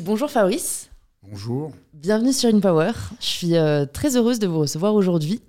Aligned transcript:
Bonjour 0.00 0.28
Fabrice. 0.28 0.90
Bonjour. 1.22 1.72
Bienvenue 1.92 2.32
sur 2.32 2.52
InPower. 2.52 2.90
Je 3.20 3.26
suis 3.26 3.56
euh, 3.56 3.86
très 3.86 4.16
heureuse 4.16 4.40
de 4.40 4.48
vous 4.48 4.58
recevoir 4.58 4.92
aujourd'hui. 4.92 5.40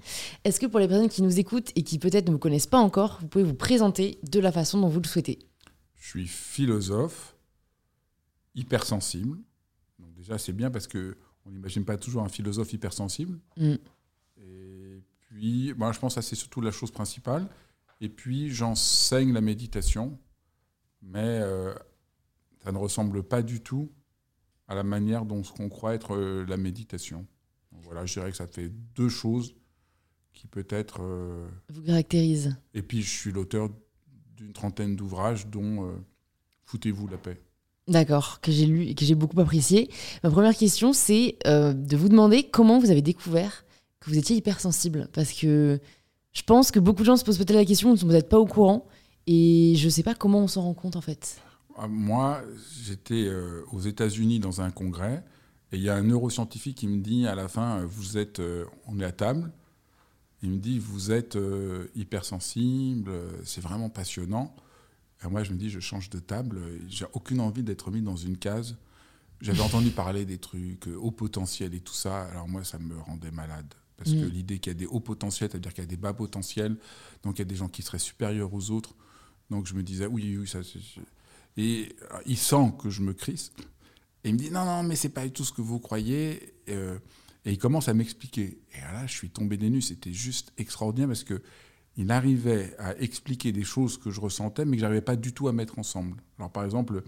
Est-ce 0.44 0.60
que 0.60 0.68
pour 0.68 0.80
les 0.80 0.88
personnes 0.88 1.10
qui 1.10 1.24
nous 1.24 1.40
écoutent 1.40 1.72
et 1.76 1.82
qui 1.82 1.98
peut-être 1.98 2.28
ne 2.28 2.34
vous 2.34 2.38
connaissent 2.38 2.68
pas 2.68 2.78
encore, 2.78 3.18
vous 3.22 3.28
pouvez 3.28 3.44
vous 3.44 3.56
présenter 3.56 4.20
de 4.22 4.40
la 4.40 4.52
façon 4.52 4.80
dont 4.80 4.88
vous 4.88 5.00
le 5.00 5.08
souhaitez? 5.08 5.40
Je 5.96 6.08
suis 6.08 6.28
philosophe, 6.28 7.36
hypersensible. 8.54 9.40
Donc 9.98 10.14
déjà, 10.14 10.38
c'est 10.38 10.54
bien 10.54 10.70
parce 10.70 10.86
que 10.86 11.18
on 11.48 11.50
n'imagine 11.50 11.84
pas 11.84 11.98
toujours 11.98 12.22
un 12.22 12.30
philosophe 12.30 12.72
hypersensible. 12.72 13.40
Mm. 13.58 13.74
Et 14.38 15.02
puis, 15.22 15.74
moi, 15.76 15.92
je 15.92 15.98
pense 15.98 16.14
que 16.14 16.22
ça, 16.22 16.28
c'est 16.28 16.36
surtout 16.36 16.62
la 16.62 16.72
chose 16.72 16.92
principale. 16.92 17.48
Et 18.00 18.10
puis, 18.10 18.52
j'enseigne 18.52 19.34
la 19.34 19.42
méditation, 19.42 20.20
mais 21.02 21.40
euh, 21.42 21.74
ça 22.64 22.72
ne 22.72 22.78
ressemble 22.78 23.24
pas 23.24 23.42
du 23.42 23.62
tout 23.62 23.90
à 24.68 24.76
la 24.76 24.84
manière 24.84 25.26
dont 25.26 25.44
ce 25.44 25.52
qu'on 25.52 25.70
croit 25.70 25.94
être 25.94 26.16
euh, 26.16 26.46
la 26.48 26.58
méditation. 26.58 27.26
Donc 27.72 27.82
voilà, 27.84 28.06
je 28.06 28.14
dirais 28.14 28.32
que 28.32 28.38
ça 28.38 28.48
fait 28.48 28.70
deux 28.96 29.10
choses 29.10 29.56
qui 30.34 30.48
peut-être... 30.48 31.02
euh, 31.02 31.48
Vous 31.70 31.84
caractérise. 31.84 32.56
Et 32.74 32.82
puis, 32.82 33.02
je 33.02 33.10
suis 33.10 33.32
l'auteur 33.32 33.70
d'une 34.36 34.54
trentaine 34.54 34.96
d'ouvrages, 34.96 35.48
dont 35.48 35.86
euh, 35.86 35.94
Foutez-vous 36.66 37.08
la 37.08 37.18
paix. 37.18 37.42
D'accord, 37.88 38.42
que 38.42 38.52
j'ai 38.52 38.66
lu 38.66 38.88
et 38.88 38.96
que 38.96 39.06
j'ai 39.06 39.14
beaucoup 39.14 39.40
apprécié. 39.40 39.90
Ma 40.24 40.32
première 40.32 40.58
question, 40.58 40.94
c'est 40.94 41.38
euh, 41.46 41.74
de 41.74 41.96
vous 41.96 42.10
demander 42.10 42.44
comment 42.44 42.80
vous 42.80 42.90
avez 42.90 43.04
découvert 43.04 43.66
que 44.00 44.10
vous 44.10 44.18
étiez 44.18 44.36
hypersensible. 44.36 45.08
Parce 45.14 45.32
que 45.32 45.80
je 46.34 46.42
pense 46.42 46.72
que 46.72 46.80
beaucoup 46.80 47.02
de 47.02 47.06
gens 47.06 47.18
se 47.18 47.24
posent 47.24 47.38
peut-être 47.38 47.54
la 47.54 47.66
question, 47.66 47.94
vous 47.94 48.08
n'êtes 48.08 48.30
pas 48.30 48.40
au 48.40 48.48
courant. 48.48 48.88
Et 49.28 49.76
je 49.78 49.86
ne 49.86 49.90
sais 49.92 50.02
pas 50.04 50.16
comment 50.16 50.40
on 50.40 50.48
s'en 50.48 50.64
rend 50.64 50.74
compte 50.74 50.96
en 50.96 51.02
fait. 51.02 51.40
Ah, 51.78 51.88
Moi, 51.88 52.42
j'étais 52.84 53.26
euh, 53.28 53.64
aux 53.72 53.80
États-Unis 53.82 54.40
dans 54.40 54.62
un 54.62 54.72
congrès, 54.72 55.24
et 55.72 55.78
il 55.78 55.84
y 55.84 55.90
a 55.90 55.96
un 55.96 56.04
neuroscientifique 56.04 56.78
qui 56.78 56.88
me 56.88 57.02
dit 57.02 57.28
à 57.28 57.36
la 57.36 57.48
fin 57.48 57.80
euh, 57.82 57.86
Vous 57.86 58.18
êtes. 58.18 58.40
euh, 58.40 58.66
on 58.88 59.00
est 59.00 59.06
à 59.06 59.12
table. 59.12 59.52
Il 60.42 60.52
me 60.52 60.58
dit 60.58 60.80
Vous 60.80 61.12
êtes 61.12 61.38
hypersensible, 61.96 63.12
c'est 63.44 63.62
vraiment 63.62 63.90
passionnant. 63.90 64.56
Et 65.24 65.28
moi, 65.28 65.44
je 65.44 65.52
me 65.52 65.58
dis 65.58 65.70
Je 65.70 65.80
change 65.80 66.10
de 66.10 66.20
table, 66.20 66.60
j'ai 66.88 67.06
aucune 67.14 67.40
envie 67.40 67.64
d'être 67.64 67.90
mis 67.92 68.02
dans 68.02 68.16
une 68.16 68.38
case. 68.38 68.76
J'avais 69.42 69.62
entendu 69.70 69.90
parler 69.90 70.26
des 70.26 70.38
trucs 70.38 70.88
haut 70.88 71.12
potentiel 71.12 71.74
et 71.74 71.80
tout 71.80 71.94
ça, 71.94 72.24
alors 72.26 72.48
moi, 72.48 72.64
ça 72.64 72.78
me 72.80 72.98
rendait 73.00 73.32
malade. 73.32 73.74
Parce 73.98 74.12
que 74.12 74.26
Mm. 74.26 74.30
l'idée 74.30 74.60
qu'il 74.60 74.72
y 74.74 74.76
a 74.76 74.78
des 74.80 74.86
hauts 74.86 75.00
potentiels, 75.00 75.50
c'est-à-dire 75.50 75.74
qu'il 75.74 75.84
y 75.84 75.88
a 75.88 75.90
des 75.90 75.96
bas 75.98 76.14
potentiels, 76.14 76.76
donc 77.24 77.38
il 77.38 77.40
y 77.40 77.42
a 77.44 77.46
des 77.46 77.56
gens 77.56 77.70
qui 77.70 77.82
seraient 77.82 77.98
supérieurs 77.98 78.54
aux 78.54 78.70
autres. 78.72 78.94
Donc 79.50 79.66
je 79.68 79.74
me 79.74 79.84
disais, 79.84 80.06
oui, 80.06 80.38
oui, 80.38 80.48
ça 80.48 80.60
c'est. 80.64 80.80
Et 81.58 81.96
euh, 82.12 82.20
il 82.26 82.38
sent 82.38 82.74
que 82.80 82.90
je 82.90 83.02
me 83.02 83.14
crispe. 83.14 83.60
Et 84.24 84.30
il 84.30 84.34
me 84.34 84.40
dit, 84.40 84.52
non, 84.52 84.66
non, 84.66 84.84
mais 84.84 84.96
c'est 84.96 85.10
pas 85.10 85.24
du 85.24 85.32
tout 85.32 85.44
ce 85.44 85.54
que 85.54 85.62
vous 85.62 85.80
croyez. 85.80 86.56
Euh, 86.70 86.98
et 87.46 87.52
il 87.52 87.58
commence 87.58 87.88
à 87.88 87.94
m'expliquer. 87.94 88.60
Et 88.74 88.82
là, 88.82 89.06
je 89.08 89.14
suis 89.14 89.30
tombé 89.30 89.58
des 89.58 89.70
nues. 89.70 89.82
C'était 89.82 90.14
juste 90.14 90.52
extraordinaire 90.58 91.08
parce 91.08 91.24
que 91.24 91.42
il 91.98 92.12
arrivait 92.12 92.76
à 92.78 92.98
expliquer 92.98 93.54
des 93.54 93.64
choses 93.64 93.98
que 93.98 94.12
je 94.12 94.20
ressentais, 94.20 94.66
mais 94.66 94.76
que 94.76 94.82
j'arrivais 94.82 95.00
pas 95.02 95.16
du 95.16 95.32
tout 95.32 95.48
à 95.48 95.54
mettre 95.54 95.80
ensemble. 95.80 96.22
Alors, 96.38 96.52
par 96.52 96.66
exemple, 96.66 97.04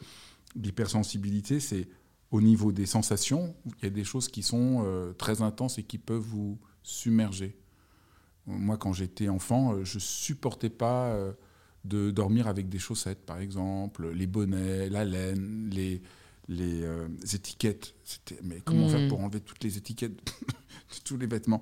l'hypersensibilité, 0.56 1.60
c'est 1.60 1.90
au 2.32 2.40
niveau 2.40 2.72
des 2.72 2.86
sensations, 2.86 3.54
il 3.66 3.84
y 3.84 3.88
a 3.88 3.90
des 3.90 4.06
choses 4.06 4.30
qui 4.30 4.44
sont 4.44 4.84
euh, 4.86 5.12
très 5.14 5.42
intenses 5.42 5.78
et 5.78 5.84
qui 5.84 5.98
peuvent 5.98 6.22
vous 6.22 6.58
submerger. 6.84 7.58
Moi, 8.46 8.78
quand 8.78 8.94
j'étais 8.94 9.28
enfant, 9.28 9.84
je 9.84 10.00
supportais 10.00 10.70
pas 10.70 11.18
de 11.88 12.12
dormir 12.12 12.48
avec 12.48 12.70
des 12.70 12.80
chaussettes, 12.80 13.26
par 13.26 13.40
exemple, 13.40 14.10
les 14.12 14.28
bonnets, 14.28 14.90
la 14.90 15.06
laine, 15.06 15.70
les, 15.72 16.02
les 16.48 16.84
euh, 16.84 17.08
étiquettes. 17.34 17.96
C'était, 18.04 18.40
mais 18.44 18.62
comment 18.64 18.88
Mm. 18.88 18.90
faire 18.90 19.08
pour 19.08 19.20
enlever 19.22 19.40
toutes 19.42 19.64
les 19.64 19.78
étiquettes 19.78 20.14
de 20.96 21.00
tous 21.04 21.18
les 21.18 21.28
vêtements? 21.28 21.62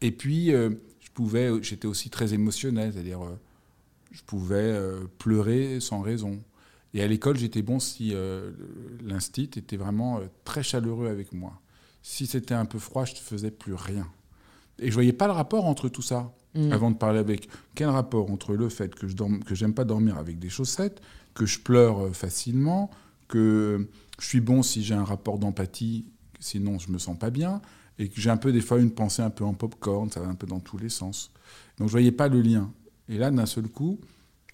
Et 0.00 0.12
puis, 0.12 0.52
euh, 0.52 0.70
je 1.00 1.08
pouvais, 1.14 1.50
j'étais 1.62 1.86
aussi 1.86 2.10
très 2.10 2.34
émotionnel, 2.34 2.92
c'est-à-dire, 2.92 3.24
euh, 3.24 3.38
je 4.12 4.22
pouvais 4.22 4.56
euh, 4.56 5.04
pleurer 5.18 5.80
sans 5.80 6.00
raison. 6.00 6.42
Et 6.94 7.02
à 7.02 7.06
l'école, 7.06 7.36
j'étais 7.36 7.62
bon 7.62 7.78
si 7.78 8.14
l'instit 9.02 9.50
était 9.56 9.76
vraiment 9.76 10.20
très 10.44 10.62
chaleureux 10.62 11.08
avec 11.08 11.34
moi. 11.34 11.60
Si 12.00 12.26
c'était 12.26 12.54
un 12.54 12.64
peu 12.64 12.78
froid, 12.78 13.04
je 13.04 13.12
ne 13.12 13.18
faisais 13.18 13.50
plus 13.50 13.74
rien. 13.74 14.08
Et 14.78 14.88
je 14.88 14.94
voyais 14.94 15.12
pas 15.12 15.26
le 15.26 15.34
rapport 15.34 15.66
entre 15.66 15.90
tout 15.90 16.00
ça 16.00 16.34
Mm. 16.56 16.72
avant 16.72 16.90
de 16.90 16.96
parler 16.96 17.18
avec. 17.18 17.48
Quel 17.74 17.88
rapport 17.88 18.30
entre 18.30 18.54
le 18.54 18.68
fait 18.68 18.94
que 18.94 19.06
je 19.08 19.14
dorme, 19.14 19.42
que 19.44 19.54
j'aime 19.54 19.74
pas 19.74 19.84
dormir 19.84 20.16
avec 20.18 20.38
des 20.38 20.48
chaussettes, 20.48 21.00
que 21.34 21.44
je 21.46 21.58
pleure 21.60 22.06
euh, 22.06 22.12
facilement, 22.12 22.90
que 23.28 23.88
je 24.18 24.26
suis 24.26 24.40
bon 24.40 24.62
si 24.62 24.82
j'ai 24.82 24.94
un 24.94 25.04
rapport 25.04 25.38
d'empathie, 25.38 26.06
sinon 26.40 26.78
je 26.78 26.90
me 26.90 26.98
sens 26.98 27.18
pas 27.18 27.30
bien, 27.30 27.60
et 27.98 28.08
que 28.08 28.20
j'ai 28.20 28.30
un 28.30 28.36
peu 28.36 28.52
des 28.52 28.60
fois 28.60 28.78
une 28.78 28.90
pensée 28.90 29.22
un 29.22 29.30
peu 29.30 29.44
en 29.44 29.54
popcorn, 29.54 30.10
ça 30.10 30.20
va 30.20 30.28
un 30.28 30.34
peu 30.34 30.46
dans 30.46 30.60
tous 30.60 30.78
les 30.78 30.88
sens. 30.88 31.30
Donc 31.78 31.88
je 31.88 31.92
voyais 31.92 32.12
pas 32.12 32.28
le 32.28 32.40
lien. 32.40 32.70
Et 33.08 33.18
là, 33.18 33.30
d'un 33.30 33.46
seul 33.46 33.68
coup, 33.68 33.98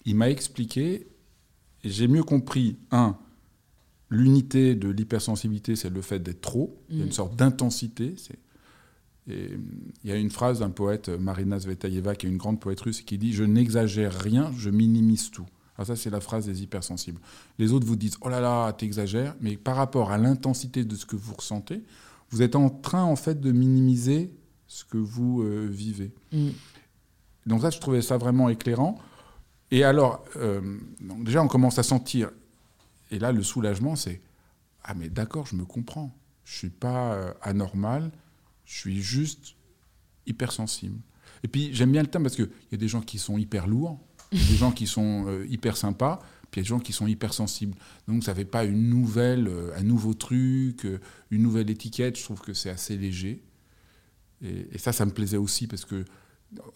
il 0.05 0.15
m'a 0.15 0.29
expliqué, 0.29 1.07
et 1.83 1.89
j'ai 1.89 2.07
mieux 2.07 2.23
compris 2.23 2.77
un. 2.91 3.17
L'unité 4.09 4.75
de 4.75 4.89
l'hypersensibilité, 4.89 5.75
c'est 5.75 5.89
le 5.89 6.01
fait 6.01 6.19
d'être 6.19 6.41
trop. 6.41 6.77
Il 6.89 6.97
y 6.97 7.01
a 7.01 7.03
Mm. 7.03 7.07
une 7.07 7.13
sorte 7.13 7.35
d'intensité. 7.35 8.13
C'est 8.17 8.37
et 9.27 9.57
il 10.03 10.09
y 10.09 10.13
a 10.13 10.17
une 10.17 10.29
phrase 10.29 10.59
d'un 10.59 10.69
poète, 10.69 11.09
Marina 11.09 11.59
Zvetaeva, 11.59 12.15
qui 12.15 12.25
est 12.25 12.29
une 12.29 12.37
grande 12.37 12.59
poète 12.59 12.81
russe, 12.81 13.01
qui 13.01 13.17
dit 13.17 13.33
Je 13.33 13.43
n'exagère 13.43 14.13
rien, 14.13 14.51
je 14.57 14.69
minimise 14.69 15.31
tout. 15.31 15.45
Alors, 15.77 15.87
ça, 15.87 15.95
c'est 15.95 16.09
la 16.09 16.19
phrase 16.19 16.45
des 16.45 16.61
hypersensibles. 16.61 17.19
Les 17.57 17.71
autres 17.71 17.87
vous 17.87 17.95
disent 17.95 18.17
Oh 18.21 18.29
là 18.29 18.41
là, 18.41 18.71
t'exagères, 18.73 19.35
mais 19.39 19.55
par 19.55 19.75
rapport 19.75 20.11
à 20.11 20.17
l'intensité 20.17 20.83
de 20.83 20.95
ce 20.95 21.05
que 21.05 21.15
vous 21.15 21.33
ressentez, 21.33 21.83
vous 22.29 22.41
êtes 22.41 22.55
en 22.55 22.69
train, 22.69 23.03
en 23.03 23.15
fait, 23.15 23.39
de 23.39 23.51
minimiser 23.51 24.33
ce 24.67 24.83
que 24.83 24.97
vous 24.97 25.41
euh, 25.41 25.67
vivez. 25.71 26.11
Mm. 26.31 26.49
Donc, 27.45 27.61
ça, 27.61 27.69
je 27.69 27.79
trouvais 27.79 28.01
ça 28.01 28.17
vraiment 28.17 28.49
éclairant. 28.49 28.99
Et 29.71 29.83
alors, 29.83 30.23
euh, 30.35 30.61
donc 31.01 31.23
déjà, 31.23 31.41
on 31.41 31.47
commence 31.47 31.79
à 31.79 31.83
sentir. 31.83 32.29
Et 33.09 33.19
là, 33.19 33.31
le 33.31 33.41
soulagement, 33.41 33.95
c'est 33.95 34.21
Ah, 34.83 34.93
mais 34.93 35.09
d'accord, 35.09 35.47
je 35.47 35.55
me 35.55 35.65
comprends. 35.65 36.11
Je 36.43 36.53
ne 36.53 36.57
suis 36.57 36.69
pas 36.69 37.13
euh, 37.13 37.33
anormal. 37.41 38.11
Je 38.65 38.77
suis 38.77 39.01
juste 39.01 39.55
hypersensible. 40.25 40.99
Et 41.43 41.47
puis 41.47 41.69
j'aime 41.73 41.91
bien 41.91 42.01
le 42.01 42.07
terme 42.07 42.23
parce 42.23 42.35
qu'il 42.35 42.49
y 42.71 42.75
a 42.75 42.77
des 42.77 42.87
gens 42.87 43.01
qui 43.01 43.19
sont 43.19 43.37
hyper 43.37 43.67
lourds, 43.67 43.99
il 44.31 44.39
y 44.41 44.43
a 44.45 44.47
des 44.47 44.55
gens 44.57 44.71
qui 44.71 44.87
sont 44.87 45.25
euh, 45.27 45.45
hyper 45.49 45.75
sympas, 45.77 46.19
puis 46.49 46.59
il 46.59 46.61
y 46.61 46.61
a 46.61 46.63
des 46.63 46.69
gens 46.69 46.79
qui 46.79 46.93
sont 46.93 47.07
hypersensibles. 47.07 47.75
Donc 48.07 48.23
ça 48.23 48.31
ne 48.31 48.37
fait 48.37 48.45
pas 48.45 48.63
une 48.63 48.89
nouvelle, 48.89 49.47
euh, 49.47 49.75
un 49.77 49.83
nouveau 49.83 50.13
truc, 50.13 50.85
euh, 50.85 50.99
une 51.31 51.41
nouvelle 51.43 51.69
étiquette. 51.69 52.17
Je 52.17 52.23
trouve 52.23 52.39
que 52.41 52.53
c'est 52.53 52.69
assez 52.69 52.97
léger. 52.97 53.43
Et, 54.41 54.67
et 54.71 54.77
ça, 54.77 54.93
ça 54.93 55.05
me 55.05 55.11
plaisait 55.11 55.37
aussi 55.37 55.67
parce 55.67 55.85
que 55.85 56.05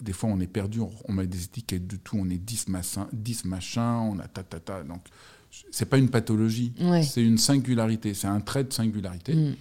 des 0.02 0.14
fois 0.14 0.30
on 0.30 0.40
est 0.40 0.48
perdu, 0.48 0.80
on, 0.82 0.92
on 1.06 1.14
met 1.14 1.28
des 1.28 1.44
étiquettes 1.46 1.88
de 1.88 1.96
tout, 1.98 2.18
on 2.20 2.30
est 2.30 2.38
10 2.38 2.68
machins, 2.70 3.06
10 3.14 3.46
machins 3.46 3.82
on 4.12 4.20
a 4.20 4.28
ta 4.28 4.44
ta 4.44 4.60
ta. 4.60 4.84
Donc 4.84 5.02
c'est 5.72 5.86
pas 5.86 5.98
une 5.98 6.10
pathologie, 6.10 6.74
Ouais. 6.82 7.04
c'est 7.04 7.24
une 7.24 7.38
singularité, 7.38 8.14
c'est 8.14 8.28
un 8.28 8.42
trait 8.42 8.64
de 8.66 8.74
singularité 8.74 9.34
Mm. 9.36 9.56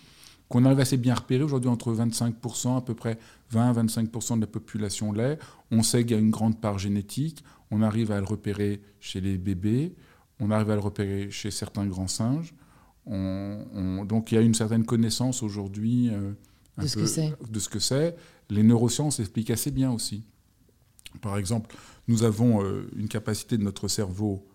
Qu'on 0.48 0.64
arrive 0.64 0.80
assez 0.80 0.96
bien 0.96 1.12
à 1.14 1.16
repérer. 1.16 1.42
Aujourd'hui, 1.42 1.68
entre 1.70 1.92
25%, 1.92 2.76
à 2.76 2.80
peu 2.80 2.94
près 2.94 3.18
20-25% 3.52 4.36
de 4.36 4.40
la 4.42 4.46
population 4.46 5.12
l'est. 5.12 5.38
On 5.70 5.82
sait 5.82 6.02
qu'il 6.04 6.12
y 6.12 6.14
a 6.14 6.18
une 6.22 6.30
grande 6.30 6.60
part 6.60 6.78
génétique. 6.78 7.42
On 7.70 7.82
arrive 7.82 8.12
à 8.12 8.18
le 8.20 8.26
repérer 8.26 8.80
chez 9.00 9.20
les 9.20 9.38
bébés. 9.38 9.94
On 10.38 10.50
arrive 10.50 10.70
à 10.70 10.74
le 10.74 10.80
repérer 10.80 11.30
chez 11.30 11.50
certains 11.50 11.86
grands 11.86 12.06
singes. 12.08 12.54
On- 13.06 13.64
on- 13.74 14.04
donc 14.04 14.30
il 14.32 14.34
y 14.36 14.38
a 14.38 14.40
une 14.40 14.54
certaine 14.54 14.84
connaissance 14.84 15.42
aujourd'hui 15.42 16.10
euh, 16.10 16.32
un 16.76 16.82
De 16.82 16.88
ce 16.88 16.94
peu 16.94 17.00
que 17.02 17.06
c'est. 17.06 17.32
de 17.50 17.58
ce 17.58 17.68
que 17.68 17.78
c'est. 17.78 18.16
Les 18.50 18.62
neurosciences 18.62 19.18
expliquent 19.20 19.50
assez 19.50 19.70
bien 19.70 19.90
aussi. 19.90 20.24
Par 21.22 21.38
exemple, 21.38 21.74
nous 22.08 22.22
avons 22.24 22.62
euh, 22.62 22.88
une 22.96 23.08
capacité 23.08 23.56
de 23.58 23.62
notre 23.62 23.88
cerveau 23.88 24.46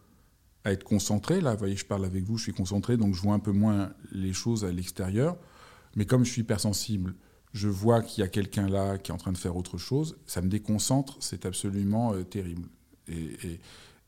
à 0.63 0.72
être 0.72 0.84
concentré. 0.84 1.41
Là, 1.41 1.53
vous 1.53 1.59
voyez, 1.59 1.75
je 1.75 1.85
parle 1.85 2.06
avec 2.06 2.24
vous, 2.24 2.38
je 2.38 2.44
suis 2.44 2.53
concentré, 2.53 2.96
donc 2.97 3.16
je 3.16 3.22
vois 3.22 3.34
un 3.34 3.40
peu 3.40 3.51
moins 3.51 3.91
les 4.12 4.31
choses 4.34 4.63
à 4.63 4.72
l'extérieur. 4.72 5.38
Mais 5.95 6.05
comme 6.05 6.23
je 6.25 6.31
suis 6.31 6.41
hypersensible, 6.41 7.15
je 7.53 7.67
vois 7.67 8.01
qu'il 8.01 8.21
y 8.21 8.23
a 8.23 8.29
quelqu'un 8.29 8.69
là 8.69 8.97
qui 8.97 9.11
est 9.11 9.13
en 9.13 9.17
train 9.17 9.31
de 9.33 9.38
faire 9.38 9.57
autre 9.57 9.77
chose, 9.77 10.17
ça 10.25 10.41
me 10.41 10.47
déconcentre, 10.47 11.17
c'est 11.19 11.45
absolument 11.45 12.13
euh, 12.13 12.23
terrible. 12.23 12.67
Et, 13.07 13.35
et, 13.43 13.59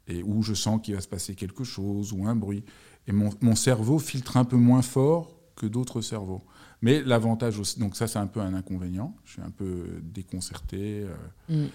et 0.08 0.24
où 0.24 0.44
je 0.44 0.54
sens 0.54 0.82
qu'il 0.82 0.96
va 0.96 1.02
se 1.02 1.08
passer 1.08 1.36
quelque 1.36 1.64
chose 1.64 2.14
ou 2.14 2.26
un 2.28 2.36
bruit. 2.36 2.64
Et 3.08 3.12
mon, 3.12 3.32
mon 3.42 3.56
cerveau 3.56 4.00
filtre 4.00 4.38
un 4.38 4.46
peu 4.46 4.56
moins 4.58 4.82
fort 4.82 5.36
que 5.56 5.66
d'autres 5.66 6.02
cerveaux. 6.02 6.44
Mais 6.82 7.02
l'avantage 7.02 7.60
aussi, 7.60 7.80
donc 7.80 7.96
ça 7.96 8.08
c'est 8.08 8.20
un 8.20 8.28
peu 8.28 8.40
un 8.42 8.54
inconvénient, 8.54 9.16
je 9.26 9.34
suis 9.34 9.42
un 9.42 9.50
peu 9.52 10.02
déconcerté. 10.04 11.06
euh, 11.06 11.16
Mm. 11.50 11.66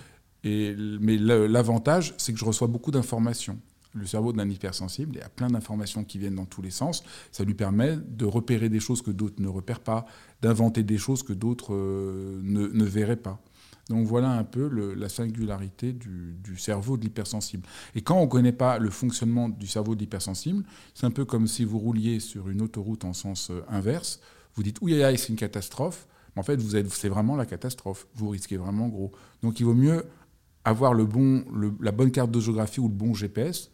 et, 0.45 0.75
mais 1.01 1.17
l'avantage, 1.19 2.15
c'est 2.19 2.33
que 2.33 2.39
je 2.39 2.45
reçois 2.45 2.67
beaucoup 2.69 2.91
d'informations. 2.91 3.59
Le 3.99 4.07
cerveau 4.07 4.33
d'un 4.33 4.49
hypersensible, 4.49 5.17
il 5.17 5.19
y 5.19 5.23
a 5.23 5.29
plein 5.29 5.49
d'informations 5.49 6.05
qui 6.05 6.19
viennent 6.19 6.37
dans 6.37 6.47
tous 6.47 6.63
les 6.63 6.71
sens. 6.71 7.03
Ça 7.33 7.45
lui 7.45 7.55
permet 7.55 7.97
de 7.97 8.25
repérer 8.25 8.69
des 8.69 8.81
choses 8.81 9.03
que 9.03 9.11
d'autres 9.11 9.41
ne 9.43 9.49
repèrent 9.49 9.81
pas, 9.81 10.07
d'inventer 10.41 10.83
des 10.83 10.99
choses 10.99 11.23
que 11.23 11.33
d'autres 11.33 11.75
euh, 11.75 12.41
ne, 12.43 12.69
ne 12.69 12.85
verraient 12.85 13.17
pas. 13.17 13.41
Donc 13.89 14.07
voilà 14.07 14.31
un 14.33 14.45
peu 14.45 14.69
la 14.95 15.09
singularité 15.09 15.93
du, 15.93 16.37
du 16.43 16.59
cerveau 16.59 16.97
de 16.97 17.03
l'hypersensible. 17.05 17.67
Et 17.95 18.03
quand 18.03 18.19
on 18.19 18.25
ne 18.25 18.31
connaît 18.31 18.53
pas 18.53 18.79
le 18.79 18.91
fonctionnement 18.91 19.49
du 19.49 19.67
cerveau 19.67 19.95
de 19.95 20.01
l'hypersensible, 20.01 20.63
c'est 20.95 21.07
un 21.07 21.11
peu 21.11 21.25
comme 21.25 21.47
si 21.47 21.65
vous 21.65 21.79
rouliez 21.79 22.21
sur 22.21 22.51
une 22.51 22.61
autoroute 22.61 23.05
en 23.05 23.15
sens 23.15 23.51
euh, 23.51 23.65
inverse. 23.69 24.21
Vous 24.55 24.63
dites, 24.63 24.79
oui, 24.83 25.01
c'est 25.17 25.29
une 25.31 25.37
catastrophe. 25.37 26.07
Mais 26.35 26.41
en 26.41 26.43
fait, 26.43 26.61
vous 26.61 26.77
êtes, 26.77 26.91
c'est 26.91 27.09
vraiment 27.09 27.37
la 27.37 27.47
catastrophe. 27.47 28.07
Vous 28.15 28.29
risquez 28.29 28.59
vraiment 28.59 28.89
gros. 28.89 29.11
Donc 29.43 29.59
il 29.61 29.65
vaut 29.65 29.75
mieux 29.75 30.05
avoir 30.65 30.93
le 30.93 31.07
bon, 31.07 31.45
la 31.81 31.93
bonne 31.93 32.11
carte 32.11 32.31
de 32.31 32.41
géographie 32.41 32.81
ou 32.81 32.89
le 32.89 32.95
bon 32.95 33.15
GPS, 33.15 33.71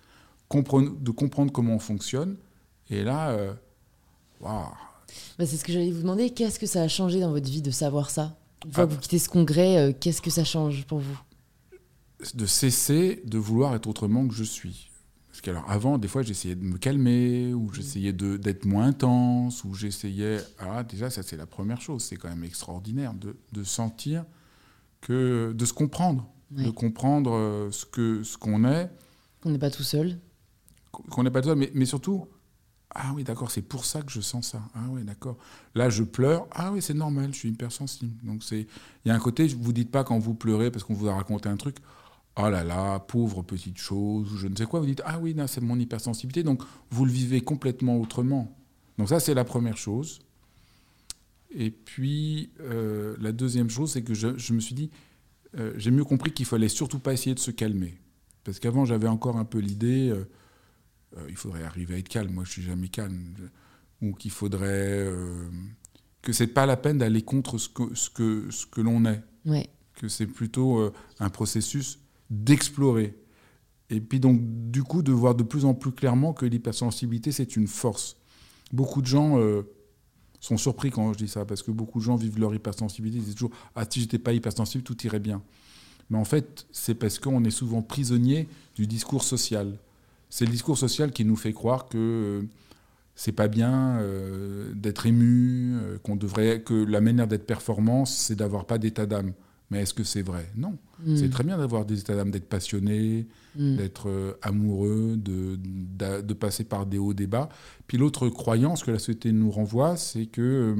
comprendre- 0.58 0.96
de 0.98 1.10
comprendre 1.10 1.52
comment 1.52 1.74
on 1.74 1.78
fonctionne. 1.78 2.36
Et 2.90 3.02
là, 3.04 3.30
euh, 3.30 3.52
waouh, 4.40 4.66
Bah, 5.38 5.46
c'est 5.46 5.56
ce 5.56 5.64
que 5.64 5.72
j'allais 5.72 5.90
vous 5.90 6.00
demander. 6.02 6.30
Qu'est-ce 6.30 6.58
que 6.58 6.66
ça 6.66 6.82
a 6.82 6.88
changé 6.88 7.20
dans 7.20 7.30
votre 7.30 7.48
vie 7.50 7.62
de 7.62 7.70
savoir 7.70 8.10
ça? 8.10 8.36
Une 8.66 8.72
fois 8.72 8.84
Ah. 8.84 8.86
que 8.86 8.92
vous 8.94 9.00
quittez 9.00 9.18
ce 9.18 9.28
congrès, 9.28 9.76
euh, 9.78 9.92
qu'est-ce 9.98 10.22
que 10.22 10.30
ça 10.30 10.44
change 10.44 10.84
pour 10.86 10.98
vous? 10.98 11.18
De 12.34 12.46
cesser 12.46 13.22
de 13.24 13.38
vouloir 13.38 13.74
être 13.74 13.86
autrement 13.86 14.26
que 14.26 14.34
je 14.34 14.44
suis. 14.44 14.90
Parce 15.28 15.40
qu'alors 15.40 15.68
avant, 15.70 15.98
des 15.98 16.08
fois, 16.08 16.22
j'essayais 16.22 16.54
de 16.54 16.62
me 16.62 16.78
calmer, 16.78 17.52
ou 17.52 17.72
j'essayais 17.72 18.12
de- 18.12 18.36
d'être 18.36 18.64
moins 18.64 18.86
intense, 18.86 19.64
ou 19.64 19.74
j'essayais... 19.74 20.38
Ah, 20.58 20.84
déjà, 20.84 21.10
ça 21.10 21.22
c'est 21.22 21.36
la 21.36 21.46
première 21.46 21.80
chose, 21.80 22.02
c'est 22.04 22.16
quand 22.16 22.28
même 22.28 22.44
extraordinaire 22.44 23.12
de, 23.14 23.36
de 23.52 23.64
sentir 23.64 24.24
que... 25.00 25.52
de 25.56 25.64
se 25.64 25.72
comprendre, 25.72 26.26
Ouais. 26.56 26.64
de 26.64 26.70
comprendre 26.70 27.32
euh, 27.34 27.70
ce 27.72 27.84
que 27.84 28.22
ce 28.22 28.36
qu'on 28.38 28.64
est, 28.64 28.88
On 29.44 29.50
n'est 29.50 29.58
pas 29.58 29.70
tout 29.70 29.82
seul. 29.82 30.18
Qu'on 31.10 31.24
pas 31.24 31.42
toi, 31.42 31.54
mais, 31.54 31.70
mais 31.74 31.84
surtout, 31.84 32.28
ah 32.94 33.12
oui, 33.14 33.24
d'accord, 33.24 33.50
c'est 33.50 33.62
pour 33.62 33.84
ça 33.84 34.02
que 34.02 34.12
je 34.12 34.20
sens 34.20 34.50
ça. 34.52 34.62
Ah 34.74 34.84
oui, 34.90 35.02
d'accord. 35.04 35.36
Là, 35.74 35.90
je 35.90 36.04
pleure. 36.04 36.46
Ah 36.52 36.70
oui, 36.72 36.80
c'est 36.80 36.94
normal, 36.94 37.32
je 37.32 37.38
suis 37.38 37.48
hypersensible. 37.48 38.14
Donc, 38.22 38.42
il 38.52 38.66
y 39.04 39.10
a 39.10 39.14
un 39.14 39.18
côté, 39.18 39.48
vous 39.48 39.72
dites 39.72 39.90
pas 39.90 40.04
quand 40.04 40.18
vous 40.18 40.34
pleurez 40.34 40.70
parce 40.70 40.84
qu'on 40.84 40.94
vous 40.94 41.08
a 41.08 41.14
raconté 41.14 41.48
un 41.48 41.56
truc, 41.56 41.78
oh 42.36 42.48
là 42.48 42.62
là, 42.62 43.00
pauvre 43.00 43.42
petite 43.42 43.78
chose, 43.78 44.32
ou 44.32 44.36
je 44.36 44.46
ne 44.46 44.54
sais 44.56 44.66
quoi. 44.66 44.78
Vous 44.78 44.86
dites, 44.86 45.02
ah 45.04 45.18
oui, 45.18 45.34
c'est 45.48 45.60
mon 45.60 45.78
hypersensibilité. 45.78 46.44
Donc, 46.44 46.62
vous 46.90 47.04
le 47.04 47.10
vivez 47.10 47.40
complètement 47.40 47.98
autrement. 47.98 48.56
Donc, 48.96 49.08
ça, 49.08 49.18
c'est 49.18 49.34
la 49.34 49.44
première 49.44 49.76
chose. 49.76 50.20
Et 51.50 51.70
puis, 51.70 52.50
euh, 52.60 53.16
la 53.20 53.32
deuxième 53.32 53.70
chose, 53.70 53.92
c'est 53.92 54.02
que 54.02 54.14
je, 54.14 54.52
me 54.52 54.60
suis 54.60 54.74
dit, 54.74 54.90
euh, 55.58 55.72
j'ai 55.76 55.90
mieux 55.90 56.04
compris 56.04 56.32
qu'il 56.32 56.46
fallait 56.46 56.68
surtout 56.68 57.00
pas 57.00 57.12
essayer 57.12 57.34
de 57.34 57.40
se 57.40 57.50
calmer. 57.50 57.98
Parce 58.44 58.60
qu'avant, 58.60 58.84
j'avais 58.84 59.08
encore 59.08 59.36
un 59.36 59.44
peu 59.44 59.58
l'idée, 59.58 60.10
euh, 60.10 60.28
il 61.28 61.36
faudrait 61.36 61.64
arriver 61.64 61.94
à 61.94 61.98
être 61.98 62.08
calme. 62.08 62.32
Moi, 62.32 62.44
je 62.44 62.50
suis 62.52 62.62
jamais 62.62 62.88
calme. 62.88 63.34
Ou 64.02 64.12
qu'il 64.14 64.30
faudrait. 64.30 64.68
euh, 65.06 65.48
que 66.22 66.32
c'est 66.32 66.46
pas 66.46 66.64
la 66.66 66.76
peine 66.76 66.98
d'aller 66.98 67.22
contre 67.22 67.58
ce 67.58 67.68
que, 67.68 67.94
ce 67.94 68.08
que, 68.10 68.50
ce 68.50 68.64
que 68.66 68.80
l'on 68.80 69.04
est. 69.04 69.22
Ouais. 69.44 69.68
Que 69.94 70.08
c'est 70.08 70.26
plutôt 70.26 70.78
euh, 70.78 70.92
un 71.20 71.28
processus 71.30 71.98
d'explorer. 72.30 73.14
Et 73.90 74.00
puis, 74.00 74.20
donc, 74.20 74.40
du 74.70 74.82
coup, 74.82 75.02
de 75.02 75.12
voir 75.12 75.34
de 75.34 75.42
plus 75.42 75.64
en 75.66 75.74
plus 75.74 75.92
clairement 75.92 76.32
que 76.32 76.46
l'hypersensibilité, 76.46 77.30
c'est 77.32 77.56
une 77.56 77.66
force. 77.68 78.16
Beaucoup 78.72 79.02
de 79.02 79.06
gens. 79.06 79.38
euh, 79.38 79.62
sont 80.40 80.58
surpris 80.58 80.90
quand 80.90 81.10
je 81.14 81.18
dis 81.18 81.28
ça, 81.28 81.46
parce 81.46 81.62
que 81.62 81.70
beaucoup 81.70 82.00
de 82.00 82.04
gens 82.04 82.16
vivent 82.16 82.38
leur 82.38 82.54
hypersensibilité, 82.54 83.18
ils 83.18 83.24
disent 83.24 83.34
toujours 83.34 83.56
Ah, 83.74 83.84
si 83.88 84.00
j'étais 84.00 84.18
pas 84.18 84.34
hypersensible, 84.34 84.84
tout 84.84 85.06
irait 85.06 85.18
bien. 85.20 85.42
Mais 86.10 86.18
en 86.18 86.24
fait, 86.24 86.66
c'est 86.70 86.94
parce 86.94 87.18
qu'on 87.18 87.44
est 87.44 87.50
souvent 87.50 87.80
prisonnier 87.80 88.46
du 88.76 88.86
discours 88.86 89.22
social. 89.24 89.78
C'est 90.34 90.46
le 90.46 90.50
discours 90.50 90.76
social 90.76 91.12
qui 91.12 91.24
nous 91.24 91.36
fait 91.36 91.52
croire 91.52 91.86
que 91.86 91.96
euh, 91.96 92.42
c'est 93.14 93.30
pas 93.30 93.46
bien 93.46 93.98
euh, 94.00 94.72
d'être 94.74 95.06
ému, 95.06 95.76
euh, 95.76 95.96
qu'on 96.02 96.16
devrait, 96.16 96.60
que 96.60 96.74
la 96.74 97.00
manière 97.00 97.28
d'être 97.28 97.46
performant, 97.46 98.04
c'est 98.04 98.34
d'avoir 98.34 98.64
pas 98.64 98.78
d'état 98.78 99.06
d'âme. 99.06 99.32
Mais 99.70 99.82
est-ce 99.82 99.94
que 99.94 100.02
c'est 100.02 100.22
vrai? 100.22 100.50
Non. 100.56 100.76
Mm. 101.06 101.16
C'est 101.18 101.30
très 101.30 101.44
bien 101.44 101.56
d'avoir 101.56 101.84
des 101.84 102.00
états 102.00 102.16
d'âme, 102.16 102.32
d'être 102.32 102.48
passionné, 102.48 103.28
Mm. 103.54 103.76
d'être 103.76 104.08
euh, 104.08 104.32
amoureux, 104.42 105.16
de, 105.16 106.32
passer 106.34 106.64
par 106.64 106.84
des 106.84 106.98
hauts, 106.98 107.14
des 107.14 107.28
bas. 107.28 107.48
Puis 107.86 107.96
l'autre 107.96 108.28
croyance 108.28 108.82
que 108.82 108.90
la 108.90 108.98
société 108.98 109.30
nous 109.30 109.52
renvoie, 109.52 109.96
c'est 109.96 110.26
que 110.26 110.74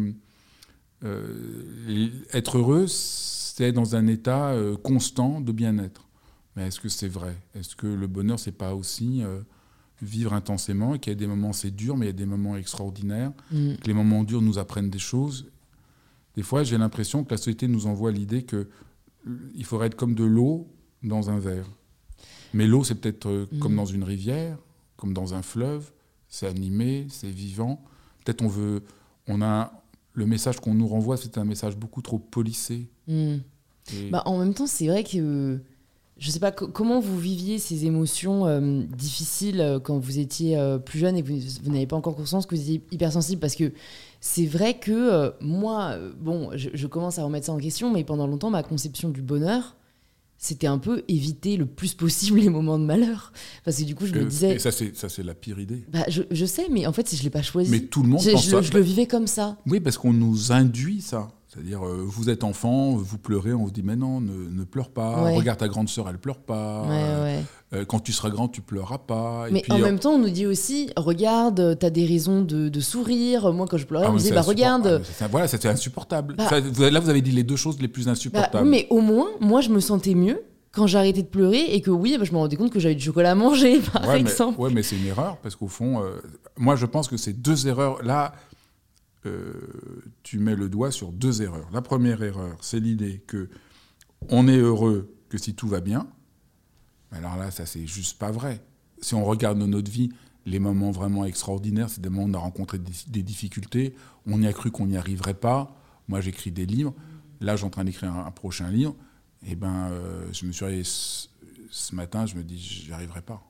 être 2.33 2.59
heureux, 2.59 2.87
c'est 2.89 3.71
dans 3.71 3.95
un 3.95 4.09
état 4.09 4.57
constant 4.83 5.41
de 5.41 5.53
bien-être. 5.53 6.04
Mais 6.57 6.69
est-ce 6.69 6.81
que 6.81 6.89
c'est 6.89 7.09
vrai? 7.09 7.37
Est-ce 7.55 7.75
que 7.77 7.87
le 7.87 8.07
bonheur, 8.07 8.39
c'est 8.39 8.53
pas 8.53 8.75
aussi 8.75 9.23
euh, 9.23 9.41
vivre 10.03 10.33
intensément 10.33 10.95
et 10.95 10.99
qu'il 10.99 11.13
y 11.13 11.17
a 11.17 11.19
des 11.19 11.27
moments 11.27 11.53
c'est 11.53 11.71
dur, 11.71 11.97
mais 11.97 12.07
il 12.07 12.09
y 12.09 12.11
a 12.11 12.13
des 12.13 12.27
moments 12.27 12.57
extraordinaires, 12.57 13.33
Mm. 13.51 13.75
que 13.77 13.87
les 13.87 13.95
moments 13.95 14.23
durs 14.25 14.43
nous 14.43 14.59
apprennent 14.59 14.91
des 14.91 14.99
choses? 14.99 15.47
Des 16.37 16.43
fois, 16.43 16.63
j'ai 16.65 16.79
l'impression 16.79 17.25
que 17.25 17.31
la 17.31 17.37
société 17.37 17.69
nous 17.69 17.87
envoie 17.87 18.11
l'idée 18.13 18.43
que 18.43 18.69
euh, 19.27 19.51
il 19.55 19.65
faudrait 19.65 19.87
être 19.89 19.97
comme 19.97 20.15
de 20.15 20.25
l'eau 20.25 20.69
dans 21.03 21.31
un 21.31 21.39
verre. 21.39 21.69
Mais 22.53 22.67
l'eau, 22.67 22.85
c'est 22.85 22.95
peut-être 22.97 23.27
euh, 23.29 23.47
Mhm. 23.53 23.59
comme 23.59 23.77
dans 23.77 23.87
une 23.87 24.05
rivière, 24.05 24.59
comme 24.97 25.13
dans 25.15 25.35
un 25.35 25.43
fleuve. 25.43 25.91
C'est 26.29 26.47
animé, 26.47 27.07
c'est 27.09 27.31
vivant. 27.31 27.83
Peut-être 28.25 28.43
on 28.43 28.49
veut, 28.49 28.83
on 29.29 29.43
a 29.43 29.73
le 30.13 30.27
message 30.27 30.61
qu'on 30.61 30.75
nous 30.75 30.87
renvoie, 30.89 31.17
c'est 31.17 31.39
un 31.39 31.45
message 31.45 31.77
beaucoup 31.77 32.03
trop 32.03 32.19
polissé. 32.19 32.89
Mm. 33.09 33.37
Et- 33.93 34.11
Bah, 34.11 34.23
en 34.27 34.39
même 34.39 34.55
temps, 34.55 34.67
c'est 34.67 34.87
vrai 34.89 35.03
que 35.05 35.61
je 36.25 36.31
sais 36.31 36.39
pas 36.41 36.53
co- 36.53 36.69
comment 36.69 37.01
vous 37.01 37.19
viviez 37.19 37.59
ces 37.59 37.85
émotions 37.85 38.47
euh, 38.47 38.83
difficiles 38.97 39.61
euh, 39.61 39.79
quand 39.79 39.99
vous 39.99 40.19
étiez 40.19 40.57
euh, 40.57 40.79
plus 40.79 40.99
jeune 40.99 41.17
et 41.17 41.23
que 41.23 41.29
vous, 41.29 41.39
vous 41.63 41.71
n'avez 41.71 41.87
pas 41.87 41.97
encore 41.97 42.17
conscience 42.17 42.47
que 42.47 42.55
vous 42.55 42.61
étiez 42.63 42.83
hypersensible? 42.91 43.41
Parce 43.41 43.57
que 43.57 43.73
c'est 44.21 44.47
vrai 44.47 44.79
que 44.79 45.35
moi, 45.43 45.97
bon, 46.19 46.49
je, 46.57 46.71
je 46.73 46.87
commence 46.87 47.19
à 47.19 47.25
remettre 47.25 47.45
ça 47.47 47.53
en 47.53 47.59
question, 47.59 47.93
mais 47.93 48.05
pendant 48.05 48.27
longtemps, 48.27 48.49
ma 48.49 48.63
conception 48.63 49.11
du 49.11 49.21
bonheur, 49.21 49.77
c'était 50.39 50.67
un 50.67 50.79
peu 50.79 51.05
éviter 51.09 51.57
le 51.59 51.67
plus 51.67 51.93
possible 51.95 52.39
les 52.41 52.49
moments 52.49 52.79
de 52.79 52.85
malheur. 52.85 53.33
Parce 53.65 53.77
que 53.79 53.85
du 53.85 53.95
coup, 53.95 54.07
je 54.07 54.15
me 54.15 54.23
Euh, 54.23 54.25
disais, 54.25 54.55
et 54.57 54.59
ça, 54.59 54.73
c'est 54.73 54.97
ça, 54.97 55.09
c'est 55.11 55.23
la 55.23 55.35
pire 55.35 55.59
idée. 55.61 55.85
bah, 55.93 56.05
je, 56.09 56.23
je 56.31 56.45
sais, 56.47 56.69
mais 56.71 56.87
en 56.87 56.93
fait, 56.93 57.15
je 57.15 57.23
l'ai 57.23 57.31
pas 57.31 57.43
choisi. 57.43 57.71
Mais 57.71 57.81
tout 57.81 58.03
le 58.03 58.09
monde 58.09 58.21
je, 58.23 58.31
pense 58.31 58.45
je 58.47 58.51
ça. 58.51 58.57
le- 58.57 58.63
je 58.63 58.73
le 58.73 58.81
vivais 58.81 59.07
comme 59.07 59.27
ça. 59.27 59.59
Oui, 59.67 59.81
parce 59.81 59.99
qu'on 59.99 60.13
nous 60.15 60.53
induit 60.53 61.01
ça. 61.03 61.29
C'est-à-dire, 61.55 61.87
euh, 61.87 62.03
vous 62.05 62.31
êtes 62.31 62.43
enfant, 62.43 62.97
vous 62.97 63.17
pleurez, 63.19 63.55
on 63.55 63.63
vous 63.65 63.71
dit, 63.71 63.83
mais 63.85 63.95
non, 63.95 64.21
ne, 64.21 64.33
ne 64.51 64.65
pleure 64.65 64.91
pas. 64.91 65.23
Ouais. 65.23 65.37
Regarde 65.37 65.59
ta 65.61 65.69
grande 65.69 65.89
sœur, 65.89 66.09
elle 66.11 66.19
pleure 66.19 66.39
pas. 66.39 66.83
Ouais, 66.83 66.89
Euh, 66.91 67.25
ouais. 67.25 67.45
euh, 67.75 67.85
quand 67.85 68.01
tu 68.01 68.13
seras 68.13 68.31
grand, 68.31 68.49
tu 68.49 68.61
pleureras 68.61 68.99
pas. 68.99 69.47
Et 69.49 69.53
Mais 69.53 69.61
puis, 69.61 69.71
en 69.73 69.79
euh, 69.79 69.83
même 69.83 69.99
temps, 70.01 70.15
on 70.15 70.19
nous 70.19 70.31
dit 70.31 70.47
aussi, 70.47 70.91
regarde, 70.97 71.77
t'as 71.79 71.91
des 71.91 72.07
raisons 72.07 72.43
de, 72.43 72.69
de 72.69 72.81
sourire. 72.81 73.53
Moi, 73.53 73.67
quand 73.71 73.77
je 73.79 73.87
pleurais, 73.87 74.07
ah, 74.07 74.11
on 74.11 74.15
me 74.15 74.19
disait, 74.19 74.35
bah 74.35 74.41
regarde. 74.43 75.01
Ah, 75.21 75.29
voilà, 75.29 75.47
c'était 75.47 75.69
insupportable. 75.69 76.35
Bah- 76.37 76.49
Ça, 76.49 76.61
vous 76.61 76.83
avez- 76.83 76.91
là, 76.91 76.99
vous 76.99 77.09
avez 77.11 77.23
dit 77.23 77.31
les 77.31 77.45
deux 77.45 77.57
choses 77.57 77.81
les 77.81 77.89
plus 77.89 78.07
Bah, 78.07 78.11
insupportables. 78.13 78.65
oui, 78.65 78.71
mais 78.71 78.87
au 78.91 79.01
moins, 79.01 79.29
moi, 79.41 79.61
je 79.61 79.69
me 79.71 79.79
sentais 79.81 80.15
mieux 80.15 80.43
quand 80.73 80.93
arrêté 80.97 81.23
de 81.23 81.29
pleurer 81.29 81.73
et 81.73 81.81
que 81.83 81.93
oui, 81.93 82.17
bah, 82.19 82.25
je 82.25 82.33
me 82.33 82.39
rendais 82.39 82.57
compte 82.57 82.73
que 82.73 82.81
j'avais 82.81 82.97
du 82.97 83.05
chocolat 83.05 83.31
à 83.31 83.35
manger, 83.37 83.79
par 83.93 84.09
ouais, 84.09 84.19
exemple. 84.19 84.57
Mais, 84.59 84.65
ouais, 84.65 84.71
mais 84.75 84.83
c'est 84.83 84.97
une 84.97 85.07
erreur, 85.07 85.37
parce 85.37 85.55
qu'au 85.55 85.69
fond, 85.69 86.03
euh, 86.03 86.17
moi, 86.57 86.75
je 86.75 86.85
pense 86.87 87.07
que 87.07 87.17
c'est 87.17 87.33
deux 87.33 87.69
erreurs. 87.69 88.03
Là, 88.03 88.35
tu 90.23 90.39
mets 90.39 90.57
le 90.57 90.69
doigt 90.69 90.91
sur 90.91 91.13
deux 91.13 91.43
erreurs. 91.43 91.69
La 91.73 91.83
première 91.83 92.23
erreur, 92.23 92.59
c'est 92.61 92.81
l'idée 92.81 93.23
que 93.27 93.49
on 94.29 94.49
est 94.49 94.59
heureux 94.59 95.15
que 95.29 95.39
si 95.39 95.55
tout 95.55 95.69
va 95.69 95.81
bien. 95.81 96.07
Alors 97.13 97.37
là, 97.37 97.51
ça, 97.51 97.67
c'est 97.67 97.87
juste 97.87 98.19
pas 98.19 98.31
vrai. 98.31 98.65
Si 99.01 99.15
on 99.15 99.25
regarde 99.25 99.59
notre 99.59 99.91
vie, 99.91 100.11
les 100.47 100.59
moments 100.59 100.91
vraiment 100.91 101.25
extraordinaires, 101.25 101.89
c'est 101.89 102.01
des 102.01 102.09
moments 102.09 102.25
où 102.25 102.31
on 102.31 102.35
a 102.35 102.39
rencontré 102.39 102.79
des, 102.79 103.23
difficultés, 103.23 103.95
on 104.27 104.41
y 104.43 104.47
a 104.47 104.53
cru 104.53 104.71
qu'on 104.71 104.87
n'y 104.87 104.97
arriverait 104.97 105.35
pas. 105.35 105.77
Moi, 106.09 106.21
j'écris 106.21 106.51
des 106.51 106.67
livres. 106.67 106.95
Là, 107.41 107.57
suis 107.57 107.67
en 107.67 107.71
train 107.71 107.85
d'écrire 107.85 108.15
un, 108.15 108.31
prochain 108.31 108.71
livre. 108.71 108.95
Et 109.47 109.57
ben, 109.57 109.91
euh, 109.91 110.27
je 110.33 110.47
me 110.47 110.53
suis 110.53 110.65
réveillé 110.65 110.85
ce, 110.85 111.95
matin, 111.95 112.27
je 112.27 112.37
me 112.37 112.43
dis, 112.43 112.59
j'y 112.59 112.93
arriverai 112.93 113.23
pas. 113.23 113.43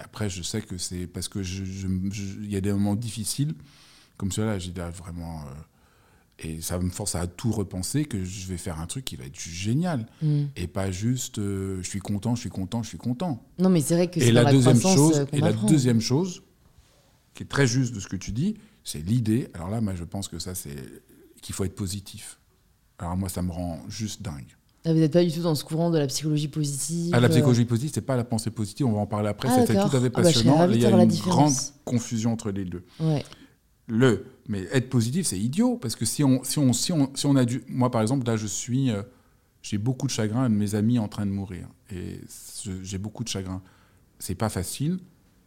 Après, 0.00 0.28
je 0.28 0.42
sais 0.42 0.60
que 0.60 0.76
c'est 0.76 1.06
parce 1.06 1.28
que 1.28 1.38
il 1.38 2.50
y 2.50 2.56
a 2.56 2.60
des 2.60 2.72
moments 2.72 2.96
difficiles 2.96 3.54
comme 4.16 4.32
cela. 4.32 4.58
J'ai 4.58 4.70
dit 4.70 4.80
ah, 4.80 4.90
vraiment, 4.90 5.40
euh, 5.42 5.44
et 6.40 6.60
ça 6.60 6.78
me 6.78 6.90
force 6.90 7.14
à 7.14 7.26
tout 7.26 7.52
repenser 7.52 8.04
que 8.04 8.24
je 8.24 8.46
vais 8.48 8.56
faire 8.56 8.80
un 8.80 8.86
truc 8.86 9.04
qui 9.04 9.16
va 9.16 9.24
être 9.24 9.38
génial 9.38 10.06
Mm. 10.22 10.44
et 10.56 10.66
pas 10.66 10.90
juste 10.90 11.38
euh, 11.38 11.78
je 11.82 11.88
suis 11.88 12.00
content, 12.00 12.34
je 12.34 12.40
suis 12.40 12.50
content, 12.50 12.82
je 12.82 12.88
suis 12.88 12.98
content. 12.98 13.42
Non, 13.58 13.68
mais 13.70 13.80
c'est 13.80 13.94
vrai 13.94 14.08
que 14.10 14.20
c'est 14.20 14.32
la 14.32 14.42
la 14.42 14.52
deuxième 14.52 14.80
chose, 14.80 15.20
euh, 15.20 15.26
et 15.32 15.40
la 15.40 15.52
deuxième 15.52 16.00
chose 16.00 16.42
qui 17.34 17.42
est 17.42 17.46
très 17.46 17.66
juste 17.66 17.94
de 17.94 18.00
ce 18.00 18.08
que 18.08 18.16
tu 18.16 18.32
dis, 18.32 18.54
c'est 18.84 19.00
l'idée. 19.00 19.48
Alors 19.54 19.68
là, 19.70 19.80
moi, 19.80 19.94
je 19.94 20.04
pense 20.04 20.28
que 20.28 20.38
ça, 20.38 20.54
c'est 20.54 20.76
qu'il 21.42 21.54
faut 21.54 21.64
être 21.64 21.74
positif. 21.74 22.38
Alors 22.98 23.16
moi, 23.16 23.28
ça 23.28 23.42
me 23.42 23.50
rend 23.50 23.80
juste 23.88 24.22
dingue. 24.22 24.56
Ah, 24.86 24.92
vous 24.92 24.98
n'êtes 24.98 25.12
pas 25.12 25.24
du 25.24 25.32
tout 25.32 25.40
dans 25.40 25.54
ce 25.54 25.64
courant 25.64 25.90
de 25.90 25.98
la 25.98 26.06
psychologie 26.06 26.48
positive. 26.48 27.12
Ah, 27.14 27.20
la 27.20 27.28
psychologie 27.28 27.64
positive, 27.64 27.90
c'est 27.94 28.02
pas 28.02 28.16
la 28.16 28.24
pensée 28.24 28.50
positive. 28.50 28.86
On 28.86 28.92
va 28.92 29.00
en 29.00 29.06
parler 29.06 29.28
après. 29.28 29.48
Ah, 29.50 29.64
c'est 29.66 29.72
d'accord. 29.72 29.90
tout 29.90 29.96
à 29.96 30.00
fait 30.00 30.06
Ah, 30.14 30.16
bah, 30.16 30.22
passionnant. 30.22 30.68
Il 30.70 30.80
y 30.80 30.86
a 30.86 30.90
une 30.90 31.08
grande 31.08 31.54
confusion 31.84 32.32
entre 32.32 32.50
les 32.50 32.64
deux. 32.64 32.84
Ouais. 33.00 33.24
Le, 33.86 34.26
mais 34.48 34.62
être 34.72 34.88
positif, 34.88 35.26
c'est 35.26 35.38
idiot 35.38 35.76
parce 35.76 35.96
que 35.96 36.04
si 36.04 36.24
on, 36.24 36.42
si 36.42 36.58
on, 36.58 36.72
si 36.72 36.92
on, 36.92 37.14
si 37.14 37.26
on 37.26 37.36
a 37.36 37.44
dû, 37.44 37.62
moi 37.68 37.90
par 37.90 38.00
exemple, 38.02 38.26
là, 38.26 38.36
je 38.36 38.46
suis, 38.46 38.90
euh, 38.90 39.02
j'ai 39.62 39.78
beaucoup 39.78 40.06
de 40.06 40.12
chagrin, 40.12 40.48
de 40.48 40.54
mes 40.54 40.74
amis 40.74 40.98
en 40.98 41.08
train 41.08 41.26
de 41.26 41.30
mourir 41.30 41.68
et 41.90 42.20
j'ai 42.82 42.98
beaucoup 42.98 43.24
de 43.24 43.28
chagrin. 43.28 43.62
C'est 44.18 44.34
pas 44.34 44.48
facile, 44.48 44.98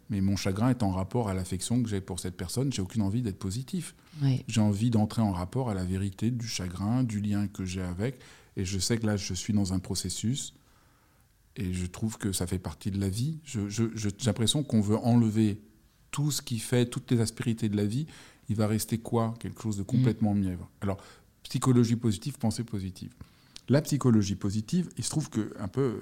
mais 0.09 0.21
mon 0.21 0.35
chagrin 0.35 0.69
est 0.69 0.83
en 0.83 0.91
rapport 0.91 1.29
à 1.29 1.33
l'affection 1.33 1.81
que 1.81 1.89
j'ai 1.89 2.01
pour 2.01 2.19
cette 2.19 2.37
personne. 2.37 2.71
J'ai 2.71 2.81
aucune 2.81 3.01
envie 3.01 3.21
d'être 3.21 3.39
positif. 3.39 3.95
J'ai 4.47 4.61
envie 4.61 4.89
d'entrer 4.89 5.21
en 5.21 5.31
rapport 5.31 5.69
à 5.69 5.73
la 5.73 5.83
vérité 5.83 6.31
du 6.31 6.47
chagrin, 6.47 7.03
du 7.03 7.21
lien 7.21 7.47
que 7.47 7.65
j'ai 7.65 7.81
avec. 7.81 8.19
Et 8.55 8.65
je 8.65 8.79
sais 8.79 8.97
que 8.97 9.05
là, 9.05 9.17
je 9.17 9.33
suis 9.33 9.53
dans 9.53 9.73
un 9.73 9.79
processus 9.79 10.53
et 11.55 11.73
je 11.73 11.85
trouve 11.85 12.17
que 12.17 12.31
ça 12.31 12.47
fait 12.47 12.59
partie 12.59 12.91
de 12.91 12.99
la 12.99 13.09
vie. 13.09 13.39
J'ai 13.43 13.89
l'impression 14.25 14.63
qu'on 14.63 14.81
veut 14.81 14.97
enlever 14.97 15.59
tout 16.17 16.31
ce 16.31 16.41
qui 16.41 16.57
fait, 16.57 16.87
toutes 16.87 17.11
les 17.11 17.21
aspérités 17.21 17.69
de 17.69 17.77
la 17.77 17.85
vie. 17.85 18.07
Il 18.49 18.55
va 18.55 18.65
rester 18.65 18.97
quoi 18.97 19.35
Quelque 19.39 19.61
chose 19.61 19.77
de 19.77 19.83
complètement 19.83 20.33
mmh. 20.33 20.39
mièvre. 20.39 20.67
Alors, 20.81 20.97
psychologie 21.43 21.95
positive, 21.95 22.39
pensée 22.39 22.63
positive. 22.63 23.13
La 23.69 23.83
psychologie 23.83 24.35
positive, 24.35 24.89
il 24.97 25.03
se 25.03 25.11
trouve 25.11 25.29
que 25.29 25.53
un 25.59 25.67
peu, 25.67 26.01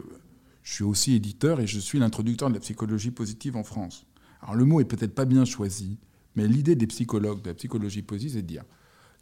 je 0.63 0.73
suis 0.73 0.85
aussi 0.85 1.15
éditeur 1.15 1.59
et 1.59 1.67
je 1.67 1.79
suis 1.79 1.99
l'introducteur 1.99 2.47
de 2.47 2.53
la 2.53 2.61
psychologie 2.61 3.11
positive 3.11 3.57
en 3.57 3.65
France. 3.65 4.05
Alors 4.41 4.55
le 4.55 4.63
mot 4.63 4.79
est 4.79 4.85
peut-être 4.85 5.13
pas 5.13 5.25
bien 5.25 5.43
choisi, 5.43 5.97
mais 6.37 6.47
l'idée 6.47 6.77
des 6.77 6.87
psychologues 6.87 7.41
de 7.41 7.49
la 7.49 7.53
psychologie 7.53 8.01
positive, 8.01 8.35
c'est 8.35 8.41
de 8.41 8.47
dire 8.47 8.63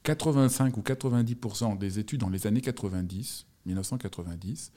85 0.04 0.78
ou 0.78 0.82
90% 0.82 1.76
des 1.80 1.98
études 1.98 2.20
dans 2.20 2.30
les 2.30 2.46
années 2.46 2.62
90, 2.62 3.48
1990, 3.66 4.72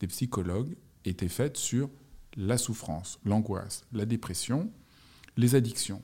des 0.00 0.06
psychologues 0.06 0.76
étaient 1.04 1.28
faites 1.28 1.58
sur 1.58 1.90
la 2.38 2.56
souffrance, 2.56 3.18
l'angoisse, 3.26 3.84
la 3.92 4.06
dépression, 4.06 4.70
les 5.38 5.54
addictions. 5.54 6.02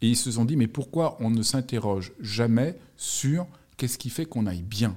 Et 0.00 0.08
ils 0.08 0.16
se 0.16 0.30
sont 0.30 0.46
dit, 0.46 0.56
mais 0.56 0.68
pourquoi 0.68 1.18
on 1.20 1.28
ne 1.28 1.42
s'interroge 1.42 2.12
jamais 2.20 2.78
sur 2.96 3.46
qu'est-ce 3.76 3.98
qui 3.98 4.08
fait 4.08 4.24
qu'on 4.24 4.46
aille 4.46 4.62
bien? 4.62 4.96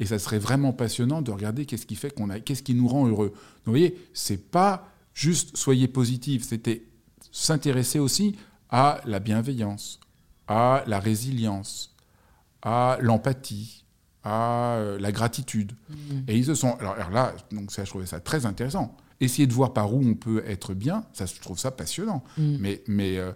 Et 0.00 0.04
ça 0.04 0.18
serait 0.18 0.40
vraiment 0.40 0.72
passionnant 0.72 1.22
de 1.22 1.30
regarder 1.30 1.64
qu'est-ce 1.64 1.86
qui 1.86 1.94
fait 1.94 2.10
qu'on 2.10 2.28
aille, 2.28 2.42
qu'est-ce 2.42 2.62
qui 2.62 2.74
nous 2.74 2.88
rend 2.88 3.06
heureux. 3.06 3.28
Donc, 3.28 3.66
vous 3.66 3.72
voyez, 3.72 3.96
c'est 4.12 4.50
pas 4.50 4.88
juste 5.14 5.56
soyez 5.56 5.86
positif, 5.86 6.42
c'était 6.42 6.82
s'intéresser 7.30 8.00
aussi 8.00 8.36
à 8.68 9.00
la 9.06 9.20
bienveillance, 9.20 10.00
à 10.48 10.82
la 10.88 10.98
résilience, 10.98 11.94
à 12.62 12.98
l'empathie, 13.00 13.84
à 14.24 14.74
euh, 14.74 14.98
la 14.98 15.12
gratitude. 15.12 15.72
Mmh. 15.88 15.94
Et 16.26 16.36
ils 16.36 16.46
se 16.46 16.54
sont. 16.54 16.74
Alors, 16.76 17.10
là, 17.10 17.34
donc 17.52 17.70
ça, 17.70 17.84
je 17.84 17.90
trouvais 17.90 18.06
ça 18.06 18.18
très 18.18 18.44
intéressant. 18.44 18.96
Essayer 19.22 19.46
de 19.46 19.52
voir 19.52 19.72
par 19.72 19.94
où 19.94 20.02
on 20.04 20.14
peut 20.14 20.42
être 20.46 20.74
bien, 20.74 21.04
ça, 21.12 21.26
je 21.26 21.40
trouve 21.40 21.58
ça 21.58 21.70
passionnant. 21.70 22.22
Mmh. 22.36 22.56
Mais, 22.58 22.82
mais 22.88 23.18
euh, 23.18 23.32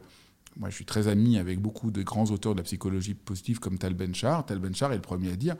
moi, 0.56 0.68
je 0.68 0.74
suis 0.74 0.84
très 0.84 1.08
ami 1.08 1.38
avec 1.38 1.60
beaucoup 1.60 1.90
de 1.90 2.02
grands 2.02 2.26
auteurs 2.26 2.54
de 2.54 2.58
la 2.58 2.64
psychologie 2.64 3.14
positive 3.14 3.60
comme 3.60 3.78
Tal 3.78 3.94
Ben-Shahar. 3.94 4.44
Tal 4.44 4.58
Ben-Shahar 4.58 4.92
est 4.92 4.96
le 4.96 5.02
premier 5.02 5.32
à 5.32 5.36
dire. 5.36 5.56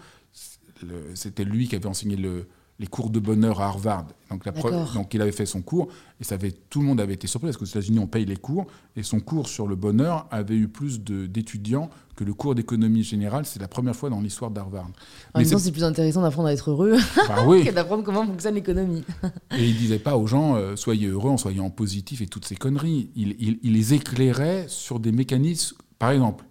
C'était 1.15 1.45
lui 1.45 1.69
qui 1.69 1.77
avait 1.77 1.87
enseigné 1.87 2.17
le, 2.17 2.47
les 2.79 2.87
cours 2.87 3.11
de 3.11 3.19
bonheur 3.19 3.61
à 3.61 3.67
Harvard. 3.67 4.07
Donc, 4.31 4.45
la 4.45 4.53
donc 4.53 5.15
il 5.15 5.23
avait 5.23 5.33
fait 5.33 5.47
son 5.47 5.63
cours 5.63 5.89
et 6.21 6.25
ça 6.25 6.35
avait, 6.35 6.53
tout 6.53 6.81
le 6.81 6.87
monde 6.87 7.01
avait 7.01 7.15
été 7.15 7.27
surpris 7.27 7.49
parce 7.49 7.57
qu'aux 7.57 7.65
États-Unis 7.65 7.99
on 8.01 8.07
paye 8.07 8.25
les 8.25 8.37
cours 8.37 8.67
et 8.97 9.03
son 9.03 9.21
cours 9.21 9.49
sur 9.49 9.67
le 9.67 9.77
bonheur 9.77 10.27
avait 10.31 10.57
eu 10.57 10.69
plus 10.69 11.01
d'étudiants 11.01 11.91
que 12.17 12.25
le 12.25 12.35
cours 12.35 12.55
d'économie 12.55 13.05
générale. 13.05 13.47
C'est 13.47 13.61
la 13.61 13.69
première 13.69 13.95
fois 13.95 14.11
dans 14.11 14.21
l'histoire 14.21 14.51
d'Harvard. 14.51 14.89
En 15.35 15.39
même 15.39 15.49
temps, 15.49 15.59
c'est 15.59 15.71
plus 15.71 15.85
intéressant 15.85 16.23
d'apprendre 16.23 16.49
à 16.49 16.53
être 16.53 16.71
heureux 16.71 16.97
bah 17.29 17.37
que 17.65 17.71
d'apprendre 17.73 18.03
comment 18.03 18.27
fonctionne 18.27 18.55
l'économie. 18.55 19.05
et 19.57 19.65
il 19.65 19.77
disait 19.77 19.99
pas 19.99 20.17
aux 20.17 20.27
gens 20.27 20.57
euh, 20.57 20.77
soyez 20.77 21.07
heureux 21.07 21.31
en 21.31 21.37
soyant 21.37 21.71
positif 21.71 22.21
et 22.21 22.27
toutes 22.27 22.47
ces 22.47 22.57
conneries. 22.57 23.11
Il, 23.15 23.37
il, 23.63 23.73
les 23.73 23.95
éclairait 23.95 24.67
sur 24.69 24.99
des 24.99 25.13
mécanismes. 25.13 25.77
Par 25.99 26.11
exemple, 26.11 26.45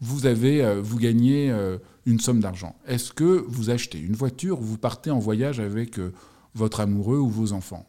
vous 0.00 0.26
avez, 0.26 0.64
euh, 0.64 0.80
vous 0.80 0.98
gagnez. 0.98 1.50
Euh, 1.50 1.78
une 2.06 2.20
somme 2.20 2.40
d'argent. 2.40 2.76
Est-ce 2.86 3.12
que 3.12 3.44
vous 3.48 3.70
achetez 3.70 3.98
une 3.98 4.14
voiture 4.14 4.60
ou 4.60 4.62
vous 4.62 4.78
partez 4.78 5.10
en 5.10 5.18
voyage 5.18 5.60
avec 5.60 5.98
euh, 5.98 6.12
votre 6.54 6.80
amoureux 6.80 7.18
ou 7.18 7.28
vos 7.28 7.52
enfants? 7.52 7.86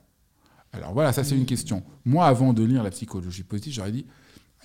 Alors 0.71 0.93
voilà, 0.93 1.13
ça 1.13 1.23
c'est 1.23 1.37
une 1.37 1.45
question. 1.45 1.83
Moi, 2.05 2.25
avant 2.25 2.53
de 2.53 2.63
lire 2.63 2.83
la 2.83 2.91
psychologie 2.91 3.43
positive, 3.43 3.73
j'aurais 3.73 3.91
dit, 3.91 4.05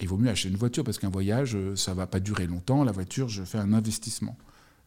il 0.00 0.09
vaut 0.09 0.16
mieux 0.16 0.30
acheter 0.30 0.49
une 0.49 0.56
voiture 0.56 0.85
parce 0.85 0.99
qu'un 0.99 1.11
voyage, 1.11 1.56
ça 1.75 1.94
va 1.94 2.06
pas 2.06 2.20
durer 2.20 2.47
longtemps. 2.47 2.85
La 2.85 2.92
voiture, 2.92 3.28
je 3.28 3.42
fais 3.44 3.59
un 3.59 3.73
investissement. 3.73 4.37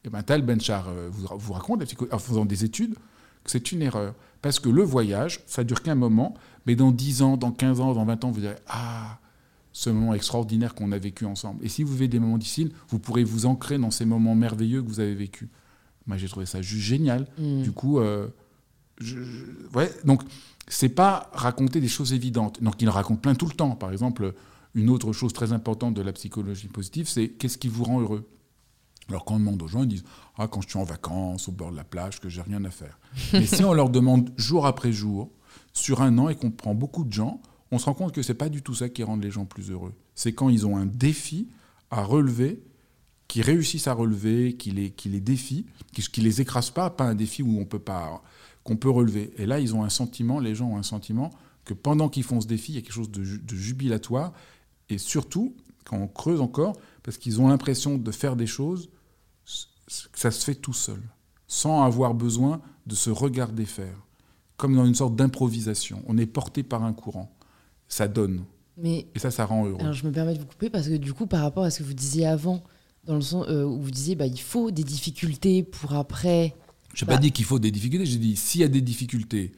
Et 0.04 0.10
bien, 0.10 0.24
Tal 0.24 0.42
Benchar 0.42 0.90
vous, 1.12 1.28
vous 1.38 1.54
raconte, 1.54 1.84
en 2.12 2.20
faisant 2.20 2.46
des 2.46 2.66
études, 2.66 2.96
que 3.44 3.52
c'est 3.52 3.72
une 3.72 3.82
erreur. 3.82 4.16
Parce 4.42 4.60
que 4.60 4.70
le 4.70 4.84
voyage, 4.84 5.42
ça 5.46 5.64
dure 5.64 5.82
qu'un 5.82 5.96
moment, 5.96 6.36
mais 6.66 6.76
dans 6.76 6.92
10 6.92 7.22
ans, 7.22 7.38
dans 7.38 7.52
15 7.52 7.80
ans, 7.80 7.94
dans 7.94 8.06
20 8.06 8.26
ans, 8.26 8.32
vous 8.32 8.42
direz 8.42 8.56
Ah, 8.68 9.20
ce 9.74 9.90
moment 9.90 10.14
extraordinaire 10.14 10.76
qu'on 10.76 10.92
a 10.92 10.98
vécu 10.98 11.26
ensemble. 11.26 11.66
Et 11.66 11.70
si 11.70 11.84
vous 11.84 11.94
vivez 11.94 12.08
des 12.08 12.20
moments 12.20 12.38
difficiles, 12.38 12.72
vous 12.90 13.00
pourrez 13.00 13.24
vous 13.24 13.46
ancrer 13.46 13.78
dans 13.78 13.92
ces 13.92 14.06
moments 14.06 14.36
merveilleux 14.36 14.82
que 14.82 14.88
vous 14.88 15.00
avez 15.00 15.16
vécus. 15.16 15.50
Moi, 16.06 16.18
j'ai 16.18 16.28
trouvé 16.28 16.46
ça 16.46 16.62
juste 16.62 16.84
génial. 16.84 17.28
Mm. 17.38 17.64
Du 17.64 17.72
coup, 17.72 18.00
euh, 18.00 18.28
je, 19.00 19.18
ouais, 19.74 19.92
donc 20.06 20.22
c'est 20.68 20.90
pas 20.90 21.30
raconter 21.34 21.82
des 21.82 21.88
choses 21.88 22.14
évidentes. 22.14 22.62
Donc, 22.62 22.82
il 22.82 22.90
raconte 22.90 23.22
plein 23.22 23.36
tout 23.36 23.48
le 23.48 23.54
temps. 23.54 23.72
Par 23.72 23.92
exemple, 23.92 24.34
une 24.76 24.90
autre 24.90 25.12
chose 25.12 25.34
très 25.34 25.54
importante 25.54 25.96
de 25.96 26.02
la 26.02 26.14
psychologie 26.14 26.68
positive, 26.68 27.10
c'est 27.10 27.30
qu'est-ce 27.30 27.58
qui 27.58 27.68
vous 27.68 27.84
rend 27.84 28.00
heureux? 28.00 28.30
Alors 29.10 29.26
quand 29.26 29.36
on 29.36 29.40
demande 29.40 29.62
aux 29.62 29.68
gens, 29.68 29.84
ils 29.84 29.90
disent 29.90 30.06
ah 30.38 30.48
quand 30.48 30.62
je 30.62 30.70
suis 30.70 30.80
en 30.80 30.84
vacances 30.84 31.50
au 31.50 31.52
bord 31.52 31.72
de 31.72 31.76
la 31.76 31.84
plage 31.84 32.22
que 32.22 32.30
j'ai 32.30 32.42
rien 32.42 32.64
à 32.64 32.70
faire. 32.70 33.00
Mais 33.34 33.46
si 33.46 33.64
on 33.66 33.74
leur 33.74 33.90
demande 33.90 34.32
jour 34.38 34.66
après 34.66 34.94
jour 34.94 35.30
sur 35.74 36.02
un 36.02 36.18
an 36.18 36.30
et 36.30 36.36
qu'on 36.36 36.52
prend 36.52 36.74
beaucoup 36.74 37.04
de 37.04 37.12
gens, 37.12 37.42
on 37.74 37.80
se 37.80 37.86
rend 37.86 37.96
compte 37.96 38.14
que 38.14 38.22
c'est 38.22 38.36
pas 38.36 38.50
du 38.50 38.62
tout 38.62 38.76
ça 38.76 38.88
qui 38.88 39.02
rend 39.02 39.18
les 39.18 39.32
gens 39.32 39.46
plus 39.46 39.72
heureux. 39.72 39.94
C'est 40.14 40.34
quand 40.34 40.50
ils 40.50 40.68
ont 40.68 40.78
un 40.78 40.86
défi 40.86 41.48
à 41.90 42.04
relever, 42.04 42.62
qu'ils 43.28 43.42
réussissent 43.42 43.88
à 43.88 43.94
relever, 43.94 44.56
qui 44.58 44.70
les, 44.70 44.92
qui 44.92 45.10
les 45.10 45.20
défient, 45.20 45.66
qui, 45.92 46.22
les 46.22 46.40
écrase 46.40 46.70
pas, 46.70 46.92
pas 46.92 47.06
un 47.06 47.16
défi 47.16 47.42
où 47.42 47.60
on 47.60 47.66
peut 47.66 47.80
pas, 47.80 48.22
qu'on 48.64 48.78
peut 48.78 48.92
relever. 48.92 49.34
Et 49.38 49.48
là, 49.48 49.60
ils 49.60 49.74
ont 49.74 49.84
un 49.84 49.90
sentiment, 49.90 50.40
les 50.40 50.54
gens 50.54 50.70
ont 50.70 50.78
un 50.78 50.84
sentiment 50.84 51.32
que 51.66 51.74
pendant 51.74 52.10
qu'ils 52.10 52.24
font 52.24 52.42
ce 52.42 52.48
défi, 52.48 52.74
il 52.74 52.76
y 52.76 52.78
a 52.78 52.82
quelque 52.82 52.94
chose 52.94 53.10
de, 53.10 53.24
de 53.24 53.56
jubilatoire. 53.56 54.34
Et 54.90 55.00
surtout, 55.00 55.56
quand 55.84 55.98
on 55.98 56.08
creuse 56.08 56.42
encore, 56.42 56.78
parce 57.02 57.18
qu'ils 57.18 57.42
ont 57.42 57.48
l'impression 57.48 57.98
de 57.98 58.12
faire 58.12 58.36
des 58.36 58.48
choses, 58.48 58.90
ça 59.88 60.30
se 60.30 60.46
fait 60.46 60.56
tout 60.56 60.74
seul, 60.74 61.02
sans 61.48 61.82
avoir 61.82 62.14
besoin 62.14 62.62
de 62.86 62.94
se 62.94 63.10
regarder 63.10 63.66
faire, 63.66 64.06
comme 64.58 64.76
dans 64.76 64.86
une 64.86 64.94
sorte 64.94 65.16
d'improvisation. 65.16 66.04
On 66.08 66.20
est 66.20 66.28
porté 66.28 66.62
par 66.62 66.84
un 66.84 66.94
courant 66.94 67.33
ça 67.94 68.08
donne. 68.08 68.44
Mais, 68.78 69.06
et 69.14 69.20
ça, 69.20 69.30
ça 69.30 69.46
rend 69.46 69.68
heureux. 69.68 69.80
Alors, 69.80 69.94
je 69.94 70.06
me 70.06 70.12
permets 70.12 70.34
de 70.34 70.40
vous 70.40 70.48
couper 70.48 70.70
parce 70.70 70.88
que 70.88 70.96
du 70.96 71.14
coup, 71.14 71.28
par 71.28 71.42
rapport 71.42 71.64
à 71.64 71.70
ce 71.70 71.80
que 71.80 71.84
vous 71.84 71.94
disiez 71.94 72.26
avant, 72.26 72.64
dans 73.06 73.16
le 73.16 73.22
sens 73.22 73.46
euh, 73.50 73.64
où 73.64 73.80
vous 73.80 73.92
disiez 73.92 74.16
bah, 74.16 74.26
il 74.26 74.40
faut 74.40 74.72
des 74.72 74.84
difficultés 74.84 75.62
pour 75.62 75.94
après. 75.94 76.56
Je 76.96 77.06
n'ai 77.06 77.08
pas 77.08 77.16
bah 77.16 77.22
dit 77.22 77.32
qu'il 77.32 77.46
faut 77.46 77.60
des 77.60 77.72
difficultés, 77.72 78.06
j'ai 78.06 78.18
dit 78.18 78.36
s'il 78.36 78.62
y 78.62 78.64
a 78.64 78.68
des 78.68 78.82
difficultés, 78.82 79.52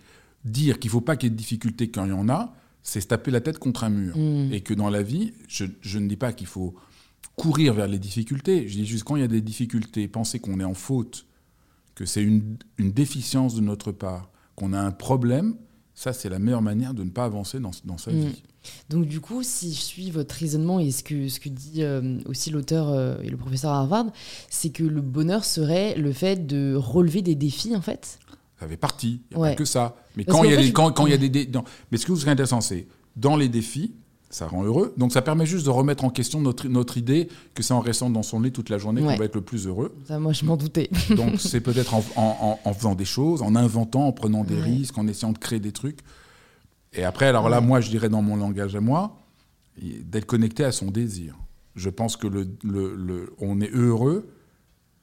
dire 0.43 0.79
qu'il 0.79 0.89
ne 0.89 0.91
faut 0.91 1.01
pas 1.01 1.15
qu'il 1.15 1.27
y 1.27 1.31
ait 1.31 1.35
de 1.35 1.37
difficultés 1.37 1.89
quand 1.89 2.05
il 2.05 2.09
y 2.09 2.13
en 2.13 2.27
a, 2.27 2.53
c'est 2.83 3.01
se 3.01 3.07
taper 3.07 3.31
la 3.31 3.41
tête 3.41 3.57
contre 3.57 3.85
un 3.85 3.89
mur. 3.89 4.17
Hmm. 4.17 4.51
Et 4.51 4.61
que 4.61 4.73
dans 4.73 4.89
la 4.89 5.01
vie, 5.01 5.33
je, 5.47 5.65
je 5.81 5.99
ne 5.99 6.07
dis 6.07 6.17
pas 6.17 6.33
qu'il 6.33 6.47
faut 6.47 6.75
courir 7.35 7.73
vers 7.73 7.87
les 7.87 7.99
difficultés, 7.99 8.67
je 8.67 8.75
dis 8.75 8.85
juste 8.85 9.03
quand 9.03 9.15
il 9.15 9.21
y 9.21 9.25
a 9.25 9.29
des 9.29 9.41
difficultés, 9.41 10.07
penser 10.07 10.39
qu'on 10.39 10.59
est 10.59 10.65
en 10.65 10.73
faute, 10.73 11.25
que 11.93 12.05
c'est 12.05 12.23
une, 12.23 12.57
une 12.77 12.91
déficience 12.91 13.55
de 13.55 13.61
notre 13.61 13.91
part, 13.91 14.29
qu'on 14.55 14.73
a 14.73 14.79
un 14.79 14.91
problème, 14.91 15.55
ça, 15.95 16.11
c'est 16.11 16.27
la 16.27 16.39
meilleure 16.39 16.61
manière 16.61 16.93
de 16.93 17.03
ne 17.03 17.09
pas 17.09 17.23
avancer 17.23 17.59
dans, 17.59 17.97
sa 17.97 18.11
mm. 18.11 18.15
vie. 18.15 18.43
Donc 18.89 19.05
du 19.05 19.21
coup, 19.21 19.43
si 19.43 19.73
je 19.73 19.79
suis 19.79 20.11
votre 20.11 20.35
raisonnement 20.35 20.79
et 20.79 20.91
ce 20.91 21.03
que, 21.03 21.29
ce 21.29 21.39
que 21.39 21.49
dit 21.49 21.83
euh, 21.83 22.19
aussi 22.25 22.51
l'auteur 22.51 22.89
euh, 22.89 23.15
et 23.23 23.29
le 23.29 23.37
professeur 23.37 23.71
Harvard, 23.71 24.07
c'est 24.49 24.71
que 24.71 24.83
le 24.83 25.01
bonheur 25.01 25.45
serait 25.45 25.95
le 25.95 26.11
fait 26.11 26.45
de 26.45 26.75
relever 26.75 27.21
des 27.21 27.35
défis, 27.35 27.75
en 27.75 27.81
fait 27.81 28.19
Ça 28.59 28.67
fait 28.67 28.75
partie, 28.75 29.21
il 29.31 29.37
n'y 29.37 29.43
a 29.45 29.49
pas 29.49 29.55
que 29.55 29.65
ça. 29.65 29.95
Mais 30.17 30.25
quand 30.25 30.43
il, 30.43 30.51
y 30.51 30.53
a 30.53 30.57
des, 30.57 30.73
quand, 30.73 30.91
quand 30.91 31.07
y 31.07 31.13
a 31.13 31.17
des... 31.17 31.49
Mais 31.91 31.97
ce 31.97 32.05
qui 32.05 32.15
serait 32.17 32.31
intéressant, 32.31 32.59
c'est 32.59 32.87
dans 33.15 33.37
les 33.37 33.47
défis, 33.47 33.93
ça 34.29 34.47
rend 34.47 34.63
heureux. 34.63 34.93
Donc 34.97 35.13
ça 35.13 35.21
permet 35.21 35.45
juste 35.45 35.65
de 35.65 35.69
remettre 35.69 36.03
en 36.03 36.09
question 36.09 36.41
notre, 36.41 36.67
notre 36.67 36.97
idée 36.97 37.29
que 37.53 37.63
c'est 37.63 37.73
en 37.73 37.79
restant 37.79 38.09
dans 38.09 38.23
son 38.23 38.41
lit 38.41 38.51
toute 38.51 38.69
la 38.69 38.77
journée 38.77 39.01
qu'on 39.01 39.15
va 39.15 39.25
être 39.25 39.35
le 39.35 39.41
plus 39.41 39.67
heureux. 39.67 39.95
Ça, 40.07 40.19
moi, 40.19 40.33
je 40.33 40.45
m'en 40.45 40.57
doutais. 40.57 40.89
Donc 41.15 41.39
c'est 41.39 41.61
peut-être 41.61 41.93
en, 41.93 42.59
en, 42.63 42.73
faisant 42.73 42.95
des 42.95 43.05
choses, 43.05 43.41
en 43.41 43.55
inventant, 43.55 44.07
en 44.07 44.11
prenant 44.11 44.43
des 44.43 44.59
risques, 44.59 44.97
en 44.97 45.07
essayant 45.07 45.31
de 45.31 45.37
créer 45.37 45.59
des 45.59 45.71
trucs. 45.71 45.99
Et 46.93 47.03
après, 47.03 47.27
alors 47.27 47.49
là, 47.49 47.61
moi, 47.61 47.81
je 47.81 47.89
dirais 47.89 48.09
dans 48.09 48.21
mon 48.21 48.35
langage 48.35 48.75
à 48.75 48.81
moi, 48.81 49.17
d'être 49.81 50.25
connecté 50.25 50.63
à 50.63 50.71
son 50.71 50.91
désir. 50.91 51.37
Je 51.75 51.89
pense 51.89 52.15
que 52.15 52.27
le, 52.27 52.47
le, 52.63 53.33
on 53.39 53.59
est 53.59 53.71
heureux 53.71 54.29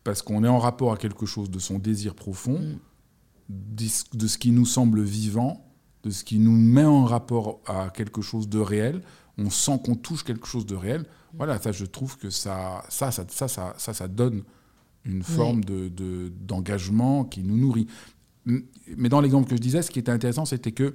parce 0.04 0.22
qu'on 0.22 0.42
est 0.42 0.48
en 0.48 0.58
rapport 0.58 0.92
à 0.92 0.96
quelque 0.96 1.26
chose 1.26 1.50
de 1.50 1.58
son 1.58 1.78
désir 1.78 2.14
profond, 2.14 2.58
mm. 2.58 3.76
de 4.14 4.26
ce 4.26 4.38
qui 4.38 4.50
nous 4.50 4.66
semble 4.66 5.02
vivant, 5.02 5.71
de 6.02 6.10
ce 6.10 6.24
qui 6.24 6.38
nous 6.38 6.52
met 6.52 6.84
en 6.84 7.04
rapport 7.04 7.60
à 7.66 7.90
quelque 7.90 8.22
chose 8.22 8.48
de 8.48 8.58
réel. 8.58 9.02
On 9.38 9.50
sent 9.50 9.80
qu'on 9.84 9.94
touche 9.94 10.24
quelque 10.24 10.46
chose 10.46 10.66
de 10.66 10.74
réel. 10.74 11.06
Voilà, 11.34 11.60
ça, 11.60 11.72
je 11.72 11.86
trouve 11.86 12.18
que 12.18 12.30
ça, 12.30 12.84
ça, 12.88 13.10
ça, 13.10 13.24
ça, 13.28 13.48
ça, 13.48 13.94
ça, 13.94 14.08
donne 14.08 14.42
une 15.04 15.22
forme 15.22 15.64
de, 15.64 15.90
d'engagement 16.46 17.24
qui 17.24 17.42
nous 17.42 17.56
nourrit. 17.56 17.86
Mais 18.44 19.08
dans 19.08 19.20
l'exemple 19.20 19.48
que 19.48 19.56
je 19.56 19.60
disais, 19.60 19.82
ce 19.82 19.90
qui 19.90 19.98
était 19.98 20.12
intéressant, 20.12 20.44
c'était 20.44 20.72
que 20.72 20.82
euh, 20.82 20.94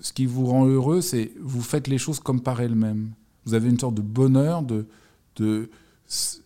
ce 0.00 0.12
qui 0.12 0.26
vous 0.26 0.46
rend 0.46 0.66
heureux, 0.66 1.00
c'est 1.00 1.32
vous 1.40 1.62
faites 1.62 1.86
les 1.86 1.98
choses 1.98 2.20
comme 2.20 2.42
par 2.42 2.60
elles-mêmes. 2.60 3.12
Vous 3.44 3.54
avez 3.54 3.70
une 3.70 3.78
sorte 3.78 3.94
de 3.94 4.02
bonheur, 4.02 4.62
de, 4.62 4.86
de 5.36 5.70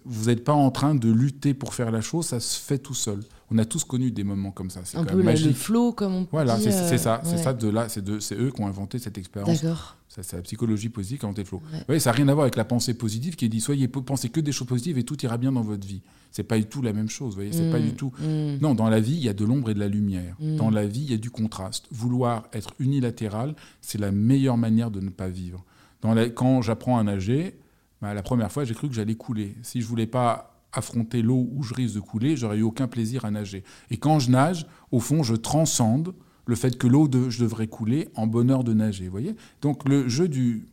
vous 0.04 0.26
n'êtes 0.26 0.44
pas 0.44 0.52
en 0.52 0.70
train 0.70 0.94
de 0.94 1.10
lutter 1.10 1.54
pour 1.54 1.74
faire 1.74 1.90
la 1.90 2.00
chose, 2.00 2.26
ça 2.26 2.40
se 2.40 2.58
fait 2.60 2.78
tout 2.78 2.94
seul. 2.94 3.20
On 3.52 3.58
a 3.58 3.64
tous 3.64 3.84
connu 3.84 4.10
des 4.10 4.24
moments 4.24 4.50
comme 4.50 4.70
ça. 4.70 4.80
C'est 4.84 4.96
Un 4.96 5.04
quand 5.04 5.10
peu 5.10 5.16
même 5.18 5.26
magique. 5.26 5.46
le 5.48 5.52
flow, 5.52 5.92
comme 5.92 6.14
on 6.14 6.26
Voilà, 6.32 6.56
dit. 6.56 6.64
c'est 6.64 6.72
euh, 6.72 6.88
c'est 6.88 6.98
ça, 6.98 7.20
c'est 7.24 7.32
ouais. 7.36 7.42
ça 7.42 7.52
de 7.52 7.68
là, 7.68 7.88
c'est 7.88 8.00
eux 8.34 8.50
qui 8.50 8.60
ont 8.62 8.66
inventé 8.66 8.98
cette 8.98 9.18
expérience. 9.18 9.62
D'accord. 9.62 9.96
C'est 10.08 10.32
la 10.34 10.42
psychologie 10.42 10.88
positive 10.90 11.18
qui 11.18 11.24
a 11.24 11.28
inventé 11.28 11.42
le 11.42 11.48
flow. 11.48 11.62
Ouais. 11.72 11.80
Oui, 11.88 12.00
ça 12.00 12.10
n'a 12.10 12.16
rien 12.16 12.28
à 12.28 12.34
voir 12.34 12.44
avec 12.44 12.56
la 12.56 12.64
pensée 12.64 12.94
positive 12.94 13.34
qui 13.36 13.48
dit 13.48 13.60
soyez 13.60 13.88
pensez 13.88 14.28
que 14.28 14.40
des 14.40 14.52
choses 14.52 14.66
positives 14.68 14.98
et 14.98 15.04
tout 15.04 15.22
ira 15.24 15.38
bien 15.38 15.52
dans 15.52 15.62
votre 15.62 15.86
vie. 15.86 16.02
C'est 16.30 16.42
pas 16.44 16.58
du 16.58 16.64
tout 16.66 16.82
la 16.82 16.92
même 16.92 17.08
chose. 17.08 17.30
Vous 17.30 17.36
voyez, 17.36 17.52
c'est 17.52 17.70
pas 17.70 17.78
Mm, 17.78 17.82
du 17.82 17.92
tout. 17.94 18.12
mm. 18.20 18.58
Non, 18.60 18.74
dans 18.74 18.88
la 18.88 19.00
vie, 19.00 19.12
il 19.14 19.22
y 19.22 19.28
a 19.28 19.34
de 19.34 19.44
l'ombre 19.44 19.70
et 19.70 19.74
de 19.74 19.80
la 19.80 19.88
lumière. 19.88 20.34
Mm. 20.40 20.56
Dans 20.56 20.70
la 20.70 20.86
vie, 20.86 21.00
il 21.02 21.10
y 21.10 21.14
a 21.14 21.18
du 21.18 21.30
contraste. 21.30 21.86
Vouloir 21.90 22.44
être 22.52 22.72
unilatéral, 22.78 23.54
c'est 23.80 23.98
la 23.98 24.10
meilleure 24.12 24.56
manière 24.58 24.90
de 24.90 25.00
ne 25.00 25.10
pas 25.10 25.28
vivre. 25.28 25.64
Dans 26.02 26.14
la- 26.14 26.28
quand 26.30 26.62
j'apprends 26.62 26.98
à 26.98 27.02
nager, 27.02 27.56
bah, 28.00 28.12
la 28.14 28.22
première 28.22 28.50
fois, 28.52 28.64
j'ai 28.64 28.74
cru 28.74 28.88
que 28.88 28.94
j'allais 28.94 29.14
couler. 29.14 29.54
Si 29.62 29.80
je 29.80 29.86
voulais 29.86 30.06
pas 30.06 30.51
affronter 30.72 31.22
l'eau 31.22 31.48
où 31.52 31.62
je 31.62 31.74
risque 31.74 31.94
de 31.94 32.00
couler, 32.00 32.36
j'aurais 32.36 32.58
eu 32.58 32.62
aucun 32.62 32.88
plaisir 32.88 33.24
à 33.24 33.30
nager. 33.30 33.62
Et 33.90 33.96
quand 33.96 34.18
je 34.18 34.30
nage, 34.30 34.66
au 34.90 35.00
fond, 35.00 35.22
je 35.22 35.34
transcende 35.34 36.14
le 36.46 36.54
fait 36.56 36.76
que 36.78 36.86
l'eau, 36.86 37.08
de- 37.08 37.30
je 37.30 37.42
devrais 37.42 37.66
couler 37.68 38.08
en 38.14 38.26
bonheur 38.26 38.64
de 38.64 38.72
nager. 38.74 39.08
Voyez? 39.08 39.36
Donc 39.60 39.88
le 39.88 40.08
jeu 40.08 40.28
du 40.28 40.66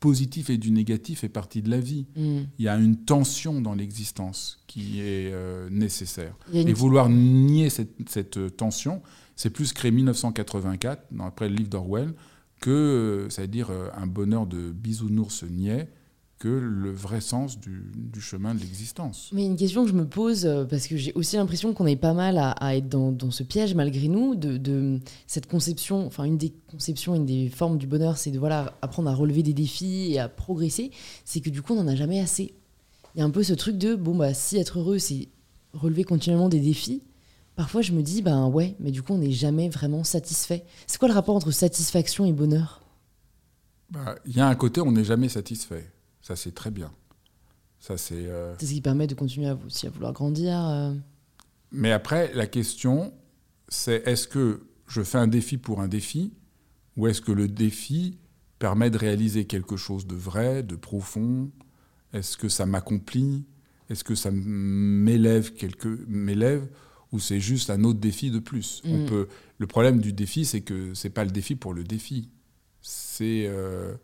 positif 0.00 0.50
et 0.50 0.58
du 0.58 0.70
négatif 0.70 1.20
fait 1.20 1.28
partie 1.30 1.62
de 1.62 1.70
la 1.70 1.80
vie. 1.80 2.06
Mm. 2.16 2.40
Il 2.58 2.64
y 2.64 2.68
a 2.68 2.76
une 2.76 2.96
tension 3.04 3.60
dans 3.62 3.74
l'existence 3.74 4.58
qui 4.66 5.00
est 5.00 5.30
euh, 5.32 5.68
nécessaire. 5.70 6.34
Une- 6.52 6.68
Et 6.68 6.72
vouloir 6.74 7.08
nier 7.08 7.70
cette, 7.70 7.94
cette, 8.08 8.36
euh, 8.36 8.50
tension, 8.50 9.00
c'est 9.36 9.50
plus 9.50 9.72
créer 9.72 9.90
1984, 9.92 11.04
dans- 11.12 11.24
après 11.26 11.48
le 11.48 11.54
livre 11.54 11.70
d'Orwell, 11.70 12.12
que, 12.60 12.70
euh, 12.70 13.30
c'est-à-dire 13.30 13.68
euh, 13.70 13.88
un 13.96 14.06
bonheur 14.06 14.46
de 14.46 14.70
bisounours 14.72 15.42
niais, 15.44 15.88
que 16.44 16.48
le 16.50 16.90
vrai 16.90 17.22
sens 17.22 17.58
du, 17.58 17.90
du 17.94 18.20
chemin 18.20 18.54
de 18.54 18.60
l'existence. 18.60 19.30
Mais 19.32 19.46
une 19.46 19.56
question 19.56 19.82
que 19.84 19.88
je 19.90 19.94
me 19.94 20.04
pose, 20.06 20.44
euh, 20.44 20.66
parce 20.66 20.86
que 20.86 20.94
j'ai 20.94 21.10
aussi 21.14 21.36
l'impression 21.36 21.72
qu'on 21.72 21.86
est 21.86 21.96
pas 21.96 22.12
mal 22.12 22.36
à, 22.36 22.50
à 22.50 22.76
être 22.76 22.86
dans, 22.86 23.12
dans 23.12 23.30
ce 23.30 23.42
piège 23.42 23.74
malgré 23.74 24.08
nous, 24.08 24.34
de, 24.34 24.58
de 24.58 25.00
cette 25.26 25.46
conception, 25.46 26.06
enfin 26.06 26.24
une 26.24 26.36
des 26.36 26.52
conceptions, 26.70 27.14
une 27.14 27.24
des 27.24 27.48
formes 27.48 27.78
du 27.78 27.86
bonheur, 27.86 28.18
c'est 28.18 28.30
de 28.30 28.38
voilà, 28.38 28.74
apprendre 28.82 29.08
à 29.08 29.14
relever 29.14 29.42
des 29.42 29.54
défis 29.54 30.12
et 30.12 30.18
à 30.18 30.28
progresser, 30.28 30.90
c'est 31.24 31.40
que 31.40 31.48
du 31.48 31.62
coup 31.62 31.72
on 31.72 31.82
n'en 31.82 31.88
a 31.88 31.96
jamais 31.96 32.20
assez. 32.20 32.52
Il 33.14 33.20
y 33.20 33.22
a 33.22 33.24
un 33.24 33.30
peu 33.30 33.42
ce 33.42 33.54
truc 33.54 33.78
de, 33.78 33.94
bon 33.94 34.14
bah 34.14 34.34
si 34.34 34.58
être 34.58 34.80
heureux 34.80 34.98
c'est 34.98 35.28
relever 35.72 36.04
continuellement 36.04 36.50
des 36.50 36.60
défis, 36.60 37.04
parfois 37.56 37.80
je 37.80 37.92
me 37.92 38.02
dis, 38.02 38.20
ben 38.20 38.48
ouais, 38.48 38.76
mais 38.80 38.90
du 38.90 39.02
coup 39.02 39.14
on 39.14 39.18
n'est 39.18 39.32
jamais 39.32 39.70
vraiment 39.70 40.04
satisfait. 40.04 40.66
C'est 40.86 40.98
quoi 40.98 41.08
le 41.08 41.14
rapport 41.14 41.36
entre 41.36 41.52
satisfaction 41.52 42.26
et 42.26 42.34
bonheur? 42.34 42.82
Bah, 43.90 44.16
Il 44.26 44.36
y 44.36 44.40
a 44.40 44.46
un 44.46 44.54
côté, 44.56 44.82
on 44.82 44.92
n'est 44.92 45.04
jamais 45.04 45.30
satisfait. 45.30 45.90
Ça, 46.24 46.36
c'est 46.36 46.52
très 46.54 46.70
bien. 46.70 46.90
Ça, 47.78 47.98
c'est. 47.98 48.14
euh, 48.14 48.54
C'est 48.58 48.64
ce 48.64 48.72
qui 48.72 48.80
permet 48.80 49.06
de 49.06 49.14
continuer 49.14 49.48
à, 49.48 49.58
aussi 49.66 49.86
à 49.86 49.90
vouloir 49.90 50.14
grandir. 50.14 50.58
euh. 50.58 50.94
Mais 51.70 51.92
après, 51.92 52.32
la 52.32 52.46
question, 52.46 53.12
c'est 53.68 54.02
est-ce 54.06 54.26
que 54.26 54.62
je 54.88 55.02
fais 55.02 55.18
un 55.18 55.26
défi 55.28 55.58
pour 55.58 55.82
un 55.82 55.88
défi 55.88 56.32
ou 56.96 57.08
est-ce 57.08 57.20
que 57.20 57.30
le 57.32 57.46
défi 57.46 58.16
permet 58.58 58.88
de 58.88 58.96
réaliser 58.96 59.44
quelque 59.44 59.76
chose 59.76 60.06
de 60.06 60.14
vrai, 60.14 60.62
de 60.62 60.76
profond? 60.76 61.50
Est-ce 62.14 62.38
que 62.38 62.48
ça 62.48 62.64
m'accomplit? 62.64 63.44
Est-ce 63.90 64.02
que 64.02 64.14
ça 64.14 64.30
m'élève 64.32 65.52
quelque 65.52 65.88
m'élève 66.08 66.66
ou 67.12 67.18
c'est 67.18 67.38
juste 67.40 67.68
un 67.68 67.84
autre 67.84 68.00
défi 68.00 68.30
de 68.30 68.38
plus? 68.38 68.80
On 68.86 69.02
Mm. 69.02 69.06
peut 69.06 69.28
le 69.58 69.66
problème 69.66 70.00
du 70.00 70.14
défi 70.14 70.46
c'est 70.46 70.62
que 70.62 70.94
c'est 70.94 71.10
pas 71.10 71.24
le 71.24 71.30
défi 71.30 71.54
pour 71.54 71.74
le 71.74 71.84
défi. 71.84 72.30
C'est 72.80 73.44
euh, 73.46 73.94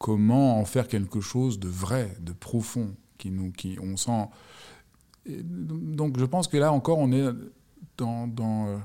comment 0.00 0.58
en 0.58 0.64
faire 0.64 0.88
quelque 0.88 1.20
chose 1.20 1.60
de 1.60 1.68
vrai, 1.68 2.16
de 2.20 2.32
profond 2.32 2.96
qui 3.18 3.30
nous 3.30 3.52
qui 3.52 3.78
on 3.80 3.96
sent 3.96 4.26
et 5.26 5.42
donc 5.44 6.18
je 6.18 6.24
pense 6.24 6.48
que 6.48 6.56
là 6.56 6.72
encore, 6.72 6.98
on 6.98 7.12
est 7.12 7.28
dans... 7.98 8.26
dans, 8.26 8.66
euh, 8.68 8.78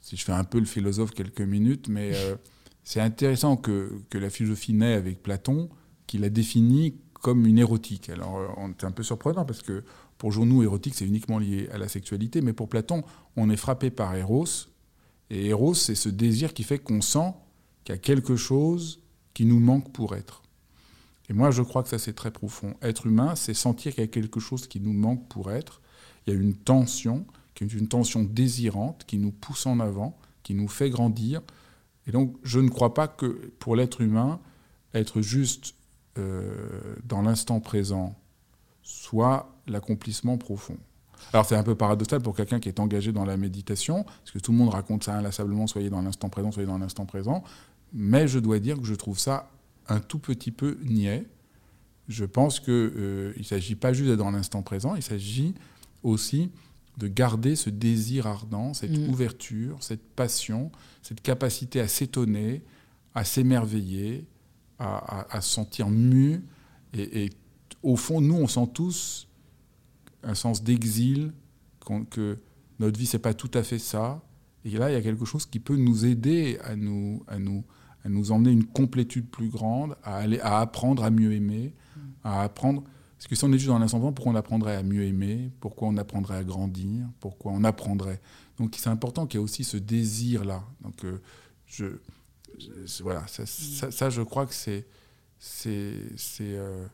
si 0.00 0.16
je 0.16 0.24
fais 0.24 0.32
un 0.32 0.44
peu 0.44 0.60
le 0.60 0.64
philosophe 0.64 1.10
quelques 1.10 1.40
minutes, 1.42 1.88
mais 1.88 2.12
euh, 2.14 2.36
c'est 2.84 3.00
intéressant 3.00 3.56
que, 3.56 4.00
que 4.08 4.16
la 4.18 4.30
philosophie 4.30 4.72
naît 4.72 4.94
avec 4.94 5.22
Platon, 5.22 5.68
qui 6.06 6.18
la 6.18 6.30
définit 6.30 6.94
comme 7.20 7.44
une 7.46 7.58
érotique. 7.58 8.08
Alors, 8.08 8.38
euh, 8.38 8.46
on- 8.56 8.72
c'est 8.78 8.86
un 8.86 8.92
peu 8.92 9.02
surprenant 9.02 9.44
parce 9.44 9.62
que 9.62 9.82
pour 10.16 10.32
nous, 10.46 10.62
érotique, 10.62 10.94
c'est 10.94 11.04
uniquement 11.06 11.38
lié 11.40 11.68
à 11.72 11.78
la 11.78 11.88
sexualité, 11.88 12.40
mais 12.40 12.52
pour 12.52 12.68
Platon, 12.68 13.02
on 13.36 13.50
est 13.50 13.56
frappé 13.56 13.90
par 13.90 14.14
Eros, 14.14 14.46
et 15.30 15.48
Eros, 15.48 15.74
c'est 15.74 15.96
ce 15.96 16.08
désir 16.08 16.54
qui 16.54 16.62
fait 16.62 16.78
qu'on 16.78 17.00
sent 17.00 17.34
qu'il 17.84 17.94
y 17.94 17.98
a 17.98 18.00
quelque 18.00 18.36
chose 18.36 19.00
qui 19.38 19.44
nous 19.44 19.60
manque 19.60 19.92
pour 19.92 20.16
être. 20.16 20.42
Et 21.28 21.32
moi, 21.32 21.52
je 21.52 21.62
crois 21.62 21.84
que 21.84 21.88
ça, 21.88 22.00
c'est 22.00 22.12
très 22.12 22.32
profond. 22.32 22.74
Être 22.82 23.06
humain, 23.06 23.36
c'est 23.36 23.54
sentir 23.54 23.94
qu'il 23.94 24.00
y 24.00 24.04
a 24.04 24.08
quelque 24.08 24.40
chose 24.40 24.66
qui 24.66 24.80
nous 24.80 24.92
manque 24.92 25.28
pour 25.28 25.52
être. 25.52 25.80
Il 26.26 26.34
y 26.34 26.36
a 26.36 26.40
une 26.40 26.56
tension, 26.56 27.24
qui 27.54 27.62
est 27.62 27.72
une 27.72 27.86
tension 27.86 28.24
désirante, 28.24 29.04
qui 29.06 29.16
nous 29.16 29.30
pousse 29.30 29.64
en 29.66 29.78
avant, 29.78 30.18
qui 30.42 30.54
nous 30.54 30.66
fait 30.66 30.90
grandir. 30.90 31.40
Et 32.08 32.10
donc, 32.10 32.34
je 32.42 32.58
ne 32.58 32.68
crois 32.68 32.94
pas 32.94 33.06
que 33.06 33.52
pour 33.60 33.76
l'être 33.76 34.00
humain, 34.00 34.40
être 34.92 35.22
juste 35.22 35.76
euh, 36.18 36.96
dans 37.04 37.22
l'instant 37.22 37.60
présent 37.60 38.16
soit 38.82 39.54
l'accomplissement 39.68 40.36
profond. 40.36 40.78
Alors 41.32 41.46
c'est 41.46 41.56
un 41.56 41.62
peu 41.62 41.76
paradoxal 41.76 42.20
pour 42.22 42.34
quelqu'un 42.34 42.58
qui 42.58 42.68
est 42.68 42.80
engagé 42.80 43.12
dans 43.12 43.24
la 43.24 43.36
méditation, 43.36 44.02
parce 44.02 44.32
que 44.32 44.40
tout 44.40 44.50
le 44.50 44.58
monde 44.58 44.70
raconte 44.70 45.04
ça 45.04 45.14
inlassablement, 45.14 45.68
soyez 45.68 45.90
dans 45.90 46.02
l'instant 46.02 46.28
présent, 46.28 46.50
soyez 46.50 46.66
dans 46.66 46.78
l'instant 46.78 47.06
présent, 47.06 47.44
mais 47.92 48.28
je 48.28 48.38
dois 48.38 48.58
dire 48.58 48.76
que 48.78 48.84
je 48.84 48.94
trouve 48.94 49.18
ça 49.18 49.50
un 49.88 50.00
tout 50.00 50.18
petit 50.18 50.50
peu 50.50 50.78
niais. 50.84 51.26
Je 52.08 52.24
pense 52.24 52.60
qu'il 52.60 52.72
euh, 52.74 53.32
ne 53.36 53.42
s'agit 53.42 53.74
pas 53.74 53.92
juste 53.92 54.08
d'être 54.08 54.18
dans 54.18 54.30
l'instant 54.30 54.62
présent, 54.62 54.94
il 54.94 55.02
s'agit 55.02 55.54
aussi 56.02 56.50
de 56.96 57.06
garder 57.06 57.54
ce 57.54 57.70
désir 57.70 58.26
ardent, 58.26 58.74
cette 58.74 58.96
Mm. 58.98 59.10
ouverture, 59.10 59.76
cette 59.82 60.02
passion, 60.02 60.72
cette 61.02 61.20
capacité 61.20 61.80
à 61.80 61.86
s'étonner, 61.88 62.62
à 63.14 63.24
s'émerveiller, 63.24 64.26
à, 64.78 65.20
à- 65.20 65.36
à 65.36 65.40
se 65.40 65.48
sentir 65.50 65.88
mu. 65.90 66.42
Et, 66.94 67.24
et 67.24 67.30
au 67.82 67.96
fond, 67.96 68.20
nous, 68.20 68.34
on 68.34 68.48
sent 68.48 68.68
tous 68.74 69.28
un 70.24 70.34
sens 70.34 70.62
d'exil, 70.64 71.32
que 72.10 72.38
notre 72.80 72.98
vie, 72.98 73.06
c'est 73.06 73.18
pas 73.18 73.32
tout 73.34 73.50
à 73.54 73.62
fait 73.62 73.78
ça. 73.78 74.22
Et 74.64 74.70
là, 74.70 74.90
il 74.90 74.94
y 74.94 74.96
a 74.96 75.00
quelque 75.00 75.24
chose 75.24 75.46
qui 75.46 75.60
peut 75.60 75.76
nous 75.76 76.04
aider 76.04 76.58
à 76.64 76.74
nous, 76.76 77.22
à 77.28 77.38
nous, 77.38 77.64
à 78.08 78.10
nous 78.10 78.32
emmener 78.32 78.50
une 78.50 78.64
complétude 78.64 79.28
plus 79.28 79.48
grande, 79.48 79.96
à, 80.02 80.16
aller, 80.16 80.40
à 80.40 80.60
apprendre 80.60 81.04
à 81.04 81.10
mieux 81.10 81.32
aimer, 81.32 81.74
à 82.24 82.42
apprendre. 82.42 82.82
Parce 83.16 83.26
que 83.26 83.34
si 83.34 83.44
on 83.44 83.52
est 83.52 83.58
juste 83.58 83.68
dans 83.68 83.78
l'instant 83.78 84.00
pourquoi 84.12 84.32
on 84.32 84.36
apprendrait 84.36 84.76
à 84.76 84.82
mieux 84.82 85.04
aimer 85.04 85.50
Pourquoi 85.60 85.88
on 85.88 85.96
apprendrait 85.96 86.38
à 86.38 86.44
grandir 86.44 87.06
Pourquoi 87.20 87.52
on 87.52 87.64
apprendrait? 87.64 88.20
Donc 88.58 88.74
c'est 88.78 88.88
important 88.88 89.26
qu'il 89.26 89.38
y 89.38 89.42
ait 89.42 89.44
aussi 89.44 89.64
ce 89.64 89.76
désir-là. 89.76 90.64
Donc 90.82 91.04
euh, 91.04 91.20
je, 91.66 91.86
voilà, 93.02 93.24
ça, 93.26 94.10
je 94.10 94.22
crois 94.22 94.46
que 94.46 94.54
c'est, 94.54 94.86
euh, 95.70 96.86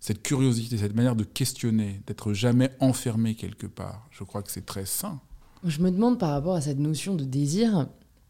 cette 0.00 0.22
curiosité, 0.22 0.78
cette 0.78 0.94
manière 0.94 1.16
de 1.16 1.24
questionner, 1.24 2.00
d'être 2.06 2.32
jamais 2.32 2.70
enfermé 2.80 3.34
quelque 3.34 3.66
part. 3.66 4.08
Je 4.10 4.24
crois 4.24 4.42
que 4.42 4.50
c'est 4.50 4.64
très 4.66 4.86
sain. 4.86 5.20
Je 5.64 5.80
me 5.80 5.90
demande 5.90 6.18
par 6.18 6.30
rapport 6.30 6.54
à 6.54 6.60
cette 6.60 6.78
notion 6.78 7.14
de 7.14 7.24
désir, 7.24 7.88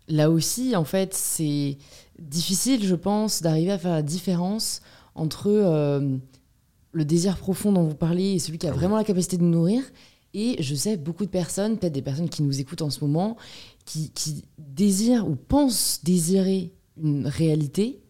là 0.09 0.31
aussi, 0.31 0.77
en 0.77 0.85
fait, 0.85 1.14
c'est 1.14 1.79
difficile, 2.19 2.85
je 2.85 2.95
pense, 2.95 3.42
d'arriver 3.42 3.73
à 3.73 3.79
faire 3.79 3.92
la 3.92 4.03
différence 4.03 4.81
entre 5.14 5.49
euh, 5.49 6.16
le 6.92 7.05
désir 7.05 7.37
profond 7.37 7.73
dont 7.73 7.85
vous 7.85 7.95
parlez 7.95 8.33
et 8.35 8.38
celui 8.38 8.59
qui 8.59 8.66
a 8.66 8.71
Ah 8.71 8.75
vraiment 8.75 8.97
la 8.97 9.05
capacité 9.05 9.37
de 9.37 9.42
nous 9.42 9.51
nourrir. 9.51 9.83
Et 10.35 10.57
je 10.62 10.75
sais 10.75 10.97
beaucoup 10.97 11.25
de 11.25 11.31
personnes, 11.31 11.79
peut-être 11.79 11.92
des 11.95 12.03
personnes 12.03 12.29
qui 12.29 12.42
nous 12.42 12.61
écoutent 12.61 12.83
en 12.83 12.90
ce 12.90 13.01
moment, 13.01 13.37
qui, 13.87 14.11
qui 14.11 14.45
désirent 14.59 15.27
ou 15.29 15.35
pensent 15.35 16.01
désirer 16.05 16.73
une 17.03 17.27
réalité 17.27 18.01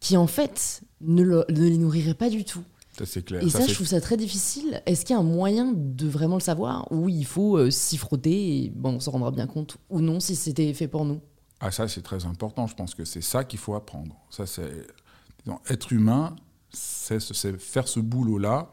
qui, 0.00 0.16
en 0.16 0.26
fait, 0.26 0.82
ne, 1.00 1.22
le- 1.22 1.44
ne 1.48 1.60
les 1.68 1.78
nourrirait 1.78 2.14
pas 2.14 2.28
du 2.30 2.44
tout. 2.44 2.62
Ça 2.98 3.04
c'est 3.06 3.22
clair. 3.22 3.42
Et 3.42 3.50
ça, 3.50 3.58
je 3.68 3.74
trouve 3.74 3.86
ça 3.86 4.00
très 4.00 4.16
difficile. 4.16 4.80
Est-ce 4.86 5.04
qu'il 5.04 5.14
y 5.14 5.16
a 5.16 5.20
un 5.20 5.24
moyen 5.24 5.72
de 5.76 6.08
vraiment 6.08 6.36
le 6.36 6.40
savoir 6.40 6.90
Ou 6.90 7.08
il 7.08 7.26
faut 7.26 7.58
euh, 7.58 7.70
s'y 7.70 7.98
frotter 7.98 8.64
et 8.64 8.70
bon, 8.74 8.94
on 8.94 9.00
s'en 9.00 9.10
rendra 9.12 9.30
bien 9.30 9.46
compte 9.46 9.76
Ou 9.90 10.00
non, 10.00 10.18
si 10.18 10.34
c'était 10.34 10.72
fait 10.72 10.88
pour 10.88 11.04
nous? 11.04 11.20
Ah 11.66 11.72
ça 11.72 11.88
c'est 11.88 12.02
très 12.02 12.26
important. 12.26 12.68
Je 12.68 12.74
pense 12.76 12.94
que 12.94 13.04
c'est 13.04 13.20
ça 13.22 13.42
qu'il 13.42 13.58
faut 13.58 13.74
apprendre. 13.74 14.14
Ça 14.30 14.46
c'est 14.46 14.86
être 15.68 15.92
humain, 15.92 16.36
c'est 16.72 17.20
faire 17.58 17.88
ce 17.88 17.98
boulot 18.00 18.38
là. 18.38 18.70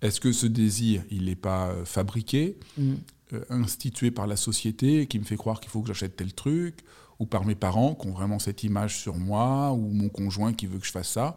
Est-ce 0.00 0.18
que 0.18 0.32
ce 0.32 0.46
désir 0.46 1.04
il 1.10 1.26
n'est 1.26 1.36
pas 1.36 1.68
euh, 1.68 1.84
fabriqué 1.84 2.58
Mm. 2.78 2.94
euh, 3.34 3.44
institué 3.50 4.10
par 4.10 4.26
la 4.26 4.36
société 4.36 5.06
qui 5.06 5.18
me 5.18 5.24
fait 5.24 5.36
croire 5.36 5.60
qu'il 5.60 5.70
faut 5.70 5.82
que 5.82 5.88
j'achète 5.88 6.16
tel 6.16 6.32
truc, 6.32 6.80
ou 7.18 7.26
par 7.26 7.44
mes 7.44 7.54
parents 7.54 7.94
qui 7.94 8.06
ont 8.08 8.12
vraiment 8.12 8.38
cette 8.38 8.62
image 8.64 8.98
sur 8.98 9.16
moi, 9.16 9.72
ou 9.72 9.92
mon 9.92 10.08
conjoint 10.08 10.54
qui 10.54 10.66
veut 10.66 10.78
que 10.78 10.86
je 10.86 10.90
fasse 10.92 11.10
ça? 11.10 11.36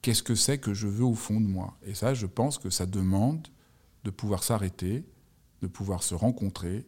Qu'est-ce 0.00 0.22
que 0.22 0.34
c'est 0.34 0.58
que 0.58 0.72
je 0.74 0.88
veux 0.88 1.04
au 1.04 1.14
fond 1.14 1.40
de 1.40 1.46
moi? 1.46 1.76
Et 1.86 1.94
ça, 1.94 2.12
je 2.14 2.26
pense 2.26 2.58
que 2.58 2.70
ça 2.70 2.86
demande 2.86 3.46
de 4.04 4.10
pouvoir 4.10 4.42
s'arrêter, 4.42 5.04
de 5.62 5.66
pouvoir 5.68 6.02
se 6.02 6.14
rencontrer, 6.14 6.84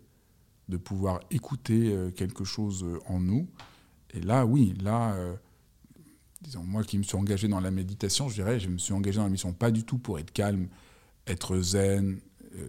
de 0.68 0.77
pouvoir 0.77 1.20
écouter 1.31 1.92
euh, 1.92 2.11
quelque 2.11 2.44
chose 2.44 2.85
euh, 2.85 2.98
en 3.07 3.20
nous. 3.20 3.46
Et 4.12 4.20
là, 4.20 4.46
oui, 4.46 4.74
là, 4.83 5.14
euh, 5.14 5.35
disons, 6.40 6.62
moi 6.62 6.83
qui 6.85 6.98
me 6.98 7.03
suis 7.03 7.16
engagé 7.16 7.48
dans 7.48 7.61
la 7.61 7.70
méditation, 7.70 8.29
je 8.29 8.35
dirais, 8.35 8.61
je 8.61 8.68
me 8.68 8.79
suis 8.79 8.92
engagé 8.92 9.18
dans 9.18 9.24
la 9.24 9.31
mission 9.31 9.53
pas 9.53 9.70
du 9.70 9.85
tout 9.85 9.98
pour 9.98 10.18
être 10.18 10.33
calme, 10.33 10.68
être 11.27 11.59
zen, 11.61 12.18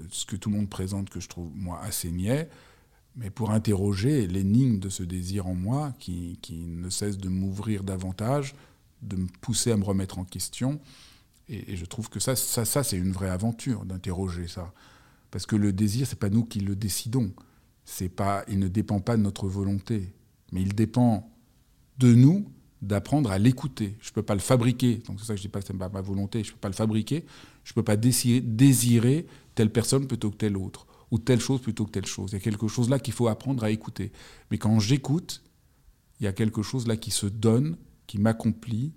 ce 0.09 0.25
que 0.25 0.35
tout 0.35 0.49
le 0.49 0.55
monde 0.55 0.69
présente 0.69 1.09
que 1.11 1.19
je 1.19 1.29
trouve, 1.29 1.51
moi, 1.53 1.79
assez 1.81 2.09
niais, 2.11 2.49
mais 3.15 3.29
pour 3.29 3.51
interroger 3.51 4.25
l'énigme 4.25 4.79
de 4.79 4.89
ce 4.89 5.03
désir 5.03 5.45
en 5.45 5.53
moi 5.53 5.93
qui, 5.99 6.39
ne 6.49 6.89
cesse 6.89 7.17
de 7.17 7.29
m'ouvrir 7.29 7.83
davantage, 7.83 8.55
de 9.03 9.15
me 9.15 9.27
pousser 9.41 9.71
à 9.71 9.77
me 9.77 9.83
remettre 9.83 10.17
en 10.17 10.25
question. 10.25 10.79
Et, 11.47 11.75
je 11.75 11.85
trouve 11.85 12.09
que 12.09 12.19
ça, 12.19 12.35
ça, 12.35 12.65
ça 12.65 12.83
c'est 12.83 12.97
une 12.97 13.11
vraie 13.11 13.29
aventure 13.29 13.85
d'interroger 13.85 14.47
ça. 14.47 14.73
Parce 15.29 15.45
que 15.45 15.55
le 15.55 15.71
désir, 15.71 16.07
c'est 16.07 16.17
pas 16.17 16.29
nous 16.29 16.45
qui 16.45 16.61
le 16.61 16.75
décidons. 16.75 17.31
C'est 17.85 18.09
pas, 18.09 18.43
il 18.47 18.59
ne 18.59 18.67
dépend 18.67 18.99
pas 18.99 19.15
de 19.15 19.21
notre 19.21 19.47
volonté, 19.47 20.13
mais 20.51 20.61
il 20.61 20.73
dépend 20.73 21.31
de 21.99 22.13
nous 22.13 22.45
d'apprendre 22.81 23.31
à 23.31 23.37
l'écouter. 23.37 23.95
Je 24.01 24.09
ne 24.09 24.13
peux 24.13 24.23
pas 24.23 24.33
le 24.33 24.39
fabriquer. 24.39 25.01
Donc 25.07 25.19
c'est 25.19 25.27
ça 25.27 25.33
que 25.33 25.37
je 25.37 25.43
dis 25.43 25.49
pas 25.49 25.61
c'est 25.61 25.73
pas 25.73 25.89
ma 25.89 26.01
volonté. 26.01 26.43
Je 26.43 26.49
ne 26.49 26.53
peux 26.53 26.59
pas 26.59 26.69
le 26.69 26.75
fabriquer. 26.75 27.25
Je 27.63 27.71
ne 27.71 27.75
peux 27.75 27.83
pas 27.83 27.95
désirer, 27.95 28.41
désirer 28.41 29.25
telle 29.55 29.71
personne 29.71 30.07
plutôt 30.07 30.29
que 30.29 30.35
telle 30.37 30.57
autre 30.57 30.85
ou 31.11 31.17
telle 31.17 31.39
chose 31.39 31.61
plutôt 31.61 31.85
que 31.85 31.91
telle 31.91 32.05
chose. 32.05 32.31
Il 32.31 32.35
y 32.35 32.37
a 32.37 32.41
quelque 32.41 32.67
chose 32.67 32.89
là 32.89 32.99
qu'il 32.99 33.13
faut 33.13 33.27
apprendre 33.27 33.63
à 33.63 33.71
écouter. 33.71 34.11
Mais 34.51 34.57
quand 34.57 34.79
j'écoute, 34.79 35.43
il 36.19 36.25
y 36.25 36.27
a 36.27 36.33
quelque 36.33 36.61
chose 36.61 36.87
là 36.87 36.97
qui 36.97 37.11
se 37.11 37.25
donne, 37.25 37.77
qui 38.07 38.17
m'accomplit, 38.17 38.93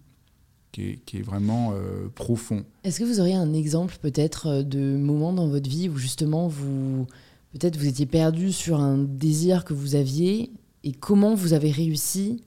qui 0.73 1.01
est, 1.15 1.23
vraiment 1.23 1.73
euh, 1.73 2.09
profond. 2.09 2.65
Est-ce 2.85 3.01
que 3.01 3.05
vous 3.05 3.21
auriez 3.21 3.35
un 3.35 3.53
exemple 3.53 3.97
peut-être 4.01 4.47
euh, 4.47 4.63
de 4.63 4.97
moment 4.97 5.33
dans 5.33 5.49
votre 5.49 5.69
vie 5.69 5.89
où 5.89 5.97
justement 5.97 6.47
vous 6.47 7.07
peut-être 7.53 7.77
vous 7.77 7.87
étiez 7.87 8.07
perdu 8.07 8.53
sur 8.53 8.81
un 8.81 8.99
désir 8.99 9.65
que 9.65 9.75
vous 9.75 9.95
aviez 9.95 10.53
et 10.85 10.93
comment 10.93 11.35
vous 11.35 11.53
avez 11.53 11.71
réussi 11.71 12.45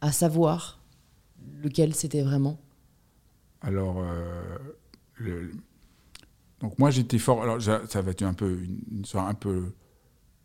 à 0.00 0.12
savoir 0.12 0.80
lequel 1.62 1.94
c'était 1.94 2.22
vraiment? 2.22 2.60
Alors, 3.62 4.00
euh, 4.00 5.50
donc 6.60 6.78
moi 6.78 6.90
j'étais 6.90 7.18
fort. 7.18 7.42
Alors 7.42 7.60
ça 7.60 8.02
va 8.02 8.10
être 8.10 8.22
un 8.22 8.34
peu 8.34 8.62
une, 8.62 9.00
histoire 9.02 9.26
un 9.26 9.34
peu 9.34 9.72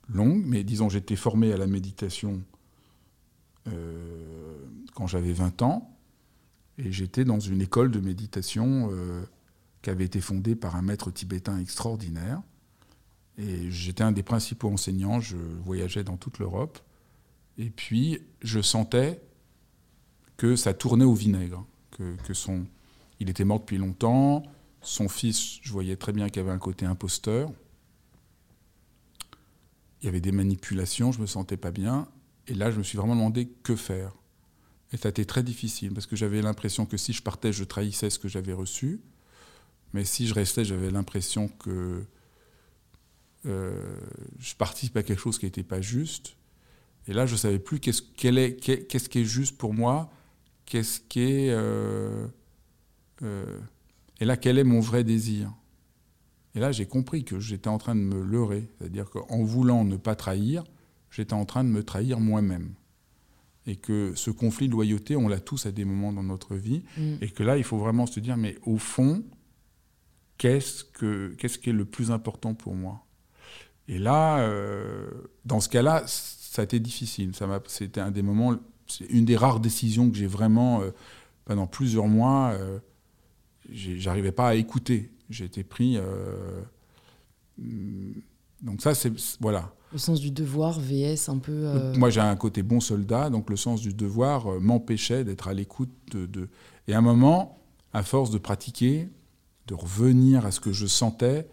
longue, 0.09 0.43
mais 0.45 0.63
disons 0.63 0.89
j'étais 0.89 1.15
formé 1.15 1.53
à 1.53 1.57
la 1.57 1.67
méditation 1.67 2.41
euh, 3.67 4.65
quand 4.95 5.07
j'avais 5.07 5.33
20 5.33 5.61
ans, 5.61 5.97
et 6.77 6.91
j'étais 6.91 7.25
dans 7.25 7.39
une 7.39 7.61
école 7.61 7.91
de 7.91 7.99
méditation 7.99 8.89
euh, 8.91 9.23
qui 9.81 9.89
avait 9.89 10.05
été 10.05 10.21
fondée 10.21 10.55
par 10.55 10.75
un 10.75 10.81
maître 10.81 11.11
tibétain 11.11 11.59
extraordinaire. 11.59 12.41
Et 13.41 13.71
j'étais 13.71 14.03
un 14.03 14.11
des 14.11 14.21
principaux 14.21 14.69
enseignants, 14.69 15.19
je 15.19 15.35
voyageais 15.35 16.03
dans 16.03 16.15
toute 16.15 16.37
l'Europe. 16.37 16.79
Et 17.57 17.71
puis, 17.71 18.19
je 18.41 18.61
sentais 18.61 19.19
que 20.37 20.55
ça 20.55 20.75
tournait 20.75 21.05
au 21.05 21.15
vinaigre, 21.15 21.65
que, 21.89 22.15
que 22.23 22.35
son, 22.35 22.65
il 23.19 23.29
était 23.29 23.43
mort 23.43 23.59
depuis 23.59 23.77
longtemps, 23.77 24.43
son 24.81 25.09
fils, 25.09 25.59
je 25.61 25.71
voyais 25.71 25.95
très 25.95 26.11
bien 26.11 26.29
qu'il 26.29 26.41
avait 26.41 26.51
un 26.51 26.59
côté 26.59 26.85
imposteur. 26.85 27.51
Il 30.01 30.05
y 30.05 30.07
avait 30.07 30.21
des 30.21 30.31
manipulations, 30.31 31.11
je 31.11 31.19
me 31.19 31.27
sentais 31.27 31.57
pas 31.57 31.71
bien. 31.71 32.07
Et 32.47 32.53
là, 32.53 32.71
je 32.71 32.77
me 32.77 32.83
suis 32.83 32.97
vraiment 32.97 33.15
demandé 33.15 33.47
que 33.63 33.75
faire. 33.75 34.13
Et 34.91 34.97
ça 34.97 35.07
a 35.07 35.11
été 35.11 35.25
très 35.25 35.43
difficile 35.43 35.93
parce 35.93 36.05
que 36.05 36.15
j'avais 36.15 36.41
l'impression 36.41 36.85
que 36.85 36.97
si 36.97 37.13
je 37.13 37.21
partais, 37.23 37.53
je 37.53 37.63
trahissais 37.63 38.09
ce 38.09 38.19
que 38.19 38.27
j'avais 38.27 38.53
reçu. 38.53 39.01
Mais 39.93 40.05
si 40.05 40.27
je 40.27 40.33
restais, 40.33 40.65
j'avais 40.65 40.91
l'impression 40.91 41.47
que 41.47 42.05
euh, 43.45 43.73
je 44.39 44.55
participe 44.55 44.95
à 44.97 45.03
quelque 45.03 45.19
chose 45.19 45.39
qui 45.39 45.45
n'était 45.45 45.63
pas 45.63 45.81
juste. 45.81 46.35
Et 47.07 47.13
là, 47.13 47.25
je 47.25 47.33
ne 47.33 47.37
savais 47.37 47.59
plus 47.59 47.79
qu'est-ce, 47.79 48.03
est, 48.23 48.87
qu'est-ce 48.87 49.09
qui 49.09 49.19
est 49.19 49.25
juste 49.25 49.57
pour 49.57 49.73
moi, 49.73 50.11
qu'est-ce 50.65 50.99
qui 50.99 51.21
est. 51.21 51.49
Euh, 51.49 52.27
euh, 53.23 53.59
et 54.19 54.25
là, 54.25 54.37
quel 54.37 54.59
est 54.59 54.63
mon 54.63 54.79
vrai 54.79 55.03
désir 55.03 55.51
Et 56.53 56.59
là, 56.59 56.71
j'ai 56.71 56.85
compris 56.85 57.23
que 57.23 57.39
j'étais 57.39 57.69
en 57.69 57.79
train 57.79 57.95
de 57.95 58.01
me 58.01 58.21
leurrer. 58.21 58.69
C'est-à-dire 58.77 59.09
qu'en 59.09 59.43
voulant 59.43 59.83
ne 59.83 59.97
pas 59.97 60.15
trahir, 60.15 60.63
j'étais 61.09 61.33
en 61.33 61.45
train 61.45 61.63
de 61.63 61.69
me 61.69 61.83
trahir 61.83 62.19
moi-même. 62.19 62.73
Et 63.67 63.75
que 63.75 64.13
ce 64.15 64.31
conflit 64.31 64.67
de 64.67 64.73
loyauté, 64.73 65.15
on 65.15 65.27
l'a 65.27 65.39
tous 65.39 65.65
à 65.65 65.71
des 65.71 65.85
moments 65.85 66.13
dans 66.13 66.23
notre 66.23 66.55
vie. 66.55 66.83
Mm. 66.97 67.13
Et 67.21 67.29
que 67.29 67.43
là, 67.43 67.57
il 67.57 67.63
faut 67.63 67.77
vraiment 67.77 68.05
se 68.05 68.19
dire, 68.19 68.37
mais 68.37 68.57
au 68.63 68.77
fond, 68.77 69.23
qu'est-ce, 70.37 70.83
que, 70.83 71.35
qu'est-ce 71.37 71.57
qui 71.57 71.69
est 71.71 71.73
le 71.73 71.85
plus 71.85 72.11
important 72.11 72.53
pour 72.53 72.75
moi? 72.75 73.05
Et 73.91 73.99
là, 73.99 74.39
euh, 74.39 75.09
dans 75.43 75.59
ce 75.59 75.67
cas-là, 75.67 76.03
ça 76.07 76.61
a 76.61 76.65
été 76.65 76.79
difficile. 76.79 77.35
Ça 77.35 77.61
c'était 77.67 77.99
un 77.99 78.09
des 78.09 78.21
moments, 78.21 78.55
c'est 78.87 79.05
une 79.05 79.25
des 79.25 79.35
rares 79.35 79.59
décisions 79.59 80.09
que 80.09 80.17
j'ai 80.17 80.27
vraiment, 80.27 80.81
euh, 80.81 80.91
pendant 81.43 81.67
plusieurs 81.67 82.07
mois, 82.07 82.53
euh, 82.53 82.79
j'arrivais 83.69 84.31
pas 84.31 84.47
à 84.47 84.55
écouter. 84.55 85.11
J'étais 85.29 85.65
pris. 85.65 85.97
Euh, 85.97 86.61
donc 88.61 88.81
ça, 88.81 88.95
c'est 88.95 89.11
voilà. 89.41 89.73
Le 89.91 89.97
sens 89.97 90.21
du 90.21 90.31
devoir 90.31 90.79
VS 90.79 91.27
un 91.27 91.37
peu. 91.37 91.93
Moi, 91.97 92.09
j'ai 92.09 92.21
un 92.21 92.35
côté 92.37 92.63
bon 92.63 92.79
soldat, 92.79 93.29
donc 93.29 93.49
le 93.49 93.57
sens 93.57 93.81
du 93.81 93.93
devoir 93.93 94.59
m'empêchait 94.61 95.25
d'être 95.25 95.49
à 95.49 95.53
l'écoute 95.53 95.91
de, 96.13 96.47
Et 96.87 96.93
à 96.93 96.99
un 96.99 97.01
moment, 97.01 97.59
à 97.91 98.03
force 98.03 98.31
de 98.31 98.37
pratiquer, 98.37 99.09
de 99.67 99.73
revenir 99.73 100.45
à 100.45 100.51
ce 100.51 100.61
que 100.61 100.71
je 100.71 100.87
sentais, 100.87 101.45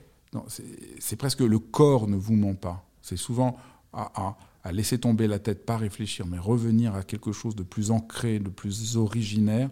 c'est 0.99 1.17
presque 1.17 1.41
le 1.41 1.59
corps 1.59 2.09
ne 2.09 2.17
vous 2.17 2.35
ment 2.35 2.55
pas. 2.55 2.85
C'est 3.03 3.17
souvent 3.17 3.57
à, 3.93 4.37
à, 4.63 4.73
laisser 4.73 4.99
tomber 4.99 5.27
la 5.27 5.39
tête, 5.39 5.65
pas 5.65 5.77
réfléchir, 5.77 6.27
mais 6.27 6.39
revenir 6.39 6.95
à 6.95 7.03
quelque 7.03 7.33
chose 7.33 7.57
de 7.57 7.63
plus 7.63 7.91
ancré, 7.91 8.39
de 8.39 8.51
plus 8.51 8.97
originaire. 8.97 9.71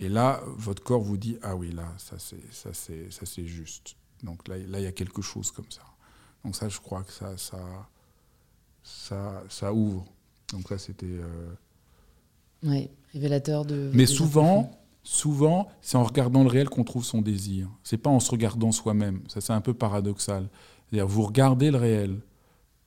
Et 0.00 0.08
là, 0.08 0.42
votre 0.56 0.82
corps 0.82 1.02
vous 1.02 1.16
dit 1.16 1.38
ah 1.42 1.56
oui 1.56 1.72
là 1.72 1.86
ça 1.98 2.16
c'est 2.18 2.52
ça 2.52 2.70
c'est 2.72 3.10
ça 3.10 3.24
c'est 3.24 3.46
juste. 3.46 3.96
Donc 4.22 4.48
là 4.48 4.58
là 4.58 4.80
il 4.80 4.84
y 4.84 4.88
a 4.88 4.92
quelque 4.92 5.22
chose 5.22 5.50
comme 5.50 5.70
ça. 5.70 5.82
Donc 6.44 6.56
ça 6.56 6.68
je 6.68 6.80
crois 6.80 7.02
que 7.04 7.12
ça 7.12 7.36
ça 7.36 7.58
ça, 8.86 9.42
ça 9.48 9.72
ouvre. 9.72 10.06
Donc 10.52 10.70
là 10.70 10.78
c'était. 10.78 11.06
Euh... 11.06 11.52
Oui, 12.62 12.88
révélateur 13.12 13.64
de. 13.64 13.90
Mais 13.92 14.06
souvent 14.06 14.70
souvent 15.06 15.68
c'est 15.80 15.96
en 15.96 16.02
regardant 16.02 16.42
le 16.42 16.48
réel 16.48 16.68
qu'on 16.68 16.82
trouve 16.82 17.04
son 17.04 17.22
désir. 17.22 17.68
C'est 17.84 17.96
pas 17.96 18.10
en 18.10 18.18
se 18.18 18.30
regardant 18.30 18.72
soi-même. 18.72 19.22
Ça 19.28 19.40
c'est 19.40 19.52
un 19.52 19.60
peu 19.60 19.72
paradoxal. 19.72 20.48
C'est-à-dire 20.90 21.06
vous 21.06 21.22
regardez 21.22 21.70
le 21.70 21.78
réel. 21.78 22.20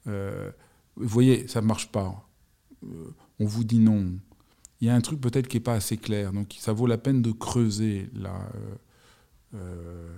Euh, 0.08 0.52
vous 0.98 1.08
voyez 1.08 1.48
ça 1.48 1.62
marche 1.62 1.90
pas. 1.92 2.28
Euh, 2.84 3.16
on 3.40 3.46
vous 3.46 3.64
dit 3.64 3.80
non 3.80 4.12
il 4.82 4.88
y 4.88 4.90
a 4.90 4.96
un 4.96 5.02
truc 5.02 5.20
peut-être 5.20 5.48
qui 5.48 5.58
n'est 5.58 5.64
pas 5.64 5.74
assez 5.74 5.96
clair. 5.98 6.34
Donc 6.34 6.56
ça 6.60 6.74
vaut 6.74 6.88
la 6.88 6.98
peine 6.98 7.22
de 7.22 7.32
creuser 7.32 8.10
là. 8.14 8.50
Euh, 9.54 10.18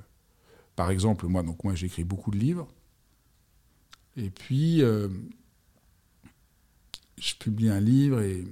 par 0.75 0.89
exemple, 0.89 1.27
moi, 1.27 1.43
donc 1.43 1.63
moi 1.63 1.75
j'écris 1.75 2.03
beaucoup 2.03 2.31
de 2.31 2.37
livres. 2.37 2.67
Et 4.17 4.29
puis, 4.29 4.79
je 7.17 7.35
publie 7.39 7.69
un 7.69 7.79
livre 7.79 8.21
et 8.21 8.45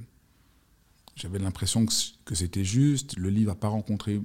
j'avais 1.19 1.39
l'impression 1.39 1.86
que, 1.86 1.93
que 2.25 2.36
c'était 2.36 2.63
juste. 2.63 3.17
Le 3.17 3.29
livre 3.29 3.51
n'a 3.51 3.55
pas 3.55 3.67
rencontré 3.67 4.21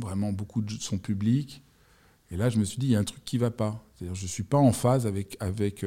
vraiment 0.00 0.32
beaucoup 0.32 0.62
de 0.62 0.72
son 0.72 0.98
public. 0.98 1.62
Et 2.30 2.36
là, 2.36 2.48
je 2.48 2.58
me 2.58 2.64
suis 2.64 2.78
dit, 2.78 2.86
il 2.86 2.92
y 2.92 2.96
a 2.96 2.98
un 2.98 3.04
truc 3.04 3.24
qui 3.24 3.36
ne 3.36 3.42
va 3.42 3.50
pas. 3.50 3.84
C'est-à-dire, 3.94 4.14
je 4.14 4.22
ne 4.24 4.28
suis 4.28 4.42
pas 4.42 4.58
en 4.58 4.72
phase 4.72 5.06
avec... 5.06 5.36
avec 5.40 5.84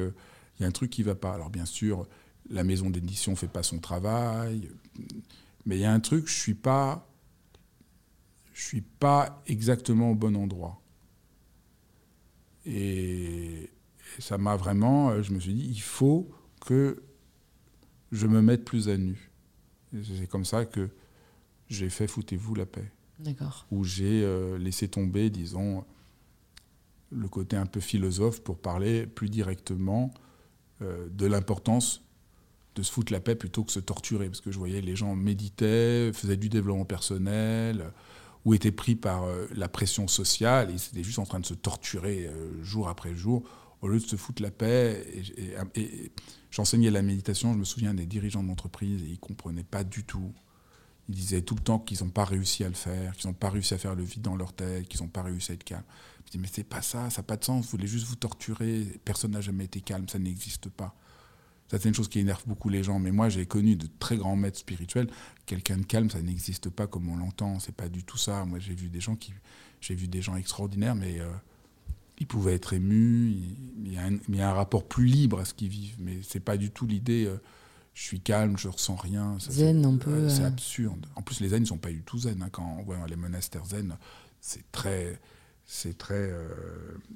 il 0.58 0.62
y 0.62 0.64
a 0.64 0.68
un 0.68 0.72
truc 0.72 0.90
qui 0.90 1.02
ne 1.02 1.06
va 1.06 1.14
pas. 1.14 1.34
Alors, 1.34 1.50
bien 1.50 1.66
sûr, 1.66 2.06
la 2.50 2.64
maison 2.64 2.90
d'édition 2.90 3.32
ne 3.32 3.36
fait 3.36 3.48
pas 3.48 3.62
son 3.62 3.78
travail. 3.78 4.70
Mais 5.64 5.76
il 5.76 5.80
y 5.80 5.84
a 5.84 5.92
un 5.92 6.00
truc, 6.00 6.26
je 6.28 6.32
ne 6.32 6.40
suis, 6.40 6.54
pas, 6.54 7.10
je 8.54 8.62
suis 8.62 8.80
pas 8.80 9.42
exactement 9.46 10.12
au 10.12 10.14
bon 10.14 10.36
endroit. 10.36 10.80
Et, 12.64 13.70
ça 14.18 14.38
m'a 14.38 14.56
vraiment, 14.56 15.20
je 15.22 15.32
me 15.32 15.40
suis 15.40 15.52
dit, 15.52 15.68
il 15.68 15.80
faut 15.80 16.30
que 16.64 17.02
je 18.12 18.26
me 18.26 18.40
mette 18.40 18.64
plus 18.64 18.88
à 18.88 18.96
nu. 18.96 19.30
C'est 19.92 20.28
comme 20.28 20.44
ça 20.44 20.64
que 20.64 20.88
j'ai 21.68 21.88
fait 21.88 22.06
Foutez-vous 22.06 22.54
la 22.54 22.66
paix. 22.66 22.90
D'accord. 23.18 23.66
Où 23.70 23.84
j'ai 23.84 24.22
euh, 24.24 24.58
laissé 24.58 24.88
tomber, 24.88 25.30
disons, 25.30 25.84
le 27.10 27.28
côté 27.28 27.56
un 27.56 27.66
peu 27.66 27.80
philosophe 27.80 28.42
pour 28.42 28.58
parler 28.58 29.06
plus 29.06 29.28
directement 29.28 30.12
euh, 30.82 31.08
de 31.10 31.26
l'importance 31.26 32.02
de 32.74 32.82
se 32.82 32.92
foutre 32.92 33.10
la 33.12 33.20
paix 33.20 33.34
plutôt 33.34 33.64
que 33.64 33.72
se 33.72 33.80
torturer. 33.80 34.26
Parce 34.26 34.42
que 34.42 34.50
je 34.50 34.58
voyais 34.58 34.82
les 34.82 34.96
gens 34.96 35.14
méditaient, 35.14 36.12
faisaient 36.12 36.36
du 36.36 36.50
développement 36.50 36.84
personnel, 36.84 37.90
ou 38.44 38.52
étaient 38.52 38.70
pris 38.70 38.96
par 38.96 39.24
euh, 39.24 39.46
la 39.54 39.68
pression 39.68 40.08
sociale, 40.08 40.70
et 40.70 40.74
ils 40.74 40.88
étaient 40.92 41.02
juste 41.02 41.18
en 41.18 41.24
train 41.24 41.40
de 41.40 41.46
se 41.46 41.54
torturer 41.54 42.30
jour 42.62 42.88
après 42.88 43.14
jour, 43.14 43.44
au 43.86 43.88
lieu 43.88 44.00
de 44.00 44.06
se 44.06 44.16
foutre 44.16 44.42
la 44.42 44.50
paix. 44.50 45.04
J'enseignais 46.50 46.90
la 46.90 47.02
méditation, 47.02 47.52
je 47.52 47.58
me 47.58 47.64
souviens 47.64 47.94
des 47.94 48.06
dirigeants 48.06 48.42
d'entreprise, 48.42 49.02
et 49.02 49.06
ils 49.06 49.12
ne 49.12 49.16
comprenaient 49.16 49.64
pas 49.64 49.84
du 49.84 50.04
tout. 50.04 50.32
Ils 51.08 51.14
disaient 51.14 51.42
tout 51.42 51.54
le 51.54 51.60
temps 51.60 51.78
qu'ils 51.78 52.02
n'ont 52.02 52.10
pas 52.10 52.24
réussi 52.24 52.64
à 52.64 52.68
le 52.68 52.74
faire, 52.74 53.16
qu'ils 53.16 53.28
n'ont 53.28 53.34
pas 53.34 53.50
réussi 53.50 53.74
à 53.74 53.78
faire 53.78 53.94
le 53.94 54.02
vide 54.02 54.22
dans 54.22 54.36
leur 54.36 54.52
tête, 54.52 54.88
qu'ils 54.88 55.02
n'ont 55.02 55.08
pas 55.08 55.22
réussi 55.22 55.52
à 55.52 55.54
être 55.54 55.64
calmes. 55.64 55.84
Je 56.26 56.32
dis, 56.32 56.38
mais 56.38 56.48
c'est 56.52 56.64
pas 56.64 56.82
ça, 56.82 57.10
ça 57.10 57.20
n'a 57.20 57.22
pas 57.22 57.36
de 57.36 57.44
sens, 57.44 57.64
vous 57.64 57.70
voulez 57.70 57.86
juste 57.86 58.06
vous 58.06 58.16
torturer, 58.16 58.84
personne 59.04 59.30
n'a 59.30 59.40
jamais 59.40 59.66
été 59.66 59.80
calme, 59.80 60.08
ça 60.08 60.18
n'existe 60.18 60.68
pas. 60.68 60.96
Ça, 61.68 61.78
c'est 61.80 61.88
une 61.88 61.94
chose 61.94 62.08
qui 62.08 62.20
énerve 62.20 62.42
beaucoup 62.46 62.68
les 62.68 62.84
gens. 62.84 63.00
Mais 63.00 63.10
moi, 63.10 63.28
j'ai 63.28 63.44
connu 63.44 63.74
de 63.74 63.88
très 63.98 64.16
grands 64.16 64.36
maîtres 64.36 64.58
spirituels. 64.58 65.08
Quelqu'un 65.46 65.78
de 65.78 65.84
calme, 65.84 66.08
ça 66.10 66.22
n'existe 66.22 66.70
pas 66.70 66.86
comme 66.86 67.08
on 67.08 67.16
l'entend. 67.16 67.58
C'est 67.58 67.74
pas 67.74 67.88
du 67.88 68.04
tout 68.04 68.16
ça. 68.16 68.44
Moi, 68.44 68.60
j'ai 68.60 68.74
vu 68.74 68.88
des 68.88 69.00
gens 69.00 69.16
qui, 69.16 69.32
j'ai 69.80 69.96
vu 69.96 70.06
des 70.06 70.22
gens 70.22 70.36
extraordinaires, 70.36 70.94
mais 70.94 71.18
euh, 71.18 71.28
ils 72.18 72.26
pouvaient 72.26 72.54
être 72.54 72.72
émus, 72.72 73.34
il 73.84 73.92
y, 73.92 73.98
a 73.98 74.04
un, 74.04 74.16
il 74.28 74.36
y 74.36 74.40
a 74.40 74.50
un 74.50 74.54
rapport 74.54 74.84
plus 74.86 75.04
libre 75.06 75.40
à 75.40 75.44
ce 75.44 75.54
qu'ils 75.54 75.68
vivent. 75.68 75.96
Mais 76.00 76.18
c'est 76.22 76.40
pas 76.40 76.56
du 76.56 76.70
tout 76.70 76.86
l'idée, 76.86 77.26
euh, 77.26 77.36
je 77.94 78.02
suis 78.02 78.20
calme, 78.20 78.56
je 78.58 78.68
ressens 78.68 78.96
rien. 78.96 79.38
Ça, 79.38 79.50
Zen, 79.52 79.84
un 79.84 79.96
peu, 79.96 80.10
euh, 80.10 80.28
C'est 80.28 80.44
absurde. 80.44 81.06
En 81.16 81.22
plus, 81.22 81.40
les 81.40 81.48
zen, 81.50 81.62
ils 81.62 81.66
sont 81.66 81.76
pas 81.78 81.90
du 81.90 82.02
tout 82.02 82.18
zen. 82.18 82.42
hein. 82.42 82.48
Quand 82.50 82.76
on 82.78 82.82
voit 82.82 82.96
les 83.06 83.16
monastères 83.16 83.64
zen, 83.66 83.96
c'est 84.40 84.70
très. 84.72 85.20
C'est 85.64 85.98
très. 85.98 86.14
euh, 86.30 86.48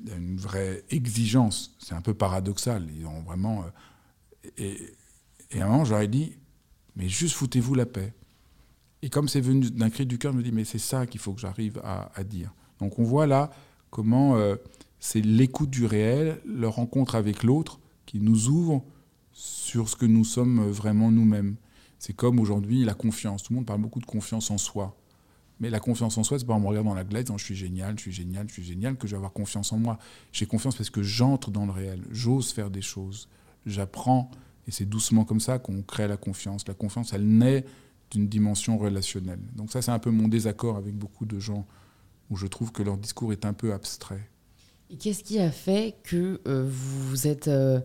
Il 0.05 0.11
y 0.11 0.13
a 0.13 0.17
une 0.17 0.37
vraie 0.37 0.83
exigence. 0.91 1.77
C'est 1.79 1.95
un 1.95 2.01
peu 2.03 2.15
paradoxal. 2.15 2.87
Ils 2.99 3.07
ont 3.07 3.21
vraiment. 3.23 3.65
et, 4.59 4.95
et 5.51 5.61
à 5.61 5.67
un 5.67 5.69
moment, 5.69 5.85
j'aurais 5.85 6.09
dit, 6.09 6.33
mais 6.97 7.09
juste 7.09 7.35
foutez-vous 7.37 7.75
la 7.75 7.87
paix. 7.87 8.13
Et 9.03 9.09
comme 9.09 9.29
c'est 9.29 9.41
venu 9.41 9.71
d'un 9.71 9.89
cri 9.89 10.05
du 10.05 10.19
cœur, 10.19 10.33
je 10.33 10.37
me 10.39 10.43
dis, 10.43 10.53
mais 10.53 10.65
c'est 10.65 10.79
ça 10.79 11.07
qu'il 11.07 11.21
faut 11.21 11.33
que 11.33 11.41
j'arrive 11.41 11.81
à, 11.85 12.11
à 12.15 12.23
dire. 12.25 12.53
Donc 12.81 12.99
on 12.99 13.05
voit 13.05 13.27
là 13.27 13.51
comment 13.91 14.37
c'est 15.01 15.23
l'écoute 15.23 15.71
du 15.71 15.87
réel, 15.87 16.41
le 16.45 16.69
rencontre 16.69 17.15
avec 17.15 17.43
l'autre, 17.43 17.81
qui 18.07 18.21
nous 18.21 18.49
ouvre 18.49 18.85
sur 19.33 19.89
ce 19.89 19.97
que 19.97 20.07
nous 20.07 20.25
sommes 20.25 20.71
vraiment 20.71 21.11
nous-mêmes. 21.11 21.57
C'est 21.99 22.13
comme 22.13 22.39
aujourd'hui 22.39 22.85
la 22.85 22.95
confiance. 22.95 23.43
Tout 23.43 23.53
le 23.53 23.57
monde 23.57 23.67
parle 23.67 23.81
beaucoup 23.81 24.01
de 24.01 24.07
confiance 24.07 24.51
en 24.51 24.59
soi. 24.59 24.97
Mais 25.61 25.69
la 25.69 25.81
confiance 25.81 26.17
en 26.17 26.25
soi, 26.25 26.39
c'est 26.39 26.47
pas 26.47 26.55
en 26.55 26.61
me 26.61 26.67
regardant 26.67 26.91
dans 26.91 26.97
la 26.97 27.05
glace, 27.05 27.29
en 27.29 27.37
je 27.37 27.45
suis 27.45 27.55
génial, 27.55 27.99
je 27.99 28.03
suis 28.05 28.13
génial, 28.13 28.49
je 28.49 28.55
suis 28.55 28.65
génial, 28.65 28.97
que 28.97 29.07
je 29.07 29.13
vais 29.13 29.19
avoir 29.19 29.33
confiance 29.33 29.73
en 29.73 29.79
moi. 29.79 29.99
J'ai 30.33 30.47
confiance 30.47 30.75
parce 30.75 30.89
que 30.89 31.03
j'entre 31.03 31.51
dans 31.51 31.67
le 31.67 31.73
réel, 31.73 32.03
j'ose 32.11 32.53
faire 32.53 32.71
des 32.71 32.81
choses, 32.81 33.29
j'apprends, 33.67 34.31
et 34.67 34.71
c'est 34.71 34.87
doucement 34.87 35.25
comme 35.25 35.41
ça 35.41 35.59
qu'on 35.59 35.83
crée 35.83 36.09
la 36.09 36.17
confiance. 36.17 36.67
La 36.67 36.73
confiance, 36.73 37.13
elle 37.13 37.27
naît 37.27 37.67
d'une 38.11 38.27
dimension 38.27 38.79
relationnelle. 38.79 39.41
Donc 39.55 39.71
ça, 39.71 39.83
c'est 39.83 39.91
un 39.91 39.99
peu 39.99 40.11
mon 40.11 40.29
désaccord 40.29 40.77
avec 40.77 40.95
beaucoup 40.95 41.27
de 41.27 41.39
gens, 41.39 41.67
où 42.31 42.37
je 42.37 42.47
trouve 42.47 42.73
que 42.73 42.83
leur 42.83 42.97
discours 42.97 43.33
est 43.33 43.45
un 43.45 43.53
peu 43.53 43.75
abstrait. 43.75 44.31
Et 44.91 44.97
qu'est-ce 44.97 45.23
qui 45.23 45.39
a 45.39 45.51
fait 45.51 45.95
que 46.03 46.41
euh, 46.49 46.67
vous 46.69 47.09
vous 47.09 47.27
êtes 47.29 47.47
euh, 47.47 47.81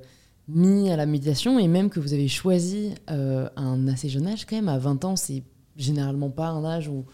mis 0.47 0.89
à 0.89 0.97
la 0.97 1.05
méditation 1.05 1.59
et 1.59 1.67
même 1.67 1.91
que 1.91 1.99
vous 1.99 2.13
avez 2.13 2.27
choisi 2.27 2.95
euh, 3.11 3.47
un 3.55 3.87
assez 3.87 4.09
jeune 4.09 4.25
âge 4.25 4.45
quand 4.45 4.55
même 4.55 4.69
À 4.69 4.79
20 4.79 5.05
ans, 5.05 5.15
c'est 5.15 5.43
généralement 5.77 6.31
pas 6.31 6.47
un 6.47 6.65
âge 6.65 6.87
où 6.87 7.05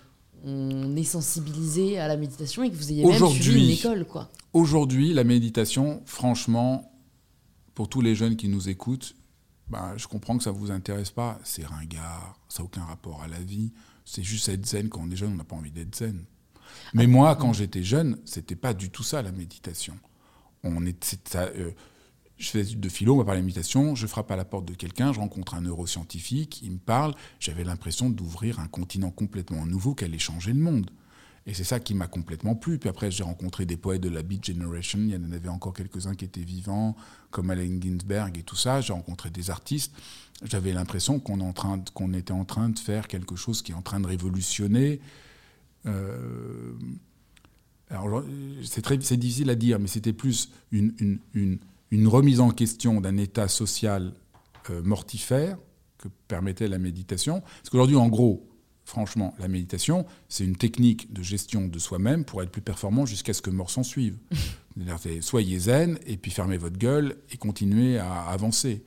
on 0.45 0.95
est 0.95 1.03
sensibilisé 1.03 1.99
à 1.99 2.07
la 2.07 2.15
méditation 2.15 2.63
et 2.63 2.71
que 2.71 2.75
vous 2.75 2.91
ayez 2.91 3.05
même 3.05 3.27
suivi 3.27 3.65
une 3.65 3.71
école, 3.71 4.05
quoi. 4.05 4.29
Aujourd'hui, 4.53 5.13
la 5.13 5.25
méditation, 5.25 6.01
franchement, 6.05 6.89
pour 7.75 7.89
tous 7.89 8.01
les 8.01 8.15
jeunes 8.15 8.37
qui 8.37 8.47
nous 8.47 8.69
écoutent, 8.69 9.13
ben, 9.69 9.93
je 9.97 10.07
comprends 10.07 10.37
que 10.37 10.43
ça 10.43 10.51
ne 10.51 10.57
vous 10.57 10.71
intéresse 10.71 11.11
pas. 11.11 11.37
C'est 11.43 11.65
ringard, 11.65 12.39
ça 12.47 12.63
n'a 12.63 12.65
aucun 12.65 12.83
rapport 12.83 13.21
à 13.23 13.27
la 13.27 13.39
vie. 13.39 13.71
C'est 14.05 14.23
juste 14.23 14.47
être 14.49 14.65
zen. 14.65 14.89
Quand 14.89 15.01
on 15.03 15.11
est 15.11 15.15
jeune, 15.15 15.33
on 15.33 15.37
n'a 15.37 15.43
pas 15.43 15.55
envie 15.55 15.71
d'être 15.71 15.95
zen. 15.95 16.23
Mais 16.93 17.07
moi, 17.07 17.35
quand 17.35 17.53
j'étais 17.53 17.83
jeune, 17.83 18.17
c'était 18.25 18.55
pas 18.55 18.73
du 18.73 18.89
tout 18.89 19.03
ça 19.03 19.21
la 19.21 19.31
méditation. 19.31 19.97
On 20.63 20.85
est, 20.85 21.17
ça, 21.27 21.43
euh, 21.43 21.71
je 22.37 22.49
fais 22.49 22.63
des 22.63 22.69
études 22.69 22.81
de 22.81 22.89
philo, 22.89 23.15
on 23.15 23.17
va 23.17 23.25
parler 23.25 23.41
de 23.41 23.45
méditation, 23.45 23.95
je 23.95 24.07
frappe 24.07 24.31
à 24.31 24.35
la 24.35 24.45
porte 24.45 24.65
de 24.65 24.73
quelqu'un, 24.73 25.13
je 25.13 25.19
rencontre 25.19 25.55
un 25.55 25.61
neuroscientifique, 25.61 26.61
il 26.63 26.71
me 26.71 26.77
parle, 26.77 27.15
j'avais 27.39 27.63
l'impression 27.63 28.09
d'ouvrir 28.09 28.59
un 28.59 28.67
continent 28.67 29.11
complètement 29.11 29.65
nouveau 29.65 29.95
qui 29.95 30.05
allait 30.05 30.19
changer 30.19 30.53
le 30.53 30.59
monde. 30.59 30.89
Et 31.47 31.53
c'est 31.55 31.63
ça 31.63 31.79
qui 31.79 31.95
m'a 31.95 32.07
complètement 32.07 32.55
plu. 32.55 32.77
Puis 32.77 32.87
après, 32.87 33.09
j'ai 33.09 33.23
rencontré 33.23 33.65
des 33.65 33.77
poètes 33.77 34.01
de 34.01 34.09
la 34.09 34.21
Beat 34.21 34.45
Generation. 34.45 34.99
Il 34.99 35.09
y 35.09 35.15
en 35.15 35.31
avait 35.31 35.49
encore 35.49 35.73
quelques-uns 35.73 36.13
qui 36.13 36.25
étaient 36.25 36.41
vivants, 36.43 36.95
comme 37.31 37.49
Allen 37.49 37.81
Ginsberg 37.81 38.37
et 38.37 38.43
tout 38.43 38.55
ça. 38.55 38.79
J'ai 38.81 38.93
rencontré 38.93 39.31
des 39.31 39.49
artistes. 39.49 39.91
J'avais 40.43 40.71
l'impression 40.71 41.19
qu'on 41.19 42.13
était 42.13 42.31
en 42.31 42.45
train 42.45 42.69
de 42.69 42.77
faire 42.77 43.07
quelque 43.07 43.35
chose 43.35 43.63
qui 43.63 43.71
est 43.71 43.75
en 43.75 43.81
train 43.81 43.99
de 43.99 44.07
révolutionner. 44.07 45.01
Euh, 45.85 46.71
alors, 47.89 48.23
c'est 48.63 48.81
très, 48.81 48.97
c'est 49.01 49.17
difficile 49.17 49.49
à 49.49 49.55
dire, 49.55 49.79
mais 49.79 49.87
c'était 49.87 50.13
plus 50.13 50.49
une, 50.71 50.93
une, 50.99 51.19
une, 51.33 51.57
une 51.91 52.07
remise 52.07 52.39
en 52.39 52.51
question 52.51 53.01
d'un 53.01 53.17
état 53.17 53.47
social 53.47 54.13
euh, 54.69 54.81
mortifère 54.81 55.57
que 55.97 56.07
permettait 56.27 56.67
la 56.67 56.77
méditation. 56.77 57.41
Parce 57.41 57.69
qu'aujourd'hui, 57.69 57.97
en 57.97 58.07
gros, 58.07 58.47
franchement, 58.85 59.33
la 59.39 59.47
méditation, 59.49 60.05
c'est 60.29 60.45
une 60.45 60.55
technique 60.55 61.11
de 61.11 61.21
gestion 61.21 61.67
de 61.67 61.79
soi-même 61.79 62.23
pour 62.23 62.41
être 62.41 62.49
plus 62.51 62.61
performant 62.61 63.05
jusqu'à 63.05 63.33
ce 63.33 63.41
que 63.41 63.49
mort 63.49 63.69
s'en 63.69 63.83
suive. 63.83 64.17
Soyez 65.21 65.59
zen 65.59 65.99
et 66.05 66.15
puis 66.15 66.31
fermez 66.31 66.57
votre 66.57 66.77
gueule 66.77 67.17
et 67.31 67.37
continuez 67.37 67.97
à 67.97 68.21
avancer. 68.29 68.83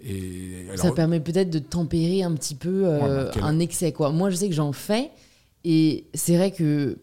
Et 0.00 0.64
ça 0.76 0.92
permet 0.92 1.20
peut-être 1.20 1.50
de 1.50 1.58
tempérer 1.58 2.22
un 2.22 2.32
petit 2.34 2.54
peu 2.54 2.86
euh, 2.86 3.24
Ouais, 3.26 3.30
quel- 3.34 3.42
un 3.42 3.58
excès, 3.58 3.92
quoi. 3.92 4.10
Moi, 4.10 4.30
je 4.30 4.36
sais 4.36 4.48
que 4.48 4.54
j'en 4.54 4.72
fais 4.72 5.10
et 5.64 6.06
c'est 6.14 6.36
vrai 6.36 6.50
que, 6.50 6.98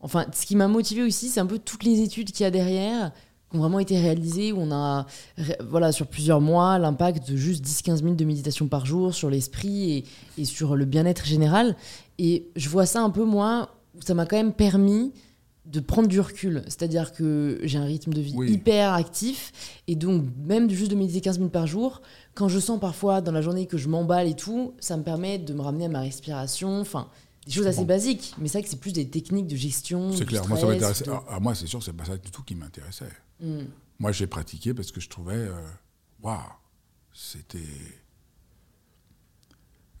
enfin, 0.00 0.26
ce 0.32 0.46
qui 0.46 0.56
m'a 0.56 0.68
motivé 0.68 1.02
aussi, 1.02 1.28
c'est 1.28 1.40
un 1.40 1.46
peu 1.46 1.58
toutes 1.58 1.84
les 1.84 2.00
études 2.00 2.30
qu'il 2.32 2.44
y 2.44 2.46
a 2.46 2.50
derrière 2.50 3.12
qui 3.50 3.56
ont 3.56 3.60
vraiment 3.60 3.78
été 3.78 3.98
réalisées, 3.98 4.52
où 4.52 4.58
on 4.60 4.72
a, 4.72 5.06
voilà, 5.68 5.92
sur 5.92 6.08
plusieurs 6.08 6.40
mois, 6.40 6.78
l'impact 6.78 7.30
de 7.30 7.36
juste 7.36 7.64
10-15 7.64 8.02
minutes 8.02 8.18
de 8.18 8.24
méditation 8.24 8.66
par 8.66 8.86
jour 8.86 9.14
sur 9.14 9.30
l'esprit 9.30 9.92
et, 9.92 10.04
et 10.38 10.44
sur 10.44 10.74
le 10.74 10.84
bien-être 10.84 11.24
général. 11.24 11.76
Et 12.18 12.48
je 12.56 12.68
vois 12.68 12.86
ça 12.86 13.02
un 13.02 13.10
peu, 13.10 13.24
moi, 13.24 13.70
où 13.96 14.02
ça 14.02 14.14
m'a 14.14 14.26
quand 14.26 14.36
même 14.36 14.52
permis 14.52 15.12
de 15.64 15.80
prendre 15.80 16.08
du 16.08 16.18
recul. 16.20 16.62
C'est-à-dire 16.66 17.12
que 17.12 17.58
j'ai 17.62 17.78
un 17.78 17.84
rythme 17.84 18.12
de 18.12 18.20
vie 18.20 18.34
Oui. 18.36 18.50
hyper 18.52 18.92
actif. 18.94 19.52
Et 19.88 19.94
donc, 19.96 20.24
même 20.44 20.68
juste 20.70 20.90
de 20.90 20.96
méditer 20.96 21.20
15 21.20 21.38
minutes 21.38 21.52
par 21.52 21.66
jour, 21.66 22.02
quand 22.34 22.48
je 22.48 22.58
sens 22.58 22.80
parfois 22.80 23.20
dans 23.20 23.32
la 23.32 23.42
journée 23.42 23.66
que 23.66 23.76
je 23.76 23.88
m'emballe 23.88 24.26
et 24.28 24.34
tout, 24.34 24.74
ça 24.80 24.96
me 24.96 25.02
permet 25.02 25.38
de 25.38 25.52
me 25.52 25.60
ramener 25.60 25.86
à 25.86 25.88
ma 25.88 26.00
respiration. 26.00 26.80
Enfin, 26.80 27.08
des 27.46 27.52
choses 27.52 27.66
assez 27.66 27.84
basiques. 27.84 28.34
Mais 28.38 28.48
c'est 28.48 28.58
vrai 28.58 28.62
que 28.64 28.68
c'est 28.68 28.80
plus 28.80 28.92
des 28.92 29.08
techniques 29.08 29.46
de 29.46 29.56
gestion. 29.56 30.12
c'est 30.12 30.26
clair. 30.26 30.46
Moi, 30.48 30.58
ça 30.58 30.66
de- 30.66 31.10
Ah, 31.10 31.24
ah, 31.28 31.40
moi, 31.40 31.54
c'est 31.54 31.66
sûr, 31.66 31.82
c'est 31.82 31.92
pas 31.92 32.04
ça 32.04 32.16
du 32.16 32.30
tout 32.30 32.42
qui 32.42 32.54
m'intéressait. 32.54 33.08
Hmm. 33.40 33.64
Moi, 33.98 34.12
j'ai 34.12 34.26
pratiqué 34.26 34.74
parce 34.74 34.90
que 34.92 35.00
je 35.00 35.08
trouvais, 35.08 35.34
euh, 35.34 35.52
waouh, 36.22 36.38
c'était. 37.12 37.58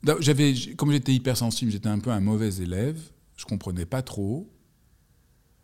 Non, 0.02 0.14
J'avais, 0.20 0.54
comme 0.76 0.92
j'étais 0.92 1.12
hypersensible, 1.14 1.70
j'étais 1.72 1.88
un 1.88 1.98
peu 1.98 2.10
un 2.10 2.20
mauvais 2.20 2.54
élève. 2.56 2.98
Je 3.36 3.44
comprenais 3.44 3.86
pas 3.86 4.02
trop. 4.02 4.48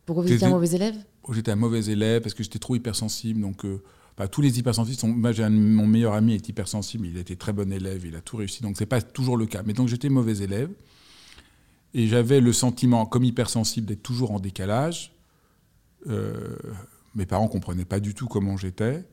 Pourquoi 0.07 0.25
vous 0.25 0.33
étiez 0.33 0.47
un 0.47 0.51
mauvais 0.51 0.71
élève? 0.75 0.97
J'étais 1.33 1.53
un 1.53 1.57
mauvais 1.57 1.85
élève 1.87 2.23
parce 2.23 2.35
que 2.35 2.43
j'étais 2.43 2.59
trop 2.59 2.75
hypersensible. 2.75 3.41
Donc, 3.41 3.65
euh, 3.65 3.83
bah, 4.17 4.27
tous 4.29 4.41
les 4.41 4.59
hypersensibles 4.59 4.99
sont. 4.99 5.09
Moi, 5.09 5.33
j'ai 5.33 5.45
un- 5.45 5.51
mon 5.51 5.87
meilleur 5.87 6.15
ami 6.15 6.35
est 6.35 6.49
hypersensible. 6.49 7.07
Il 7.07 7.17
était 7.19 7.37
très 7.37 7.53
bon 7.53 7.73
élève. 7.73 8.05
Il 8.05 8.17
a 8.17 8.21
tout 8.21 8.37
réussi. 8.37 8.63
Donc, 8.63 8.77
c'est 8.77 8.87
pas 8.87 9.01
toujours 9.01 9.37
le 9.37 9.47
cas. 9.47 9.63
Mais 9.65 9.73
donc, 9.75 9.89
j'étais 9.89 10.09
mauvais 10.09 10.39
élève. 10.39 10.71
Et 11.95 12.07
j'avais 12.09 12.41
le 12.41 12.53
sentiment, 12.53 13.05
comme 13.07 13.25
hypersensible, 13.25 13.87
d'être 13.87 14.03
toujours 14.03 14.33
en 14.33 14.41
décalage. 14.41 15.15
Euh, 16.09 16.57
mes 17.15 17.27
parents 17.27 17.49
comprenaient 17.49 17.85
pas 17.85 18.01
du 18.01 18.15
tout 18.15 18.27
comment 18.27 18.57
j'étais. 18.57 19.05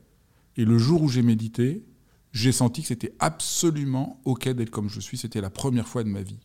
Et 0.55 0.65
le 0.65 0.77
jour 0.77 1.01
où 1.03 1.09
j'ai 1.09 1.21
médité, 1.21 1.85
j'ai 2.31 2.51
senti 2.51 2.81
que 2.81 2.87
c'était 2.87 3.13
absolument 3.19 4.21
OK 4.25 4.47
d'être 4.49 4.69
comme 4.69 4.89
je 4.89 4.99
suis. 4.99 5.17
C'était 5.17 5.41
la 5.41 5.49
première 5.49 5.87
fois 5.87 6.03
de 6.03 6.09
ma 6.09 6.21
vie. 6.21 6.39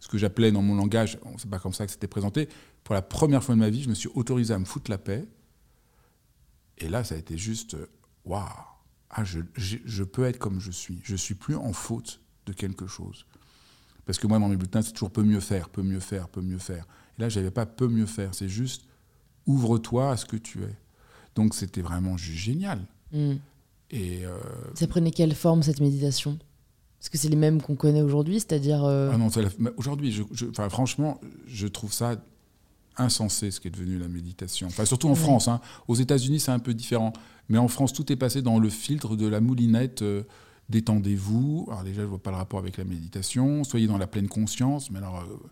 Ce 0.00 0.08
que 0.08 0.16
j'appelais 0.18 0.52
dans 0.52 0.62
mon 0.62 0.74
langage, 0.76 1.18
c'est 1.36 1.50
pas 1.50 1.58
comme 1.58 1.72
ça 1.72 1.84
que 1.86 1.92
c'était 1.92 2.06
présenté, 2.08 2.48
pour 2.84 2.94
la 2.94 3.02
première 3.02 3.42
fois 3.44 3.54
de 3.54 3.60
ma 3.60 3.68
vie, 3.70 3.82
je 3.82 3.88
me 3.88 3.94
suis 3.94 4.08
autorisé 4.14 4.54
à 4.54 4.58
me 4.58 4.64
foutre 4.64 4.90
la 4.90 4.98
paix. 4.98 5.26
Et 6.78 6.88
là, 6.88 7.04
ça 7.04 7.14
a 7.14 7.18
été 7.18 7.36
juste, 7.36 7.76
waouh, 8.24 8.44
ah, 9.10 9.24
je, 9.24 9.40
je- 9.54 9.78
je 9.84 10.04
peux 10.04 10.24
être 10.24 10.38
comme 10.38 10.60
je 10.60 10.70
suis. 10.70 11.00
Je 11.02 11.16
suis 11.16 11.34
plus 11.34 11.56
en 11.56 11.72
faute 11.72 12.20
de 12.46 12.52
quelque 12.52 12.86
chose. 12.86 13.26
Parce 14.08 14.18
que 14.18 14.26
moi, 14.26 14.38
dans 14.38 14.48
mes 14.48 14.56
bulletins, 14.56 14.80
c'est 14.80 14.92
toujours 14.92 15.10
peut 15.10 15.22
mieux 15.22 15.38
faire, 15.40 15.68
peut 15.68 15.82
mieux 15.82 16.00
faire, 16.00 16.28
peut 16.28 16.40
mieux 16.40 16.56
faire. 16.56 16.86
Et 17.18 17.20
là, 17.22 17.28
j'avais 17.28 17.50
pas 17.50 17.66
peut 17.66 17.88
mieux 17.88 18.06
faire. 18.06 18.30
C'est 18.34 18.48
juste 18.48 18.86
ouvre-toi 19.46 20.10
à 20.12 20.16
ce 20.16 20.24
que 20.24 20.36
tu 20.38 20.62
es. 20.62 20.74
Donc, 21.34 21.54
c'était 21.54 21.82
vraiment 21.82 22.16
juste 22.16 22.38
génial. 22.38 22.80
Hmm. 23.12 23.34
Et 23.90 24.24
euh, 24.24 24.38
Ça 24.74 24.86
prenait 24.86 25.10
quelle 25.10 25.34
forme 25.34 25.62
cette 25.62 25.80
méditation? 25.80 26.38
Est-ce 27.02 27.10
que 27.10 27.18
c'est 27.18 27.28
les 27.28 27.36
mêmes 27.36 27.60
qu'on 27.60 27.76
connaît 27.76 28.00
aujourd'hui 28.00 28.40
C'est-à-dire. 28.40 28.82
euh, 28.82 29.10
ah 29.12 29.18
non, 29.18 29.28
aujourd'hui, 29.76 30.10
je, 30.10 30.22
je- 30.32 30.46
franchement, 30.70 31.20
je 31.46 31.66
trouve 31.68 31.92
ça 31.92 32.16
insensé 32.96 33.50
ce 33.50 33.60
qui 33.60 33.68
est 33.68 33.70
devenu 33.70 33.98
la 33.98 34.08
méditation. 34.08 34.68
Enfin, 34.68 34.84
surtout 34.86 35.08
en. 35.10 35.14
France. 35.14 35.48
hein. 35.48 35.60
Aux 35.86 35.94
États-Unis, 35.94 36.40
c'est 36.40 36.50
un 36.50 36.58
peu 36.58 36.72
différent. 36.72 37.12
Mais 37.50 37.58
en 37.58 37.68
France, 37.68 37.92
tout 37.92 38.10
est 38.10 38.16
passé 38.16 38.40
dans 38.42 38.58
le 38.58 38.70
filtre 38.70 39.16
de 39.16 39.26
la 39.26 39.40
moulinette. 39.42 40.00
euh, 40.02 40.22
Détendez-vous. 40.68 41.66
Alors 41.68 41.82
déjà, 41.82 42.02
je 42.02 42.06
vois 42.06 42.22
pas 42.22 42.30
le 42.30 42.36
rapport 42.36 42.58
avec 42.58 42.76
la 42.76 42.84
méditation. 42.84 43.64
Soyez 43.64 43.86
dans 43.86 43.98
la 43.98 44.06
pleine 44.06 44.28
conscience. 44.28 44.90
Mais 44.90 44.98
alors, 44.98 45.20
euh, 45.20 45.50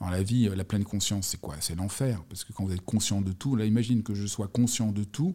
dans 0.00 0.10
la 0.10 0.22
vie, 0.22 0.48
euh, 0.48 0.56
la 0.56 0.64
pleine 0.64 0.84
conscience, 0.84 1.28
c'est 1.28 1.40
quoi? 1.40 1.54
C'est 1.60 1.76
l'enfer. 1.76 2.22
Parce 2.28 2.44
que 2.44 2.52
quand 2.52 2.64
vous 2.64 2.72
êtes 2.72 2.84
conscient 2.84 3.20
de 3.20 3.32
tout, 3.32 3.56
là, 3.56 3.64
imagine 3.64 4.02
que 4.02 4.14
je 4.14 4.26
sois 4.26 4.48
conscient 4.48 4.92
de 4.92 5.04
tout. 5.04 5.34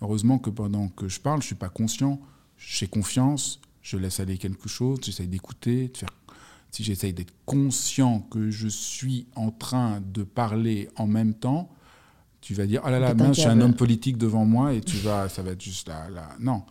Heureusement 0.00 0.38
que 0.38 0.50
pendant 0.50 0.88
que 0.88 1.08
je 1.08 1.20
parle, 1.20 1.42
je 1.42 1.46
suis 1.46 1.54
pas 1.54 1.68
conscient. 1.68 2.20
J'ai 2.56 2.88
confiance. 2.88 3.60
Je 3.82 3.96
laisse 3.96 4.20
aller 4.20 4.38
quelque 4.38 4.68
chose. 4.68 4.98
J'essaye 5.02 5.28
d'écouter, 5.28 5.88
de 5.88 5.96
faire 5.96 6.08
si 6.72 6.82
j'essaye 6.82 7.12
d'être 7.12 7.34
conscient 7.44 8.20
que 8.20 8.50
je 8.50 8.66
suis 8.66 9.26
en 9.36 9.50
train 9.50 10.00
de 10.00 10.22
parler 10.22 10.88
en 10.96 11.06
même 11.06 11.34
temps, 11.34 11.70
tu 12.40 12.54
vas 12.54 12.66
dire 12.66 12.80
oh 12.84 12.88
là 12.88 12.98
là, 12.98 13.14
mince, 13.14 13.36
j'ai 13.36 13.46
un 13.46 13.60
homme 13.60 13.74
politique 13.74 14.16
devant 14.16 14.46
moi 14.46 14.72
et 14.72 14.80
tu 14.80 14.96
vas, 14.96 15.28
ça 15.28 15.42
va 15.42 15.52
être 15.52 15.60
juste 15.60 15.86
là, 15.86 16.08
là. 16.08 16.30
Non. 16.40 16.62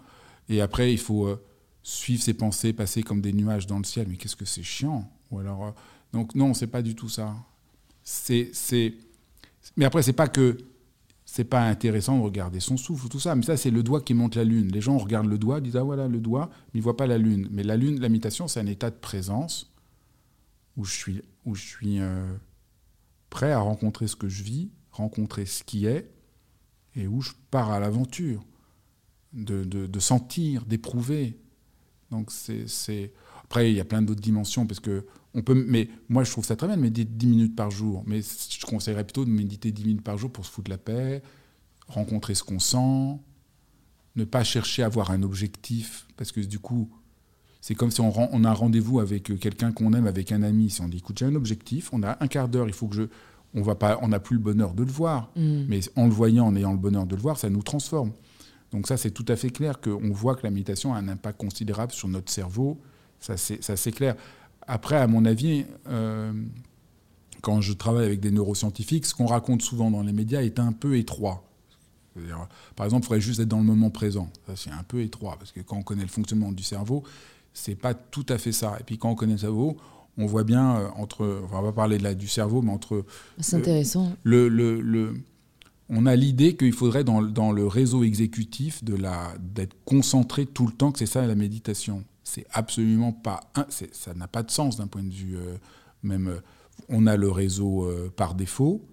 Et 0.50 0.60
après, 0.60 0.92
il 0.92 0.98
faut 0.98 1.28
euh, 1.28 1.42
suivre 1.84 2.22
ses 2.22 2.34
pensées, 2.34 2.74
passer 2.74 3.04
comme 3.04 3.22
des 3.22 3.34
nuages 3.34 3.68
dans 3.68 3.78
le 3.78 3.84
ciel. 3.84 4.08
Mais 4.10 4.18
qu'est-ce 4.18 4.36
que 4.36 4.46
c'est 4.46 4.64
chiant 4.64 5.10
Ou 5.32 5.40
alors, 5.40 5.66
euh, 5.66 5.72
donc 6.14 6.36
non, 6.36 6.54
c'est 6.54 6.68
pas 6.68 6.82
du 6.82 6.96
tout 6.96 7.10
ça. 7.10 7.36
C'est, 8.04 8.50
c'est. 8.54 8.94
Mais 9.78 9.86
après, 9.86 10.04
c'est 10.04 10.14
pas 10.14 10.28
que 10.28 10.58
c'est 11.26 11.46
pas 11.46 11.66
intéressant 11.66 12.18
de 12.18 12.24
regarder 12.24 12.60
son 12.60 12.76
souffle, 12.76 13.08
tout 13.08 13.20
ça. 13.20 13.36
Mais 13.36 13.44
ça, 13.44 13.56
c'est 13.56 13.72
le 13.72 13.84
doigt 13.84 14.02
qui 14.02 14.14
monte 14.14 14.36
la 14.36 14.44
lune. 14.44 14.70
Les 14.72 14.82
gens 14.82 14.98
regardent 14.98 15.30
le 15.30 15.38
doigt, 15.38 15.62
disent 15.62 15.78
ah 15.78 15.84
voilà 15.84 16.10
le 16.10 16.20
doigt, 16.20 16.50
mais 16.74 16.80
ils 16.80 16.84
voient 16.84 16.98
pas 16.98 17.08
la 17.08 17.18
lune. 17.18 17.48
Mais 17.52 17.64
la 17.64 17.78
lune, 17.78 18.02
la 18.02 18.10
c'est 18.30 18.60
un 18.60 18.66
état 18.66 18.90
de 18.90 18.96
présence 18.96 19.72
où 20.76 20.84
je 20.84 20.94
suis, 20.94 21.22
où 21.46 21.56
je 21.56 21.66
suis 21.66 22.00
euh, 22.00 22.34
prêt 23.30 23.52
à 23.52 23.60
rencontrer 23.60 24.08
ce 24.08 24.18
que 24.18 24.28
je 24.28 24.44
vis, 24.44 24.72
rencontrer 24.92 25.46
ce 25.46 25.64
qui 25.64 25.86
est, 25.86 26.12
et 26.96 27.08
où 27.08 27.22
je 27.22 27.32
pars 27.50 27.72
à 27.72 27.80
l'aventure, 27.80 28.44
de, 29.34 29.64
de, 29.64 30.00
sentir, 30.00 30.66
d'éprouver. 30.66 31.40
Donc 32.12 32.30
c'est 32.32 33.12
après 33.44 33.72
il 33.72 33.76
y 33.76 33.80
a 33.80 33.86
plein 33.86 34.02
d'autres 34.02 34.22
dimensions 34.22 34.68
parce 34.68 34.80
que 34.80 35.06
on 35.34 35.42
peut, 35.42 35.54
mais 35.54 35.90
moi 36.10 36.24
je 36.24 36.32
trouve 36.32 36.46
ça 36.46 36.56
très 36.56 36.68
bien 36.68 36.76
de 36.76 36.82
méditer 36.82 37.10
10 37.10 37.28
minutes 37.28 37.56
par 37.56 37.72
jour, 37.72 38.04
mais 38.06 38.22
je 38.22 38.66
conseillerais 38.66 39.06
plutôt 39.06 39.24
de 39.24 39.30
méditer 39.30 39.72
10 39.72 39.86
minutes 39.86 40.04
par 40.04 40.18
jour 40.18 40.30
pour 40.30 40.46
se 40.46 40.52
foutre 40.52 40.70
la 40.70 40.78
paix, 40.78 41.24
rencontrer 41.88 42.36
ce 42.36 42.44
qu'on 42.44 42.60
sent, 42.60 43.18
ne 44.16 44.24
pas 44.26 44.44
chercher 44.44 44.84
à 44.84 44.88
avoir 44.88 45.12
un 45.12 45.24
objectif, 45.24 46.06
parce 46.18 46.32
que 46.32 46.42
du 46.42 46.60
coup, 46.60 46.90
c'est 47.62 47.76
comme 47.76 47.92
si 47.92 48.02
on, 48.02 48.12
on 48.16 48.44
a 48.44 48.50
un 48.50 48.54
rendez-vous 48.54 49.00
avec 49.00 49.40
quelqu'un 49.40 49.72
qu'on 49.72 49.94
aime, 49.94 50.08
avec 50.08 50.32
un 50.32 50.44
ami. 50.44 50.70
Si 50.70 50.82
on 50.82 50.88
dit, 50.88 50.98
écoute, 50.98 51.20
j'ai 51.20 51.26
un 51.26 51.36
objectif, 51.36 51.94
on 51.94 52.04
a 52.04 52.18
un 52.20 52.28
quart 52.28 52.50
d'heure, 52.50 52.68
il 52.68 52.74
faut 52.74 52.88
que 52.88 52.96
je... 52.96 53.04
On 53.54 53.62
va 53.62 53.76
pas, 53.76 54.00
on 54.02 54.08
n'a 54.08 54.22
plus 54.22 54.38
le 54.38 54.42
bonheur 54.42 54.74
de 54.74 54.84
le 54.84 54.92
voir, 54.92 55.30
mm. 55.36 55.66
mais 55.68 55.82
en 55.98 56.06
le 56.06 56.12
voyant, 56.12 56.48
en 56.48 56.56
ayant 56.56 56.72
le 56.72 56.78
bonheur 56.78 57.06
de 57.06 57.16
le 57.18 57.22
voir, 57.22 57.38
ça 57.38 57.50
nous 57.50 57.62
transforme. 57.62 58.14
Donc 58.72 58.88
ça, 58.88 58.98
c'est 58.98 59.12
tout 59.12 59.26
à 59.28 59.36
fait 59.36 59.50
clair 59.50 59.82
qu'on 59.82 60.12
voit 60.12 60.36
que 60.36 60.44
la 60.44 60.50
méditation 60.50 60.94
a 60.94 60.98
un 60.98 61.08
impact 61.08 61.40
considérable 61.40 61.92
sur 61.92 62.08
notre 62.08 62.32
cerveau. 62.32 62.80
Ça, 63.20 63.38
c'est 63.38 63.92
clair. 63.92 64.16
Après, 64.68 64.96
à 64.96 65.08
mon 65.08 65.26
avis, 65.26 65.66
euh, 65.88 66.32
quand 67.42 67.62
je 67.62 67.74
travaille 67.74 68.06
avec 68.06 68.20
des 68.20 68.32
neuroscientifiques, 68.32 69.06
ce 69.06 69.14
qu'on 69.14 69.26
raconte 69.26 69.62
souvent 69.62 69.92
dans 69.92 70.04
les 70.04 70.14
médias 70.14 70.42
est 70.42 70.60
un 70.60 70.72
peu 70.72 70.98
étroit. 70.98 71.44
Par 72.76 72.86
exemple, 72.86 73.04
il 73.04 73.08
faudrait 73.08 73.22
juste 73.22 73.40
être 73.40 73.48
dans 73.48 73.60
le 73.60 73.64
moment 73.64 73.90
présent. 73.90 74.30
Ça, 74.48 74.56
c'est 74.56 74.70
un 74.70 74.84
peu 74.84 75.02
étroit, 75.02 75.38
parce 75.38 75.52
que 75.52 75.62
quand 75.62 75.78
on 75.78 75.84
connaît 75.84 76.02
le 76.02 76.10
fonctionnement 76.10 76.52
du 76.52 76.64
cerveau, 76.64 77.04
c'est 77.54 77.76
pas 77.76 77.94
tout 77.94 78.26
à 78.30 78.38
fait 78.38 78.52
ça. 78.52 78.78
Et 78.80 78.84
puis 78.84 78.98
quand 78.98 79.10
on 79.10 79.16
connaît 79.16 79.34
le 79.34 79.40
cerveau, 79.40 79.78
on 80.18 80.26
voit 80.26 80.44
bien 80.44 80.78
euh, 80.78 80.88
entre, 80.98 81.42
on 81.52 81.62
va 81.62 81.72
parler 81.72 81.98
de 81.98 82.04
la, 82.04 82.14
du 82.14 82.28
cerveau, 82.28 82.62
mais 82.62 82.72
entre. 82.72 83.06
C'est 83.40 83.56
intéressant. 83.58 84.14
Le, 84.24 84.50
le, 84.50 84.82
le, 84.82 85.22
on 85.92 86.06
a 86.06 86.16
l'idée 86.16 86.56
qu'il 86.56 86.74
faudrait 86.74 87.04
dans, 87.04 87.22
le 87.52 87.68
réseau 87.68 88.04
exécutif 88.04 88.84
de 88.84 88.96
la 88.96 89.34
d'être 89.40 89.76
concentré 89.86 90.46
tout 90.46 90.66
le 90.66 90.74
temps, 90.74 90.92
que 90.92 91.00
c'est 91.00 91.06
ça 91.06 91.28
la 91.28 91.36
méditation. 91.36 92.04
C'est 92.24 92.46
absolument 92.52 93.12
pas, 93.12 93.42
ça 93.92 94.14
n'a 94.14 94.28
pas 94.28 94.42
de 94.42 94.52
sens 94.52 94.78
d'un 94.78 94.88
point 94.88 95.04
de 95.04 95.14
vue 95.14 95.38
euh, 95.38 95.58
même. 96.02 96.28
Euh, 96.28 96.40
on 96.90 97.06
a 97.06 97.16
le 97.16 97.30
réseau 97.30 97.88
par 98.16 98.34
défaut, 98.34 98.84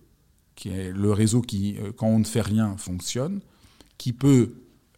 qui 0.54 0.68
est 0.68 0.92
le 0.92 1.10
réseau 1.10 1.40
qui, 1.40 1.78
quand 1.96 2.06
on 2.06 2.18
ne 2.18 2.24
fait 2.24 2.42
rien, 2.42 2.76
fonctionne, 2.76 3.40
qui 3.96 4.12
peut 4.12 4.52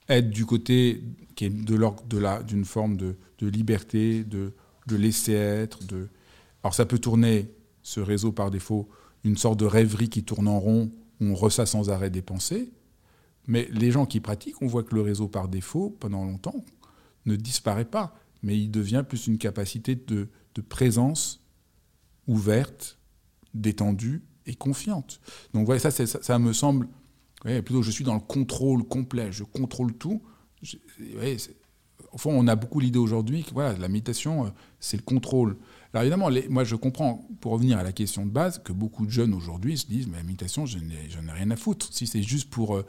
être 0.09 0.29
du 0.29 0.45
côté 0.45 1.03
qui 1.37 1.45
est 1.45 1.51
de 1.51 1.75
l'ordre 1.77 2.03
d'une 2.43 2.65
forme 2.65 2.97
de 2.97 3.17
de 3.41 3.49
liberté, 3.49 4.25
de, 4.25 4.53
de 4.87 4.97
laisser 4.97 5.33
être. 5.33 5.85
De... 5.87 6.09
Alors 6.63 6.75
ça 6.75 6.87
peut 6.87 6.99
tourner, 6.99 7.51
ce 7.83 8.01
réseau 8.01 8.33
par 8.33 8.51
défaut, 8.51 8.89
une 9.25 9.37
sorte 9.37 9.59
de 9.59 9.65
rêverie 9.65 10.09
qui 10.09 10.23
tourne 10.23 10.49
en 10.49 10.61
rond, 10.61 10.91
on 11.21 11.35
ressasse 11.35 11.71
sans 11.71 11.91
arrêt 11.91 12.11
des 12.11 12.23
pensées. 12.23 12.73
Mais 13.47 13.69
les 13.73 13.91
gens 13.91 14.07
qui 14.07 14.21
pratiquent, 14.21 14.61
on 14.63 14.67
voit 14.67 14.83
que 14.83 14.95
le 14.95 15.03
réseau 15.03 15.29
par 15.29 15.49
défaut, 15.49 15.97
pendant 15.99 16.25
longtemps, 16.25 16.65
ne 17.27 17.37
disparaît 17.37 17.85
pas, 17.85 18.15
mais 18.43 18.59
il 18.59 18.71
devient 18.71 19.05
plus 19.07 19.27
une 19.27 19.39
capacité 19.39 19.95
de, 19.95 20.29
présence 20.69 21.43
ouverte, 22.27 22.99
détendue 23.55 24.23
et 24.45 24.55
confiante. 24.55 25.21
Donc 25.55 25.65
voilà, 25.65 25.81
ça, 25.81 25.91
ça, 25.91 26.39
me 26.39 26.53
semble, 26.53 26.87
plutôt 27.43 27.83
je 27.83 27.91
suis 27.91 28.05
dans 28.05 28.15
le 28.15 28.21
contrôle 28.21 28.85
complet, 28.85 29.33
je 29.33 29.43
contrôle 29.43 29.95
tout. 29.95 30.23
Au 32.13 32.19
fond, 32.19 32.33
on 32.33 32.47
a 32.47 32.57
beaucoup 32.57 32.79
l'idée 32.79 32.99
aujourd'hui 32.99 33.45
que 33.45 33.53
voilà, 33.53 33.77
la 33.79 33.89
méditation, 33.89 34.47
euh, 34.47 34.51
c'est 34.81 34.97
le 34.97 35.03
contrôle. 35.03 35.57
Alors 35.93 36.03
évidemment, 36.03 36.31
moi 36.49 36.65
je 36.65 36.77
comprends, 36.77 37.29
pour 37.41 37.53
revenir 37.53 37.79
à 37.79 37.83
la 37.83 37.93
question 37.93 38.25
de 38.25 38.31
base, 38.31 38.61
que 38.63 38.73
beaucoup 38.73 39.07
de 39.07 39.11
jeunes 39.11 39.35
aujourd'hui 39.35 39.77
se 39.77 39.87
disent, 39.87 40.07
mais 40.07 40.19
la 40.19 40.23
méditation, 40.23 40.67
je 40.67 40.79
n'en 40.79 41.33
ai, 41.33 41.33
rien 41.33 41.51
à 41.51 41.57
foutre. 41.57 41.89
Si 41.93 42.07
c'est 42.07 42.23
juste 42.23 42.49
pour 42.49 42.77
euh, 42.77 42.87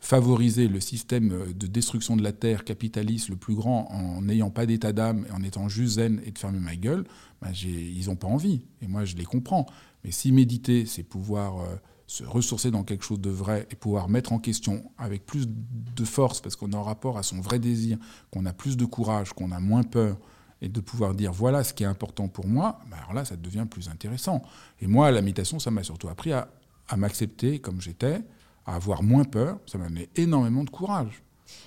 favoriser 0.00 0.66
le 0.66 0.80
système 0.80 1.32
euh, 1.32 1.52
de 1.52 1.66
destruction 1.68 2.16
de 2.16 2.22
la 2.22 2.32
Terre 2.32 2.64
capitaliste 2.64 3.28
le 3.28 3.36
plus 3.36 3.54
grand 3.54 3.88
en 3.92 4.22
n'ayant 4.22 4.50
pas 4.50 4.66
d'état 4.66 4.92
d'âme, 4.92 5.26
en 5.32 5.42
étant 5.44 5.68
juste 5.68 5.94
zen 5.94 6.20
et 6.24 6.32
de 6.32 6.38
fermer 6.38 6.58
ma 6.58 6.74
gueule, 6.74 7.04
ben, 7.40 7.52
ils 7.52 8.06
n'ont 8.06 8.16
pas 8.16 8.28
envie. 8.28 8.62
Et 8.82 8.88
moi, 8.88 9.04
je 9.04 9.14
les 9.14 9.24
comprends. 9.24 9.66
Mais 10.02 10.10
si 10.10 10.32
méditer, 10.32 10.86
c'est 10.86 11.04
pouvoir 11.04 11.64
se 12.10 12.24
ressourcer 12.24 12.72
dans 12.72 12.82
quelque 12.82 13.04
chose 13.04 13.20
de 13.20 13.30
vrai 13.30 13.68
et 13.70 13.76
pouvoir 13.76 14.08
mettre 14.08 14.32
en 14.32 14.40
question 14.40 14.90
avec 14.98 15.24
plus 15.24 15.46
de 15.46 16.04
force, 16.04 16.40
parce 16.40 16.56
qu'on 16.56 16.72
est 16.72 16.76
en 16.76 16.82
rapport 16.82 17.16
à 17.16 17.22
son 17.22 17.40
vrai 17.40 17.60
désir, 17.60 17.98
qu'on 18.32 18.46
a 18.46 18.52
plus 18.52 18.76
de 18.76 18.84
courage, 18.84 19.32
qu'on 19.32 19.52
a 19.52 19.60
moins 19.60 19.84
peur, 19.84 20.18
et 20.62 20.68
de 20.68 20.80
pouvoir 20.80 21.14
dire 21.14 21.32
voilà 21.32 21.64
ce 21.64 21.72
qui 21.72 21.82
est 21.82 21.86
important 21.86 22.28
pour 22.28 22.46
moi, 22.46 22.80
bah 22.90 22.96
alors 23.00 23.14
là, 23.14 23.24
ça 23.24 23.36
devient 23.36 23.66
plus 23.68 23.88
intéressant. 23.88 24.42
Et 24.80 24.86
moi, 24.86 25.10
la 25.10 25.22
méditation, 25.22 25.58
ça 25.58 25.70
m'a 25.70 25.82
surtout 25.82 26.08
appris 26.08 26.32
à, 26.32 26.48
m'accepter 26.96 27.60
comme 27.60 27.80
j'étais, 27.80 28.20
à 28.66 28.74
avoir 28.74 29.04
moins 29.04 29.24
peur, 29.24 29.60
ça 29.66 29.78
m'a 29.78 29.88
donné 29.88 30.08
énormément 30.16 30.64
de 30.64 30.70
courage. 30.70 31.22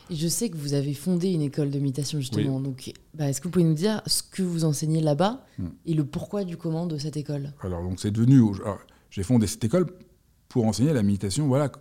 Et 0.10 0.16
je 0.16 0.28
sais 0.28 0.50
que 0.50 0.58
vous 0.58 0.74
avez 0.74 0.94
fondé 0.94 1.32
une 1.32 1.42
école 1.42 1.70
de 1.70 1.80
méditation 1.80 2.20
justement. 2.20 2.60
Donc, 2.60 2.92
bah, 3.14 3.30
est-ce 3.30 3.40
que 3.40 3.46
vous 3.48 3.52
pouvez 3.52 3.66
nous 3.66 3.74
dire 3.74 4.02
ce 4.06 4.22
que 4.22 4.44
vous 4.44 4.66
enseignez 4.66 5.02
là-bas 5.02 5.46
hmm. 5.60 5.68
et 5.86 5.94
le 5.94 6.06
pourquoi 6.06 6.44
du 6.44 6.58
comment 6.58 6.88
de 6.88 6.98
cette 6.98 7.18
école? 7.18 7.54
Alors, 7.62 7.82
donc, 7.82 8.00
c'est 8.00 8.12
devenu. 8.12 8.42
J'ai 9.10 9.24
fondé 9.24 9.48
cette 9.48 9.64
école 9.64 9.88
pour 10.50 10.66
enseigner 10.66 10.94
la 10.94 11.04
méditation, 11.04 11.48
voilà, 11.48 11.72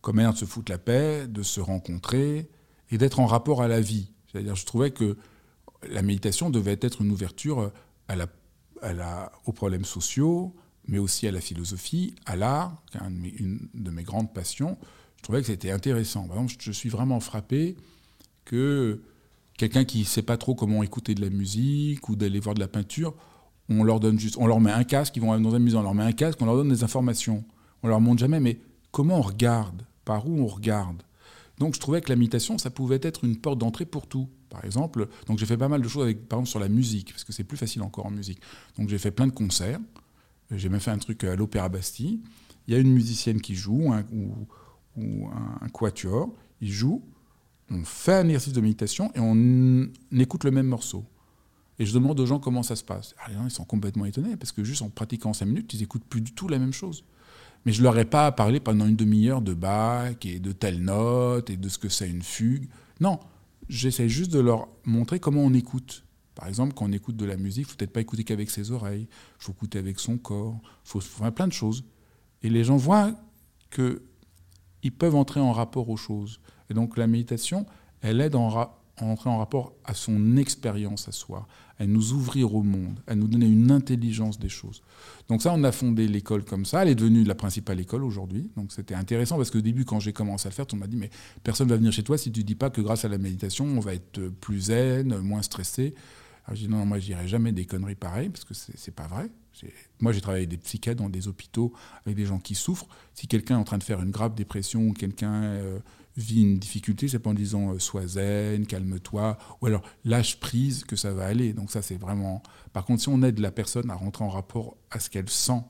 comme 0.00 0.16
manière 0.16 0.32
de 0.32 0.38
se 0.38 0.44
foutre 0.44 0.70
la 0.70 0.78
paix, 0.78 1.26
de 1.26 1.42
se 1.42 1.60
rencontrer 1.60 2.48
et 2.90 2.98
d'être 2.98 3.20
en 3.20 3.26
rapport 3.26 3.60
à 3.60 3.68
la 3.68 3.80
vie. 3.80 4.12
C'est-à-dire, 4.30 4.54
je 4.54 4.66
trouvais 4.66 4.90
que 4.90 5.16
la 5.86 6.02
méditation 6.02 6.50
devait 6.50 6.78
être 6.80 7.02
une 7.02 7.10
ouverture 7.10 7.72
aux 9.44 9.52
problèmes 9.52 9.84
sociaux, 9.84 10.54
mais 10.86 10.98
aussi 10.98 11.26
à 11.26 11.30
la 11.30 11.40
philosophie, 11.40 12.14
à 12.24 12.36
l'art, 12.36 12.82
qui 12.90 12.98
est 12.98 13.40
une 13.40 13.68
de 13.74 13.90
mes 13.90 14.02
grandes 14.02 14.32
passions. 14.32 14.78
Je 15.16 15.22
trouvais 15.22 15.40
que 15.40 15.46
c'était 15.46 15.70
intéressant. 15.70 16.26
Par 16.28 16.38
exemple, 16.38 16.54
je 16.60 16.72
suis 16.72 16.88
vraiment 16.88 17.20
frappé 17.20 17.76
que 18.44 19.02
quelqu'un 19.56 19.84
qui 19.84 20.00
ne 20.00 20.04
sait 20.04 20.22
pas 20.22 20.36
trop 20.36 20.54
comment 20.54 20.82
écouter 20.82 21.14
de 21.14 21.20
la 21.20 21.30
musique 21.30 22.08
ou 22.08 22.16
d'aller 22.16 22.40
voir 22.40 22.54
de 22.54 22.60
la 22.60 22.68
peinture, 22.68 23.14
on 23.68 23.84
leur 23.84 24.00
donne 24.00 24.18
juste, 24.18 24.36
on 24.38 24.46
leur 24.46 24.60
met 24.60 24.70
un 24.70 24.84
casque, 24.84 25.16
ils 25.16 25.20
vont 25.20 25.38
dans 25.38 25.54
un 25.54 25.58
musée, 25.58 25.76
on 25.76 25.82
leur 25.82 25.94
met 25.94 26.04
un 26.04 26.12
casque, 26.12 26.40
on 26.40 26.46
leur 26.46 26.56
donne 26.56 26.70
des 26.70 26.84
informations. 26.84 27.44
On 27.82 27.88
leur 27.88 28.00
montre 28.00 28.20
jamais, 28.20 28.40
mais 28.40 28.60
comment 28.90 29.18
on 29.18 29.22
regarde? 29.22 29.84
Par 30.04 30.26
où 30.26 30.40
on 30.40 30.46
regarde? 30.46 31.02
Donc 31.58 31.74
je 31.74 31.80
trouvais 31.80 32.00
que 32.00 32.08
la 32.08 32.16
méditation, 32.16 32.56
ça 32.56 32.70
pouvait 32.70 33.00
être 33.02 33.24
une 33.24 33.36
porte 33.36 33.58
d'entrée 33.58 33.84
pour 33.84 34.06
tout. 34.06 34.28
Par 34.48 34.64
exemple, 34.64 35.08
donc 35.26 35.38
j'ai 35.38 35.46
fait 35.46 35.56
pas 35.56 35.68
mal 35.68 35.82
de 35.82 35.88
choses 35.88 36.04
avec, 36.04 36.28
par 36.28 36.46
sur 36.46 36.58
la 36.58 36.68
musique, 36.68 37.12
parce 37.12 37.24
que 37.24 37.32
c'est 37.32 37.44
plus 37.44 37.56
facile 37.56 37.82
encore 37.82 38.06
en 38.06 38.10
musique. 38.10 38.40
Donc 38.78 38.88
j'ai 38.88 38.98
fait 38.98 39.10
plein 39.10 39.26
de 39.26 39.32
concerts. 39.32 39.80
J'ai 40.50 40.68
même 40.68 40.80
fait 40.80 40.90
un 40.90 40.98
truc 40.98 41.24
à 41.24 41.36
l'Opéra 41.36 41.68
Bastille. 41.68 42.20
Il 42.66 42.74
y 42.74 42.76
a 42.76 42.80
une 42.80 42.92
musicienne 42.92 43.40
qui 43.40 43.54
joue, 43.54 43.92
ou, 44.96 45.28
un, 45.60 45.68
quatuor. 45.68 46.34
Il 46.60 46.70
joue, 46.72 47.02
on 47.70 47.84
fait 47.84 48.14
un 48.14 48.24
exercice 48.24 48.52
de 48.52 48.60
méditation 48.60 49.12
et 49.14 49.20
on, 49.20 49.88
écoute 50.18 50.44
le 50.44 50.50
même 50.50 50.66
morceau. 50.66 51.04
Et 51.78 51.86
je 51.86 51.94
demande 51.94 52.18
aux 52.18 52.26
gens 52.26 52.40
comment 52.40 52.62
ça 52.62 52.74
se 52.74 52.82
passe. 52.82 53.14
Les 53.28 53.34
gens, 53.34 53.44
ils 53.44 53.50
sont 53.50 53.64
complètement 53.64 54.04
étonnés 54.04 54.36
parce 54.36 54.52
que 54.52 54.64
juste 54.64 54.82
en 54.82 54.88
pratiquant 54.88 55.32
cinq 55.32 55.46
minutes, 55.46 55.72
ils 55.74 55.82
écoutent 55.82 56.04
plus 56.04 56.20
du 56.20 56.32
tout 56.32 56.48
la 56.48 56.58
même 56.58 56.72
chose. 56.72 57.04
Mais 57.64 57.72
je 57.72 57.78
ne 57.78 57.84
leur 57.84 57.98
ai 57.98 58.04
pas 58.04 58.32
parlé 58.32 58.60
pendant 58.60 58.86
une 58.86 58.96
demi-heure 58.96 59.42
de 59.42 59.54
Bach 59.54 60.16
et 60.24 60.40
de 60.40 60.52
telle 60.52 60.82
note 60.82 61.50
et 61.50 61.56
de 61.56 61.68
ce 61.68 61.78
que 61.78 61.88
c'est 61.88 62.08
une 62.08 62.22
fugue. 62.22 62.68
Non, 63.00 63.20
j'essaie 63.68 64.08
juste 64.08 64.32
de 64.32 64.40
leur 64.40 64.68
montrer 64.84 65.20
comment 65.20 65.42
on 65.42 65.54
écoute. 65.54 66.04
Par 66.34 66.46
exemple, 66.46 66.74
quand 66.74 66.86
on 66.86 66.92
écoute 66.92 67.16
de 67.16 67.24
la 67.24 67.36
musique, 67.36 67.66
il 67.66 67.70
faut 67.70 67.76
peut-être 67.76 67.92
pas 67.92 68.00
écouter 68.00 68.24
qu'avec 68.24 68.50
ses 68.50 68.70
oreilles, 68.70 69.08
il 69.10 69.42
faut 69.42 69.52
écouter 69.52 69.78
avec 69.78 69.98
son 69.98 70.18
corps, 70.18 70.58
il 70.62 70.88
faut 70.88 71.00
faire 71.00 71.32
plein 71.32 71.48
de 71.48 71.52
choses. 71.52 71.84
Et 72.42 72.50
les 72.50 72.64
gens 72.64 72.76
voient 72.76 73.12
qu'ils 73.70 74.92
peuvent 74.96 75.16
entrer 75.16 75.40
en 75.40 75.52
rapport 75.52 75.88
aux 75.88 75.96
choses. 75.96 76.40
Et 76.70 76.74
donc 76.74 76.96
la 76.96 77.06
méditation, 77.06 77.66
elle 78.00 78.20
aide 78.20 78.36
en, 78.36 78.70
entrer 79.06 79.30
en 79.30 79.38
rapport 79.38 79.72
à 79.84 79.94
son 79.94 80.36
expérience 80.36 81.08
à 81.08 81.12
soi, 81.12 81.46
à 81.78 81.86
nous 81.86 82.12
ouvrir 82.12 82.54
au 82.54 82.62
monde, 82.62 83.00
à 83.06 83.14
nous 83.14 83.28
donner 83.28 83.46
une 83.46 83.70
intelligence 83.70 84.38
des 84.38 84.48
choses. 84.48 84.82
Donc 85.28 85.42
ça, 85.42 85.52
on 85.54 85.62
a 85.64 85.72
fondé 85.72 86.08
l'école 86.08 86.44
comme 86.44 86.64
ça. 86.64 86.82
Elle 86.82 86.88
est 86.88 86.94
devenue 86.94 87.24
la 87.24 87.34
principale 87.34 87.80
école 87.80 88.04
aujourd'hui. 88.04 88.50
Donc 88.56 88.72
c'était 88.72 88.94
intéressant 88.94 89.36
parce 89.36 89.50
qu'au 89.50 89.60
début, 89.60 89.84
quand 89.84 90.00
j'ai 90.00 90.12
commencé 90.12 90.46
à 90.46 90.50
le 90.50 90.54
faire, 90.54 90.66
on 90.72 90.76
m'a 90.76 90.86
dit 90.86 90.96
mais 90.96 91.10
personne 91.42 91.68
va 91.68 91.76
venir 91.76 91.92
chez 91.92 92.02
toi 92.02 92.18
si 92.18 92.32
tu 92.32 92.44
dis 92.44 92.54
pas 92.54 92.70
que 92.70 92.80
grâce 92.80 93.04
à 93.04 93.08
la 93.08 93.18
méditation, 93.18 93.64
on 93.64 93.80
va 93.80 93.94
être 93.94 94.20
plus 94.40 94.60
zen, 94.60 95.16
moins 95.18 95.42
stressé. 95.42 95.94
Alors 96.46 96.56
je 96.56 96.62
dis 96.62 96.68
non, 96.68 96.84
moi 96.86 96.98
je 96.98 97.06
dirais 97.06 97.28
jamais 97.28 97.52
des 97.52 97.66
conneries 97.66 97.94
pareilles 97.94 98.30
parce 98.30 98.44
que 98.44 98.54
c'est 98.54 98.94
pas 98.94 99.06
vrai. 99.06 99.30
Moi, 100.00 100.12
j'ai 100.12 100.20
travaillé 100.20 100.42
avec 100.42 100.50
des 100.50 100.56
psychiatres 100.56 101.02
dans 101.02 101.08
des 101.08 101.28
hôpitaux 101.28 101.72
avec 102.04 102.16
des 102.16 102.26
gens 102.26 102.38
qui 102.38 102.54
souffrent. 102.54 102.86
Si 103.14 103.26
quelqu'un 103.26 103.56
est 103.56 103.60
en 103.60 103.64
train 103.64 103.78
de 103.78 103.82
faire 103.82 104.00
une 104.02 104.10
grave 104.10 104.34
dépression 104.34 104.92
quelqu'un 104.92 105.42
euh, 105.42 105.78
vit 106.18 106.42
une 106.42 106.58
difficulté, 106.58 107.08
c'est 107.08 107.18
pas 107.18 107.30
en 107.30 107.34
disant 107.34 107.72
euh, 107.72 107.78
sois 107.78 108.06
zen, 108.06 108.66
calme-toi, 108.66 109.38
ou 109.60 109.66
alors 109.66 109.82
lâche 110.04 110.40
prise 110.40 110.84
que 110.84 110.96
ça 110.96 111.12
va 111.12 111.26
aller. 111.26 111.52
Donc 111.52 111.70
ça, 111.70 111.80
c'est 111.80 111.96
vraiment. 111.96 112.42
Par 112.72 112.84
contre, 112.84 113.02
si 113.02 113.08
on 113.08 113.22
aide 113.22 113.38
la 113.38 113.50
personne 113.50 113.90
à 113.90 113.94
rentrer 113.94 114.24
en 114.24 114.28
rapport 114.28 114.76
à 114.90 115.00
ce 115.00 115.10
qu'elle 115.10 115.28
sent, 115.28 115.62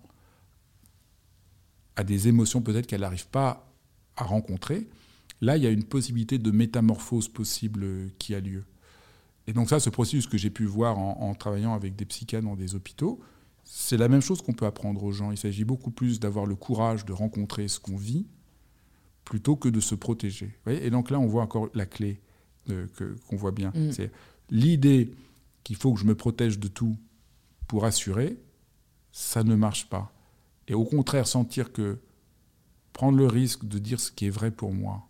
à 1.97 2.05
des 2.05 2.29
émotions 2.29 2.63
peut-être 2.63 2.87
qu'elle 2.87 3.03
n'arrive 3.03 3.29
pas 3.29 3.71
à 4.17 4.25
rencontrer, 4.25 4.89
là, 5.41 5.57
il 5.57 5.63
y 5.63 5.67
a 5.67 5.71
une 5.71 5.85
possibilité 5.85 6.39
de 6.39 6.51
métamorphose 6.51 7.29
possible 7.29 8.11
qui 8.19 8.35
a 8.35 8.41
lieu. 8.41 8.65
Et 9.47 9.53
donc 9.53 9.69
ça, 9.69 9.81
ce 9.81 9.91
processus 9.91 10.27
que 10.27 10.39
j'ai 10.39 10.51
pu 10.51 10.65
voir 10.65 10.99
en, 10.99 11.35
travaillant 11.35 11.75
avec 11.75 11.97
des 11.97 12.05
psychiatres 12.05 12.47
dans 12.47 12.57
des 12.57 12.75
hôpitaux, 12.75 13.21
c'est 13.65 13.97
la 13.97 14.09
même 14.09 14.21
chose 14.21 14.43
qu'on 14.43 14.53
peut 14.53 14.67
apprendre 14.67 15.03
aux 15.03 15.13
gens. 15.13 15.31
Il 15.31 15.39
s'agit 15.39 15.65
beaucoup 15.65 15.91
plus 15.91 16.21
d'avoir 16.21 16.47
le 16.47 16.55
courage 16.55 17.05
de 17.05 17.13
rencontrer 17.13 17.69
ce 17.69 17.81
qu'on 17.81 17.97
vit 17.97 18.27
plutôt 19.29 19.57
que 19.57 19.69
de 19.69 19.79
se 19.79 19.95
protéger. 19.95 20.59
et 20.67 20.89
donc 20.89 21.11
là, 21.11 21.21
on 21.21 21.27
voit 21.27 21.43
encore 21.43 21.69
la 21.75 21.85
clé 21.85 22.19
qu'on 22.67 23.37
voit 23.37 23.53
bien. 23.53 23.73
Mm. 23.75 23.93
C'est 23.93 24.11
l'idée 24.49 25.13
qu'il 25.65 25.77
faut 25.77 25.93
que 25.93 26.01
je 26.01 26.07
me 26.07 26.15
protège 26.15 26.59
de 26.59 26.67
tout 26.67 26.97
pour 27.67 27.85
assurer, 27.85 28.39
ça 29.13 29.45
ne 29.45 29.55
marche 29.55 29.91
pas. 29.91 30.11
Et 30.67 30.73
au 30.73 30.85
contraire, 30.85 31.27
sentir 31.27 31.75
que 31.75 31.99
prendre 32.95 33.19
le 33.19 33.27
risque 33.27 33.67
de 33.67 33.79
dire 33.79 34.01
ce 34.01 34.11
qui 34.11 34.25
est 34.25 34.31
vrai 34.31 34.51
pour 34.51 34.73
moi, 34.73 35.07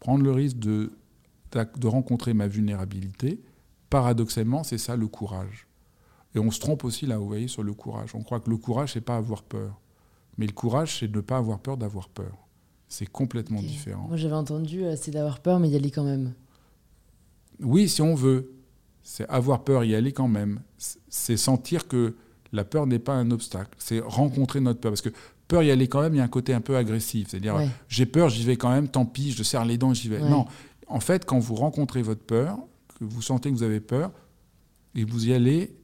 prendre 0.00 0.24
le 0.24 0.32
risque 0.32 0.58
de, 0.58 0.90
de 1.52 1.86
rencontrer 1.86 2.34
ma 2.34 2.48
vulnérabilité, 2.48 3.40
paradoxalement, 3.90 4.64
c'est 4.64 4.78
ça 4.78 4.96
le 4.96 5.06
courage. 5.06 5.68
Et 6.34 6.40
on 6.40 6.50
se 6.50 6.58
trompe 6.58 6.82
aussi 6.82 7.06
là, 7.06 7.16
vous 7.16 7.28
voyez, 7.28 7.46
sur 7.46 7.62
le 7.62 7.74
courage. 7.74 8.16
On 8.16 8.24
croit 8.24 8.40
que 8.40 8.50
le 8.50 8.56
courage, 8.56 8.94
c'est 8.94 9.00
pas 9.00 9.16
avoir 9.16 9.44
peur. 9.44 9.80
Mais 10.36 10.46
le 10.46 10.52
courage, 10.52 10.98
c'est 10.98 11.08
de 11.08 11.16
ne 11.16 11.20
pas 11.20 11.36
avoir 11.36 11.60
peur 11.60 11.76
d'avoir 11.76 12.08
peur. 12.08 12.48
C'est 12.92 13.06
complètement 13.06 13.62
différent. 13.62 14.04
Moi, 14.08 14.18
j'avais 14.18 14.34
entendu, 14.34 14.84
euh, 14.84 14.96
c'est 15.00 15.12
d'avoir 15.12 15.40
peur, 15.40 15.58
mais 15.58 15.70
y 15.70 15.76
aller 15.76 15.90
quand 15.90 16.04
même. 16.04 16.34
Oui, 17.58 17.88
si 17.88 18.02
on 18.02 18.14
veut. 18.14 18.52
C'est 19.02 19.26
avoir 19.30 19.64
peur, 19.64 19.82
y 19.82 19.94
aller 19.94 20.12
quand 20.12 20.28
même. 20.28 20.60
C'est 21.08 21.38
sentir 21.38 21.88
que 21.88 22.14
la 22.52 22.64
peur 22.64 22.86
n'est 22.86 22.98
pas 22.98 23.14
un 23.14 23.30
obstacle. 23.30 23.70
C'est 23.78 24.00
rencontrer 24.00 24.60
notre 24.60 24.78
peur. 24.78 24.92
Parce 24.92 25.00
que 25.00 25.08
peur, 25.48 25.62
y 25.62 25.70
aller 25.70 25.88
quand 25.88 26.02
même, 26.02 26.14
il 26.14 26.18
y 26.18 26.20
a 26.20 26.24
un 26.24 26.28
côté 26.28 26.52
un 26.52 26.60
peu 26.60 26.76
agressif. 26.76 27.28
C'est-à-dire, 27.30 27.56
j'ai 27.88 28.04
peur, 28.04 28.28
j'y 28.28 28.44
vais 28.44 28.56
quand 28.56 28.70
même, 28.70 28.88
tant 28.88 29.06
pis, 29.06 29.32
je 29.32 29.42
serre 29.42 29.64
les 29.64 29.78
dents, 29.78 29.94
j'y 29.94 30.10
vais. 30.10 30.20
Non. 30.20 30.44
En 30.86 31.00
fait, 31.00 31.24
quand 31.24 31.38
vous 31.38 31.54
rencontrez 31.54 32.02
votre 32.02 32.22
peur, 32.22 32.58
que 32.98 33.04
vous 33.06 33.22
sentez 33.22 33.48
que 33.48 33.54
vous 33.54 33.62
avez 33.62 33.80
peur, 33.80 34.12
et 34.94 35.04
vous 35.04 35.28
y 35.28 35.32
allez, 35.32 35.74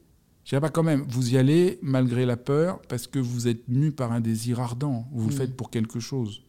je 0.44 0.50
dirais 0.50 0.60
pas 0.60 0.68
quand 0.68 0.82
même, 0.82 1.06
vous 1.08 1.32
y 1.32 1.38
allez 1.38 1.78
malgré 1.80 2.26
la 2.26 2.36
peur 2.36 2.82
parce 2.86 3.06
que 3.06 3.18
vous 3.18 3.48
êtes 3.48 3.66
mu 3.66 3.92
par 3.92 4.12
un 4.12 4.20
désir 4.20 4.60
ardent, 4.60 5.08
vous 5.10 5.30
le 5.30 5.34
faites 5.34 5.56
pour 5.56 5.70
quelque 5.70 6.00
chose. 6.00 6.42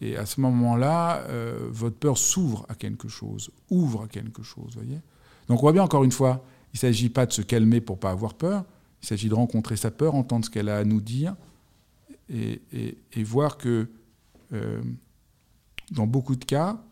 Et 0.00 0.16
à 0.16 0.26
ce 0.26 0.40
moment-là, 0.40 1.24
euh, 1.28 1.68
votre 1.70 1.96
peur 1.96 2.18
s'ouvre 2.18 2.66
à 2.68 2.74
quelque 2.74 3.08
chose, 3.08 3.50
ouvre 3.70 4.02
à 4.02 4.08
quelque 4.08 4.42
chose, 4.42 4.72
voyez 4.74 5.00
Donc 5.48 5.58
on 5.58 5.62
voit 5.62 5.72
bien 5.72 5.82
encore 5.82 6.04
une 6.04 6.12
fois, 6.12 6.44
il 6.72 6.76
ne 6.76 6.80
s'agit 6.80 7.08
pas 7.08 7.26
de 7.26 7.32
se 7.32 7.42
calmer 7.42 7.80
pour 7.80 7.98
pas 7.98 8.10
avoir 8.10 8.34
peur, 8.34 8.64
il 9.02 9.06
s'agit 9.06 9.28
de 9.28 9.34
rencontrer 9.34 9.76
sa 9.76 9.90
peur, 9.90 10.14
entendre 10.14 10.44
ce 10.44 10.50
qu'elle 10.50 10.68
a 10.68 10.78
à 10.78 10.84
nous 10.84 11.00
dire 11.00 11.36
et, 12.28 12.62
voir 13.22 13.58
que 13.58 13.88
euh, 14.52 14.82
dans 15.90 16.06
beaucoup 16.06 16.36
de 16.36 16.44
cas, 16.44 16.82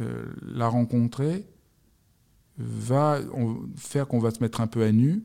euh, 0.00 0.26
la 0.42 0.68
rencontrer 0.68 1.46
va 2.58 3.20
faire 3.76 4.08
qu'on 4.08 4.18
va 4.18 4.32
se 4.32 4.40
mettre 4.40 4.60
un 4.60 4.66
peu 4.66 4.82
à 4.82 4.92
nu 4.92 5.22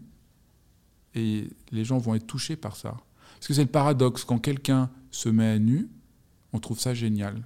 et 1.15 1.49
les 1.71 1.83
gens 1.83 1.97
vont 1.97 2.15
être 2.15 2.27
touchés 2.27 2.55
par 2.55 2.75
ça. 2.75 2.95
Parce 3.35 3.47
que 3.47 3.53
c'est 3.53 3.63
le 3.63 3.69
paradoxe, 3.69 4.23
quand 4.23 4.39
quelqu'un 4.39 4.89
se 5.11 5.29
met 5.29 5.47
à 5.47 5.59
nu, 5.59 5.89
on 6.53 6.59
trouve 6.59 6.79
ça 6.79 6.93
génial. 6.93 7.43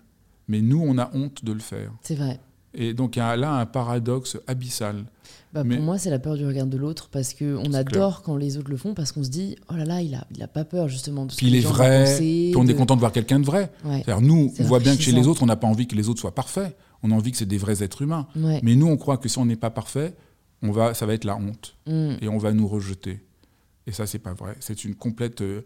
Mais 0.48 0.62
nous, 0.62 0.82
on 0.82 0.98
a 0.98 1.10
honte 1.14 1.44
de 1.44 1.52
le 1.52 1.60
faire. 1.60 1.92
C'est 2.02 2.16
vrai. 2.16 2.40
Et 2.74 2.94
donc 2.94 3.16
il 3.16 3.20
y 3.20 3.22
a 3.22 3.36
là 3.36 3.54
un 3.54 3.66
paradoxe 3.66 4.38
abyssal. 4.46 5.06
Bah, 5.54 5.64
pour 5.64 5.80
moi, 5.80 5.98
c'est 5.98 6.10
la 6.10 6.20
peur 6.20 6.36
du 6.36 6.46
regard 6.46 6.68
de 6.68 6.78
l'autre 6.78 7.10
parce 7.10 7.34
qu'on 7.34 7.74
adore 7.74 8.22
quand 8.22 8.36
les 8.36 8.58
autres 8.58 8.70
le 8.70 8.78
font 8.78 8.94
parce 8.94 9.12
qu'on 9.12 9.24
se 9.24 9.30
dit 9.30 9.56
oh 9.72 9.76
là 9.76 9.86
là, 9.86 10.02
il 10.02 10.14
a, 10.14 10.28
il 10.36 10.44
a 10.44 10.48
pas 10.48 10.66
peur 10.66 10.88
justement 10.88 11.26
de 11.26 11.32
ce 11.32 11.38
Puis 11.38 11.48
il 11.48 11.56
est 11.56 11.62
vrai, 11.62 12.16
puis 12.18 12.54
on 12.56 12.68
est 12.68 12.76
content 12.76 12.96
de 12.96 13.00
voir 13.00 13.12
quelqu'un 13.12 13.40
de 13.40 13.46
vrai. 13.46 13.72
Nous, 14.22 14.54
on 14.60 14.64
voit 14.64 14.80
bien 14.80 14.96
que 14.96 15.02
chez 15.02 15.12
les 15.12 15.28
autres, 15.28 15.42
on 15.44 15.48
n'a 15.48 15.56
pas 15.56 15.68
envie 15.68 15.88
que 15.88 15.96
les 15.96 16.10
autres 16.10 16.20
soient 16.20 16.36
parfaits. 16.36 16.78
On 17.04 17.12
a 17.12 17.14
envie 17.14 17.32
que 17.32 17.38
c'est 17.38 17.46
des 17.46 17.58
vrais 17.58 17.84
êtres 17.84 18.02
humains. 18.02 18.28
Mais 18.36 18.76
nous, 18.76 18.88
on 18.88 18.98
croit 18.98 19.18
que 19.18 19.30
si 19.30 19.38
on 19.40 19.46
n'est 19.46 19.56
pas 19.56 19.72
parfait, 19.72 20.14
on 20.64 20.72
va, 20.72 20.94
ça 20.94 21.06
va 21.06 21.14
être 21.14 21.24
la 21.24 21.38
honte 21.38 21.76
mm. 21.86 22.16
et 22.22 22.28
on 22.28 22.40
va 22.40 22.52
nous 22.52 22.68
rejeter. 22.68 23.20
Et 23.86 23.92
ça, 23.92 24.08
c'est 24.08 24.20
pas 24.20 24.34
vrai. 24.34 24.56
C'est 24.60 24.84
une 24.86 24.96
complète 24.96 25.42
euh, 25.42 25.62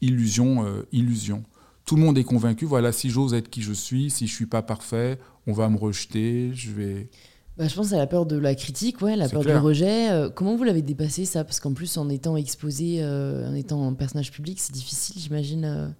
illusion, 0.00 0.64
euh, 0.64 0.86
illusion. 0.90 1.44
Tout 1.90 1.96
le 1.96 2.02
monde 2.02 2.18
est 2.18 2.24
convaincu. 2.24 2.66
Voilà, 2.66 2.92
si 2.92 3.10
j'ose 3.10 3.34
être 3.34 3.50
qui 3.50 3.62
je 3.62 3.72
suis, 3.72 4.10
si 4.10 4.28
je 4.28 4.32
suis 4.32 4.46
pas 4.46 4.62
parfait, 4.62 5.18
on 5.48 5.52
va 5.52 5.68
me 5.68 5.76
rejeter. 5.76 6.52
Je 6.54 6.70
vais. 6.70 7.10
Bah, 7.58 7.66
je 7.66 7.74
pense 7.74 7.92
à 7.92 7.98
la 7.98 8.06
peur 8.06 8.26
de 8.26 8.36
la 8.36 8.54
critique, 8.54 9.02
ouais, 9.02 9.16
la 9.16 9.28
peur 9.28 9.44
du 9.44 9.50
rejet. 9.56 10.08
Euh, 10.08 10.30
comment 10.30 10.54
vous 10.54 10.62
l'avez 10.62 10.82
dépassé 10.82 11.24
ça? 11.24 11.42
Parce 11.42 11.58
qu'en 11.58 11.72
plus, 11.72 11.96
en 11.96 12.08
étant 12.08 12.36
exposé, 12.36 13.04
en 13.04 13.54
étant 13.54 13.88
un 13.88 13.94
personnage 13.94 14.30
public, 14.30 14.60
c'est 14.60 14.72
difficile, 14.72 15.20
j'imagine, 15.20 15.92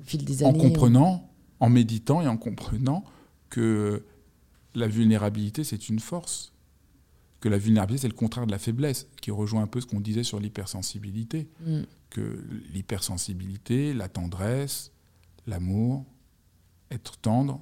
au 0.00 0.04
fil 0.04 0.24
des 0.24 0.44
années. 0.44 0.58
En 0.58 0.62
comprenant, 0.62 1.28
en 1.60 1.68
méditant 1.68 2.22
et 2.22 2.26
en 2.26 2.38
comprenant 2.38 3.04
que 3.50 4.04
la 4.74 4.88
vulnérabilité, 4.88 5.62
c'est 5.62 5.90
une 5.90 6.00
force 6.00 6.54
que 7.40 7.50
la 7.50 7.58
vulnérabilité, 7.58 8.00
c'est 8.00 8.08
le 8.08 8.14
contraire 8.14 8.46
de 8.46 8.52
la 8.52 8.58
faiblesse, 8.58 9.08
qui 9.20 9.30
rejoint 9.30 9.60
un 9.60 9.66
peu 9.66 9.82
ce 9.82 9.86
qu'on 9.86 10.00
disait 10.00 10.24
sur 10.24 10.40
l'hypersensibilité. 10.40 11.50
Mm. 11.66 11.80
Que 12.08 12.42
l'hypersensibilité, 12.72 13.92
la 13.92 14.08
tendresse, 14.08 14.90
l'amour, 15.48 16.04
être 16.90 17.16
tendre, 17.18 17.60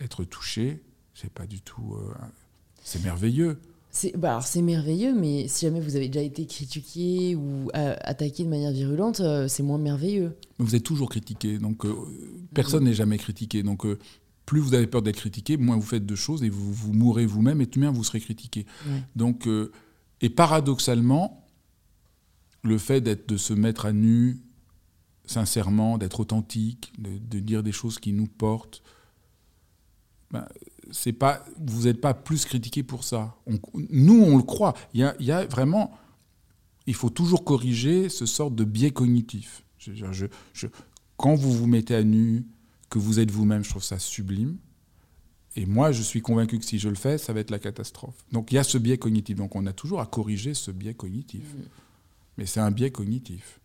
être 0.00 0.24
touché, 0.24 0.82
c'est 1.14 1.32
pas 1.32 1.46
du 1.46 1.60
tout. 1.60 1.96
Euh, 1.96 2.14
c'est 2.82 3.02
merveilleux. 3.02 3.58
C'est 3.92 4.16
bah 4.16 4.40
c'est 4.40 4.62
merveilleux, 4.62 5.14
mais 5.18 5.48
si 5.48 5.66
jamais 5.66 5.80
vous 5.80 5.96
avez 5.96 6.06
déjà 6.06 6.24
été 6.24 6.46
critiqué 6.46 7.34
ou 7.34 7.70
euh, 7.74 7.96
attaqué 8.02 8.44
de 8.44 8.48
manière 8.48 8.70
virulente, 8.70 9.18
euh, 9.18 9.48
c'est 9.48 9.64
moins 9.64 9.78
merveilleux. 9.78 10.36
Vous 10.58 10.76
êtes 10.76 10.84
toujours 10.84 11.08
critiqué, 11.08 11.58
donc 11.58 11.84
personne 12.54 12.84
n'est 12.84 12.94
jamais 12.94 13.18
critiqué. 13.18 13.64
Donc 13.64 13.84
plus 14.46 14.60
vous 14.60 14.74
avez 14.74 14.86
peur 14.86 15.02
d'être 15.02 15.16
critiqué, 15.16 15.56
moins 15.56 15.76
vous 15.76 15.82
faites 15.82 16.06
de 16.06 16.14
choses 16.14 16.44
et 16.44 16.48
vous, 16.48 16.72
vous 16.72 16.92
mourrez 16.92 17.26
vous-même 17.26 17.60
et 17.60 17.66
tout 17.66 17.80
bien 17.80 17.90
vous 17.90 18.04
serez 18.04 18.20
critiqué. 18.20 18.64
Donc, 19.16 19.48
et 20.20 20.30
paradoxalement, 20.30 21.46
le 22.62 22.78
fait 22.78 23.00
d'être, 23.00 23.28
de 23.28 23.36
se 23.36 23.54
mettre 23.54 23.86
à 23.86 23.92
nu 23.92 24.38
sincèrement, 25.30 25.96
d'être 25.96 26.20
authentique, 26.20 26.92
de, 26.98 27.38
dire 27.38 27.62
des 27.62 27.72
choses 27.72 27.98
qui 27.98 28.12
nous 28.12 28.26
portent, 28.26 28.82
ben, 30.30 30.46
c'est 30.90 31.12
pas, 31.12 31.44
vous 31.58 31.84
n'êtes 31.84 32.00
pas 32.00 32.14
plus 32.14 32.44
critiqué 32.44 32.82
pour 32.82 33.04
ça. 33.04 33.36
nous, 33.74 34.22
on 34.22 34.36
le 34.36 34.42
croit. 34.42 34.74
Il 34.92 35.00
y 35.00 35.04
a, 35.04 35.14
y 35.20 35.30
a, 35.30 35.46
vraiment, 35.46 35.92
il 36.86 36.94
faut 36.94 37.10
toujours 37.10 37.44
corriger 37.44 38.08
ce 38.08 38.26
sort 38.26 38.50
de 38.50 38.64
biais 38.64 38.90
cognitif. 38.90 39.64
Je, 39.78 39.92
je, 40.52 40.66
quand 41.16 41.34
vous 41.34 41.52
vous 41.52 41.66
mettez 41.66 41.94
à 41.94 42.02
nu, 42.02 42.44
que 42.90 42.98
vous 42.98 43.20
êtes 43.20 43.30
vous-même, 43.30 43.62
je 43.62 43.70
trouve 43.70 43.84
ça 43.84 43.98
sublime. 44.00 44.56
Et 45.56 45.64
moi, 45.64 45.92
je 45.92 46.02
suis 46.02 46.22
convaincu 46.22 46.58
que 46.58 46.64
si 46.64 46.78
je 46.78 46.88
le 46.88 46.96
fais, 46.96 47.18
ça 47.18 47.32
va 47.32 47.40
être 47.40 47.50
la 47.50 47.58
catastrophe. 47.60 48.16
Donc 48.32 48.50
il 48.50 48.56
y 48.56 48.58
a 48.58 48.64
ce 48.64 48.78
biais 48.78 48.98
cognitif. 48.98 49.36
Donc 49.36 49.54
on 49.54 49.64
a 49.66 49.72
toujours 49.72 50.00
à 50.00 50.06
corriger 50.06 50.54
ce 50.54 50.70
biais 50.72 50.94
cognitif. 50.94 51.42
Mm. 51.42 51.62
Mais 52.38 52.46
c'est 52.46 52.60
un 52.60 52.70
biais 52.70 52.90
cognitif. 52.90 53.59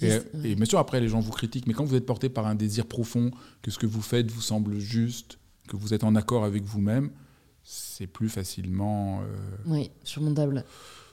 Et, 0.00 0.54
bien 0.54 0.64
sûr, 0.64 0.78
après, 0.78 1.00
les 1.00 1.08
gens 1.08 1.20
vous 1.20 1.32
critiquent. 1.32 1.66
Mais 1.66 1.74
quand 1.74 1.84
vous 1.84 1.94
êtes 1.94 2.06
porté 2.06 2.28
par 2.28 2.46
un 2.46 2.54
désir 2.54 2.86
profond, 2.86 3.30
que 3.62 3.70
ce 3.70 3.78
que 3.78 3.86
vous 3.86 4.02
faites 4.02 4.30
vous 4.30 4.40
semble 4.40 4.78
juste, 4.78 5.38
que 5.68 5.76
vous 5.76 5.94
êtes 5.94 6.04
en 6.04 6.14
accord 6.14 6.44
avec 6.44 6.64
vous-même, 6.64 7.10
c'est 7.62 8.06
plus 8.06 8.28
facilement... 8.28 9.20
Euh, 9.20 9.24
oui, 9.66 9.90
surmontable. 10.04 10.64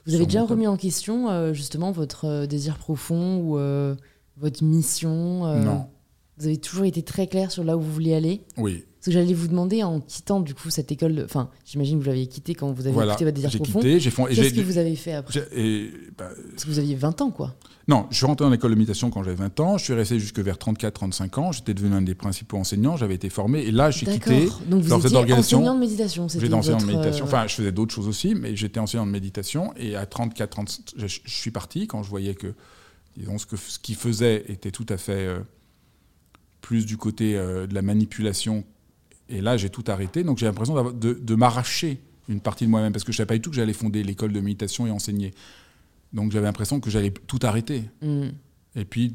Vous 0.06 0.14
avez 0.14 0.24
déjà 0.24 0.44
remis 0.44 0.66
en 0.66 0.76
question, 0.76 1.30
euh, 1.30 1.52
justement, 1.52 1.90
votre 1.90 2.26
euh, 2.26 2.46
désir 2.46 2.78
profond 2.78 3.38
ou 3.38 3.58
votre 4.36 4.62
mission 4.62 5.62
Non. 5.62 5.88
Vous 6.38 6.46
avez 6.46 6.58
toujours 6.58 6.84
été 6.84 7.02
très 7.02 7.26
clair 7.26 7.50
sur 7.50 7.64
là 7.64 7.78
où 7.78 7.80
vous 7.80 7.92
vouliez 7.92 8.14
aller? 8.14 8.42
Oui. 8.58 8.84
Que 9.06 9.12
j'allais 9.12 9.34
vous 9.34 9.46
demander 9.46 9.84
en 9.84 10.00
quittant 10.00 10.40
du 10.40 10.52
coup 10.52 10.68
cette 10.68 10.90
école, 10.90 11.22
enfin 11.24 11.48
j'imagine 11.64 11.98
que 11.98 12.02
vous 12.02 12.10
l'aviez 12.10 12.26
quitté 12.26 12.56
quand 12.56 12.72
vous 12.72 12.88
avez 12.88 13.08
quitté 13.12 13.24
votre 13.24 13.36
désir 13.36 13.50
profond. 13.50 13.78
Quitté, 13.78 14.00
j'ai 14.00 14.10
Qu'est-ce 14.10 14.52
que 14.52 14.60
vous 14.60 14.78
avez 14.78 14.96
fait 14.96 15.12
après? 15.12 15.46
Et, 15.54 15.92
bah, 16.18 16.30
Parce 16.50 16.64
que 16.64 16.70
vous 16.70 16.80
aviez 16.80 16.96
20 16.96 17.20
ans 17.20 17.30
quoi. 17.30 17.54
Non, 17.86 18.08
je 18.10 18.16
suis 18.16 18.26
rentré 18.26 18.44
dans 18.44 18.50
l'école 18.50 18.72
de 18.72 18.74
méditation 18.74 19.10
quand 19.10 19.22
j'avais 19.22 19.36
20 19.36 19.60
ans, 19.60 19.78
je 19.78 19.84
suis 19.84 19.92
resté 19.92 20.18
jusque 20.18 20.40
vers 20.40 20.56
34-35 20.56 21.38
ans, 21.38 21.52
j'étais 21.52 21.72
devenu 21.72 21.94
un 21.94 22.02
des 22.02 22.16
principaux 22.16 22.56
enseignants, 22.56 22.96
j'avais 22.96 23.14
été 23.14 23.28
formé. 23.28 23.60
Et 23.60 23.70
là 23.70 23.92
j'ai 23.92 24.06
quitté 24.06 24.48
Donc 24.66 24.82
vous 24.82 25.06
étiez 25.06 25.32
enseignant 25.34 25.74
de 25.74 25.78
méditation, 25.78 26.26
J'étais 26.26 26.52
enseignant 26.52 26.78
de 26.78 26.86
méditation, 26.86 27.26
euh, 27.26 27.28
enfin 27.28 27.46
je 27.46 27.54
faisais 27.54 27.70
d'autres 27.70 27.94
choses 27.94 28.08
aussi, 28.08 28.34
mais 28.34 28.56
j'étais 28.56 28.80
enseignant 28.80 29.06
de 29.06 29.12
méditation. 29.12 29.72
Et 29.76 29.94
à 29.94 30.04
34 30.04 30.62
je, 30.96 31.06
je, 31.06 31.20
suis 31.26 31.52
parti 31.52 31.86
quand 31.86 32.02
je 32.02 32.10
voyais 32.10 32.34
que 32.34 32.54
disons 33.16 33.38
ce 33.38 33.46
que 33.46 33.56
ce 33.56 33.78
qu'il 33.78 33.94
faisait 33.94 34.44
était 34.48 34.72
tout 34.72 34.86
à 34.88 34.96
fait 34.96 35.12
euh, 35.12 35.38
plus 36.60 36.86
du 36.86 36.96
côté 36.96 37.36
euh, 37.36 37.68
de 37.68 37.74
la 37.74 37.82
manipulation. 37.82 38.64
Et 39.28 39.40
là, 39.40 39.56
j'ai 39.56 39.70
tout 39.70 39.84
arrêté. 39.88 40.24
Donc 40.24 40.38
j'ai 40.38 40.46
l'impression 40.46 40.92
de, 40.92 41.12
de 41.14 41.34
m'arracher 41.34 42.00
une 42.28 42.40
partie 42.40 42.64
de 42.66 42.70
moi-même, 42.70 42.92
parce 42.92 43.04
que 43.04 43.12
je 43.12 43.16
ne 43.16 43.18
savais 43.18 43.28
pas 43.28 43.34
du 43.34 43.40
tout 43.40 43.50
que 43.50 43.56
j'allais 43.56 43.72
fonder 43.72 44.02
l'école 44.02 44.32
de 44.32 44.40
méditation 44.40 44.86
et 44.86 44.90
enseigner. 44.90 45.32
Donc 46.12 46.32
j'avais 46.32 46.46
l'impression 46.46 46.80
que 46.80 46.90
j'allais 46.90 47.10
tout 47.10 47.38
arrêter. 47.42 47.84
Mm. 48.02 48.28
Et 48.76 48.84
puis, 48.84 49.14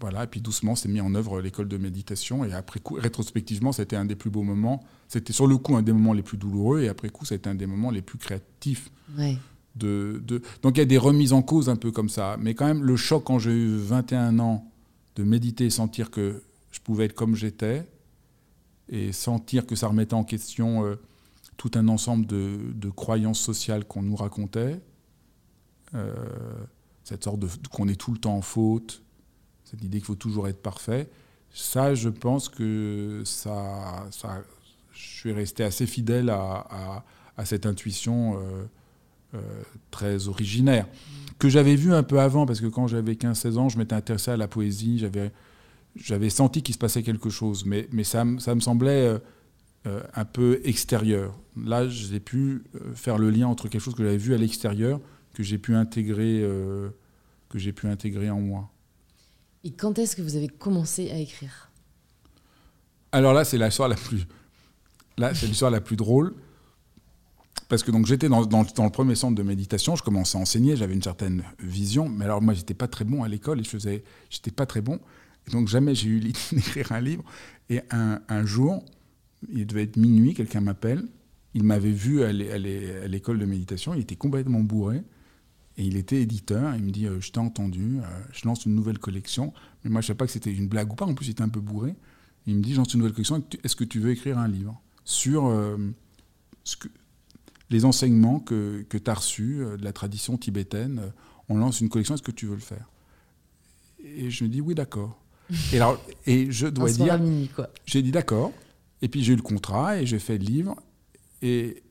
voilà, 0.00 0.24
et 0.24 0.26
puis 0.26 0.40
doucement, 0.40 0.76
c'est 0.76 0.88
mis 0.88 1.00
en 1.00 1.14
œuvre 1.14 1.40
l'école 1.40 1.68
de 1.68 1.76
méditation. 1.76 2.44
Et 2.44 2.52
après 2.52 2.80
coup, 2.80 2.94
rétrospectivement, 2.94 3.72
c'était 3.72 3.96
un 3.96 4.04
des 4.04 4.16
plus 4.16 4.30
beaux 4.30 4.42
moments. 4.42 4.84
C'était 5.08 5.32
sur 5.32 5.46
le 5.46 5.56
coup 5.56 5.76
un 5.76 5.82
des 5.82 5.92
moments 5.92 6.12
les 6.12 6.22
plus 6.22 6.36
douloureux, 6.36 6.82
et 6.82 6.88
après 6.88 7.08
coup, 7.08 7.24
c'était 7.24 7.48
un 7.48 7.54
des 7.54 7.66
moments 7.66 7.90
les 7.90 8.02
plus 8.02 8.18
créatifs. 8.18 8.90
De, 9.76 10.22
de... 10.24 10.40
Donc 10.62 10.76
il 10.76 10.78
y 10.78 10.82
a 10.82 10.86
des 10.86 10.98
remises 10.98 11.32
en 11.32 11.42
cause 11.42 11.68
un 11.68 11.76
peu 11.76 11.90
comme 11.90 12.08
ça. 12.08 12.36
Mais 12.40 12.54
quand 12.54 12.66
même, 12.66 12.84
le 12.84 12.96
choc 12.96 13.24
quand 13.24 13.40
j'ai 13.40 13.50
eu 13.50 13.76
21 13.76 14.38
ans 14.38 14.70
de 15.16 15.24
méditer 15.24 15.66
et 15.66 15.70
sentir 15.70 16.10
que 16.10 16.42
je 16.70 16.80
pouvais 16.80 17.06
être 17.06 17.14
comme 17.14 17.34
j'étais 17.34 17.84
et 18.88 19.12
sentir 19.12 19.66
que 19.66 19.76
ça 19.76 19.88
remettait 19.88 20.14
en 20.14 20.24
question 20.24 20.84
euh, 20.84 20.96
tout 21.56 21.70
un 21.74 21.88
ensemble 21.88 22.26
de, 22.26 22.90
croyances 22.90 23.40
sociales 23.40 23.84
qu'on 23.84 24.02
nous 24.02 24.16
racontait. 24.16 24.80
Euh, 25.94 26.12
cette 27.04 27.24
sorte 27.24 27.38
de 27.38 27.48
qu'on 27.70 27.88
est 27.88 27.96
tout 27.96 28.12
le 28.12 28.18
temps 28.18 28.36
en 28.36 28.42
faute, 28.42 29.02
cette 29.64 29.82
idée 29.82 29.98
qu'il 29.98 30.06
faut 30.06 30.14
toujours 30.14 30.48
être 30.48 30.62
parfait. 30.62 31.08
Ça, 31.52 31.94
je 31.94 32.08
pense 32.08 32.48
que 32.48 33.22
ça, 33.24 34.06
je 34.92 35.08
suis 35.08 35.32
resté 35.32 35.62
assez 35.62 35.86
fidèle 35.86 36.30
à, 36.30 37.04
cette 37.44 37.66
intuition 37.66 38.40
euh, 39.34 39.40
très 39.90 40.28
originaire, 40.28 40.86
que 41.38 41.48
j'avais 41.48 41.76
vue 41.76 41.92
un 41.92 42.02
peu 42.02 42.20
avant, 42.20 42.46
parce 42.46 42.60
que 42.60 42.66
quand 42.66 42.86
j'avais 42.86 43.14
15-16 43.14 43.56
ans, 43.56 43.68
je 43.68 43.78
m'étais 43.78 43.94
intéressé 43.94 44.30
à 44.30 44.36
la 44.36 44.48
poésie, 44.48 44.98
j'avais, 44.98 45.30
j'avais 45.96 46.30
senti 46.30 46.62
qu'il 46.62 46.74
se 46.74 46.78
passait 46.78 47.02
quelque 47.02 47.30
chose, 47.30 47.64
mais, 47.64 47.88
mais 47.92 48.04
ça, 48.04 48.24
ça 48.38 48.54
me 48.54 48.60
semblait 48.60 49.20
euh, 49.86 50.00
un 50.14 50.24
peu 50.24 50.60
extérieur. 50.64 51.38
Là, 51.56 51.88
j'ai 51.88 52.20
pu 52.20 52.64
faire 52.94 53.18
le 53.18 53.30
lien 53.30 53.46
entre 53.46 53.68
quelque 53.68 53.82
chose 53.82 53.94
que 53.94 54.02
j'avais 54.02 54.16
vu 54.16 54.34
à 54.34 54.38
l'extérieur, 54.38 55.00
que 55.34 55.42
j'ai 55.42 55.58
pu 55.58 55.74
intégrer, 55.74 56.42
que 57.48 57.58
j'ai 57.58 57.72
pu 57.72 57.86
intégrer 57.86 58.30
en 58.30 58.40
moi. 58.40 58.70
Et 59.64 59.70
quand 59.70 59.98
est-ce 59.98 60.14
que 60.16 60.22
vous 60.22 60.36
avez 60.36 60.48
commencé 60.48 61.10
à 61.10 61.18
écrire? 61.18 61.70
Alors 63.12 63.32
là, 63.32 63.44
c'est 63.44 63.56
l'histoire 63.56 63.88
la 63.88 63.94
plus, 63.96 64.26
là, 65.16 65.34
c'est 65.34 65.46
l'histoire 65.46 65.70
la 65.70 65.80
plus 65.80 65.96
drôle. 65.96 66.34
Parce 67.68 67.82
que 67.82 67.90
donc 67.90 68.06
j'étais 68.06 68.28
dans, 68.28 68.44
dans, 68.44 68.62
le 68.62 68.90
premier 68.90 69.14
centre 69.14 69.34
de 69.34 69.42
méditation, 69.42 69.96
je 69.96 70.02
commençais 70.02 70.36
à 70.36 70.40
enseigner, 70.40 70.76
j'avais 70.76 70.92
une 70.94 71.02
certaine 71.02 71.44
vision, 71.58 72.08
mais 72.08 72.24
alors 72.26 72.42
moi 72.42 72.52
j'étais 72.52 72.74
pas 72.74 72.88
très 72.88 73.04
bon 73.04 73.22
à 73.22 73.28
l'école 73.28 73.60
et 73.60 73.64
je 73.64 73.70
faisais, 73.70 74.04
j'étais 74.28 74.50
pas 74.50 74.66
très 74.66 74.82
bon, 74.82 75.00
et 75.46 75.50
donc 75.50 75.68
jamais 75.68 75.94
j'ai 75.94 76.08
eu 76.08 76.18
l'idée 76.18 76.38
d'écrire 76.52 76.92
un 76.92 77.00
livre. 77.00 77.24
Et 77.70 77.80
un, 77.90 78.44
jour, 78.44 78.84
il 79.50 79.66
devait 79.66 79.84
être 79.84 79.96
minuit, 79.96 80.34
quelqu'un 80.34 80.60
m'appelle, 80.60 81.02
il 81.54 81.62
m'avait 81.62 81.92
vu 81.92 82.22
à 82.22 82.32
l'école 82.32 83.38
de 83.38 83.46
méditation, 83.46 83.94
il 83.94 84.00
était 84.00 84.16
complètement 84.16 84.60
bourré, 84.60 85.02
et 85.76 85.84
il 85.84 85.96
était 85.96 86.20
éditeur, 86.20 86.74
il 86.76 86.84
me 86.84 86.90
dit, 86.90 87.06
euh, 87.06 87.20
je 87.20 87.32
t'ai 87.32 87.40
entendu, 87.40 87.98
euh, 87.98 88.02
je 88.32 88.46
lance 88.46 88.64
une 88.64 88.74
nouvelle 88.74 88.98
collection. 88.98 89.52
Mais 89.82 89.90
moi, 89.90 90.00
je 90.00 90.04
ne 90.04 90.08
savais 90.08 90.18
pas 90.18 90.26
que 90.26 90.32
c'était 90.32 90.52
une 90.52 90.68
blague 90.68 90.92
ou 90.92 90.94
pas, 90.94 91.04
en 91.04 91.14
plus, 91.14 91.26
il 91.26 91.30
était 91.30 91.42
un 91.42 91.48
peu 91.48 91.60
bourré. 91.60 91.94
Il 92.46 92.56
me 92.56 92.62
dit, 92.62 92.74
je 92.74 92.78
lance 92.78 92.94
une 92.94 93.00
nouvelle 93.00 93.14
collection, 93.14 93.42
est-ce 93.64 93.74
que 93.74 93.84
tu 93.84 93.98
veux 93.98 94.10
écrire 94.10 94.38
un 94.38 94.46
livre 94.46 94.80
sur 95.04 95.46
euh, 95.46 95.76
les 97.70 97.84
enseignements 97.84 98.38
que, 98.38 98.84
que 98.88 98.98
tu 98.98 99.10
as 99.10 99.14
reçus 99.14 99.64
de 99.78 99.82
la 99.82 99.92
tradition 99.92 100.36
tibétaine 100.36 101.12
On 101.48 101.56
lance 101.56 101.80
une 101.80 101.88
collection, 101.88 102.14
est-ce 102.14 102.22
que 102.22 102.30
tu 102.30 102.46
veux 102.46 102.54
le 102.54 102.60
faire? 102.60 102.88
Et 104.04 104.30
je 104.30 104.44
me 104.44 104.48
dis, 104.50 104.60
oui, 104.60 104.74
d'accord. 104.74 105.23
Et, 105.72 105.76
alors, 105.76 106.00
et 106.26 106.50
je 106.50 106.66
dois 106.66 106.90
dire, 106.90 107.20
j'ai 107.86 108.02
dit 108.02 108.12
d'accord. 108.12 108.52
Et 109.02 109.08
puis 109.08 109.22
j'ai 109.22 109.34
eu 109.34 109.36
le 109.36 109.42
contrat 109.42 110.00
et 110.00 110.06
j'ai 110.06 110.18
fait 110.18 110.38
le 110.38 110.44
livre. 110.44 110.76
Et, 111.42 111.82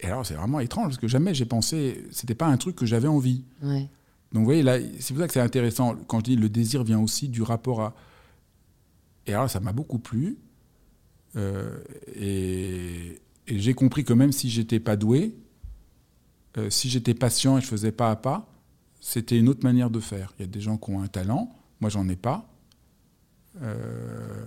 et 0.00 0.06
alors, 0.06 0.24
c'est 0.24 0.34
vraiment 0.34 0.60
étrange 0.60 0.88
parce 0.88 0.98
que 0.98 1.08
jamais 1.08 1.34
j'ai 1.34 1.44
pensé, 1.44 2.04
c'était 2.10 2.34
pas 2.34 2.46
un 2.46 2.56
truc 2.56 2.76
que 2.76 2.86
j'avais 2.86 3.08
envie. 3.08 3.44
Donc, 4.32 4.40
vous 4.40 4.44
voyez, 4.44 4.62
là, 4.62 4.78
c'est 4.98 5.12
pour 5.12 5.22
ça 5.22 5.26
que 5.26 5.32
c'est 5.32 5.40
intéressant. 5.40 5.96
Quand 6.06 6.20
je 6.20 6.24
dis 6.24 6.36
le 6.36 6.48
désir 6.48 6.84
vient 6.84 7.00
aussi 7.00 7.28
du 7.28 7.42
rapport 7.42 7.80
à. 7.80 7.94
Et 9.26 9.34
alors, 9.34 9.50
ça 9.50 9.60
m'a 9.60 9.72
beaucoup 9.72 9.98
plu. 9.98 10.38
Euh, 11.36 11.78
et, 12.16 13.20
j'ai 13.46 13.74
compris 13.74 14.04
que 14.04 14.12
même 14.12 14.32
si 14.32 14.48
j'étais 14.48 14.78
pas 14.78 14.96
doué, 14.96 15.34
euh, 16.56 16.70
si 16.70 16.88
j'étais 16.88 17.14
patient 17.14 17.58
et 17.58 17.60
je 17.60 17.66
faisais 17.66 17.92
pas 17.92 18.10
à 18.10 18.16
pas, 18.16 18.48
c'était 19.00 19.36
une 19.36 19.48
autre 19.48 19.64
manière 19.64 19.90
de 19.90 19.98
faire. 19.98 20.32
Il 20.38 20.42
y 20.42 20.44
a 20.44 20.48
des 20.48 20.60
gens 20.60 20.76
qui 20.76 20.90
ont 20.90 21.02
un 21.02 21.08
talent, 21.08 21.52
moi 21.80 21.90
j'en 21.90 22.08
ai 22.08 22.16
pas. 22.16 22.49
Euh, 23.62 24.44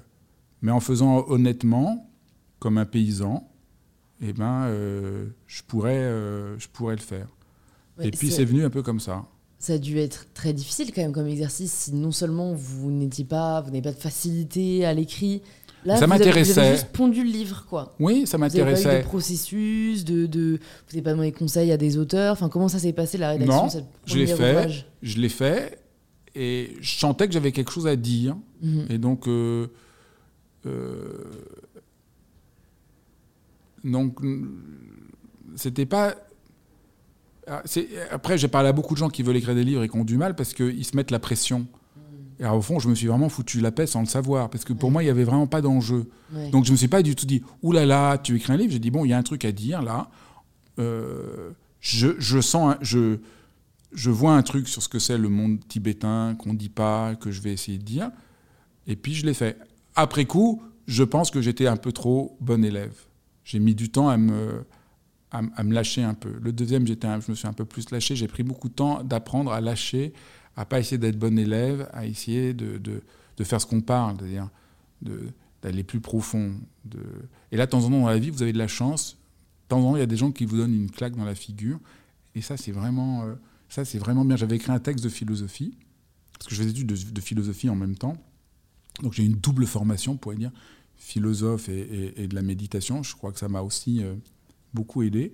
mais 0.62 0.72
en 0.72 0.80
faisant 0.80 1.26
honnêtement, 1.28 2.10
comme 2.60 2.78
un 2.78 2.86
paysan, 2.86 3.50
eh 4.22 4.34
ben, 4.34 4.66
euh, 4.68 5.28
je, 5.48 5.62
pourrais, 5.64 5.98
euh, 5.98 6.58
je 6.58 6.68
pourrais 6.70 6.96
le 6.96 7.02
faire. 7.02 7.28
et 8.00 8.12
puis 8.12 8.32
c'est 8.32 8.46
venu 8.46 8.64
un 8.64 8.70
peu 8.70 8.82
comme 8.82 9.00
ça. 9.00 9.26
Ça 9.60 9.74
a 9.74 9.78
dû 9.78 9.98
être 9.98 10.28
très 10.34 10.52
difficile 10.52 10.92
quand 10.94 11.02
même 11.02 11.14
comme 11.14 11.28
exercice 11.28 11.72
si 11.72 11.94
non 11.94 12.12
seulement 12.12 12.54
vous 12.54 12.92
n'étiez 12.92 13.24
pas, 13.24 13.62
vous 13.62 13.70
n'avez 13.70 13.82
pas 13.82 13.92
de 13.92 14.00
facilité 14.00 14.86
à 14.86 14.94
l'écrit. 14.94 15.42
Là, 15.86 15.98
ça 15.98 16.08
m'intéressait. 16.08 16.54
Vous 16.54 16.60
avez 16.60 16.72
juste 16.72 16.88
pondu 16.94 17.24
le 17.24 17.30
livre, 17.30 17.66
quoi. 17.70 17.94
Oui, 18.00 18.26
ça 18.26 18.38
m'intéressait. 18.38 18.82
Vous 18.82 18.88
n'avez 18.88 18.98
pas 18.98 19.02
eu 19.02 19.04
de 19.04 19.10
processus, 19.10 20.06
de, 20.06 20.26
de... 20.26 20.60
vous 20.60 20.94
n'avez 20.94 21.02
pas 21.02 21.12
demandé 21.12 21.32
conseil 21.34 21.72
à 21.74 21.78
des 21.78 21.98
auteurs. 21.98 22.34
Enfin, 22.34 22.48
comment 22.48 22.70
ça 22.70 22.80
s'est 22.80 22.94
passé 22.94 23.18
la 23.18 23.32
rédaction 23.32 23.82
Non, 23.82 23.88
je 24.06 24.18
l'ai 24.18 24.28
fait. 24.28 24.86
Je 25.02 25.18
l'ai 25.18 25.30
fait 25.30 25.83
et 26.36 26.78
je 26.82 26.98
sentais 26.98 27.28
que 27.28 27.34
j'avais 27.34 27.52
quelque 27.52 27.72
chose 27.72 27.88
à 27.88 27.96
dire. 27.96 28.36
Mhm. 28.62 28.86
Et 28.90 28.98
donc, 28.98 29.28
euh, 29.28 29.68
donc, 33.84 34.20
c'était 35.56 35.86
pas. 35.86 36.16
Ah, 37.46 37.62
après, 38.12 38.38
j'ai 38.38 38.48
parlé 38.48 38.70
à 38.70 38.72
beaucoup 38.72 38.94
de 38.94 39.00
gens 39.00 39.10
qui 39.10 39.22
veulent 39.22 39.36
écrire 39.36 39.56
des 39.56 39.66
livres 39.66 39.84
et 39.84 39.90
qui 39.90 39.98
ont 39.98 40.06
du 40.06 40.18
mal 40.18 40.36
parce 40.36 40.54
qu'ils 40.54 40.86
se 40.86 40.96
mettent 40.96 41.12
la 41.12 41.20
pression. 41.20 41.60
Mm. 41.60 42.00
Et 42.40 42.44
alors, 42.46 42.58
au 42.58 42.62
fond, 42.62 42.80
je 42.80 42.88
me 42.88 42.96
suis 42.96 43.08
vraiment 43.08 43.28
foutu 43.28 43.60
la 43.60 43.72
paix 43.72 43.86
sans 43.86 44.00
le 44.00 44.06
savoir, 44.06 44.50
parce 44.50 44.64
que 44.64 44.72
pour 44.72 44.92
moi, 44.92 45.04
il 45.04 45.08
n'y 45.08 45.12
avait 45.12 45.26
vraiment 45.26 45.48
pas 45.48 45.62
d'enjeu. 45.62 46.06
Donc, 46.52 46.64
je 46.64 46.70
ne 46.70 46.74
me 46.74 46.78
suis 46.78 46.88
pas 46.88 47.04
du 47.04 47.16
tout 47.16 47.26
dit, 47.26 47.44
là 47.62 47.86
là, 47.86 48.18
tu 48.18 48.38
écris 48.38 48.54
un 48.54 48.58
livre? 48.58 48.72
J'ai 48.72 48.80
dit, 48.80 48.92
bon, 48.92 49.04
il 49.04 49.10
y 49.10 49.14
a 49.14 49.18
un 49.18 49.24
truc 49.24 49.44
à 49.46 49.52
dire 49.52 49.82
là. 49.82 50.10
Euh, 50.80 51.52
je, 51.82 52.08
je, 52.18 52.40
sens, 52.40 52.76
je, 52.82 53.18
je 53.94 54.10
vois 54.10 54.36
un 54.36 54.44
truc 54.44 54.68
sur 54.68 54.82
ce 54.82 54.90
que 54.90 55.00
c'est 55.00 55.18
le 55.18 55.30
monde 55.30 55.60
tibétain 55.68 56.36
qu'on 56.36 56.54
ne 56.54 56.58
dit 56.58 56.70
pas, 56.70 57.16
que 57.16 57.32
je 57.32 57.42
vais 57.42 57.54
essayer 57.54 57.78
de 57.78 57.84
dire. 57.84 58.12
Et 58.88 58.96
puis, 58.96 59.14
je 59.14 59.26
l'ai 59.26 59.34
fait. 59.34 59.58
Après 59.96 60.26
coup, 60.26 60.62
je 60.88 61.04
pense 61.04 61.32
que 61.32 61.42
j'étais 61.42 61.68
un 61.68 61.78
peu 61.78 61.92
trop 61.92 62.38
bon 62.42 62.64
élève 62.64 62.94
j'ai 63.44 63.60
mis 63.60 63.76
du 63.76 63.90
temps 63.90 64.10
à 64.10 64.18
me, 64.18 64.66
à, 65.32 65.42
me 65.42 65.74
lâcher 65.74 66.04
un 66.04 66.14
peu. 66.14 66.34
Le 66.42 66.52
deuxième, 66.52 66.88
j'étais 66.88 67.08
je 67.22 67.32
me 67.32 67.36
suis 67.36 67.48
un 67.48 67.54
peu 67.54 67.66
plus 67.66 67.90
lâché. 67.92 68.16
J'ai 68.16 68.28
pris 68.28 68.44
beaucoup 68.44 68.70
de 68.70 68.74
temps 68.74 69.04
d'apprendre 69.04 69.52
à 69.52 69.62
lâcher, 69.62 70.14
à 70.56 70.66
pas 70.66 70.80
essayer 70.80 70.98
d'être 70.98 71.18
bon 71.18 71.38
élève, 71.38 71.90
à 71.94 72.06
essayer 72.06 72.54
de, 72.54 72.78
de, 72.78 73.02
de 73.38 73.44
faire 73.44 73.60
ce 73.60 73.66
qu'on 73.66 73.82
parle, 73.82 74.18
c'est-à-dire 74.20 74.50
d'aller 75.62 75.84
plus 75.84 76.00
profond. 76.00 76.54
Et 77.52 77.58
là, 77.58 77.66
de 77.66 77.72
temps 77.72 77.80
en 77.80 77.90
temps 77.90 78.02
dans 78.02 78.08
la 78.08 78.20
vie, 78.20 78.30
vous 78.30 78.42
avez 78.42 78.54
de 78.54 78.58
la 78.58 78.68
chance. 78.68 79.18
De 79.64 79.70
temps 79.70 79.80
en 79.80 79.92
temps, 79.92 79.96
il 79.98 80.00
y 80.00 80.04
a 80.04 80.08
des 80.08 80.18
gens 80.18 80.32
qui 80.32 80.46
vous 80.46 80.58
donnent 80.58 80.76
une 80.76 80.92
claque 80.92 81.16
dans 81.16 81.26
la 81.26 81.36
figure. 81.36 81.80
Et 82.36 82.42
ça, 82.42 82.58
c'est 82.58 82.72
vraiment, 82.72 83.24
euh, 83.24 83.36
ça, 83.74 83.86
c'est 83.86 83.98
vraiment 83.98 84.24
bien. 84.24 84.36
J'avais 84.36 84.58
écrit 84.58 84.72
un 84.72 84.80
texte 84.80 85.04
de 85.04 85.10
philosophie, 85.10 85.76
parce 86.34 86.48
que 86.48 86.54
je 86.54 86.62
faisais 86.62 86.72
des 86.72 86.80
études 86.80 87.12
de, 87.12 87.22
philosophie 87.22 87.70
en 87.70 87.76
même 87.76 87.96
temps. 87.96 88.16
Donc 89.02 89.14
j'ai 89.14 89.26
une 89.26 89.34
double 89.34 89.66
formation, 89.66 90.16
pour 90.16 90.34
dire 90.36 90.52
philosophe 90.96 91.70
et, 91.70 92.28
de 92.28 92.36
la 92.36 92.44
méditation. 92.44 93.02
Je 93.02 93.16
crois 93.16 93.32
que 93.32 93.40
ça 93.40 93.50
m'a 93.50 93.62
aussi 93.62 94.04
euh, 94.04 94.14
beaucoup 94.76 95.02
aidé. 95.02 95.34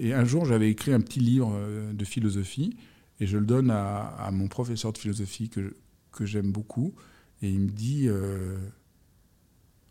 Et 0.00 0.12
un 0.12 0.24
jour, 0.24 0.44
j'avais 0.44 0.68
écrit 0.68 0.92
un 0.92 1.00
petit 1.00 1.20
livre 1.20 1.52
euh, 1.54 1.92
de 1.92 2.04
philosophie 2.04 2.76
et 3.20 3.26
je 3.28 3.38
le 3.38 3.46
donne 3.46 3.70
à, 3.70 4.30
mon 4.32 4.48
professeur 4.48 4.92
de 4.92 4.98
philosophie 4.98 5.48
que, 5.48 5.76
que 6.10 6.26
j'aime 6.26 6.50
beaucoup. 6.50 6.92
Et 7.40 7.48
il 7.48 7.60
me 7.60 7.70
dit 7.70 8.08
euh, 8.08 8.58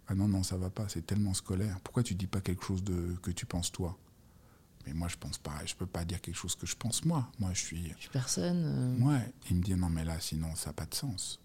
Ah 0.08 0.16
non, 0.16 0.28
non, 0.28 0.44
ça 0.44 0.58
va 0.58 0.70
pas, 0.70 0.90
c'est 0.90 1.08
tellement 1.08 1.34
scolaire. 1.34 1.80
Pourquoi 1.82 2.04
tu 2.04 2.14
dis 2.14 2.28
pas 2.28 2.42
quelque 2.42 2.66
chose 2.66 2.84
de, 2.84 3.16
que 3.22 3.32
tu 3.32 3.46
penses 3.46 3.72
toi? 3.72 3.98
Mais 4.86 4.94
moi, 4.94 5.08
je 5.08 5.16
pense 5.18 5.38
pas. 5.38 5.54
Je 5.66 5.76
peux 5.76 5.86
pas 5.86 6.06
dire 6.06 6.22
quelque 6.22 6.36
chose 6.36 6.56
que 6.56 6.66
je 6.66 6.76
pense 6.76 7.06
moi. 7.06 7.30
Moi, 7.40 7.52
je 7.54 7.60
suis. 7.60 7.94
Je 7.96 8.02
suis 8.02 8.10
personne. 8.10 9.02
Ouais. 9.02 9.34
Il 9.50 9.58
me 9.58 9.62
dit 9.62 9.76
non, 9.76 9.90
mais 9.90 10.06
là, 10.06 10.20
sinon, 10.20 10.56
ça 10.56 10.70
n'a 10.70 10.74
pas 10.74 10.86
de 10.86 10.96
sens. 10.96 11.40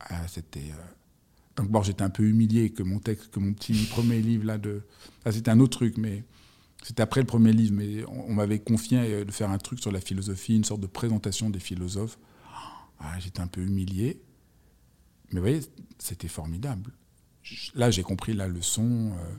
Ah, 0.00 0.26
c'était. 0.28 0.72
Donc 1.56 1.68
bon, 1.70 1.82
j'étais 1.82 2.02
un 2.02 2.10
peu 2.10 2.24
humilié 2.24 2.70
que 2.70 2.82
mon 2.82 2.98
texte, 2.98 3.30
que 3.30 3.40
mon 3.40 3.52
petit 3.52 3.72
premier 3.90 4.20
livre 4.20 4.44
là 4.44 4.58
de, 4.58 4.82
ah, 5.24 5.32
c'était 5.32 5.50
un 5.50 5.58
autre 5.60 5.78
truc, 5.78 5.96
mais 5.96 6.24
c'était 6.82 7.02
après 7.02 7.20
le 7.20 7.26
premier 7.26 7.52
livre, 7.52 7.74
mais 7.74 8.04
on, 8.06 8.34
m'avait 8.34 8.58
confié 8.58 8.98
euh, 8.98 9.24
de 9.24 9.32
faire 9.32 9.50
un 9.50 9.58
truc 9.58 9.80
sur 9.80 9.90
la 9.90 10.00
philosophie, 10.00 10.54
une 10.54 10.64
sorte 10.64 10.82
de 10.82 10.86
présentation 10.86 11.50
des 11.50 11.58
philosophes. 11.58 12.18
Ah, 12.98 13.18
j'étais 13.18 13.40
un 13.40 13.46
peu 13.46 13.62
humilié, 13.62 14.20
mais 15.30 15.40
vous 15.40 15.46
voyez, 15.46 15.60
c'était 15.98 16.28
formidable. 16.28 16.92
Là, 17.74 17.90
j'ai 17.90 18.02
compris 18.02 18.32
la 18.32 18.48
leçon. 18.48 19.12
Euh, 19.12 19.34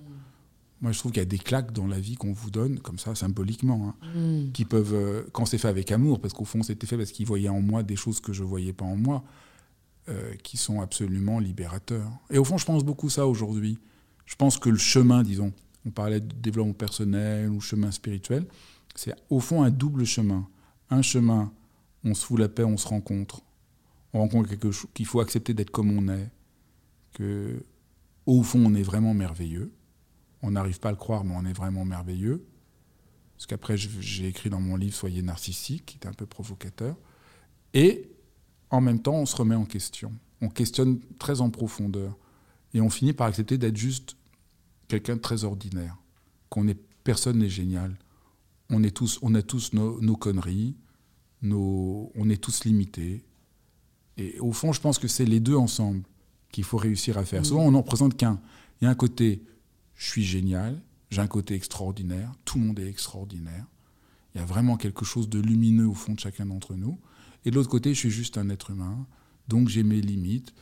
moi, 0.82 0.92
je 0.92 1.00
trouve 1.00 1.12
qu'il 1.12 1.22
y 1.22 1.26
a 1.26 1.26
des 1.26 1.40
claques 1.40 1.72
dans 1.72 1.88
la 1.88 2.00
vie 2.00 2.16
qu'on 2.16 2.34
vous 2.34 2.52
donne, 2.52 2.80
comme 2.80 3.00
ça, 3.00 3.16
symboliquement, 3.16 3.96
hein, 4.04 4.20
mm. 4.20 4.52
qui 4.52 4.66
peuvent, 4.66 4.94
euh, 4.94 5.24
quand 5.32 5.46
c'est 5.46 5.58
fait 5.58 5.68
avec 5.68 5.92
amour, 5.92 6.22
parce 6.22 6.34
qu'au 6.34 6.46
fond, 6.46 6.62
c'était 6.62 6.86
fait 6.86 6.98
parce 6.98 7.12
qu'ils 7.12 7.26
voyaient 7.26 7.50
en 7.50 7.62
moi 7.62 7.84
des 7.84 7.96
choses 7.96 8.20
que 8.20 8.32
je 8.32 8.44
ne 8.44 8.48
voyais 8.48 8.74
pas 8.74 8.86
en 8.86 8.96
moi. 8.96 9.24
Euh, 10.10 10.36
qui 10.42 10.56
sont 10.56 10.80
absolument 10.80 11.38
libérateurs. 11.38 12.10
Et 12.30 12.38
au 12.38 12.46
fond, 12.46 12.58
je 12.58 12.66
pense 12.66 12.86
beaucoup 12.86 13.10
ça 13.10 13.28
aujourd'hui. 13.28 13.78
Je 14.26 14.36
pense 14.36 14.58
que 14.58 14.70
le 14.70 14.78
chemin, 14.78 15.22
disons, 15.22 15.52
on 15.86 15.92
parlait 15.92 16.22
de 16.22 16.34
développement 16.34 16.72
personnel 16.72 17.50
ou 17.50 17.60
chemin 17.60 17.92
spirituel, 17.92 18.46
c'est 18.96 19.14
au 19.30 19.42
fond 19.42 19.64
un 19.64 19.70
double 19.70 20.06
chemin. 20.06 20.48
Un 20.90 21.02
chemin, 21.02 21.52
on 22.06 22.14
se 22.14 22.26
fout 22.26 22.40
la 22.40 22.48
paix, 22.48 22.64
on 22.64 22.78
se 22.78 22.88
rencontre. 22.88 23.42
On 24.14 24.20
rencontre 24.20 24.48
quelque 24.48 24.72
chose 24.72 24.90
qu'il 24.94 25.06
faut 25.06 25.20
accepter 25.20 25.54
d'être 25.54 25.72
comme 25.72 25.92
on 25.92 26.08
est, 26.08 26.30
que 27.12 27.62
au 28.26 28.44
fond, 28.44 28.64
on 28.66 28.76
est 28.76 28.84
vraiment 28.84 29.14
merveilleux. 29.14 29.74
On 30.42 30.52
n'arrive 30.52 30.80
pas 30.80 30.90
à 30.90 30.92
le 30.92 30.98
croire, 30.98 31.24
mais 31.24 31.34
on 31.36 31.46
est 31.46 31.54
vraiment 31.54 31.86
merveilleux. 31.86 32.46
Parce 33.36 33.46
qu'après, 33.46 33.78
j'ai 33.78 34.28
écrit 34.28 34.50
dans 34.50 34.60
mon 34.60 34.76
livre 34.76 34.96
Soyez 34.96 35.22
narcissique, 35.22 35.86
qui 35.86 35.98
est 35.98 36.08
un 36.08 36.14
peu 36.14 36.26
provocateur. 36.26 36.96
Et 37.74 38.10
en 38.70 38.82
même 38.82 39.02
temps, 39.02 39.16
on 39.16 39.26
se 39.26 39.36
remet 39.36 39.56
en 39.56 39.66
question. 39.66 40.14
on 40.42 40.50
questionne 40.50 41.00
très 41.20 41.42
en 41.42 41.50
profondeur. 41.50 42.18
Et 42.74 42.82
on 42.82 42.90
finit 42.90 43.14
par 43.14 43.28
accepter 43.28 43.58
d'être 43.58 43.78
juste 43.78 44.18
quelqu'un 44.88 45.16
de 45.16 45.22
très 45.22 45.44
ordinaire. 45.44 45.98
Qu'on 46.50 46.68
est, 46.68 46.80
personne 47.04 47.40
n'est 47.40 47.50
génial. 47.50 47.98
On, 48.70 48.84
est 48.84 48.96
tous, 48.96 49.20
on 49.22 49.34
a 49.36 49.42
tous 49.42 49.74
nos, 49.74 50.02
nos 50.02 50.16
conneries, 50.16 50.76
nos, 51.42 52.12
on 52.16 52.30
est 52.30 52.42
tous 52.42 52.66
limités. 52.66 53.24
Et 54.18 54.40
au 54.40 54.52
fond, 54.52 54.74
je 54.74 54.82
pense 54.82 55.00
que 55.00 55.08
c'est 55.08 55.26
les 55.26 55.40
deux 55.40 55.56
ensemble 55.56 56.04
qu'il 56.52 56.64
faut 56.64 56.78
réussir 56.78 57.18
à 57.18 57.26
faire. 57.26 57.42
Mm. 57.42 57.46
Souvent, 57.46 57.64
on 57.64 57.72
n'en 57.72 57.84
présente 57.84 58.18
qu'un. 58.18 58.40
Il 58.82 58.86
y 58.86 58.88
a 58.88 58.92
un 58.92 58.96
côté, 58.96 59.44
je 59.98 60.10
suis 60.10 60.24
génial, 60.24 60.82
j'ai 61.10 61.22
un 61.22 61.28
côté 61.28 61.56
extraordinaire, 61.56 62.32
tout 62.46 62.58
le 62.60 62.66
monde 62.66 62.80
est 62.80 62.88
extraordinaire. 62.88 63.66
Il 64.36 64.40
y 64.40 64.42
a 64.42 64.46
vraiment 64.46 64.78
quelque 64.78 65.04
chose 65.06 65.30
de 65.30 65.40
lumineux 65.40 65.88
au 65.88 65.94
fond 65.94 66.14
de 66.14 66.20
chacun 66.20 66.46
d'entre 66.46 66.76
nous. 66.76 67.00
Et 67.46 67.52
de 67.52 67.56
l'autre 67.56 67.70
côté, 67.70 67.94
je 67.94 68.00
suis 68.00 68.10
juste 68.12 68.38
un 68.38 68.50
être 68.50 68.70
humain, 68.72 69.06
donc 69.48 69.70
j'ai 69.70 69.84
mes 69.84 70.02
limites. 70.02 70.54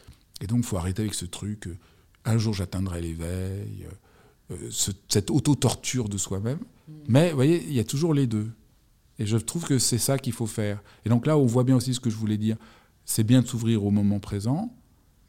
Et 0.42 0.48
donc, 0.48 0.60
il 0.60 0.64
faut 0.66 0.78
arrêter 0.78 1.02
avec 1.02 1.14
ce 1.14 1.26
truc, 1.26 1.68
euh, 1.68 1.78
un 2.26 2.38
jour 2.38 2.54
j'atteindrai 2.54 3.02
l'éveil, 3.02 3.86
euh, 3.86 4.54
euh, 4.56 4.68
ce- 4.70 4.92
cette 5.10 5.30
auto-torture 5.32 6.08
de 6.10 6.18
soi-même. 6.18 6.60
Mais, 7.08 7.30
vous 7.30 7.36
voyez, 7.36 7.64
il 7.68 7.74
y 7.74 7.80
a 7.80 7.84
toujours 7.84 8.14
les 8.14 8.28
deux. 8.28 8.52
Et 9.18 9.26
je 9.26 9.38
trouve 9.38 9.66
que 9.66 9.80
c'est 9.80 9.98
ça 9.98 10.18
qu'il 10.20 10.34
faut 10.34 10.46
faire. 10.48 10.84
Et 11.06 11.10
donc 11.10 11.26
là, 11.26 11.38
on 11.38 11.46
voit 11.46 11.64
bien 11.64 11.76
aussi 11.76 11.94
ce 11.94 12.00
que 12.00 12.10
je 12.10 12.16
voulais 12.16 12.38
dire. 12.38 12.58
C'est 13.06 13.24
bien 13.24 13.42
de 13.42 13.48
s'ouvrir 13.48 13.84
au 13.84 13.92
moment 13.92 14.20
présent, 14.20 14.74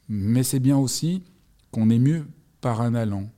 mais 0.09 0.43
c'est 0.43 0.59
bien 0.59 0.77
aussi 0.77 1.23
qu'on 1.71 1.89
est 1.89 1.99
mieux 1.99 2.25
par 2.61 2.81
un 2.81 2.93
allant. 2.95 3.29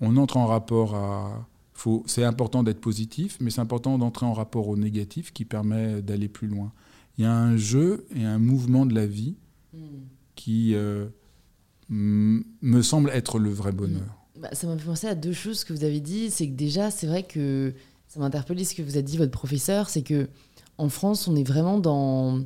On 0.00 0.16
entre 0.16 0.36
en 0.36 0.46
rapport 0.46 0.94
à... 0.94 1.46
C'est 2.06 2.24
important 2.24 2.62
d'être 2.62 2.80
positif, 2.80 3.36
mais 3.40 3.50
c'est 3.50 3.60
important 3.60 3.98
d'entrer 3.98 4.24
en 4.24 4.32
rapport 4.32 4.68
au 4.68 4.76
négatif 4.76 5.32
qui 5.32 5.44
permet 5.44 6.00
d'aller 6.00 6.28
plus 6.28 6.48
loin. 6.48 6.72
Il 7.18 7.24
y 7.24 7.26
a 7.26 7.32
un 7.34 7.56
jeu 7.56 8.06
et 8.14 8.24
un 8.24 8.38
mouvement 8.38 8.86
de 8.86 8.94
la 8.94 9.06
vie 9.06 9.36
qui 10.36 10.74
euh, 10.74 11.06
me 11.90 12.82
semble 12.82 13.10
être 13.10 13.38
le 13.38 13.50
vrai 13.50 13.72
bonheur. 13.72 14.16
Bah, 14.40 14.48
ça 14.52 14.66
m'a 14.66 14.76
fait 14.76 14.86
penser 14.86 15.06
à 15.06 15.14
deux 15.14 15.32
choses 15.32 15.64
que 15.64 15.72
vous 15.72 15.84
avez 15.84 16.00
dit. 16.00 16.30
C'est 16.30 16.48
que 16.48 16.54
déjà, 16.54 16.90
c'est 16.90 17.06
vrai 17.06 17.22
que 17.22 17.74
ça 18.08 18.20
m'a 18.20 18.26
interpellé 18.26 18.64
ce 18.64 18.74
que 18.74 18.82
vous 18.82 18.96
a 18.96 19.02
dit 19.02 19.18
votre 19.18 19.32
professeur. 19.32 19.90
C'est 19.90 20.02
que 20.02 20.28
en 20.78 20.88
France, 20.88 21.28
on 21.28 21.36
est 21.36 21.46
vraiment 21.46 21.78
dans 21.78 22.40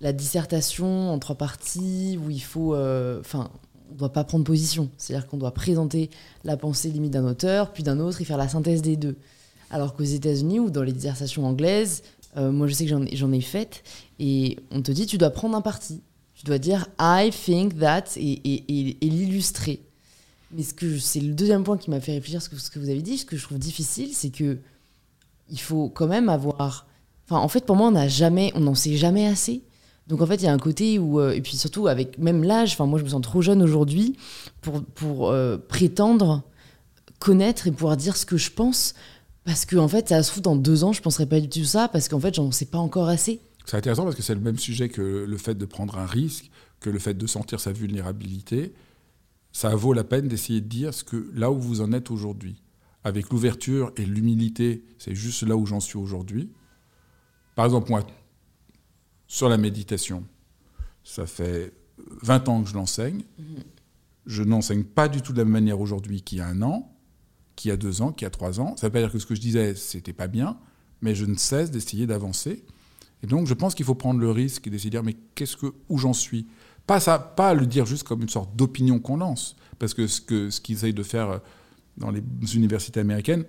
la 0.00 0.12
dissertation 0.12 1.10
en 1.10 1.18
trois 1.18 1.36
parties 1.36 2.18
où 2.24 2.30
il 2.30 2.42
faut. 2.42 2.74
euh, 2.74 3.22
on 3.88 3.94
ne 3.94 3.98
doit 3.98 4.12
pas 4.12 4.24
prendre 4.24 4.44
position. 4.44 4.90
C'est-à-dire 4.96 5.26
qu'on 5.26 5.36
doit 5.36 5.52
présenter 5.52 6.10
la 6.44 6.56
pensée 6.56 6.90
limite 6.90 7.12
d'un 7.12 7.26
auteur, 7.26 7.72
puis 7.72 7.82
d'un 7.82 7.98
autre, 7.98 8.20
et 8.20 8.24
faire 8.24 8.36
la 8.36 8.48
synthèse 8.48 8.82
des 8.82 8.96
deux. 8.96 9.16
Alors 9.70 9.94
qu'aux 9.94 10.04
États-Unis 10.04 10.60
ou 10.60 10.70
dans 10.70 10.82
les 10.82 10.92
dissertations 10.92 11.46
anglaises, 11.46 12.02
euh, 12.36 12.50
moi 12.50 12.66
je 12.66 12.74
sais 12.74 12.84
que 12.84 12.90
j'en 12.90 13.04
ai, 13.04 13.16
j'en 13.16 13.32
ai 13.32 13.40
fait, 13.40 13.82
et 14.18 14.58
on 14.70 14.82
te 14.82 14.92
dit 14.92 15.06
tu 15.06 15.18
dois 15.18 15.30
prendre 15.30 15.56
un 15.56 15.62
parti. 15.62 16.00
Tu 16.34 16.44
dois 16.44 16.58
dire 16.58 16.86
I 17.00 17.30
think 17.30 17.78
that 17.78 18.04
et, 18.16 18.64
l'illustrer. 19.00 19.82
Mais 20.52 20.62
ce 20.62 20.98
c'est 20.98 21.20
le 21.20 21.34
deuxième 21.34 21.64
point 21.64 21.76
qui 21.76 21.90
m'a 21.90 22.00
fait 22.00 22.12
réfléchir 22.12 22.40
ce 22.40 22.48
que, 22.48 22.56
ce 22.56 22.70
que 22.70 22.78
vous 22.78 22.88
avez 22.88 23.02
dit, 23.02 23.18
ce 23.18 23.26
que 23.26 23.36
je 23.36 23.42
trouve 23.42 23.58
difficile, 23.58 24.10
c'est 24.14 24.30
que 24.30 24.58
il 25.50 25.60
faut 25.60 25.88
quand 25.88 26.06
même 26.06 26.28
avoir. 26.28 26.86
Enfin, 27.26 27.40
en 27.40 27.48
fait, 27.48 27.66
pour 27.66 27.76
moi, 27.76 27.88
on 27.88 28.60
n'en 28.60 28.74
sait 28.74 28.96
jamais 28.96 29.26
assez. 29.26 29.62
Donc 30.08 30.22
en 30.22 30.26
fait, 30.26 30.36
il 30.36 30.44
y 30.44 30.48
a 30.48 30.52
un 30.52 30.58
côté 30.58 30.98
où, 30.98 31.20
euh, 31.20 31.32
et 31.32 31.40
puis 31.42 31.56
surtout 31.56 31.86
avec 31.86 32.18
même 32.18 32.42
l'âge. 32.42 32.72
Enfin, 32.72 32.86
moi, 32.86 32.98
je 32.98 33.04
me 33.04 33.10
sens 33.10 33.20
trop 33.20 33.42
jeune 33.42 33.62
aujourd'hui 33.62 34.16
pour 34.62 34.82
pour 34.82 35.30
euh, 35.30 35.58
prétendre 35.58 36.42
connaître 37.18 37.66
et 37.66 37.72
pouvoir 37.72 37.96
dire 37.96 38.16
ce 38.16 38.24
que 38.24 38.36
je 38.36 38.50
pense, 38.50 38.94
parce 39.44 39.64
que 39.64 39.76
en 39.76 39.88
fait, 39.88 40.08
ça 40.08 40.22
se 40.22 40.30
trouve 40.30 40.42
dans 40.42 40.56
deux 40.56 40.84
ans, 40.84 40.92
je 40.92 41.02
penserai 41.02 41.26
pas 41.26 41.40
du 41.40 41.48
tout 41.48 41.64
ça, 41.64 41.88
parce 41.88 42.08
qu'en 42.08 42.20
fait, 42.20 42.34
j'en 42.34 42.50
sais 42.52 42.66
pas 42.66 42.78
encore 42.78 43.08
assez. 43.08 43.40
C'est 43.66 43.76
intéressant 43.76 44.04
parce 44.04 44.16
que 44.16 44.22
c'est 44.22 44.34
le 44.34 44.40
même 44.40 44.58
sujet 44.58 44.88
que 44.88 45.02
le 45.28 45.36
fait 45.36 45.54
de 45.54 45.66
prendre 45.66 45.98
un 45.98 46.06
risque, 46.06 46.50
que 46.80 46.90
le 46.90 46.98
fait 46.98 47.14
de 47.14 47.26
sentir 47.26 47.60
sa 47.60 47.72
vulnérabilité. 47.72 48.72
Ça 49.52 49.74
vaut 49.74 49.92
la 49.92 50.04
peine 50.04 50.28
d'essayer 50.28 50.60
de 50.60 50.68
dire 50.68 50.94
ce 50.94 51.04
que 51.04 51.30
là 51.34 51.50
où 51.50 51.58
vous 51.58 51.80
en 51.80 51.92
êtes 51.92 52.10
aujourd'hui. 52.10 52.62
Avec 53.04 53.30
l'ouverture 53.30 53.92
et 53.96 54.04
l'humilité, 54.04 54.84
c'est 54.98 55.14
juste 55.14 55.42
là 55.42 55.56
où 55.56 55.66
j'en 55.66 55.80
suis 55.80 55.98
aujourd'hui. 55.98 56.50
Par 57.54 57.64
exemple, 57.64 57.90
moi, 57.90 58.06
sur 59.28 59.48
la 59.48 59.56
méditation, 59.58 60.24
ça 61.04 61.26
fait 61.26 61.72
20 62.22 62.48
ans 62.48 62.62
que 62.62 62.68
je 62.68 62.74
l'enseigne. 62.74 63.22
Je 64.26 64.42
n'enseigne 64.42 64.84
pas 64.84 65.08
du 65.08 65.22
tout 65.22 65.32
de 65.32 65.38
la 65.38 65.44
même 65.44 65.52
manière 65.52 65.80
aujourd'hui 65.80 66.22
qu'il 66.22 66.38
y 66.38 66.40
a 66.40 66.46
un 66.46 66.60
an, 66.62 66.94
qu'il 67.56 67.68
y 67.70 67.72
a 67.72 67.76
deux 67.76 68.02
ans, 68.02 68.12
qu'il 68.12 68.24
y 68.24 68.26
a 68.26 68.30
trois 68.30 68.60
ans. 68.60 68.74
Ça 68.76 68.86
ne 68.86 68.88
veut 68.88 68.92
pas 68.94 69.00
dire 69.00 69.12
que 69.12 69.18
ce 69.18 69.26
que 69.26 69.34
je 69.34 69.40
disais, 69.40 69.74
c'était 69.74 70.12
pas 70.12 70.26
bien, 70.28 70.58
mais 71.00 71.14
je 71.14 71.24
ne 71.24 71.36
cesse 71.36 71.70
d'essayer 71.70 72.06
d'avancer. 72.06 72.64
Et 73.22 73.26
donc, 73.26 73.46
je 73.46 73.54
pense 73.54 73.74
qu'il 73.74 73.84
faut 73.86 73.94
prendre 73.94 74.20
le 74.20 74.30
risque 74.30 74.68
d'essayer 74.68 74.90
de 74.90 74.96
dire, 74.96 75.02
mais 75.02 75.16
qu'est-ce 75.34 75.56
que, 75.56 75.72
où 75.88 75.98
j'en 75.98 76.12
suis? 76.12 76.46
Pas 76.86 77.00
ça, 77.00 77.18
pas 77.18 77.52
le 77.54 77.66
dire 77.66 77.84
juste 77.86 78.04
comme 78.04 78.22
une 78.22 78.28
sorte 78.28 78.54
d'opinion 78.56 78.98
qu'on 78.98 79.16
lance, 79.18 79.56
parce 79.78 79.92
que 79.92 80.06
ce 80.06 80.20
que 80.20 80.50
ce 80.50 80.60
qu'ils 80.60 80.76
essayent 80.76 80.94
de 80.94 81.02
faire 81.02 81.28
euh, 81.30 81.38
dans 81.96 82.10
les 82.10 82.22
universités 82.54 83.00
américaines, 83.00 83.44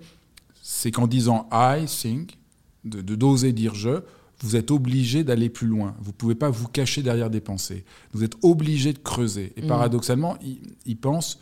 c'est 0.60 0.90
qu'en 0.90 1.06
disant 1.06 1.48
I 1.52 1.86
think, 1.86 2.36
de- 2.84 3.00
d'oser 3.14 3.52
dire 3.52 3.74
je, 3.74 4.00
vous 4.42 4.56
êtes 4.56 4.70
obligé 4.70 5.22
d'aller 5.24 5.48
plus 5.50 5.66
loin. 5.66 5.94
Vous 6.00 6.10
ne 6.10 6.16
pouvez 6.16 6.34
pas 6.34 6.48
vous 6.50 6.66
cacher 6.68 7.02
derrière 7.02 7.28
des 7.30 7.40
pensées. 7.40 7.84
Vous 8.12 8.24
êtes 8.24 8.34
obligé 8.42 8.92
de 8.92 8.98
creuser. 8.98 9.52
Et 9.56 9.62
Mm. 9.62 9.66
paradoxalement, 9.66 10.36
ils, 10.42 10.60
ils 10.86 10.96
pensent 10.96 11.38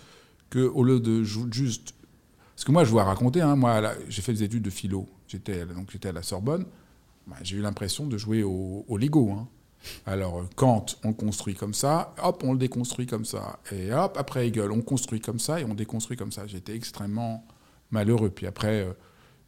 qu'au 0.50 0.82
lieu 0.82 0.98
de 1.00 1.22
juste... 1.22 1.94
Parce 2.54 2.64
que 2.64 2.72
moi, 2.72 2.82
je 2.84 2.90
vous 2.90 2.96
raconter, 2.96 3.40
hein, 3.40 3.54
moi, 3.54 3.80
la- 3.80 3.94
j'ai 4.08 4.20
fait 4.22 4.32
des 4.32 4.42
études 4.42 4.62
de 4.64 4.70
philo. 4.70 5.06
J'étais 5.28 5.64
donc 5.66 5.90
j'étais 5.92 6.08
à 6.08 6.12
la 6.12 6.22
Sorbonne. 6.22 6.64
Bah, 7.28 7.36
j'ai 7.42 7.56
eu 7.56 7.60
l'impression 7.60 8.06
de 8.06 8.18
jouer 8.18 8.42
au, 8.42 8.84
au 8.88 8.96
Lego. 8.98 9.30
hein. 9.30 9.46
Alors, 10.06 10.40
euh, 10.40 10.44
Kant, 10.56 10.86
on 11.04 11.08
le 11.08 11.14
construit 11.14 11.54
comme 11.54 11.74
ça, 11.74 12.14
hop, 12.20 12.42
on 12.44 12.52
le 12.52 12.58
déconstruit 12.58 13.06
comme 13.06 13.24
ça. 13.24 13.60
Et 13.70 13.92
hop, 13.92 14.16
après 14.18 14.48
Hegel, 14.48 14.72
on 14.72 14.80
construit 14.80 15.20
comme 15.20 15.38
ça 15.38 15.60
et 15.60 15.64
on 15.64 15.74
déconstruit 15.74 16.16
comme 16.16 16.32
ça. 16.32 16.48
J'étais 16.48 16.74
extrêmement 16.74 17.46
malheureux. 17.92 18.30
Puis 18.30 18.46
après, 18.46 18.82
euh, 18.82 18.92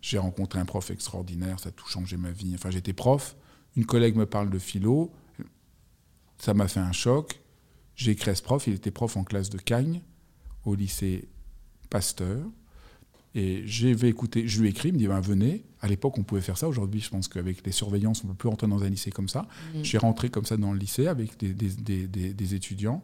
j'ai 0.03 0.19
rencontré 0.19 0.61
un 0.61 0.65
prof 0.67 0.89
extraordinaire, 0.93 1.59
ça 1.59 1.71
a 1.71 1.73
tout 1.73 1.89
changé 1.89 2.17
ma 2.17 2.31
vie. 2.31 2.53
Enfin, 2.55 2.71
j'étais 2.71 2.93
prof, 2.93 3.35
une 3.77 3.87
collègue 3.87 4.17
me 4.17 4.27
parle 4.27 4.51
de 4.51 4.59
philo, 4.59 5.11
ça 6.39 6.55
m'a 6.55 6.69
fait 6.69 6.81
un 6.81 6.93
choc. 6.93 7.41
J'ai 7.97 8.13
écrit 8.13 8.31
à 8.31 8.35
ce 8.35 8.43
prof, 8.43 8.67
il 8.67 8.75
était 8.75 8.91
prof 8.91 9.17
en 9.17 9.25
classe 9.25 9.51
de 9.51 9.59
Cagnes, 9.59 10.01
au 10.65 10.75
lycée 10.75 11.29
Pasteur. 11.91 12.41
Et 13.35 13.63
j'ai 13.65 13.91
écouter, 14.09 14.49
je 14.49 14.61
lui 14.61 14.67
ai 14.69 14.71
écrit, 14.71 14.89
il 14.89 14.95
me 14.95 14.99
dit 14.99 15.07
ben, 15.07 15.21
venez. 15.21 15.65
À 15.81 15.87
l'époque, 15.89 16.19
on 16.19 16.25
pouvait 16.25 16.41
faire 16.41 16.59
ça. 16.59 16.69
Aujourd'hui, 16.69 17.01
je 17.01 17.09
pense 17.11 17.29
qu'avec 17.29 17.65
les 17.65 17.73
surveillances, 17.73 18.23
on 18.25 18.27
ne 18.27 18.33
peut 18.33 18.39
plus 18.39 18.49
rentrer 18.49 18.67
dans 18.67 18.83
un 18.83 18.89
lycée 18.89 19.11
comme 19.13 19.29
ça. 19.29 19.47
Mm. 19.75 19.83
J'ai 19.85 19.99
rentré 19.99 20.29
comme 20.31 20.45
ça 20.45 20.57
dans 20.57 20.73
le 20.73 20.79
lycée 20.79 21.07
avec 21.07 21.39
des, 21.39 21.55
des- 21.55 22.07
des- 22.09 22.35
des- 22.35 22.55
étudiants. 22.55 23.03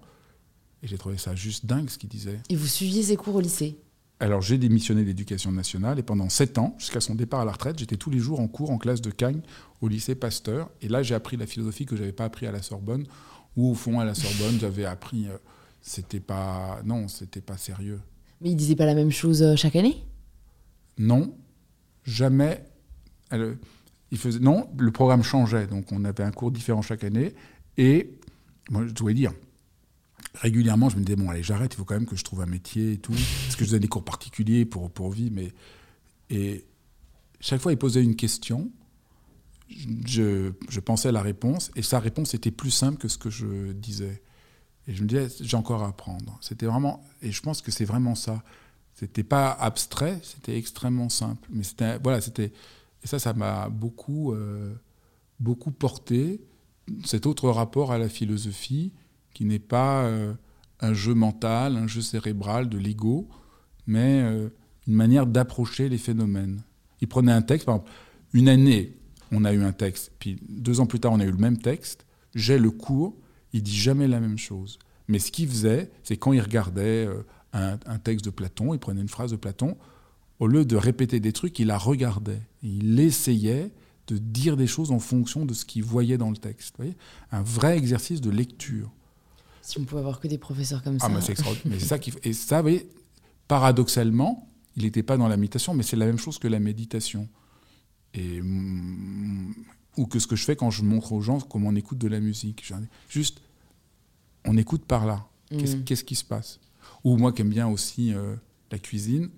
Et 0.82 0.88
j'ai 0.88 0.98
trouvé 0.98 1.16
ça 1.16 1.34
juste 1.34 1.64
dingue 1.64 1.88
ce 1.88 1.96
qu'il 1.96 2.08
disait. 2.10 2.40
Et 2.50 2.56
vous 2.56 2.66
suiviez 2.66 3.02
ces 3.04 3.16
cours 3.16 3.36
au 3.36 3.40
lycée? 3.40 3.78
Alors 4.18 4.40
j'ai 4.40 4.56
démissionné 4.56 5.02
de 5.02 5.06
l'éducation 5.08 5.52
nationale 5.52 5.98
et 5.98 6.02
pendant 6.02 6.28
sept 6.30 6.56
ans, 6.58 6.74
jusqu'à 6.78 7.00
son 7.00 7.14
départ 7.14 7.40
à 7.40 7.44
la 7.44 7.52
retraite, 7.52 7.78
j'étais 7.78 7.96
tous 7.98 8.08
les 8.10 8.18
jours 8.18 8.40
en 8.40 8.48
cours 8.48 8.70
en 8.70 8.78
classe 8.78 9.02
de 9.02 9.10
Cagnes 9.10 9.42
au 9.82 9.88
lycée 9.88 10.14
Pasteur. 10.14 10.70
Et 10.80 10.88
là, 10.88 11.02
j'ai 11.02 11.14
appris 11.14 11.36
la 11.36 11.46
philosophie 11.46 11.84
que 11.84 11.96
j'avais 11.96 12.12
pas 12.12 12.24
appris 12.24 12.46
à 12.46 12.52
la 12.52 12.62
Sorbonne. 12.62 13.04
Ou 13.56 13.70
au 13.70 13.74
fond, 13.74 14.00
à 14.00 14.04
la 14.04 14.14
Sorbonne, 14.14 14.58
j'avais 14.58 14.84
appris. 14.86 15.26
euh, 15.28 15.36
c'était 15.82 16.20
pas. 16.20 16.80
Non, 16.84 17.08
c'était 17.08 17.40
pas 17.40 17.56
sérieux. 17.56 18.00
Mais 18.40 18.50
ils 18.50 18.56
disaient 18.56 18.74
pas 18.76 18.86
la 18.86 18.94
même 18.94 19.10
chose 19.10 19.42
euh, 19.42 19.54
chaque 19.56 19.76
année? 19.76 20.02
Non, 20.98 21.34
jamais. 22.04 22.64
Elle- 23.30 23.58
il 24.12 24.18
faisait, 24.18 24.38
non, 24.38 24.68
le 24.78 24.92
programme 24.92 25.22
changeait, 25.24 25.66
donc 25.66 25.90
on 25.92 26.04
avait 26.04 26.22
un 26.22 26.30
cours 26.30 26.50
différent 26.52 26.80
chaque 26.80 27.02
année. 27.04 27.34
Et 27.76 28.18
moi, 28.70 28.86
je 28.86 28.92
dois 28.92 29.12
dire, 29.12 29.32
régulièrement, 30.41 30.89
je 30.89 30.97
me 30.97 31.05
disais, 31.05 31.16
bon, 31.16 31.28
allez, 31.30 31.43
j'arrête, 31.43 31.74
il 31.74 31.76
faut 31.76 31.84
quand 31.84 31.95
même 31.95 32.07
que 32.07 32.16
je 32.16 32.24
trouve 32.24 32.41
un 32.41 32.47
métier 32.47 32.93
et 32.93 32.99
tout. 32.99 33.12
Parce 33.12 33.57
que 33.57 33.64
je 33.64 33.70
faisais 33.70 33.80
des 33.80 33.89
cours 33.89 34.05
particuliers 34.05 34.64
pour, 34.64 34.91
pour 34.91 35.11
vivre. 35.11 35.34
Mais... 35.34 35.53
Et 36.30 36.64
chaque 37.41 37.61
fois, 37.61 37.72
il 37.72 37.78
posait 37.78 38.03
une 38.03 38.16
question. 38.16 38.70
Je, 39.68 40.53
je 40.68 40.80
pensais 40.80 41.09
à 41.09 41.12
la 41.12 41.22
réponse, 41.22 41.70
et 41.74 41.82
sa 41.82 41.99
réponse 41.99 42.34
était 42.34 42.53
plus 42.53 42.70
simple 42.70 42.99
que 42.99 43.09
ce 43.09 43.18
que 43.18 43.30
je 43.30 43.72
disais. 43.72 44.22
Et 44.89 44.95
je 44.95 45.03
me 45.03 45.09
disais, 45.09 45.28
j'ai 45.41 45.57
encore 45.57 45.82
à 45.82 45.89
apprendre. 45.89 46.39
C'était 46.41 46.66
vraiment, 46.66 47.03
et 47.22 47.32
je 47.32 47.43
pense 47.43 47.62
que 47.62 47.72
c'est 47.72 47.84
vraiment 47.84 48.14
ça. 48.14 48.43
C'était 48.95 49.24
pas 49.24 49.51
abstrait, 49.51 50.20
c'était 50.22 50.57
extrêmement 50.57 51.09
simple. 51.09 51.49
Mais 51.51 51.64
c'était, 51.64 51.99
voilà, 51.99 52.20
c'était, 52.20 52.53
et 53.03 53.07
ça, 53.07 53.18
ça 53.18 53.34
m'a 53.34 53.68
beaucoup, 53.68 54.32
euh, 54.32 54.74
beaucoup 55.41 55.72
porté. 55.72 56.41
Cet 57.05 57.26
autre 57.26 57.51
rapport 57.51 57.91
à 57.91 57.99
la 57.99 58.09
philosophie, 58.09 58.93
qui 59.37 59.45
n'est 59.45 59.59
pas 59.59 60.05
euh, 60.05 60.32
un 60.80 60.95
jeu 60.95 61.12
mental, 61.12 61.76
un 61.76 61.87
jeu 61.87 62.01
cérébral 62.01 62.70
de 62.70 62.78
l'ego, 62.78 63.28
mais 63.87 64.22
euh, 64.22 64.49
une 64.87 64.95
manière 64.95 65.26
d'approcher 65.26 65.91
les 65.91 65.99
phénomènes. 65.99 66.62
Il 67.03 67.09
prenait 67.09 67.32
un 67.32 67.43
texte, 67.43 67.66
par 67.66 67.74
exemple, 67.74 67.93
une 68.32 68.49
année, 68.49 68.97
on 69.32 69.45
a 69.45 69.53
eu 69.53 69.62
un 69.62 69.72
texte, 69.72 70.11
puis 70.18 70.39
deux 70.49 70.80
ans 70.80 70.87
plus 70.87 71.01
tard, 71.01 71.12
on 71.12 71.20
a 71.20 71.24
eu 71.26 71.30
le 71.30 71.37
même 71.37 71.59
texte. 71.59 72.07
J'ai 72.34 72.59
le 72.59 72.70
cours, 72.70 73.14
il 73.53 73.62
dit 73.62 73.76
jamais 73.76 74.09
la 74.09 74.20
même 74.20 74.39
chose. 74.39 74.78
Mais 75.07 75.18
ce 75.18 75.30
qu'il 75.30 75.51
faisait, 75.51 75.91
c'est 76.03 76.16
quand 76.16 76.32
il 76.32 76.41
regardait 76.41 77.07
euh, 77.07 77.22
un, 77.53 77.99
texte 77.99 78.24
de 78.24 78.30
Platon, 78.30 78.72
il 78.72 78.80
prenait 78.80 79.03
une 79.03 79.11
phrase 79.11 79.32
de 79.32 79.37
Platon, 79.37 79.76
au 80.39 80.47
lieu 80.47 80.64
de 80.64 80.76
répéter 80.76 81.20
des 81.20 81.34
trucs, 81.34 81.59
il 81.59 81.66
la 81.66 81.76
regardait. 81.76 82.41
Il 82.62 82.99
essayait 83.01 83.70
de 84.07 84.16
dire 84.16 84.57
des 84.57 84.66
choses 84.66 84.93
en 84.93 84.99
fonction 84.99 85.45
de 85.45 85.53
ce 85.53 85.66
qu'il 85.66 85.84
voyait 85.84 86.16
dans 86.16 86.30
le 86.30 86.39
texte. 86.39 86.70
Vous 86.78 86.84
voyez? 86.84 86.97
Un 87.32 87.43
vrai 87.43 87.76
exercice 87.76 88.22
de 88.22 88.30
lecture. 88.30 88.91
Si 89.66 89.80
on 89.80 89.84
pouvait 89.84 90.00
avoir 90.00 90.20
que 90.20 90.28
des 90.28 90.38
professeurs 90.38 90.80
comme 90.80 91.00
ça. 91.00 91.06
Ah, 91.06 91.12
mais 91.12 91.20
c'est 91.20 91.32
extraordinaire. 91.32 91.66
mais 91.66 91.80
c'est 91.80 91.86
ça 91.86 91.98
qui 91.98 92.12
Et 92.22 92.32
ça, 92.32 92.58
vous 92.58 92.62
voyez, 92.62 92.88
paradoxalement, 93.48 94.48
il 94.76 94.84
n'était 94.84 95.02
pas 95.02 95.16
dans 95.16 95.26
la 95.26 95.36
méditation, 95.36 95.74
mais 95.74 95.82
c'est 95.82 95.96
la 95.96 96.06
même 96.06 96.18
chose 96.18 96.38
que 96.38 96.46
la 96.46 96.60
méditation. 96.60 97.28
Et, 98.14 98.40
ou 99.96 100.06
que 100.06 100.20
ce 100.20 100.28
que 100.28 100.36
je 100.36 100.44
fais 100.44 100.54
quand 100.54 100.70
je 100.70 100.84
montre 100.84 101.12
aux 101.12 101.20
gens 101.20 101.40
comment 101.40 101.70
on 101.70 101.74
écoute 101.74 101.98
de 101.98 102.06
la 102.06 102.20
musique. 102.20 102.72
Juste, 103.08 103.40
on 104.44 104.56
écoute 104.56 104.84
par 104.84 105.04
là. 105.04 105.26
Qu'est-ce, 105.50 105.76
mm. 105.76 106.04
qui 106.04 106.14
se 106.14 106.24
passe? 106.24 106.60
Ou 107.02 107.16
moi 107.16 107.32
qui 107.32 107.42
aime 107.42 107.50
bien 107.50 107.66
aussi 107.66 108.14
euh, 108.14 108.36
la 108.70 108.78
cuisine, 108.78 109.30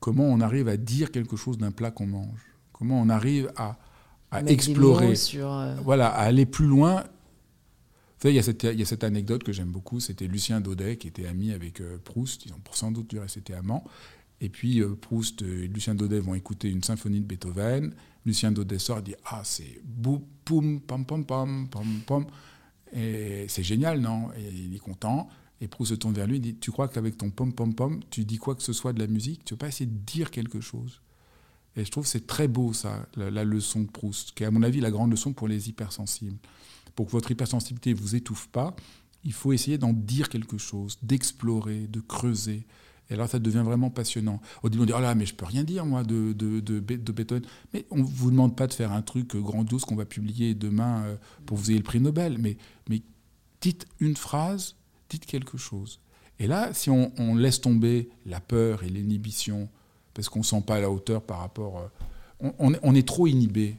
comment 0.00 0.24
on 0.24 0.40
arrive 0.40 0.66
à 0.66 0.76
dire 0.76 1.12
quelque 1.12 1.36
chose 1.36 1.56
d'un 1.56 1.70
plat 1.70 1.92
qu'on 1.92 2.06
mange? 2.06 2.40
Comment 2.72 3.00
on 3.00 3.08
arrive 3.08 3.52
à, 3.56 3.78
explorer, 4.46 5.14
euh, 5.36 5.76
voilà, 5.84 6.08
à 6.08 6.22
aller 6.22 6.46
plus 6.46 6.66
loin 6.66 7.04
il 8.24 8.32
y, 8.32 8.38
a 8.38 8.42
cette, 8.42 8.64
il 8.64 8.78
y, 8.78 8.82
a 8.82 8.86
cette, 8.86 9.04
anecdote 9.04 9.44
que 9.44 9.52
j'aime 9.52 9.70
beaucoup, 9.70 10.00
c'était 10.00 10.26
Lucien 10.26 10.60
Daudet 10.60 10.96
qui 10.96 11.08
était 11.08 11.26
ami 11.26 11.52
avec 11.52 11.80
euh, 11.80 11.98
Proust, 11.98 12.46
ils 12.46 12.52
ont 12.52 12.58
pour 12.58 12.76
sans 12.76 12.90
doute 12.90 13.08
du 13.10 13.18
reste 13.18 13.36
été 13.36 13.54
amants. 13.54 13.84
Et 14.40 14.48
puis 14.48 14.80
euh, 14.80 14.94
Proust 14.94 15.42
et 15.42 15.68
Lucien 15.68 15.94
Daudet 15.94 16.20
vont 16.20 16.34
écouter 16.34 16.68
une 16.68 16.82
symphonie 16.82 17.20
de 17.20 17.26
Beethoven. 17.26 17.94
Lucien 18.26 18.50
Daudet 18.50 18.78
sort 18.78 18.98
et 18.98 19.02
dit 19.02 19.14
Ah, 19.24 19.42
c'est 19.44 19.80
boum, 19.84 20.22
poum, 20.44 20.80
pam, 20.80 21.04
pam, 21.04 21.24
pam, 21.24 21.68
pam, 21.68 21.86
pam. 22.06 22.26
Et 22.92 23.46
c'est 23.48 23.62
génial, 23.62 24.00
non? 24.00 24.30
Et 24.36 24.48
il 24.48 24.74
est 24.74 24.80
content. 24.80 25.28
Et 25.60 25.68
Proust 25.68 25.90
se 25.90 25.94
tourne 25.94 26.14
vers 26.14 26.26
lui 26.26 26.36
et 26.36 26.40
dit 26.40 26.54
Tu 26.56 26.72
crois 26.72 26.88
qu'avec 26.88 27.16
ton 27.18 27.30
pom, 27.30 27.52
pom, 27.52 27.74
pom, 27.74 28.00
tu 28.10 28.24
dis 28.24 28.38
quoi 28.38 28.54
que 28.54 28.62
ce 28.62 28.72
soit 28.72 28.92
de 28.92 28.98
la 28.98 29.06
musique? 29.06 29.44
Tu 29.44 29.54
veux 29.54 29.58
pas 29.58 29.68
essayer 29.68 29.86
de 29.86 29.96
dire 29.96 30.30
quelque 30.30 30.60
chose? 30.60 31.00
Et 31.76 31.84
je 31.84 31.90
trouve 31.92 32.04
que 32.04 32.10
c'est 32.10 32.26
très 32.26 32.48
beau, 32.48 32.72
ça, 32.72 33.06
la, 33.14 33.30
la 33.30 33.44
leçon 33.44 33.82
de 33.82 33.88
Proust, 33.88 34.32
qui 34.32 34.42
est, 34.42 34.46
à 34.46 34.50
mon 34.50 34.64
avis, 34.64 34.80
la 34.80 34.90
grande 34.90 35.12
leçon 35.12 35.32
pour 35.32 35.46
les 35.46 35.68
hypersensibles 35.68 36.38
pour 36.98 37.06
que 37.06 37.12
votre 37.12 37.30
hypersensibilité 37.30 37.92
vous 37.92 38.16
étouffe 38.16 38.48
pas, 38.48 38.74
il 39.22 39.32
faut 39.32 39.52
essayer 39.52 39.78
d'en 39.78 39.92
dire 39.92 40.28
quelque 40.28 40.58
chose, 40.58 40.98
d'explorer, 41.00 41.86
de 41.86 42.00
creuser. 42.00 42.66
Et 43.08 43.14
là, 43.14 43.28
ça 43.28 43.38
devient 43.38 43.62
vraiment 43.64 43.88
passionnant. 43.88 44.40
Au 44.64 44.68
début, 44.68 44.82
on 44.82 44.86
dit 44.86 44.92
Oh 44.96 45.00
là, 45.00 45.14
mais 45.14 45.24
je 45.24 45.32
peux 45.32 45.44
rien 45.44 45.62
dire, 45.62 45.86
moi, 45.86 46.02
de, 46.02 46.32
de, 46.32 46.58
de, 46.58 47.12
Beethoven. 47.12 47.44
Mais 47.72 47.86
on 47.92 47.98
ne 47.98 48.02
vous 48.02 48.32
demande 48.32 48.56
pas 48.56 48.66
de 48.66 48.74
faire 48.74 48.90
un 48.90 49.02
truc 49.02 49.36
grandiose 49.36 49.84
qu'on 49.84 49.94
va 49.94 50.06
publier 50.06 50.56
demain 50.56 51.04
euh, 51.04 51.16
pour 51.46 51.56
vous 51.56 51.70
ayez 51.70 51.78
le 51.78 51.84
prix 51.84 52.00
Nobel. 52.00 52.36
Mais, 52.36 52.56
mais 52.88 53.02
dites 53.60 53.86
une 54.00 54.16
phrase, 54.16 54.74
dites 55.08 55.24
quelque 55.24 55.56
chose. 55.56 56.00
Et 56.40 56.48
là, 56.48 56.74
si 56.74 56.90
on, 56.90 57.36
laisse 57.36 57.60
tomber 57.60 58.08
la 58.26 58.40
peur 58.40 58.82
et 58.82 58.88
l'inhibition, 58.88 59.68
parce 60.14 60.28
qu'on 60.28 60.40
ne 60.40 60.44
sent 60.44 60.62
pas 60.66 60.74
à 60.74 60.80
la 60.80 60.90
hauteur 60.90 61.22
par 61.22 61.38
rapport. 61.38 61.78
Euh, 62.42 62.50
on, 62.58 62.94
est 62.96 63.06
trop 63.06 63.28
inhibé. 63.28 63.76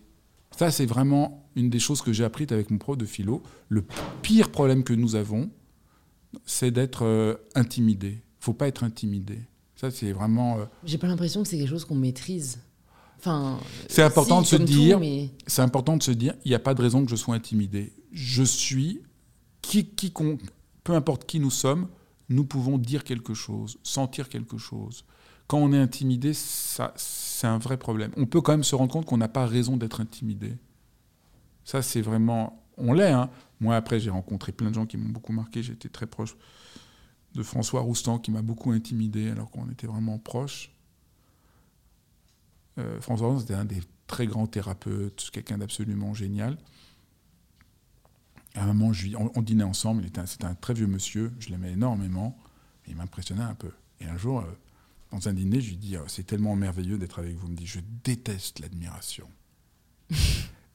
Ça, 0.57 0.71
c'est 0.71 0.85
vraiment 0.85 1.48
une 1.59 1.69
des 1.69 1.79
choses 1.79 2.01
que 2.01 2.13
j'ai 2.13 2.23
apprises 2.23 2.47
avec 2.51 2.71
mon 2.71 2.77
prof 2.77 2.97
de 2.97 3.05
philo. 3.05 3.43
Le 3.67 3.83
pire 4.21 4.51
problème 4.51 4.83
que 4.83 4.93
nous 4.93 5.15
avons, 5.15 5.49
c'est 6.45 6.71
d'être 6.71 7.05
euh, 7.05 7.35
intimidé. 7.55 8.09
Il 8.09 8.13
ne 8.13 8.43
faut 8.43 8.53
pas 8.53 8.67
être 8.67 8.83
intimidé. 8.83 9.39
Ça, 9.75 9.91
c'est 9.91 10.11
vraiment. 10.11 10.59
Euh, 10.59 10.65
j'ai 10.83 10.97
pas 10.97 11.07
l'impression 11.07 11.43
que 11.43 11.47
c'est 11.47 11.57
quelque 11.57 11.69
chose 11.69 11.85
qu'on 11.85 11.95
maîtrise. 11.95 12.59
Enfin, 13.17 13.59
c'est 13.87 14.03
important 14.03 14.41
de 14.41 14.47
se 14.47 14.55
dire. 14.55 14.99
C'est 15.45 15.61
important 15.61 15.97
de 15.97 16.03
se 16.03 16.11
dire. 16.11 16.33
Il 16.45 16.49
n'y 16.49 16.55
a 16.55 16.59
pas 16.59 16.73
de 16.73 16.81
raison 16.81 17.03
que 17.03 17.11
je 17.11 17.15
sois 17.15 17.35
intimidé. 17.35 17.93
Je 18.11 18.43
suis 18.43 19.01
qui, 19.61 19.85
quiconque, 19.85 20.41
peu 20.83 20.93
importe 20.93 21.25
qui 21.25 21.39
nous 21.39 21.51
sommes, 21.51 21.87
nous 22.29 22.45
pouvons 22.45 22.77
dire 22.77 23.03
quelque 23.03 23.33
chose, 23.33 23.77
sentir 23.83 24.29
quelque 24.29 24.57
chose. 24.57 25.03
Quand 25.47 25.57
on 25.57 25.73
est 25.73 25.77
intimidé, 25.77 26.33
ça, 26.33 26.93
c'est 26.95 27.47
un 27.47 27.57
vrai 27.57 27.77
problème. 27.77 28.11
On 28.17 28.25
peut 28.25 28.41
quand 28.41 28.53
même 28.53 28.63
se 28.63 28.75
rendre 28.75 28.91
compte 28.91 29.05
qu'on 29.05 29.17
n'a 29.17 29.27
pas 29.27 29.45
raison 29.45 29.77
d'être 29.77 29.99
intimidé. 29.99 30.53
Ça, 31.69 31.83
c'est 31.83 32.01
vraiment. 32.01 32.65
On 32.77 32.93
l'est. 32.93 33.11
Hein. 33.11 33.29
Moi, 33.59 33.75
après, 33.75 33.99
j'ai 33.99 34.09
rencontré 34.09 34.51
plein 34.51 34.69
de 34.69 34.73
gens 34.73 34.87
qui 34.87 34.97
m'ont 34.97 35.09
beaucoup 35.09 35.33
marqué. 35.33 35.61
J'étais 35.61 35.87
très 35.87 36.07
proche 36.07 36.35
de 37.35 37.43
François 37.43 37.81
Roustan, 37.81 38.17
qui 38.17 38.31
m'a 38.31 38.41
beaucoup 38.41 38.71
intimidé, 38.71 39.29
alors 39.29 39.51
qu'on 39.51 39.69
était 39.69 39.85
vraiment 39.85 40.17
proches. 40.17 40.71
Euh, 42.79 42.99
François 43.01 43.27
Roustan, 43.27 43.41
c'était 43.41 43.53
un 43.53 43.65
des 43.65 43.81
très 44.07 44.25
grands 44.25 44.47
thérapeutes, 44.47 45.29
quelqu'un 45.31 45.59
d'absolument 45.59 46.15
génial. 46.15 46.57
À 48.55 48.63
un 48.63 48.73
moment, 48.73 48.91
on, 49.35 49.41
dînait 49.43 49.63
ensemble. 49.63 50.05
C'était 50.25 50.45
un, 50.45 50.55
très 50.55 50.73
vieux 50.73 50.87
monsieur. 50.87 51.31
Je 51.37 51.49
l'aimais 51.49 51.73
énormément. 51.73 52.35
Il 52.87 52.95
m'impressionnait 52.95 53.43
un 53.43 53.53
peu. 53.53 53.69
Et 53.99 54.05
un 54.05 54.17
jour, 54.17 54.39
euh, 54.39 54.57
dans 55.11 55.29
un 55.29 55.33
dîner, 55.33 55.61
je 55.61 55.69
lui 55.69 55.77
dis 55.77 55.97
oh, 55.97 56.05
C'est 56.07 56.25
tellement 56.25 56.55
merveilleux 56.55 56.97
d'être 56.97 57.19
avec 57.19 57.35
vous. 57.35 57.45
Il 57.45 57.51
me 57.51 57.57
dit 57.57 57.67
Je 57.67 57.81
déteste 58.03 58.57
l'admiration. 58.57 59.27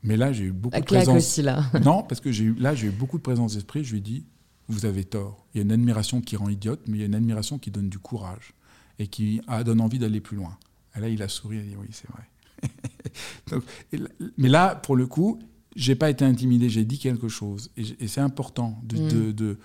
Mais 0.04 0.16
là, 0.16 0.32
j'ai 0.32 0.44
eu 0.44 0.52
beaucoup 0.52 0.78
de 0.78 0.84
présence. 0.84 1.16
Aussi, 1.16 1.42
là. 1.42 1.64
non, 1.84 2.02
parce 2.02 2.20
que 2.20 2.30
j'ai 2.30 2.44
eu, 2.44 2.54
là, 2.54 2.74
j'ai 2.74 2.88
eu 2.88 2.90
beaucoup 2.90 3.16
de 3.16 3.22
présence 3.22 3.54
d'esprit. 3.54 3.82
Je 3.82 3.92
lui 3.92 3.98
ai 3.98 4.02
dit, 4.02 4.26
vous 4.68 4.84
avez 4.86 5.04
tort. 5.04 5.46
Il 5.54 5.58
y 5.58 5.60
a 5.60 5.64
une 5.64 5.72
admiration 5.72 6.20
qui 6.20 6.36
rend 6.36 6.48
idiote, 6.48 6.80
mais 6.86 6.98
il 6.98 7.00
y 7.00 7.02
a 7.02 7.06
une 7.06 7.14
admiration 7.14 7.58
qui 7.58 7.70
donne 7.70 7.88
du 7.88 7.98
courage 7.98 8.54
et 8.98 9.06
qui 9.08 9.40
donne 9.64 9.80
envie 9.80 9.98
d'aller 9.98 10.20
plus 10.20 10.36
loin. 10.36 10.56
Et 10.96 11.00
là, 11.00 11.08
il 11.08 11.22
a 11.22 11.28
souri, 11.28 11.56
il 11.56 11.60
a 11.60 11.62
dit, 11.64 11.76
oui, 11.80 11.88
c'est 11.90 12.08
vrai. 12.10 13.60
mais 14.38 14.48
là, 14.48 14.76
pour 14.76 14.94
le 14.94 15.06
coup, 15.06 15.40
j'ai 15.74 15.94
pas 15.94 16.10
été 16.10 16.24
intimidé, 16.24 16.68
j'ai 16.68 16.84
dit 16.84 16.98
quelque 16.98 17.28
chose. 17.28 17.70
Et, 17.76 18.06
c'est 18.06 18.20
important 18.20 18.78
de, 18.84 18.96
mm. 18.96 19.32
de, 19.32 19.58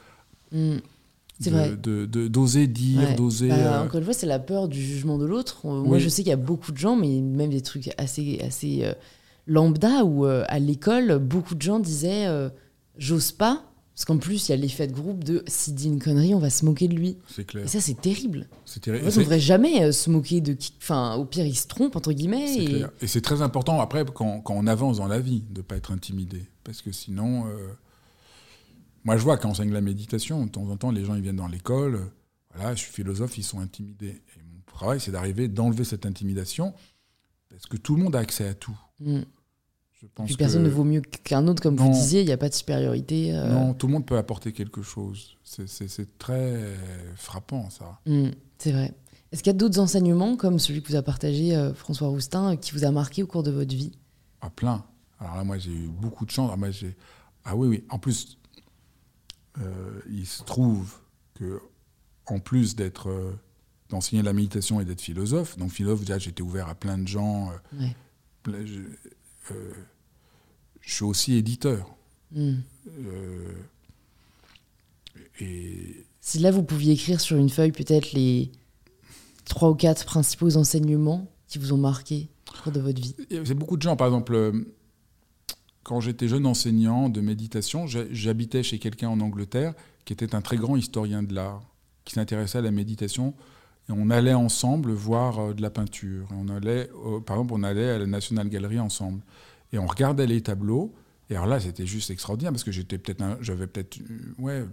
mm. 0.51 0.79
D'oser 2.27 2.67
dire, 2.67 3.15
d'oser. 3.15 3.47
Bah, 3.49 3.55
euh, 3.55 3.85
encore 3.85 3.99
une 3.99 4.03
fois, 4.03 4.13
c'est 4.13 4.25
la 4.25 4.39
peur 4.39 4.67
du 4.67 4.81
jugement 4.81 5.17
de 5.17 5.25
l'autre. 5.25 5.65
Moi, 5.65 5.99
je 5.99 6.09
sais 6.09 6.21
qu'il 6.23 6.31
y 6.31 6.33
a 6.33 6.37
beaucoup 6.37 6.71
de 6.71 6.77
gens, 6.77 6.97
mais 6.97 7.21
même 7.21 7.49
des 7.49 7.61
trucs 7.61 7.91
assez, 7.97 8.41
assez 8.41 8.79
euh, 8.83 8.93
lambda 9.49 10.05
où 10.05 10.25
euh, 10.25 10.45
à 10.47 10.59
l'école, 10.59 11.17
beaucoup 11.17 11.55
de 11.55 11.61
gens 11.61 11.79
disaient 11.79 12.27
euh, 12.27 12.49
j'ose 12.97 13.33
pas. 13.33 13.65
Parce 13.93 14.05
qu'en 14.05 14.17
plus, 14.17 14.47
il 14.47 14.51
y 14.51 14.53
a 14.53 14.55
l'effet 14.55 14.87
de 14.87 14.93
groupe 14.93 15.25
de 15.25 15.43
s'il 15.45 15.75
dit 15.75 15.87
une 15.87 15.99
connerie, 15.99 16.33
on 16.33 16.39
va 16.39 16.49
se 16.49 16.63
moquer 16.63 16.87
de 16.87 16.95
lui. 16.95 17.17
C'est 17.27 17.43
clair. 17.43 17.65
Et 17.65 17.67
ça, 17.67 17.81
c'est 17.81 17.99
terrible. 17.99 18.47
C'est 18.63 18.79
terrible. 18.79 19.03
on 19.03 19.09
ne 19.09 19.13
devrait 19.13 19.41
jamais 19.41 19.83
euh, 19.83 19.91
se 19.91 20.09
moquer 20.09 20.39
de 20.39 20.53
qui. 20.53 20.73
Enfin, 20.81 21.15
au 21.15 21.25
pire, 21.25 21.45
il 21.45 21.55
se 21.55 21.67
trompe, 21.67 21.97
entre 21.97 22.13
guillemets. 22.13 22.55
Et, 22.55 22.85
et 23.01 23.07
c'est 23.07 23.19
très 23.19 23.41
important, 23.41 23.81
après, 23.81 24.05
quand, 24.05 24.39
quand, 24.39 24.53
on 24.53 24.67
avance 24.67 24.97
dans 24.97 25.07
la 25.07 25.19
vie, 25.19 25.43
de 25.49 25.57
ne 25.57 25.63
pas 25.63 25.75
être 25.75 25.91
intimidé. 25.91 26.45
Parce 26.63 26.81
que 26.81 26.93
sinon. 26.93 27.45
Moi, 29.05 29.15
je 29.17 29.23
vois 29.23 29.37
quand 29.37 29.49
enseigne 29.49 29.71
la 29.71 29.81
méditation, 29.81 30.45
de 30.45 30.51
temps 30.51 30.69
en 30.69 30.77
temps, 30.77 30.91
les 30.91 31.05
gens 31.05 31.15
ils 31.15 31.21
viennent 31.21 31.37
dans 31.37 31.47
l'école. 31.47 32.11
voilà, 32.53 32.75
je 32.75 32.81
suis 32.81 32.91
philosophe, 32.91 33.37
ils 33.37 33.43
sont 33.43 33.59
intimidés. 33.59 34.21
Et 34.35 34.41
mon 34.43 34.61
travail, 34.65 34.99
c'est 34.99 35.11
d'arriver, 35.11 35.47
d'enlever 35.47 35.85
cette 35.85 36.05
intimidation. 36.05 36.73
Parce 37.49 37.65
que 37.65 37.77
tout 37.77 37.95
le 37.95 38.03
monde 38.03 38.15
a 38.15 38.19
accès 38.19 38.47
à 38.47 38.53
tout. 38.53 38.77
Mm 38.99 39.21
personne 40.37 40.63
ne 40.63 40.69
vaut 40.69 40.83
mieux 40.83 41.01
qu'un 41.01 41.47
autre, 41.47 41.61
comme 41.61 41.75
vous 41.75 41.89
disiez, 41.89 42.21
il 42.21 42.25
n'y 42.25 42.31
a 42.31 42.37
pas 42.37 42.49
de 42.49 42.53
supériorité. 42.53 43.35
Euh. 43.35 43.49
Non, 43.49 43.73
tout 43.73 43.87
le 43.87 43.93
monde 43.93 44.05
peut 44.05 44.17
apporter 44.17 44.51
quelque 44.51 44.81
chose. 44.81 45.37
C'est 45.43 46.17
très 46.17 46.75
frappant, 47.15 47.69
ça. 47.69 47.99
Hmm, 48.05 48.29
c'est 48.57 48.71
vrai. 48.71 48.93
Est-ce 49.31 49.43
qu'il 49.43 49.51
y 49.51 49.55
a 49.55 49.57
d'autres 49.57 49.79
enseignements, 49.79 50.35
comme 50.35 50.57
celui 50.57 50.81
que 50.81 50.89
vous 50.89 50.95
a 50.95 51.03
partagé 51.03 51.55
euh, 51.55 51.73
François 51.73 52.07
Roustin, 52.07 52.55
qui 52.57 52.71
vous 52.71 52.83
a 52.83 52.91
marqué 52.91 53.21
au 53.21 53.27
cours 53.27 53.43
de 53.43 53.51
votre 53.51 53.75
vie? 53.75 53.91
Ah, 54.41 54.49
plein. 54.49 54.83
Alors 55.19 55.35
là, 55.35 55.43
moi, 55.43 55.57
j'ai 55.57 55.71
eu 55.71 55.87
beaucoup 55.87 56.25
de 56.25 56.31
chance. 56.31 56.51
Ah, 56.51 56.87
ah 57.45 57.55
oui, 57.55 57.67
oui. 57.67 57.83
En 57.89 57.99
plus, 57.99 58.39
euh, 59.59 59.99
il 60.09 60.25
se 60.25 60.43
trouve 60.43 60.95
que, 61.35 61.59
en 62.25 62.39
plus 62.39 62.75
d'être 62.75 63.09
d'enseigner 63.89 64.21
la 64.21 64.33
méditation 64.33 64.79
et 64.79 64.85
d'être 64.85 65.01
philosophe, 65.01 65.57
donc 65.57 65.71
philosophe, 65.71 66.01
déjà, 66.01 66.19
j'étais 66.19 66.43
ouvert 66.43 66.67
à 66.67 66.75
plein 66.75 66.97
de 66.97 67.07
gens. 67.07 67.51
Euh, 69.51 69.71
je 70.81 70.93
suis 70.93 71.03
aussi 71.03 71.35
éditeur. 71.35 71.95
Hmm. 72.31 72.55
Euh, 72.87 73.53
et 75.39 76.05
si 76.21 76.39
là, 76.39 76.51
vous 76.51 76.63
pouviez 76.63 76.93
écrire 76.93 77.21
sur 77.21 77.37
une 77.37 77.49
feuille 77.49 77.71
peut-être 77.71 78.11
les 78.13 78.51
trois 79.45 79.69
ou 79.69 79.75
quatre 79.75 80.05
principaux 80.05 80.57
enseignements 80.57 81.27
qui 81.47 81.57
vous 81.57 81.73
ont 81.73 81.77
marqué 81.77 82.29
au 82.49 82.63
cours 82.63 82.71
de 82.71 82.79
votre 82.79 83.01
vie 83.01 83.15
C'est 83.29 83.55
beaucoup 83.55 83.77
de 83.77 83.81
gens. 83.81 83.95
Par 83.95 84.07
exemple, 84.07 84.35
euh, 84.35 84.51
quand 85.83 85.99
j'étais 85.99 86.27
jeune 86.27 86.45
enseignant 86.45 87.09
de 87.09 87.21
méditation, 87.21 87.87
j'habitais 87.87 88.63
chez 88.63 88.79
quelqu'un 88.79 89.09
en 89.09 89.19
Angleterre 89.19 89.73
qui 90.05 90.13
était 90.13 90.35
un 90.35 90.41
très 90.41 90.57
grand 90.57 90.75
historien 90.75 91.23
de 91.23 91.33
l'art, 91.33 91.61
qui 92.05 92.13
s'intéressait 92.13 92.59
à 92.59 92.61
la 92.61 92.71
méditation. 92.71 93.33
Et 93.89 93.91
on 93.91 94.11
allait 94.11 94.35
ensemble 94.35 94.91
voir 94.91 95.55
de 95.55 95.61
la 95.61 95.71
peinture. 95.71 96.27
on 96.31 96.47
allait, 96.47 96.89
par 97.25 97.37
exemple, 97.37 97.53
on 97.55 97.63
allait 97.63 97.89
à 97.89 97.97
la 97.97 98.05
National 98.05 98.47
Gallery 98.47 98.79
ensemble. 98.79 99.21
Et 99.73 99.79
on 99.79 99.87
regardait 99.87 100.27
les 100.27 100.41
tableaux. 100.41 100.93
Et 101.29 101.35
alors 101.35 101.47
là, 101.47 101.59
c'était 101.59 101.87
juste 101.87 102.11
extraordinaire 102.11 102.51
parce 102.51 102.63
que 102.63 102.71
j'étais 102.71 102.97
peut-être, 102.97 103.23
j'avais 103.41 103.67
peut-être, 103.67 103.99
euh, 103.99 104.33
ouais, 104.37 104.65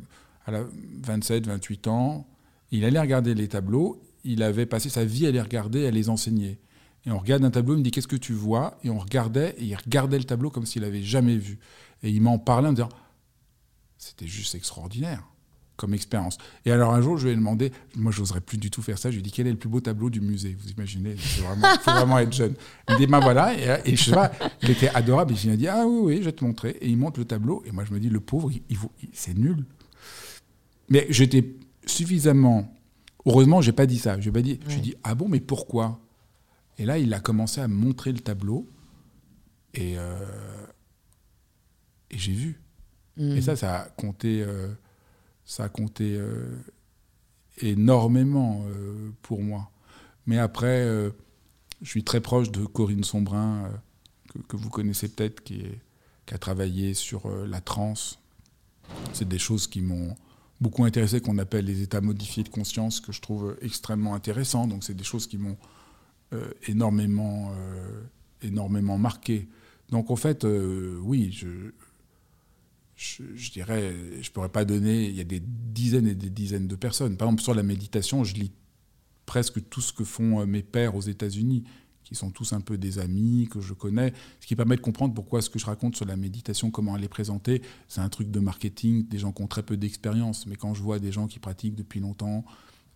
à 0.44 0.50
la 0.50 0.64
27, 1.02 1.46
28 1.46 1.88
ans. 1.88 2.26
Il 2.70 2.84
allait 2.84 3.00
regarder 3.00 3.34
les 3.34 3.48
tableaux. 3.48 4.02
Il 4.24 4.42
avait 4.42 4.66
passé 4.66 4.90
sa 4.90 5.04
vie 5.04 5.26
à 5.26 5.30
les 5.30 5.40
regarder, 5.40 5.86
à 5.86 5.90
les 5.90 6.08
enseigner. 6.08 6.58
Et 7.04 7.10
on 7.10 7.18
regarde 7.18 7.44
un 7.44 7.50
tableau, 7.50 7.74
il 7.74 7.78
me 7.78 7.82
dit 7.82 7.90
qu'est-ce 7.92 8.08
que 8.08 8.16
tu 8.16 8.32
vois? 8.32 8.78
Et 8.82 8.90
on 8.90 8.98
regardait, 8.98 9.54
et 9.58 9.64
il 9.64 9.76
regardait 9.76 10.18
le 10.18 10.24
tableau 10.24 10.50
comme 10.50 10.66
s'il 10.66 10.82
n'avait 10.82 11.02
jamais 11.02 11.36
vu. 11.36 11.58
Et 12.02 12.10
il 12.10 12.20
m'en 12.20 12.38
parlait 12.38 12.68
en 12.68 12.72
disant, 12.72 12.88
c'était 13.96 14.26
juste 14.26 14.54
extraordinaire 14.54 15.22
comme 15.76 15.94
expérience. 15.94 16.38
Et 16.64 16.72
alors 16.72 16.94
un 16.94 17.00
jour, 17.02 17.18
je 17.18 17.26
lui 17.26 17.32
ai 17.32 17.36
demandé, 17.36 17.72
moi 17.96 18.12
je 18.12 18.20
n'oserais 18.20 18.40
plus 18.40 18.58
du 18.58 18.70
tout 18.70 18.82
faire 18.82 18.98
ça, 18.98 19.10
je 19.10 19.16
lui 19.16 19.20
ai 19.20 19.22
dit 19.22 19.30
quel 19.32 19.46
est 19.46 19.50
le 19.52 19.58
plus 19.58 19.68
beau 19.68 19.80
tableau 19.80 20.10
du 20.10 20.20
musée? 20.20 20.56
Vous 20.58 20.70
imaginez, 20.70 21.12
il 21.12 21.18
faut 21.18 21.90
vraiment 21.90 22.18
être 22.18 22.32
jeune. 22.32 22.54
Il 22.88 22.94
me 22.94 22.98
dit, 22.98 23.06
ben 23.06 23.20
voilà, 23.20 23.54
et, 23.84 23.96
je 23.96 24.04
sais 24.04 24.10
pas, 24.12 24.32
il 24.62 24.70
était 24.70 24.88
adorable, 24.88 25.34
et 25.34 25.36
il 25.44 25.50
m'a 25.50 25.56
dit, 25.56 25.68
ah 25.68 25.84
oui, 25.86 25.98
oui, 26.02 26.16
je 26.18 26.24
vais 26.24 26.32
te 26.32 26.44
montrer. 26.44 26.70
Et 26.80 26.88
il 26.88 26.96
montre 26.96 27.20
le 27.20 27.26
tableau, 27.26 27.62
et 27.66 27.72
moi 27.72 27.84
je 27.84 27.92
me 27.92 28.00
dis, 28.00 28.08
le 28.08 28.20
pauvre, 28.20 28.50
il, 28.52 28.78
c'est 29.12 29.36
nul. 29.36 29.64
mais 30.88 31.06
j'étais 31.10 31.54
suffisamment. 31.86 32.72
Heureusement, 33.24 33.60
j'ai 33.60 33.72
pas 33.72 33.86
dit 33.86 33.98
ça. 33.98 34.20
J'ai 34.20 34.30
pas 34.30 34.42
dit. 34.42 34.60
Je 34.68 34.76
Ouais. 34.76 34.80
dit 34.80 34.94
ah 35.02 35.14
bon, 35.14 35.28
mais 35.28 35.40
pourquoi? 35.40 36.00
Et 36.78 36.84
là, 36.84 36.98
il 36.98 37.12
a 37.14 37.20
commencé 37.20 37.60
à 37.60 37.68
me 37.68 37.74
montrer 37.74 38.12
le 38.12 38.20
tableau 38.20 38.68
et 39.74 39.98
euh, 39.98 40.18
et 42.10 42.18
j'ai 42.18 42.32
vu. 42.32 42.60
Et 43.18 43.40
ça, 43.40 43.56
ça 43.56 43.80
a 43.80 43.84
compté, 43.88 44.42
euh, 44.42 44.68
ça 45.46 45.64
a 45.64 45.68
compté 45.68 46.16
euh, 46.16 46.44
énormément 47.62 48.64
euh, 48.66 49.10
pour 49.22 49.40
moi. 49.40 49.70
Mais 50.26 50.38
après, 50.38 50.84
euh, 50.84 51.10
je 51.82 51.88
suis 51.88 52.02
très 52.04 52.20
proche 52.20 52.50
de 52.50 52.66
Corinne 52.66 53.04
Sombrin, 53.04 53.70
que, 54.48 54.56
vous 54.56 54.68
connaissez 54.68 55.08
peut-être, 55.08 55.42
qui, 55.42 55.62
a 56.32 56.38
travaillé 56.38 56.92
sur 56.92 57.28
la 57.46 57.60
transe. 57.60 58.18
C'est 59.12 59.28
des 59.28 59.38
choses 59.38 59.68
qui 59.68 59.80
m'ont 59.80 60.16
beaucoup 60.60 60.84
intéressé, 60.84 61.20
qu'on 61.20 61.38
appelle 61.38 61.66
les 61.66 61.82
états 61.82 62.00
modifiés 62.00 62.42
de 62.42 62.48
conscience, 62.48 62.98
que 62.98 63.12
je 63.12 63.20
trouve 63.20 63.56
extrêmement 63.62 64.14
intéressants. 64.14 64.66
Donc, 64.66 64.82
c'est 64.82 64.94
des 64.94 65.04
choses 65.04 65.28
qui 65.28 65.38
m'ont 65.38 65.56
énormément, 66.66 67.54
énormément 68.42 68.98
marqué. 68.98 69.46
Donc, 69.90 70.10
en 70.10 70.16
fait, 70.16 70.44
oui, 70.44 71.30
je, 71.30 71.70
je, 72.96 73.22
je 73.34 73.50
dirais, 73.50 73.94
je 74.20 74.30
pourrais 74.30 74.48
pas 74.48 74.64
donner. 74.64 75.06
Il 75.06 75.14
y 75.14 75.20
a 75.20 75.24
des 75.24 75.40
dizaines 75.40 76.08
et 76.08 76.14
des 76.14 76.30
dizaines 76.30 76.66
de 76.66 76.76
personnes. 76.76 77.16
Par 77.16 77.28
exemple, 77.28 77.42
sur 77.42 77.54
la 77.54 77.62
méditation, 77.62 78.24
je 78.24 78.34
lis 78.34 78.52
presque 79.26 79.68
tout 79.68 79.80
ce 79.80 79.92
que 79.92 80.04
font 80.04 80.40
euh, 80.40 80.46
mes 80.46 80.62
pères 80.62 80.94
aux 80.94 81.02
États-Unis, 81.02 81.64
qui 82.04 82.14
sont 82.14 82.30
tous 82.30 82.52
un 82.52 82.60
peu 82.60 82.78
des 82.78 82.98
amis 82.98 83.48
que 83.50 83.60
je 83.60 83.74
connais, 83.74 84.12
ce 84.40 84.46
qui 84.46 84.54
permet 84.54 84.76
de 84.76 84.80
comprendre 84.80 85.12
pourquoi 85.12 85.42
ce 85.42 85.50
que 85.50 85.58
je 85.58 85.66
raconte 85.66 85.96
sur 85.96 86.06
la 86.06 86.16
méditation, 86.16 86.70
comment 86.70 86.96
elle 86.96 87.04
est 87.04 87.08
présentée, 87.08 87.62
c'est 87.88 88.00
un 88.00 88.08
truc 88.08 88.30
de 88.30 88.38
marketing, 88.38 89.06
des 89.08 89.18
gens 89.18 89.32
qui 89.32 89.42
ont 89.42 89.48
très 89.48 89.64
peu 89.64 89.76
d'expérience. 89.76 90.46
Mais 90.46 90.54
quand 90.54 90.72
je 90.72 90.82
vois 90.82 91.00
des 91.00 91.10
gens 91.10 91.26
qui 91.26 91.40
pratiquent 91.40 91.74
depuis 91.74 91.98
longtemps, 91.98 92.44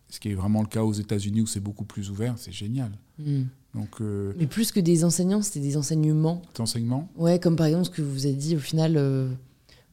ce 0.08 0.20
qui 0.20 0.30
est 0.30 0.34
vraiment 0.34 0.62
le 0.62 0.68
cas 0.68 0.84
aux 0.84 0.92
États-Unis 0.92 1.42
où 1.42 1.46
c'est 1.46 1.60
beaucoup 1.60 1.84
plus 1.84 2.10
ouvert, 2.10 2.34
c'est 2.38 2.52
génial. 2.52 2.92
Mm. 3.18 3.42
Donc, 3.74 4.00
euh, 4.00 4.32
Mais 4.36 4.46
plus 4.46 4.72
que 4.72 4.80
des 4.80 5.04
enseignants, 5.04 5.42
c'était 5.42 5.60
des 5.60 5.76
enseignements. 5.76 6.42
cet 6.48 6.60
enseignement, 6.60 7.08
Ouais, 7.16 7.38
comme 7.38 7.56
par 7.56 7.66
exemple 7.66 7.86
ce 7.86 7.90
que 7.90 8.02
vous 8.02 8.26
avez 8.26 8.34
dit 8.34 8.56
au 8.56 8.60
final, 8.60 8.96
euh, 8.96 9.28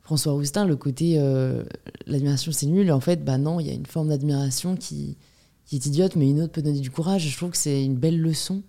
François 0.07 0.31
Roustin, 0.31 0.65
le 0.65 0.77
côté 0.77 1.15
euh, 1.17 1.65
l'admiration 2.05 2.53
c'est 2.53 2.65
nul. 2.65 2.93
En 2.93 3.01
fait, 3.01 3.25
bah 3.25 3.37
non, 3.37 3.59
il 3.59 3.67
y 3.67 3.69
a 3.69 3.73
une 3.73 3.85
forme 3.85 4.07
d'admiration 4.07 4.77
qui, 4.77 5.17
qui 5.65 5.75
est 5.75 5.85
idiote, 5.85 6.15
mais 6.15 6.29
une 6.29 6.41
autre 6.41 6.53
peut 6.53 6.61
donner 6.61 6.79
du 6.79 6.89
courage. 6.89 7.27
Je 7.27 7.35
trouve 7.35 7.51
que 7.51 7.57
c'est 7.57 7.83
une 7.83 7.97
belle 7.97 8.21
leçon. 8.21 8.63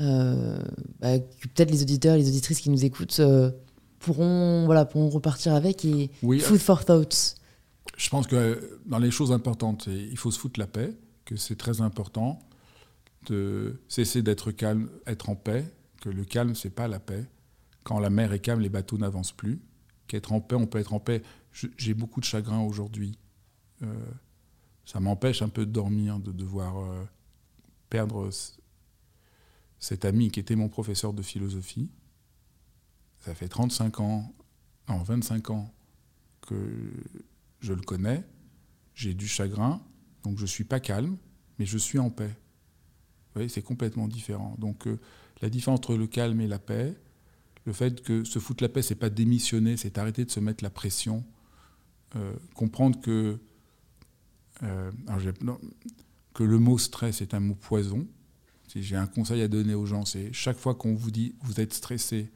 euh, 0.00 0.58
bah, 1.00 1.18
que 1.20 1.48
peut-être 1.54 1.70
les 1.70 1.82
auditeurs, 1.82 2.16
les 2.16 2.28
auditrices 2.28 2.60
qui 2.60 2.70
nous 2.70 2.84
écoutent 2.84 3.20
euh, 3.20 3.50
pourront, 4.00 4.64
voilà, 4.66 4.84
pourront 4.84 5.08
repartir 5.08 5.54
avec 5.54 5.84
et 5.84 6.10
oui, 6.22 6.40
food 6.40 6.58
for 6.58 6.84
thoughts. 6.84 7.36
Je 7.96 8.08
pense 8.10 8.26
que 8.26 8.78
dans 8.86 8.98
les 8.98 9.10
choses 9.12 9.32
importantes, 9.32 9.86
il 9.86 10.18
faut 10.18 10.30
se 10.30 10.38
foutre 10.38 10.60
la 10.60 10.66
paix, 10.66 10.92
que 11.24 11.36
c'est 11.36 11.56
très 11.56 11.80
important 11.80 12.40
de 13.28 13.80
cesser 13.88 14.22
d'être 14.22 14.50
calme, 14.50 14.88
être 15.06 15.30
en 15.30 15.36
paix, 15.36 15.64
que 16.00 16.08
le 16.10 16.24
calme, 16.24 16.54
c'est 16.54 16.70
pas 16.70 16.88
la 16.88 16.98
paix. 16.98 17.24
Quand 17.84 17.98
la 18.00 18.10
mer 18.10 18.32
est 18.32 18.40
calme, 18.40 18.60
les 18.60 18.68
bateaux 18.68 18.98
n'avancent 18.98 19.32
plus. 19.32 19.60
Qu'être 20.06 20.32
en 20.32 20.40
paix, 20.40 20.56
on 20.56 20.66
peut 20.66 20.78
être 20.78 20.92
en 20.92 21.00
paix. 21.00 21.22
J'ai 21.52 21.94
beaucoup 21.94 22.20
de 22.20 22.24
chagrin 22.24 22.60
aujourd'hui. 22.60 23.18
Euh, 23.82 23.94
ça 24.84 25.00
m'empêche 25.00 25.42
un 25.42 25.48
peu 25.48 25.66
de 25.66 25.72
dormir, 25.72 26.20
de 26.20 26.32
devoir 26.32 26.78
euh, 26.78 27.04
perdre 27.90 28.30
cet 29.78 30.04
ami 30.04 30.30
qui 30.30 30.40
était 30.40 30.56
mon 30.56 30.68
professeur 30.68 31.12
de 31.12 31.22
philosophie. 31.22 31.90
Ça 33.20 33.34
fait 33.34 33.48
35 33.48 34.00
ans, 34.00 34.32
non, 34.88 35.02
25 35.02 35.50
ans 35.50 35.74
que 36.42 36.92
je 37.60 37.72
le 37.72 37.82
connais, 37.82 38.24
j'ai 38.94 39.14
du 39.14 39.26
chagrin, 39.26 39.82
donc 40.22 40.38
je 40.38 40.42
ne 40.42 40.48
suis 40.48 40.64
pas 40.64 40.78
calme, 40.78 41.16
mais 41.58 41.66
je 41.66 41.78
suis 41.78 41.98
en 41.98 42.10
paix. 42.10 42.28
Vous 42.28 43.40
voyez, 43.40 43.48
c'est 43.48 43.62
complètement 43.62 44.06
différent. 44.06 44.54
Donc 44.58 44.86
euh, 44.86 45.00
la 45.42 45.50
différence 45.50 45.80
entre 45.80 45.96
le 45.96 46.06
calme 46.06 46.40
et 46.40 46.46
la 46.46 46.58
paix, 46.58 46.94
le 47.66 47.72
fait 47.72 48.00
que 48.00 48.24
se 48.24 48.38
foutre 48.38 48.62
la 48.62 48.68
paix, 48.68 48.80
c'est 48.80 48.94
pas 48.94 49.10
démissionner, 49.10 49.76
c'est 49.76 49.98
arrêter 49.98 50.24
de 50.24 50.30
se 50.30 50.40
mettre 50.40 50.62
la 50.62 50.70
pression, 50.70 51.24
euh, 52.14 52.32
comprendre 52.54 53.00
que, 53.00 53.38
euh, 54.62 54.90
que 56.32 56.44
le 56.44 56.58
mot 56.58 56.78
stress 56.78 57.20
est 57.20 57.34
un 57.34 57.40
mot 57.40 57.56
poison. 57.56 58.06
J'ai 58.74 58.96
un 58.96 59.06
conseil 59.06 59.40
à 59.42 59.48
donner 59.48 59.74
aux 59.74 59.86
gens, 59.86 60.04
c'est 60.04 60.32
chaque 60.32 60.58
fois 60.58 60.74
qu'on 60.74 60.94
vous 60.94 61.10
dit 61.10 61.34
vous 61.40 61.60
êtes 61.60 61.72
stressé, 61.72 62.30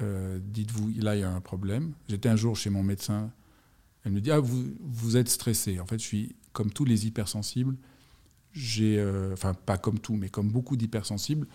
euh, 0.00 0.40
dites-vous 0.42 0.90
là 1.00 1.14
il 1.14 1.20
y 1.20 1.24
a 1.24 1.30
un 1.30 1.40
problème. 1.40 1.92
J'étais 2.08 2.28
un 2.28 2.36
jour 2.36 2.56
chez 2.56 2.70
mon 2.70 2.82
médecin, 2.82 3.30
elle 4.04 4.12
me 4.12 4.20
dit 4.20 4.30
ah 4.30 4.40
vous, 4.40 4.64
vous 4.80 5.16
êtes 5.16 5.28
stressé. 5.28 5.78
En 5.78 5.86
fait 5.86 5.98
je 5.98 6.04
suis 6.04 6.36
comme 6.52 6.72
tous 6.72 6.86
les 6.86 7.06
hypersensibles, 7.06 7.76
j'ai 8.52 9.04
enfin 9.32 9.52
pas 9.52 9.76
comme 9.76 9.98
tout 9.98 10.16
mais 10.16 10.30
comme 10.30 10.50
beaucoup 10.50 10.76
d'hypersensibles, 10.76 11.46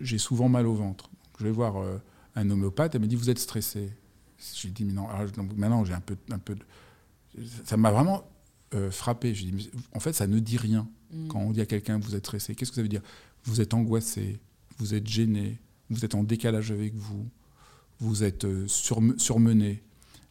j'ai 0.00 0.18
souvent 0.18 0.48
mal 0.48 0.66
au 0.66 0.74
ventre. 0.74 1.10
Je 1.40 1.44
vais 1.44 1.50
voir 1.50 1.78
euh, 1.78 1.96
un 2.36 2.48
homéopathe, 2.50 2.94
elle 2.94 3.00
me 3.00 3.06
dit 3.06 3.16
vous 3.16 3.30
êtes 3.30 3.38
stressé. 3.38 3.90
J'ai 4.54 4.68
dit 4.68 4.84
mais 4.84 4.92
non. 4.92 5.08
Alors, 5.08 5.26
maintenant 5.56 5.84
j'ai 5.84 5.94
un 5.94 6.00
peu 6.00 6.16
un 6.30 6.38
peu 6.38 6.54
de... 6.54 7.44
ça 7.64 7.76
m'a 7.76 7.90
vraiment 7.90 8.24
euh, 8.74 8.90
frappé. 8.90 9.34
J'ai 9.34 9.46
dit 9.46 9.52
mais 9.52 9.80
en 9.94 10.00
fait 10.00 10.12
ça 10.12 10.26
ne 10.26 10.38
dit 10.38 10.58
rien. 10.58 10.86
Quand 11.28 11.40
on 11.40 11.50
dit 11.50 11.60
à 11.60 11.66
quelqu'un 11.66 11.98
vous 11.98 12.14
êtes 12.14 12.24
stressé, 12.24 12.54
qu'est-ce 12.54 12.70
que 12.70 12.76
ça 12.76 12.82
veut 12.82 12.88
dire? 12.88 13.02
Vous 13.44 13.60
êtes 13.60 13.74
angoissé, 13.74 14.38
vous 14.78 14.94
êtes 14.94 15.08
gêné, 15.08 15.58
vous 15.88 16.04
êtes 16.04 16.14
en 16.14 16.22
décalage 16.22 16.70
avec 16.70 16.94
vous, 16.94 17.26
vous 17.98 18.22
êtes 18.22 18.44
euh, 18.44 18.68
surme- 18.68 19.18
surmené. 19.18 19.82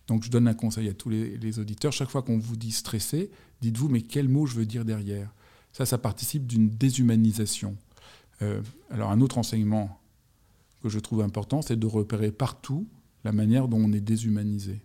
Donc 0.07 0.23
je 0.23 0.29
donne 0.29 0.47
un 0.47 0.53
conseil 0.53 0.87
à 0.87 0.93
tous 0.93 1.09
les, 1.09 1.37
les 1.37 1.59
auditeurs. 1.59 1.91
Chaque 1.91 2.09
fois 2.09 2.21
qu'on 2.21 2.37
vous 2.37 2.55
dit 2.55 2.71
stressé, 2.71 3.29
dites-vous 3.61 3.89
mais 3.89 4.03
quel 4.03 4.29
mot 4.29 4.45
je 4.45 4.55
veux 4.55 4.65
dire 4.65 4.85
derrière? 4.85 5.33
Ça, 5.73 5.85
ça 5.85 5.97
participe 5.97 6.47
d'une 6.47 6.69
déshumanisation. 6.69 7.75
Euh, 8.41 8.61
alors 8.89 9.11
un 9.11 9.19
autre 9.19 9.37
enseignement 9.37 9.98
que 10.81 10.89
je 10.89 10.99
trouve 10.99 11.21
important, 11.21 11.61
c'est 11.61 11.77
de 11.77 11.87
repérer 11.87 12.31
partout 12.31 12.87
la 13.23 13.31
manière 13.31 13.67
dont 13.67 13.79
on 13.79 13.91
est 13.91 13.99
déshumanisé. 13.99 14.81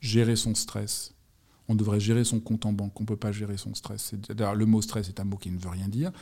Gérer 0.00 0.36
son 0.36 0.54
stress. 0.54 1.14
On 1.68 1.74
devrait 1.74 2.00
gérer 2.00 2.24
son 2.24 2.40
compte 2.40 2.66
en 2.66 2.72
banque. 2.72 2.98
On 3.00 3.04
ne 3.04 3.08
peut 3.08 3.16
pas 3.16 3.32
gérer 3.32 3.56
son 3.56 3.74
stress. 3.74 4.14
Le 4.28 4.64
mot 4.66 4.82
stress 4.82 5.08
est 5.08 5.20
un 5.20 5.24
mot 5.24 5.36
qui 5.36 5.50
ne 5.50 5.58
veut 5.58 5.70
rien 5.70 5.88
dire. 5.88 6.12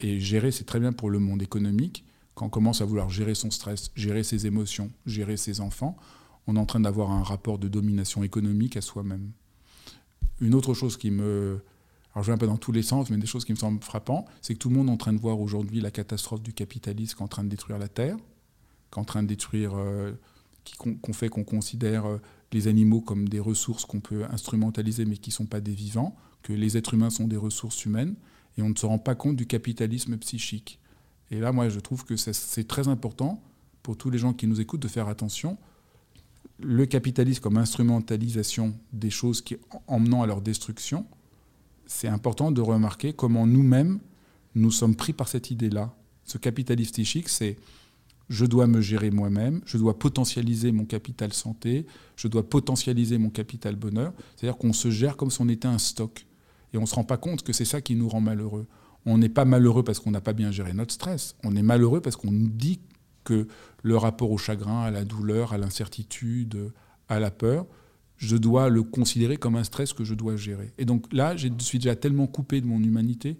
Et, 0.00 0.20
gérer, 0.20 0.50
c'est 0.50 0.64
très 0.64 0.80
bien 0.80 0.92
pour 0.92 1.10
le 1.10 1.18
monde 1.18 1.42
économique. 1.42 2.04
Quand 2.34 2.46
on 2.46 2.50
commence 2.50 2.80
à 2.80 2.84
vouloir 2.84 3.10
gérer 3.10 3.34
son 3.34 3.50
stress, 3.50 3.90
gérer 3.94 4.24
ses 4.24 4.46
émotions, 4.46 4.90
gérer 5.06 5.36
ses 5.36 5.60
enfants, 5.60 5.96
on 6.46 6.56
est 6.56 6.58
en 6.58 6.66
train 6.66 6.80
d'avoir 6.80 7.10
un 7.10 7.22
rapport 7.22 7.58
de 7.58 7.68
domination 7.68 8.22
économique 8.22 8.76
à 8.76 8.80
soi-même. 8.80 9.30
Une 10.40 10.54
autre 10.54 10.74
chose 10.74 10.96
qui 10.96 11.10
me... 11.10 11.60
Alors 12.12 12.24
je 12.24 12.30
vais 12.30 12.34
un 12.34 12.38
peu 12.38 12.46
dans 12.46 12.56
tous 12.56 12.72
les 12.72 12.82
sens, 12.82 13.10
mais 13.10 13.18
des 13.18 13.26
choses 13.26 13.44
qui 13.44 13.52
me 13.52 13.58
semblent 13.58 13.82
frappantes, 13.82 14.26
c'est 14.40 14.54
que 14.54 14.58
tout 14.58 14.70
le 14.70 14.74
monde 14.74 14.88
est 14.88 14.92
en 14.92 14.96
train 14.96 15.12
de 15.12 15.20
voir 15.20 15.38
aujourd'hui 15.38 15.80
la 15.80 15.92
catastrophe 15.92 16.42
du 16.42 16.52
capitalisme 16.52 17.22
en 17.22 17.28
train 17.28 17.44
de 17.44 17.48
détruire 17.48 17.78
la 17.78 17.86
Terre, 17.86 18.16
qui 18.90 18.98
est 18.98 19.00
en 19.00 19.04
train 19.04 19.22
de 19.22 19.28
détruire... 19.28 19.76
euh, 19.76 20.12
qu'on 20.78 21.12
fait 21.12 21.28
qu'on 21.28 21.44
considère 21.44 22.06
euh, 22.06 22.18
les 22.52 22.68
animaux 22.68 23.00
comme 23.00 23.28
des 23.28 23.40
ressources 23.40 23.84
qu'on 23.84 24.00
peut 24.00 24.24
instrumentaliser 24.30 25.04
mais 25.04 25.16
qui 25.16 25.30
ne 25.30 25.34
sont 25.34 25.46
pas 25.46 25.60
des 25.60 25.72
vivants, 25.72 26.16
que 26.42 26.52
les 26.52 26.76
êtres 26.76 26.94
humains 26.94 27.10
sont 27.10 27.26
des 27.26 27.36
ressources 27.36 27.84
humaines, 27.84 28.14
et 28.56 28.62
on 28.62 28.70
ne 28.70 28.74
se 28.74 28.86
rend 28.86 28.98
pas 28.98 29.14
compte 29.14 29.36
du 29.36 29.46
capitalisme 29.46 30.16
psychique. 30.18 30.78
Et 31.30 31.38
là, 31.38 31.52
moi, 31.52 31.68
je 31.68 31.78
trouve 31.78 32.04
que 32.04 32.16
c'est 32.16 32.66
très 32.66 32.88
important 32.88 33.40
pour 33.82 33.96
tous 33.96 34.10
les 34.10 34.18
gens 34.18 34.32
qui 34.32 34.46
nous 34.46 34.60
écoutent 34.60 34.82
de 34.82 34.88
faire 34.88 35.08
attention. 35.08 35.58
Le 36.58 36.86
capitalisme 36.86 37.40
comme 37.40 37.56
instrumentalisation 37.56 38.74
des 38.92 39.10
choses 39.10 39.40
qui 39.40 39.56
emmenant 39.86 40.22
à 40.22 40.26
leur 40.26 40.40
destruction, 40.40 41.06
c'est 41.86 42.08
important 42.08 42.50
de 42.50 42.60
remarquer 42.60 43.12
comment 43.12 43.46
nous-mêmes, 43.46 44.00
nous 44.54 44.72
sommes 44.72 44.96
pris 44.96 45.12
par 45.12 45.28
cette 45.28 45.50
idée-là. 45.50 45.94
Ce 46.24 46.36
capitalisme 46.36 46.92
psychique, 46.92 47.28
c'est 47.28 47.56
je 48.30 48.46
dois 48.46 48.68
me 48.68 48.80
gérer 48.80 49.10
moi-même, 49.10 49.60
je 49.66 49.76
dois 49.76 49.98
potentialiser 49.98 50.70
mon 50.70 50.84
capital 50.84 51.32
santé, 51.32 51.84
je 52.14 52.28
dois 52.28 52.48
potentialiser 52.48 53.18
mon 53.18 53.28
capital 53.28 53.74
bonheur. 53.74 54.12
C'est-à-dire 54.36 54.56
qu'on 54.56 54.72
se 54.72 54.88
gère 54.88 55.16
comme 55.16 55.32
si 55.32 55.42
on 55.42 55.48
était 55.48 55.66
un 55.66 55.78
stock. 55.78 56.26
Et 56.72 56.78
on 56.78 56.82
ne 56.82 56.86
se 56.86 56.94
rend 56.94 57.02
pas 57.02 57.16
compte 57.16 57.42
que 57.42 57.52
c'est 57.52 57.64
ça 57.64 57.80
qui 57.80 57.96
nous 57.96 58.08
rend 58.08 58.20
malheureux. 58.20 58.66
On 59.04 59.18
n'est 59.18 59.28
pas 59.28 59.44
malheureux 59.44 59.82
parce 59.82 59.98
qu'on 59.98 60.12
n'a 60.12 60.20
pas 60.20 60.32
bien 60.32 60.52
géré 60.52 60.72
notre 60.72 60.94
stress. 60.94 61.34
On 61.42 61.56
est 61.56 61.62
malheureux 61.62 62.00
parce 62.00 62.14
qu'on 62.14 62.30
nous 62.30 62.48
dit 62.48 62.78
que 63.24 63.48
le 63.82 63.96
rapport 63.96 64.30
au 64.30 64.38
chagrin, 64.38 64.82
à 64.82 64.92
la 64.92 65.04
douleur, 65.04 65.52
à 65.52 65.58
l'incertitude, 65.58 66.72
à 67.08 67.18
la 67.18 67.32
peur, 67.32 67.66
je 68.16 68.36
dois 68.36 68.68
le 68.68 68.84
considérer 68.84 69.38
comme 69.38 69.56
un 69.56 69.64
stress 69.64 69.92
que 69.92 70.04
je 70.04 70.14
dois 70.14 70.36
gérer. 70.36 70.72
Et 70.78 70.84
donc 70.84 71.12
là, 71.12 71.36
je 71.36 71.48
suis 71.58 71.78
déjà 71.78 71.96
tellement 71.96 72.28
coupé 72.28 72.60
de 72.60 72.66
mon 72.66 72.80
humanité 72.80 73.38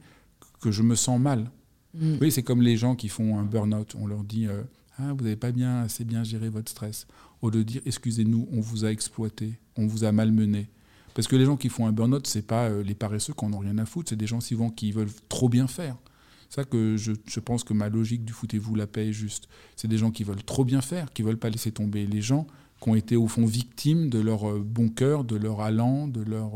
que 0.60 0.72
je 0.72 0.82
me 0.82 0.96
sens 0.96 1.20
mal. 1.20 1.48
Mm. 1.94 2.16
Oui, 2.20 2.32
c'est 2.32 2.42
comme 2.42 2.62
les 2.62 2.76
gens 2.76 2.96
qui 2.96 3.08
font 3.08 3.38
un 3.38 3.44
burn-out. 3.44 3.94
On 3.96 4.08
leur 4.08 4.24
dit 4.24 4.48
euh, 4.48 4.62
ah, 5.02 5.12
Vous 5.12 5.24
n'avez 5.24 5.36
pas 5.36 5.52
bien 5.52 5.82
assez 5.82 6.04
bien 6.04 6.24
géré 6.24 6.48
votre 6.48 6.70
stress. 6.70 7.06
Au 7.42 7.50
lieu 7.50 7.58
de 7.58 7.62
dire 7.64 7.82
Excusez-nous, 7.86 8.48
on 8.52 8.60
vous 8.60 8.84
a 8.84 8.90
exploité, 8.90 9.58
on 9.76 9.86
vous 9.86 10.04
a 10.04 10.12
malmené. 10.12 10.68
Parce 11.14 11.26
que 11.26 11.36
les 11.36 11.44
gens 11.44 11.56
qui 11.56 11.68
font 11.68 11.86
un 11.86 11.92
burn-out, 11.92 12.26
ce 12.26 12.38
n'est 12.38 12.42
pas 12.42 12.68
euh, 12.68 12.82
les 12.82 12.94
paresseux 12.94 13.34
qui 13.34 13.44
n'en 13.44 13.56
ont 13.56 13.60
rien 13.60 13.78
à 13.78 13.84
foutre, 13.84 14.10
c'est 14.10 14.16
des 14.16 14.26
gens 14.26 14.40
souvent 14.40 14.70
qui 14.70 14.92
veulent 14.92 15.10
trop 15.28 15.48
bien 15.48 15.66
faire. 15.66 15.96
C'est 16.48 16.56
ça 16.56 16.64
que 16.64 16.96
je, 16.96 17.12
je 17.26 17.40
pense 17.40 17.64
que 17.64 17.72
ma 17.72 17.88
logique 17.88 18.24
du 18.24 18.32
foutez-vous 18.32 18.74
la 18.74 18.86
paix 18.86 19.08
est 19.08 19.12
juste. 19.12 19.48
C'est 19.76 19.88
des 19.88 19.98
gens 19.98 20.10
qui 20.10 20.24
veulent 20.24 20.42
trop 20.42 20.64
bien 20.64 20.80
faire, 20.80 21.12
qui 21.12 21.22
veulent 21.22 21.38
pas 21.38 21.50
laisser 21.50 21.72
tomber 21.72 22.06
les 22.06 22.22
gens 22.22 22.46
qui 22.80 22.88
ont 22.88 22.94
été 22.94 23.16
au 23.16 23.28
fond 23.28 23.44
victimes 23.44 24.08
de 24.08 24.18
leur 24.18 24.58
bon 24.58 24.88
cœur, 24.88 25.24
de 25.24 25.36
leur 25.36 25.60
allant, 25.60 26.08
de 26.08 26.22
leur... 26.22 26.52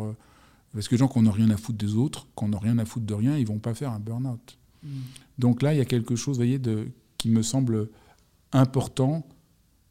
Parce 0.72 0.88
que 0.88 0.94
les 0.94 0.98
gens 0.98 1.08
qui 1.08 1.20
n'ont 1.20 1.30
rien 1.30 1.50
à 1.50 1.56
foutre 1.56 1.78
des 1.78 1.94
autres, 1.94 2.26
qui 2.36 2.44
n'ont 2.46 2.58
rien 2.58 2.78
à 2.78 2.84
foutre 2.84 3.06
de 3.06 3.14
rien, 3.14 3.36
ils 3.36 3.46
vont 3.46 3.58
pas 3.58 3.74
faire 3.74 3.92
un 3.92 4.00
burn-out. 4.00 4.58
Mm. 4.82 4.88
Donc 5.38 5.62
là, 5.62 5.74
il 5.74 5.76
y 5.76 5.80
a 5.80 5.84
quelque 5.84 6.16
chose, 6.16 6.36
voyez, 6.36 6.58
de, 6.58 6.88
qui 7.18 7.28
me 7.28 7.42
semble 7.42 7.88
important 8.54 9.26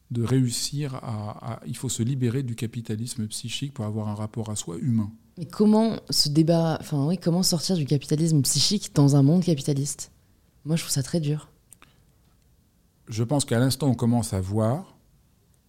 de 0.09 0.23
réussir 0.23 0.95
à, 0.95 1.59
Il 1.67 1.77
faut 1.77 1.89
se 1.89 2.01
libérer 2.01 2.43
du 2.43 2.55
capitalisme 2.55 3.27
psychique 3.27 3.73
pour 3.73 3.85
avoir 3.85 4.07
un 4.07 4.15
rapport 4.15 4.49
à 4.49 4.55
soi 4.55 4.77
humain. 4.79 5.11
Mais 5.37 5.45
comment 5.45 5.97
ce 6.09 6.29
débat, 6.29 6.77
enfin 6.79 7.05
oui, 7.07 7.17
comment 7.17 7.43
sortir 7.43 7.75
du 7.75 7.85
capitalisme 7.85 8.41
psychique 8.43 8.93
dans 8.93 9.15
un 9.15 9.23
monde 9.23 9.43
capitaliste? 9.43 10.11
Moi, 10.65 10.75
je 10.75 10.83
trouve 10.83 10.93
ça 10.93 11.03
très 11.03 11.19
dur. 11.19 11.49
Je 13.07 13.23
pense 13.23 13.43
qu'à 13.43 13.59
l'instant 13.59 13.87
on 13.87 13.95
commence 13.95 14.33
à 14.33 14.39
voir 14.39 14.95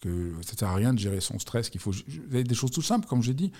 que 0.01 0.35
ça 0.43 0.53
ne 0.53 0.59
sert 0.59 0.69
à 0.69 0.75
rien 0.75 0.93
de 0.93 0.99
gérer 0.99 1.21
son 1.21 1.39
stress, 1.39 1.71
qu'il 1.71 1.81
faut 1.81 1.93
des 2.31 2.55
choses 2.55 2.71
tout 2.71 2.83
simples, 2.83 3.09
comme 3.09 3.23
j'ai 3.23 3.35
dit, 3.35 3.51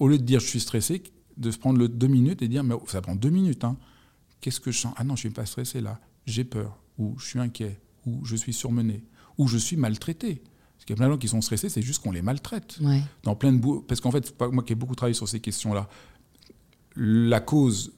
au 0.00 0.08
lieu 0.08 0.18
de 0.18 0.24
dire 0.24 0.40
je 0.40 0.46
suis 0.46 0.60
stressé, 0.60 1.02
de 1.36 1.50
se 1.50 1.58
prendre 1.58 1.78
le 1.78 1.88
deux 1.88 2.08
minutes 2.08 2.42
et 2.42 2.48
dire 2.48 2.64
mais 2.64 2.74
ça 2.88 3.00
prend 3.00 3.14
deux 3.14 3.30
minutes. 3.30 3.64
Hein. 3.64 3.76
Qu'est-ce 4.40 4.60
que 4.60 4.72
je 4.72 4.80
sens? 4.80 4.92
Ah 4.96 5.04
non, 5.04 5.14
je 5.14 5.20
suis 5.20 5.30
pas 5.30 5.46
stressé 5.46 5.80
là. 5.80 6.00
J'ai 6.26 6.44
peur, 6.44 6.76
ou 6.98 7.16
je 7.18 7.26
suis 7.26 7.38
inquiet, 7.38 7.80
ou 8.06 8.24
je 8.24 8.36
suis 8.36 8.52
surmené, 8.52 9.04
ou 9.38 9.48
je 9.48 9.58
suis 9.58 9.76
maltraité. 9.76 10.42
Parce 10.82 10.86
qu'il 10.86 10.90
y 10.90 10.96
a 10.96 10.96
plein 10.96 11.06
de 11.06 11.12
gens 11.12 11.18
qui 11.18 11.28
sont 11.28 11.40
stressés, 11.40 11.68
c'est 11.68 11.82
juste 11.82 12.02
qu'on 12.02 12.10
les 12.10 12.22
maltraite. 12.22 12.78
Dans 13.22 13.36
plein 13.36 13.52
de 13.52 13.80
Parce 13.86 14.00
qu'en 14.00 14.10
fait, 14.10 14.34
moi 14.50 14.64
qui 14.64 14.72
ai 14.72 14.76
beaucoup 14.76 14.96
travaillé 14.96 15.14
sur 15.14 15.28
ces 15.28 15.38
questions-là, 15.38 15.88
la 16.96 17.40
cause 17.40 17.92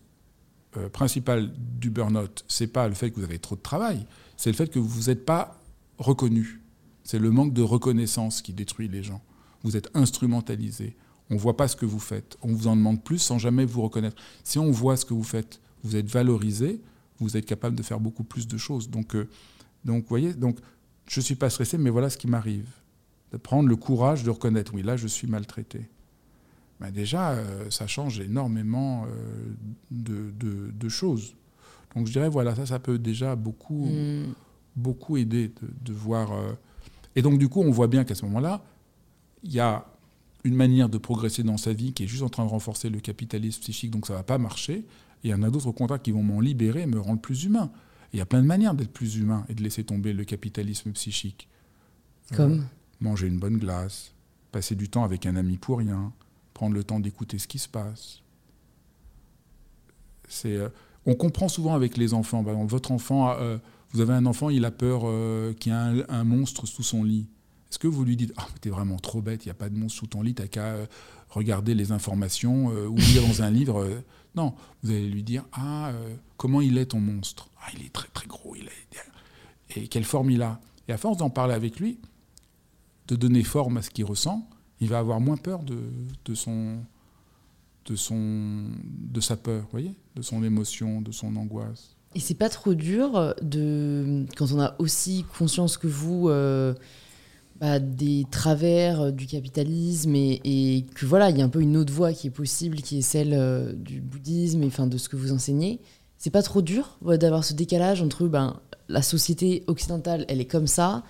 euh, 0.76 0.88
principale 0.90 1.50
du 1.80 1.88
burn-out, 1.88 2.44
c'est 2.46 2.66
pas 2.66 2.86
le 2.86 2.94
fait 2.94 3.11
que 3.11 3.16
vous 3.16 3.24
avez 3.24 3.38
trop 3.38 3.57
de 3.57 3.62
travail, 3.62 4.07
c'est 4.36 4.50
le 4.50 4.57
fait 4.57 4.70
que 4.70 4.78
vous 4.78 5.05
n'êtes 5.05 5.24
pas 5.24 5.62
reconnu. 5.98 6.61
C'est 7.05 7.18
le 7.18 7.30
manque 7.30 7.55
de 7.55 7.62
reconnaissance 7.62 8.42
qui 8.42 8.52
détruit 8.52 8.88
les 8.88 9.02
gens. 9.02 9.22
Vous 9.62 9.76
êtes 9.76 9.88
instrumentalisé. 9.94 10.96
On 11.30 11.34
ne 11.34 11.38
voit 11.38 11.57
pas 11.57 11.68
ce 11.68 11.76
que 11.76 11.86
vous 11.86 11.98
faites. 11.98 12.36
On 12.42 12.52
vous 12.52 12.66
en 12.66 12.76
demande 12.76 13.02
plus 13.02 13.18
sans 13.18 13.38
jamais 13.38 13.64
vous 13.64 13.82
reconnaître. 13.82 14.16
Si 14.42 14.59
on 14.59 14.70
voit 14.70 14.96
ce 14.96 15.05
que 15.05 15.14
vous 15.14 15.24
faites, 15.24 15.61
vous 15.82 15.96
êtes 15.96 16.09
valorisé, 16.09 16.82
vous 17.18 17.36
êtes 17.36 17.46
capable 17.46 17.76
de 17.76 17.82
faire 17.82 18.00
beaucoup 18.00 18.24
plus 18.24 18.46
de 18.46 18.59
choses. 18.59 18.90
Donc, 18.90 19.14
euh, 19.14 19.28
donc, 19.85 20.07
voyez, 20.09 20.35
donc, 20.35 20.59
je 21.09 21.20
ne 21.20 21.24
suis 21.24 21.35
pas 21.35 21.51
stressé, 21.51 21.78
mais 21.78 21.91
voilà 21.91 22.11
ce 22.11 22.16
qui 22.16 22.26
m'arrive. 22.26 22.68
De 23.32 23.37
prendre 23.37 23.68
le 23.68 23.76
courage 23.76 24.22
de 24.22 24.30
reconnaître, 24.30 24.72
oui, 24.74 24.82
là, 24.82 24.97
je 24.97 25.07
suis 25.07 25.26
maltraité. 25.26 25.89
Ben 26.80 26.91
déjà, 26.91 27.32
euh, 27.32 27.70
ça 27.70 27.87
change 27.87 28.20
énormément 28.20 29.07
euh, 29.07 29.55
de, 29.91 30.32
de, 30.72 30.89
choses. 30.89 31.35
Donc, 31.95 32.07
je 32.07 32.12
dirais, 32.12 32.28
voilà, 32.28 32.55
ça, 32.55 32.66
ça 32.66 32.78
peut 32.78 32.99
déjà 32.99 33.37
beaucoup, 33.37 33.87
mm. 33.87 34.35
beaucoup 34.76 35.16
aider 35.16 35.49
de, 35.49 35.93
de 35.93 35.93
voir. 35.93 36.32
Et 37.16 37.22
donc, 37.22 37.39
du 37.39 37.49
coup, 37.49 37.62
on 37.62 37.70
voit 37.70 37.89
bien 37.89 38.05
qu'à 38.05 38.14
ce 38.14 38.24
moment-là, 38.24 38.62
il 39.43 39.53
y 39.53 39.61
a 39.61 39.85
une 40.45 40.55
manière 40.55 40.89
de 40.89 40.99
progresser 40.99 41.43
dans 41.43 41.57
sa 41.57 41.72
vie 41.72 41.93
qui 41.93 42.05
est 42.05 42.07
juste 42.07 42.22
en 42.22 42.28
train 42.28 42.45
de 42.45 42.51
renforcer 42.51 42.91
le 42.91 43.01
capitalisme 43.01 43.61
psychique, 43.61 43.91
donc 43.91 44.07
ça 44.07 44.12
ne 44.12 44.18
va 44.18 44.22
pas 44.22 44.39
marcher. 44.39 44.85
Et 45.24 45.28
il 45.28 45.30
y 45.30 45.35
en 45.35 45.43
a 45.43 45.51
d'autres, 45.51 45.66
au 45.66 45.72
contraire, 45.72 46.01
qui 46.01 46.11
vont 46.11 46.22
m'en 46.22 46.41
libérer 46.41 46.82
et 46.82 46.87
me 46.87 47.01
rendre 47.01 47.20
plus 47.20 47.45
humain. 47.45 47.70
Il 48.14 48.18
y 48.18 48.20
a 48.20 48.26
plein 48.26 48.40
de 48.40 48.46
manières 48.46 48.74
d'être 48.74 48.92
plus 48.92 49.16
humain 49.16 49.44
et 49.48 49.54
de 49.54 49.62
laisser 49.62 49.82
tomber 49.82 50.12
le 50.12 50.24
capitalisme 50.24 50.92
psychique. 50.92 51.48
Euh, 52.32 52.36
Comme 52.36 52.66
Manger 53.00 53.26
une 53.26 53.40
bonne 53.40 53.58
glace, 53.58 54.12
passer 54.52 54.76
du 54.76 54.88
temps 54.88 55.02
avec 55.02 55.26
un 55.26 55.34
ami 55.34 55.58
pour 55.58 55.78
rien, 55.78 56.12
prendre 56.54 56.76
le 56.76 56.84
temps 56.84 57.00
d'écouter 57.00 57.40
ce 57.40 57.48
qui 57.48 57.58
se 57.58 57.68
passe. 57.68 58.22
C'est, 60.28 60.56
euh, 60.56 60.68
on 61.06 61.16
comprend 61.16 61.48
souvent 61.48 61.74
avec 61.74 61.96
les 61.96 62.14
enfants. 62.14 62.44
votre 62.44 62.92
enfant, 62.92 63.32
euh, 63.32 63.58
vous 63.90 64.00
avez 64.00 64.14
un 64.14 64.26
enfant, 64.26 64.48
il 64.48 64.64
a 64.64 64.70
peur 64.70 65.00
qu'il 65.56 65.72
y 65.72 65.74
ait 65.74 66.04
un, 66.08 66.24
monstre 66.24 66.66
sous 66.66 66.84
son 66.84 67.02
lit. 67.02 67.26
Est-ce 67.68 67.80
que 67.80 67.88
vous 67.88 68.04
lui 68.04 68.16
dites 68.16 68.32
Ah, 68.36 68.46
t'es 68.60 68.70
vraiment 68.70 68.98
trop 68.98 69.22
bête, 69.22 69.44
il 69.44 69.48
n'y 69.48 69.52
a 69.52 69.56
pas 69.56 69.68
de 69.68 69.76
monstre 69.76 69.98
sous 69.98 70.06
ton 70.06 70.22
lit, 70.22 70.34
t'as 70.34 70.46
qu'à 70.46 70.76
regarder 71.35 71.74
les 71.74 71.93
informations 71.93 72.66
ou 72.66 72.97
lire 72.97 73.26
dans 73.26 73.43
un 73.43 73.51
livre 73.51 74.03
non, 74.35 74.55
vous 74.82 74.91
allez 74.91 75.09
lui 75.09 75.22
dire 75.22 75.45
Ah, 75.53 75.91
euh, 75.91 76.14
comment 76.37 76.61
il 76.61 76.78
est 76.78 76.87
ton 76.87 77.01
monstre? 77.01 77.49
Ah, 77.61 77.68
il 77.76 77.87
est 77.87 77.93
très 77.93 78.09
très 78.09 78.26
gros, 78.26 78.57
il 78.57 78.64
est. 78.64 79.76
Et 79.76 79.89
quelle 79.89 80.05
forme 80.05 80.30
il 80.30 80.43
a 80.43 80.61
Et 80.89 80.93
à 80.93 80.99
force 80.99 81.16
d'en 81.16 81.30
parler 81.30 81.55
avec 81.55 81.78
lui, 81.80 81.99
de 83.09 83.16
donner 83.16 83.43
forme 83.43 83.76
à 83.76 83.82
ce 83.82 83.91
qu'il 83.91 84.05
ressent, 84.05 84.49
il 84.80 84.89
va 84.89 84.99
avoir 84.99 85.20
moins 85.20 85.37
peur 85.37 85.62
de, 85.62 85.78
de, 86.24 86.35
son, 86.35 86.78
de, 87.87 87.97
son, 87.97 88.70
de 88.85 89.20
sa 89.20 89.37
peur, 89.37 89.66
voyez 89.70 89.95
De 90.16 90.22
son 90.22 90.43
émotion, 90.43 91.01
de 91.01 91.12
son 91.12 91.37
angoisse. 91.37 91.97
Et 92.14 92.20
c'est 92.20 92.35
pas 92.35 92.49
trop 92.49 92.74
dur 92.74 93.35
de, 93.43 94.26
quand 94.37 94.53
on 94.53 94.61
a 94.61 94.74
aussi 94.78 95.24
conscience 95.39 95.76
que 95.76 95.87
vous. 95.89 96.28
Euh, 96.28 96.74
bah, 97.61 97.78
des 97.78 98.24
travers 98.30 99.00
euh, 99.00 99.11
du 99.11 99.26
capitalisme 99.26 100.14
et, 100.16 100.86
que 100.94 101.07
voilà, 101.07 101.30
il 101.30 101.38
y 101.38 101.42
a 101.42 101.44
un 101.44 101.48
peu 101.48 101.61
une 101.61 101.76
autre 101.76 101.92
voie 101.92 102.12
qui 102.12 102.26
est 102.26 102.30
possible, 102.30 102.78
qui 102.78 102.98
est 102.98 103.02
celle 103.02 103.32
euh, 103.32 103.72
du 103.72 104.00
bouddhisme 104.00 104.62
et 104.62 104.66
enfin 104.66 104.86
de 104.86 104.98
ce 104.98 105.09
que 105.09 105.16
vous 105.16 105.32
enseignez. 105.32 105.80
C'est 106.18 106.30
pas 106.30 106.42
trop 106.42 106.62
dur 106.62 106.98
d'avoir 107.02 107.44
ce 107.44 107.52
décalage 107.52 108.02
entre 108.02 108.26
ben, 108.26 108.61
la 108.88 109.02
société 109.02 109.62
occidentale, 109.66 110.24
elle 110.28 110.40
est 110.40 110.46
comme 110.46 110.66
ça, 110.66 111.05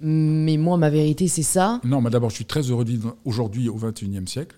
mais 0.00 0.56
moi, 0.56 0.78
ma 0.78 0.88
vérité, 0.88 1.28
c'est 1.28 1.42
ça. 1.42 1.80
Non, 1.84 2.00
mais 2.00 2.10
d'abord, 2.10 2.30
je 2.30 2.36
suis 2.36 2.44
très 2.46 2.62
heureux 2.62 2.84
de 2.84 2.90
vivre 2.90 3.16
aujourd'hui 3.24 3.68
au 3.68 3.76
XXIe 3.76 4.26
siècle. 4.26 4.56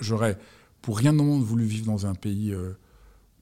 J'aurais 0.00 0.38
pour 0.80 0.96
rien 0.96 1.18
au 1.18 1.22
monde 1.22 1.42
voulu 1.42 1.64
vivre 1.64 1.86
dans 1.86 2.06
un 2.06 2.14
pays 2.14 2.52
euh, 2.52 2.72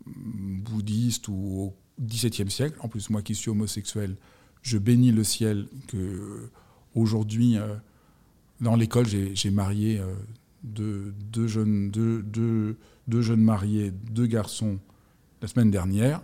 bouddhiste 0.06 1.28
ou 1.28 1.34
au 1.34 1.74
XVIIe 2.00 2.50
siècle. 2.50 2.76
En 2.80 2.88
plus, 2.88 3.10
moi 3.10 3.22
qui 3.22 3.36
suis 3.36 3.50
homosexuel, 3.50 4.16
je 4.62 4.78
bénis 4.78 5.12
le 5.12 5.22
ciel 5.22 5.68
que 5.86 6.50
Aujourd'hui, 6.94 7.58
euh, 7.58 7.74
dans 8.60 8.76
l'école, 8.76 9.06
j'ai 9.06 9.50
marié 9.50 10.00
euh, 10.00 10.14
deux, 10.64 11.46
jeunes, 11.46 11.90
deux, 11.90 13.22
jeunes 13.22 13.42
mariés, 13.42 13.92
deux 14.10 14.26
garçons, 14.26 14.78
la 15.42 15.48
semaine 15.48 15.70
dernière. 15.70 16.22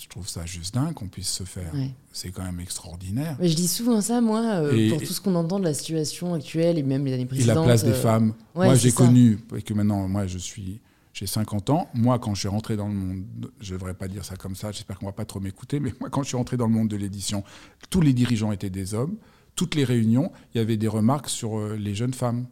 Je 0.00 0.08
trouve 0.08 0.28
ça 0.28 0.44
juste 0.44 0.74
dingue 0.74 0.92
qu'on 0.94 1.06
puisse 1.06 1.30
se 1.30 1.44
faire. 1.44 1.72
C'est 2.12 2.30
quand 2.30 2.42
même 2.42 2.58
extraordinaire. 2.58 3.36
Mais 3.38 3.48
je 3.48 3.54
dis 3.54 3.68
souvent 3.68 4.00
ça, 4.00 4.20
moi, 4.20 4.40
euh, 4.40 4.90
pour 4.90 5.00
tout 5.00 5.12
ce 5.12 5.20
qu'on 5.20 5.36
entend 5.36 5.60
de 5.60 5.64
la 5.64 5.74
situation 5.74 6.34
actuelle 6.34 6.78
et 6.78 6.82
même 6.82 7.04
les 7.04 7.12
années 7.12 7.26
précédentes. 7.26 7.56
Et 7.56 7.58
la 7.60 7.64
place 7.64 7.84
des 7.84 7.92
femmes. 7.92 8.34
moi, 8.54 8.74
j'ai 8.74 8.90
connu, 8.90 9.38
et 9.56 9.62
que 9.62 9.72
maintenant, 9.72 10.08
moi, 10.08 10.26
je 10.26 10.38
suis 10.38 10.80
j'ai 11.12 11.26
50 11.26 11.70
ans. 11.70 11.88
Moi, 11.92 12.18
quand 12.18 12.34
je 12.34 12.40
suis 12.40 12.48
rentré 12.48 12.76
dans 12.76 12.88
le 12.88 12.94
monde, 12.94 13.24
je 13.60 13.74
ne 13.74 13.78
devrais 13.78 13.94
pas 13.94 14.08
dire 14.08 14.24
ça 14.24 14.36
comme 14.36 14.54
ça, 14.54 14.72
j'espère 14.72 14.98
qu'on 14.98 15.06
ne 15.06 15.10
va 15.10 15.14
pas 15.16 15.24
trop 15.24 15.40
m'écouter, 15.40 15.80
mais 15.80 15.92
moi, 16.00 16.08
quand 16.10 16.22
je 16.22 16.28
suis 16.28 16.36
rentré 16.36 16.56
dans 16.56 16.66
le 16.66 16.72
monde 16.72 16.88
de 16.88 16.96
l'édition, 16.96 17.44
tous 17.90 18.00
les 18.00 18.12
dirigeants 18.12 18.52
étaient 18.52 18.70
des 18.70 18.94
hommes 18.94 19.16
toutes 19.60 19.74
les 19.74 19.84
réunions, 19.84 20.32
il 20.54 20.58
y 20.58 20.60
avait 20.62 20.78
des 20.78 20.88
remarques 20.88 21.28
sur 21.28 21.58
euh, 21.58 21.76
les 21.76 21.94
jeunes 21.94 22.14
femmes. 22.14 22.46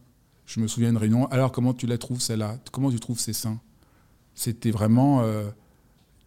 Je 0.45 0.61
me 0.61 0.69
souviens 0.69 0.91
d'une 0.91 0.99
réunion. 0.99 1.25
Alors, 1.29 1.53
comment 1.53 1.73
tu 1.73 1.87
la 1.87 1.97
trouves, 1.97 2.21
celle-là? 2.21 2.59
Comment 2.71 2.91
tu 2.91 3.01
trouves 3.01 3.19
ses 3.19 3.33
seins? 3.33 3.63
C'était 4.35 4.71
vraiment. 4.71 5.23
Euh, 5.23 5.49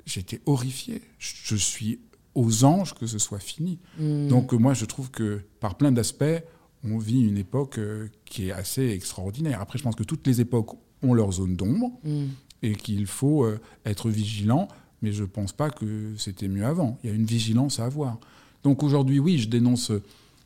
j'étais 0.08 0.42
horrifié. 0.48 1.04
Je, 1.20 1.56
suis 1.56 2.00
aux 2.34 2.64
anges 2.64 2.96
que 2.96 3.06
ce 3.06 3.20
soit 3.20 3.38
fini. 3.38 3.78
Hmm. 4.00 4.28
Donc, 4.28 4.54
moi, 4.54 4.74
je 4.74 4.86
trouve 4.86 5.12
que, 5.12 5.42
par 5.60 5.76
plein 5.76 5.92
d'aspects, 5.92 6.42
on 6.84 6.98
vit 6.98 7.28
une 7.28 7.38
époque 7.38 7.78
euh, 7.78 8.08
qui 8.26 8.48
est 8.48 8.52
assez 8.52 8.90
extraordinaire. 8.90 9.62
Après, 9.62 9.78
je 9.78 9.84
pense 9.84 9.96
que 9.96 10.04
toutes 10.04 10.26
les 10.26 10.42
époques 10.42 10.72
ont 11.04 11.14
leur 11.14 11.32
zone 11.32 11.56
d'ombre 11.56 11.92
hmm. 12.04 12.26
et 12.64 12.74
qu'il 12.74 13.06
faut 13.06 13.48
être 13.86 14.10
vigilant, 14.10 14.68
mais 15.04 15.12
je 15.12 15.22
ne 15.22 15.28
pense 15.28 15.52
pas 15.52 15.70
que 15.70 16.16
c'était 16.18 16.48
mieux 16.48 16.66
avant. 16.66 16.98
Il 17.04 17.12
y 17.12 17.14
a 17.14 17.16
une 17.16 17.26
vigilance 17.26 17.80
à 17.80 17.86
avoir. 17.86 18.18
Donc 18.64 18.82
aujourd'hui, 18.82 19.20
oui, 19.20 19.38
je 19.38 19.48
dénonce 19.48 19.92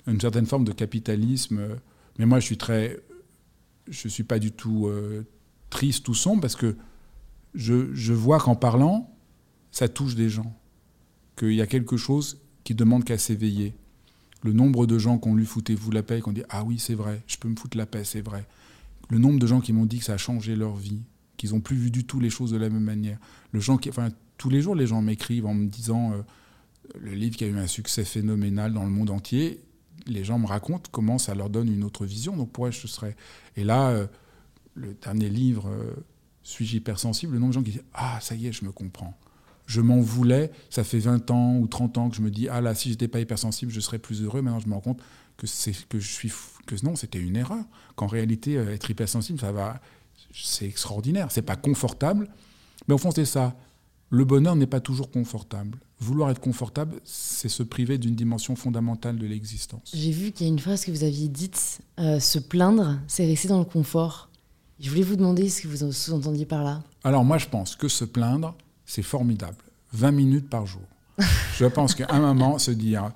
une 0.07 0.19
certaine 0.19 0.45
forme 0.45 0.63
de 0.63 0.71
capitalisme. 0.71 1.59
Mais 2.17 2.25
moi, 2.25 2.39
je 2.39 2.45
suis 2.45 2.57
très, 2.57 2.99
je 3.89 4.07
suis 4.07 4.23
pas 4.23 4.39
du 4.39 4.51
tout 4.51 4.87
euh, 4.87 5.25
triste 5.69 6.07
ou 6.07 6.13
sombre 6.13 6.41
parce 6.41 6.55
que 6.55 6.75
je, 7.53 7.93
je 7.93 8.13
vois 8.13 8.39
qu'en 8.39 8.55
parlant, 8.55 9.15
ça 9.71 9.87
touche 9.87 10.15
des 10.15 10.29
gens, 10.29 10.55
qu'il 11.35 11.53
y 11.53 11.61
a 11.61 11.67
quelque 11.67 11.97
chose 11.97 12.39
qui 12.63 12.75
demande 12.75 13.03
qu'à 13.03 13.17
s'éveiller. 13.17 13.73
Le 14.43 14.53
nombre 14.53 14.85
de 14.85 14.97
gens 14.97 15.17
qui 15.17 15.27
ont 15.27 15.35
lu 15.35 15.45
Foutez-vous 15.45 15.91
la 15.91 16.03
paix, 16.03 16.21
qui 16.21 16.29
ont 16.29 16.33
dit 16.33 16.43
Ah 16.49 16.63
oui, 16.63 16.79
c'est 16.79 16.93
vrai, 16.93 17.21
je 17.27 17.37
peux 17.37 17.47
me 17.47 17.55
foutre 17.55 17.77
la 17.77 17.85
paix, 17.85 18.03
c'est 18.03 18.21
vrai. 18.21 18.45
Le 19.09 19.17
nombre 19.17 19.39
de 19.39 19.47
gens 19.47 19.61
qui 19.61 19.73
m'ont 19.73 19.85
dit 19.85 19.99
que 19.99 20.05
ça 20.05 20.13
a 20.13 20.17
changé 20.17 20.55
leur 20.55 20.75
vie, 20.75 21.01
qu'ils 21.37 21.51
n'ont 21.51 21.61
plus 21.61 21.75
vu 21.75 21.91
du 21.91 22.05
tout 22.05 22.19
les 22.19 22.29
choses 22.29 22.51
de 22.51 22.57
la 22.57 22.69
même 22.69 22.83
manière. 22.83 23.19
Le 23.51 23.59
gens 23.59 23.77
qui, 23.77 23.89
enfin, 23.89 24.09
tous 24.37 24.49
les 24.49 24.61
jours, 24.61 24.75
les 24.75 24.87
gens 24.87 25.01
m'écrivent 25.01 25.45
en 25.45 25.53
me 25.53 25.67
disant 25.67 26.13
euh, 26.13 26.21
le 26.99 27.13
livre 27.13 27.35
qui 27.35 27.43
a 27.43 27.47
eu 27.47 27.57
un 27.57 27.67
succès 27.67 28.03
phénoménal 28.03 28.73
dans 28.73 28.83
le 28.83 28.89
monde 28.89 29.09
entier, 29.09 29.59
les 30.07 30.23
gens 30.23 30.39
me 30.39 30.47
racontent 30.47 30.89
comment 30.91 31.17
ça 31.17 31.35
leur 31.35 31.49
donne 31.49 31.71
une 31.71 31.83
autre 31.83 32.05
vision. 32.05 32.35
Donc 32.35 32.51
pourquoi 32.51 32.71
je 32.71 32.87
serais. 32.87 33.15
Et 33.55 33.63
là, 33.63 33.89
euh, 33.89 34.07
le 34.75 34.93
dernier 34.93 35.29
livre, 35.29 35.69
euh, 35.69 35.93
Suis-je 36.43 36.77
hypersensible? 36.77 37.33
Le 37.33 37.39
nombre 37.39 37.51
de 37.51 37.53
gens 37.55 37.63
qui 37.63 37.71
disent 37.71 37.83
Ah, 37.93 38.19
ça 38.21 38.35
y 38.35 38.47
est, 38.47 38.51
je 38.51 38.65
me 38.65 38.71
comprends. 38.71 39.17
Je 39.65 39.81
m'en 39.81 39.99
voulais, 39.99 40.51
ça 40.69 40.83
fait 40.83 40.99
20 40.99 41.31
ans 41.31 41.57
ou 41.57 41.67
30 41.67 41.97
ans 41.97 42.09
que 42.09 42.15
je 42.15 42.21
me 42.21 42.29
dis 42.29 42.47
Ah 42.49 42.61
là, 42.61 42.75
si 42.75 42.89
j'étais 42.89 43.07
pas 43.07 43.19
hypersensible, 43.19 43.71
je 43.71 43.79
serais 43.79 43.97
plus 43.97 44.21
heureux. 44.21 44.41
Maintenant, 44.41 44.59
je 44.59 44.67
me 44.67 44.73
rends 44.73 44.81
compte 44.81 45.01
que, 45.37 45.47
que 45.89 45.99
je 45.99 46.07
suis. 46.07 46.31
que 46.67 46.75
non, 46.83 46.95
c'était 46.95 47.19
une 47.19 47.35
erreur. 47.35 47.63
Qu'en 47.95 48.07
réalité, 48.07 48.57
euh, 48.57 48.73
être 48.73 48.89
hypersensible, 48.89 49.39
ça 49.39 49.51
va. 49.51 49.81
C'est 50.33 50.67
extraordinaire. 50.67 51.31
C'est 51.31 51.41
pas 51.41 51.55
confortable. 51.55 52.27
Mais 52.87 52.93
au 52.93 52.97
fond, 52.97 53.11
c'est 53.11 53.25
ça. 53.25 53.55
Le 54.09 54.23
bonheur 54.23 54.55
n'est 54.55 54.67
pas 54.67 54.79
toujours 54.79 55.09
confortable. 55.09 55.77
Vouloir 55.99 56.29
être 56.29 56.41
confortable, 56.41 56.99
c'est 57.03 57.49
se 57.49 57.63
priver 57.63 57.97
d'une 57.97 58.15
dimension 58.15 58.55
fondamentale 58.55 59.17
de 59.17 59.25
l'existence. 59.25 59.91
J'ai 59.93 60.11
vu 60.11 60.31
qu'il 60.31 60.45
y 60.45 60.49
a 60.49 60.53
une 60.53 60.59
phrase 60.59 60.85
que 60.85 60.91
vous 60.91 61.03
aviez 61.03 61.27
dite, 61.27 61.79
euh, 61.99 62.19
se 62.19 62.37
plaindre, 62.37 62.99
c'est 63.07 63.25
rester 63.25 63.47
dans 63.47 63.59
le 63.59 63.65
confort. 63.65 64.29
Je 64.79 64.89
voulais 64.89 65.03
vous 65.03 65.15
demander 65.15 65.49
ce 65.49 65.61
que 65.61 65.67
vous 65.67 65.91
sous-entendiez 65.91 66.45
par 66.45 66.63
là. 66.63 66.83
Alors 67.03 67.23
moi, 67.23 67.37
je 67.37 67.47
pense 67.47 67.75
que 67.75 67.87
se 67.87 68.05
plaindre, 68.05 68.55
c'est 68.85 69.03
formidable. 69.03 69.57
20 69.93 70.11
minutes 70.11 70.49
par 70.49 70.65
jour. 70.65 70.81
je 71.57 71.65
pense 71.65 71.95
qu'à 71.95 72.07
un 72.09 72.19
moment, 72.19 72.59
se 72.59 72.71
dire, 72.71 73.11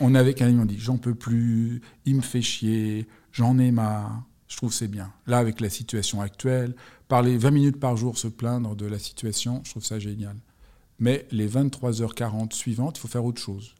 on 0.00 0.14
avait 0.14 0.34
qu'un 0.34 0.58
on 0.58 0.64
dit, 0.64 0.78
j'en 0.78 0.96
peux 0.96 1.14
plus, 1.14 1.82
il 2.06 2.16
me 2.16 2.22
fait 2.22 2.42
chier, 2.42 3.06
j'en 3.32 3.58
ai 3.58 3.70
marre. 3.70 4.22
Je 4.48 4.56
trouve 4.56 4.72
c'est 4.72 4.88
bien. 4.88 5.12
Là, 5.26 5.38
avec 5.38 5.60
la 5.60 5.70
situation 5.70 6.20
actuelle, 6.20 6.74
parler 7.08 7.36
20 7.36 7.50
minutes 7.50 7.80
par 7.80 7.96
jour, 7.96 8.18
se 8.18 8.28
plaindre 8.28 8.76
de 8.76 8.86
la 8.86 8.98
situation, 8.98 9.62
je 9.64 9.70
trouve 9.70 9.84
ça 9.84 9.98
génial. 9.98 10.36
Mais 10.98 11.26
les 11.30 11.48
23h40 11.48 12.52
suivantes, 12.52 12.98
il 12.98 13.00
faut 13.00 13.08
faire 13.08 13.24
autre 13.24 13.40
chose. 13.40 13.74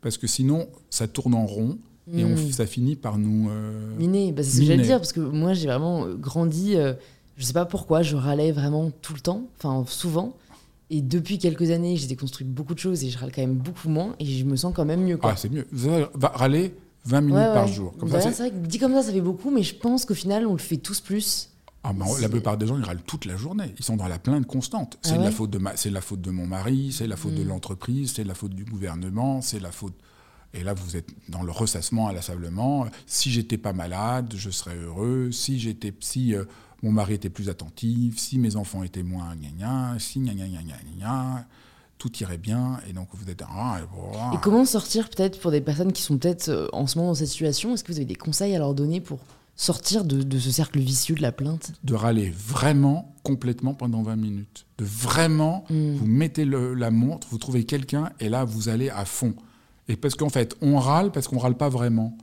Parce 0.00 0.18
que 0.18 0.26
sinon, 0.26 0.68
ça 0.90 1.08
tourne 1.08 1.34
en 1.34 1.46
rond 1.46 1.78
et 2.12 2.24
on, 2.24 2.34
hmm. 2.34 2.52
ça 2.52 2.66
finit 2.66 2.94
par 2.94 3.18
nous. 3.18 3.50
Euh, 3.50 3.96
miner, 3.96 4.32
bah, 4.32 4.42
c'est 4.42 4.50
ce 4.50 4.60
que 4.60 4.66
j'allais 4.66 4.84
dire, 4.84 4.98
parce 4.98 5.12
que 5.12 5.20
moi 5.20 5.54
j'ai 5.54 5.66
vraiment 5.66 6.04
euh, 6.04 6.14
grandi, 6.14 6.74
je 6.74 6.78
euh, 6.78 6.92
je 7.36 7.44
sais 7.44 7.52
pas 7.52 7.64
pourquoi, 7.64 8.02
je 8.02 8.14
râlais 8.14 8.52
vraiment 8.52 8.90
tout 9.02 9.12
le 9.12 9.20
temps, 9.20 9.48
enfin 9.58 9.84
souvent. 9.88 10.36
Et 10.88 11.02
depuis 11.02 11.38
quelques 11.38 11.72
années, 11.72 11.96
j'ai 11.96 12.06
déconstruit 12.06 12.46
beaucoup 12.46 12.74
de 12.74 12.78
choses 12.78 13.02
et 13.02 13.10
je 13.10 13.18
râle 13.18 13.32
quand 13.34 13.40
même 13.40 13.56
beaucoup 13.56 13.88
moins 13.88 14.14
et 14.20 14.24
je 14.24 14.44
me 14.44 14.54
sens 14.54 14.72
quand 14.72 14.84
même 14.84 15.02
mieux. 15.02 15.16
Quoi. 15.16 15.32
Ah, 15.32 15.36
c'est 15.36 15.50
mieux. 15.50 15.66
Râler 16.22 16.74
20 17.06 17.20
minutes 17.20 17.52
par 17.52 17.66
jour. 17.68 17.94
Comme 17.98 18.10
bah, 18.10 18.20
c'est 18.20 18.30
vrai 18.30 18.50
que 18.50 18.56
dit 18.66 18.78
comme 18.78 18.92
ça, 18.94 19.02
ça 19.02 19.12
fait 19.12 19.20
beaucoup, 19.20 19.50
mais 19.50 19.62
je 19.62 19.74
pense 19.74 20.04
qu'au 20.04 20.14
final, 20.14 20.46
on 20.46 20.52
le 20.52 20.58
fait 20.58 20.76
tous 20.76 21.00
plus. 21.00 21.50
Ah, 21.84 21.92
la 22.20 22.28
plupart 22.28 22.58
des 22.58 22.66
gens, 22.66 22.76
ils 22.76 22.84
râlent 22.84 23.02
toute 23.06 23.26
la 23.26 23.36
journée. 23.36 23.72
Ils 23.78 23.84
sont 23.84 23.96
dans 23.96 24.08
la 24.08 24.18
plainte 24.18 24.46
constante. 24.46 24.98
Ah 25.04 25.08
c'est 25.08 25.18
la 25.18 25.30
faute 25.30 25.50
de 25.50 25.60
c'est 25.76 25.90
la 25.90 26.00
faute 26.00 26.20
de 26.20 26.30
mon 26.32 26.46
mari, 26.46 26.90
c'est 26.92 27.06
la 27.06 27.16
faute 27.16 27.34
de 27.34 27.44
hmm. 27.44 27.48
l'entreprise, 27.48 28.14
c'est 28.16 28.24
la 28.24 28.34
faute 28.34 28.54
du 28.54 28.64
gouvernement, 28.64 29.40
c'est 29.40 29.60
la 29.60 29.70
faute 29.70 29.94
et 30.56 30.62
là, 30.62 30.74
vous 30.74 30.96
êtes 30.96 31.10
dans 31.28 31.42
le 31.42 31.52
ressassement 31.52 32.08
inlassablement. 32.08 32.86
Si 33.06 33.30
j'étais 33.30 33.58
pas 33.58 33.72
malade, 33.72 34.32
je 34.36 34.50
serais 34.50 34.76
heureux. 34.76 35.30
Si 35.30 35.58
j'étais, 35.58 35.92
si 36.00 36.34
euh, 36.34 36.44
mon 36.82 36.92
mari 36.92 37.14
était 37.14 37.30
plus 37.30 37.50
attentif, 37.50 38.18
si 38.18 38.38
mes 38.38 38.56
enfants 38.56 38.82
étaient 38.82 39.02
moins 39.02 39.34
gna 39.36 39.98
si 39.98 40.20
gna 40.20 40.32
gna 40.32 40.46
gna 40.46 40.62
gna 40.98 41.46
tout 41.98 42.12
irait 42.18 42.38
bien. 42.38 42.78
Et 42.88 42.92
donc 42.92 43.08
vous 43.12 43.30
êtes. 43.30 43.42
Ah, 43.48 43.80
et 44.34 44.36
comment 44.42 44.64
sortir 44.64 45.08
peut-être 45.08 45.40
pour 45.40 45.50
des 45.50 45.60
personnes 45.60 45.92
qui 45.92 46.02
sont 46.02 46.18
peut-être 46.18 46.48
euh, 46.48 46.68
en 46.72 46.86
ce 46.86 46.98
moment 46.98 47.10
dans 47.10 47.14
cette 47.14 47.28
situation? 47.28 47.74
Est-ce 47.74 47.84
que 47.84 47.92
vous 47.92 47.98
avez 47.98 48.06
des 48.06 48.14
conseils 48.14 48.54
à 48.54 48.58
leur 48.58 48.74
donner 48.74 49.00
pour 49.00 49.18
sortir 49.56 50.04
de, 50.04 50.38
ce 50.38 50.50
cercle 50.50 50.78
vicieux 50.78 51.14
de 51.14 51.22
la 51.22 51.32
plainte? 51.32 51.72
De 51.82 51.94
râler 51.94 52.30
vraiment 52.30 53.14
complètement 53.22 53.74
pendant 53.74 54.02
20 54.02 54.16
minutes. 54.16 54.66
De 54.78 54.84
vraiment, 54.84 55.64
hmm. 55.70 55.94
vous 55.94 56.06
mettez 56.06 56.44
la 56.44 56.90
montre, 56.90 57.26
vous 57.30 57.38
trouvez 57.38 57.64
quelqu'un 57.64 58.10
et 58.20 58.28
là 58.28 58.44
vous 58.44 58.68
allez 58.68 58.90
à 58.90 59.04
fond. 59.04 59.34
Et 59.88 59.96
parce 59.96 60.14
qu'en 60.14 60.28
fait, 60.28 60.56
on 60.60 60.78
râle 60.78 61.12
parce 61.12 61.28
qu'on 61.28 61.38
râle 61.38 61.56
pas 61.56 61.68
vraiment. 61.68 62.16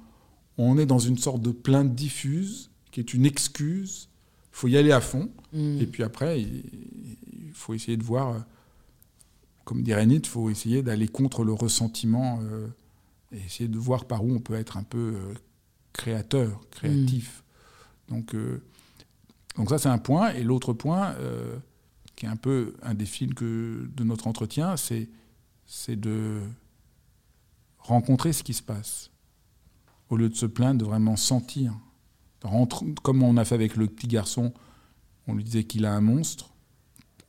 On 0.58 0.78
est 0.78 0.86
dans 0.86 1.00
une 1.00 1.18
sorte 1.18 1.42
de 1.42 1.52
plainte 1.52 1.96
diffuse 1.96 2.70
qui 2.92 3.00
est 3.00 3.14
une 3.14 3.26
excuse. 3.26 4.10
Il 4.54 4.58
faut 4.58 4.68
y 4.68 4.78
aller 4.78 4.92
à 4.92 5.02
fond. 5.02 5.30
Mm. 5.54 5.82
Et 5.82 5.88
puis 5.88 6.04
après, 6.04 6.42
il 6.42 7.52
faut 7.54 7.74
essayer 7.74 7.98
de 7.98 8.04
voir, 8.04 8.30
euh, 8.30 8.40
comme 9.64 9.84
dirait 9.84 10.06
Nietzsche, 10.06 10.30
il 10.30 10.32
faut 10.32 10.50
essayer 10.50 10.84
d'aller 10.84 11.08
contre 11.08 11.44
le 11.44 11.54
ressentiment 11.54 12.40
euh, 12.42 12.68
et 13.32 13.38
essayer 13.38 13.70
de 13.70 13.78
voir 13.78 14.06
par 14.06 14.24
où 14.24 14.34
on 14.34 14.40
peut 14.40 14.56
être 14.56 14.78
un 14.78 14.84
peu 14.84 15.16
euh, 15.16 15.34
créateur, 15.94 16.62
créatif. 16.70 17.44
Mm. 18.10 18.14
Donc, 18.14 18.36
donc 19.56 19.70
ça, 19.70 19.78
c'est 19.78 19.90
un 19.90 19.98
point. 19.98 20.34
Et 20.34 20.44
l'autre 20.44 20.74
point, 20.74 21.16
qui 22.16 22.26
est 22.26 22.30
un 22.30 22.36
peu 22.36 22.76
un 22.84 22.94
des 22.94 23.06
fils 23.06 23.34
que, 23.34 23.90
de 23.96 24.04
notre 24.04 24.28
entretien, 24.28 24.76
c'est 24.78 25.96
de 25.96 26.42
rencontrer 27.80 28.34
ce 28.34 28.44
qui 28.44 28.54
se 28.54 28.62
passe, 28.62 29.12
au 30.10 30.18
lieu 30.18 30.30
de 30.30 30.36
se 30.36 30.46
plaindre, 30.46 30.80
de 30.82 30.86
vraiment 30.86 31.16
sentir. 31.16 31.74
comme 33.02 33.24
on 33.24 33.38
a 33.38 33.46
fait 33.46 33.56
avec 33.56 33.76
le 33.76 33.88
petit 33.88 34.08
garçon, 34.08 34.54
on 35.28 35.36
lui 35.36 35.44
disait 35.44 35.64
qu'il 35.64 35.86
a 35.86 35.94
un 35.94 36.02
monstre, 36.02 36.53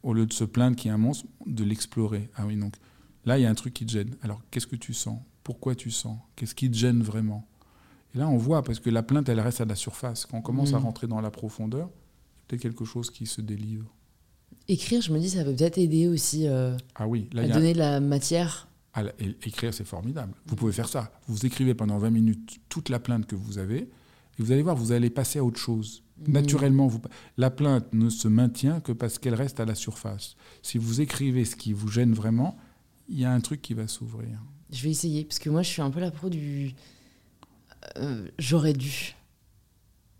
au 0.04 0.12
lieu 0.12 0.26
de 0.26 0.32
se 0.32 0.44
plaindre 0.44 0.76
qu'il 0.76 0.88
y 0.88 0.90
a 0.92 0.94
un 0.94 0.98
monstre, 0.98 1.26
de 1.46 1.64
l'explorer. 1.64 2.30
Ah 2.36 2.46
oui, 2.46 2.56
donc 2.56 2.74
là, 3.24 3.38
il 3.38 3.42
y 3.42 3.46
a 3.46 3.50
un 3.50 3.54
truc 3.54 3.74
qui 3.74 3.86
te 3.86 3.90
gêne. 3.90 4.16
Alors, 4.22 4.40
qu'est-ce 4.50 4.66
que 4.66 4.76
tu 4.76 4.94
sens? 4.94 5.18
Pourquoi 5.42 5.74
tu 5.74 5.90
sens? 5.90 6.18
Qu'est-ce 6.36 6.54
qui 6.54 6.70
te 6.70 6.76
gêne 6.76 7.02
vraiment? 7.02 7.46
Et 8.14 8.18
là, 8.18 8.28
on 8.28 8.36
voit, 8.36 8.62
parce 8.62 8.78
que 8.78 8.90
la 8.90 9.02
plainte, 9.02 9.28
elle 9.28 9.40
reste 9.40 9.60
à 9.60 9.64
la 9.64 9.74
surface. 9.74 10.26
Quand 10.26 10.38
on 10.38 10.42
commence 10.42 10.72
à 10.72 10.78
mmh. 10.78 10.84
rentrer 10.84 11.06
dans 11.08 11.20
la 11.20 11.30
profondeur, 11.30 11.90
peut-être 12.46 12.62
quelque 12.62 12.84
chose 12.84 13.10
qui 13.10 13.26
se 13.26 13.40
délivre. 13.40 13.92
Écrire, 14.68 15.00
je 15.02 15.12
me 15.12 15.18
dis, 15.18 15.30
ça 15.30 15.44
peut 15.44 15.54
peut-être 15.54 15.78
aider 15.78 16.06
aussi 16.06 16.46
euh, 16.46 16.76
ah 16.94 17.08
oui, 17.08 17.28
à 17.36 17.48
donner 17.48 17.72
de 17.72 17.78
la 17.78 18.00
matière 18.00 18.68
écrire, 19.44 19.74
c'est 19.74 19.84
formidable. 19.84 20.34
Vous 20.46 20.56
pouvez 20.56 20.72
faire 20.72 20.88
ça. 20.88 21.12
Vous 21.26 21.46
écrivez 21.46 21.74
pendant 21.74 21.98
20 21.98 22.10
minutes 22.10 22.60
toute 22.68 22.88
la 22.88 23.00
plainte 23.00 23.26
que 23.26 23.34
vous 23.34 23.58
avez, 23.58 23.78
et 23.78 24.42
vous 24.42 24.52
allez 24.52 24.62
voir, 24.62 24.76
vous 24.76 24.92
allez 24.92 25.10
passer 25.10 25.38
à 25.38 25.44
autre 25.44 25.58
chose. 25.58 26.03
Mmh. 26.18 26.32
Naturellement, 26.32 26.86
vous... 26.86 27.00
la 27.36 27.50
plainte 27.50 27.92
ne 27.92 28.08
se 28.08 28.28
maintient 28.28 28.80
que 28.80 28.92
parce 28.92 29.18
qu'elle 29.18 29.34
reste 29.34 29.60
à 29.60 29.64
la 29.64 29.74
surface. 29.74 30.36
Si 30.62 30.78
vous 30.78 31.00
écrivez 31.00 31.44
ce 31.44 31.56
qui 31.56 31.72
vous 31.72 31.88
gêne 31.88 32.12
vraiment, 32.12 32.56
il 33.08 33.18
y 33.18 33.24
a 33.24 33.32
un 33.32 33.40
truc 33.40 33.60
qui 33.60 33.74
va 33.74 33.88
s'ouvrir. 33.88 34.38
Je 34.70 34.82
vais 34.82 34.90
essayer, 34.90 35.24
parce 35.24 35.38
que 35.38 35.50
moi, 35.50 35.62
je 35.62 35.68
suis 35.68 35.82
un 35.82 35.90
peu 35.90 36.00
la 36.00 36.10
pro 36.10 36.28
du... 36.28 36.74
Euh, 37.98 38.28
j'aurais 38.38 38.72
dû. 38.72 39.14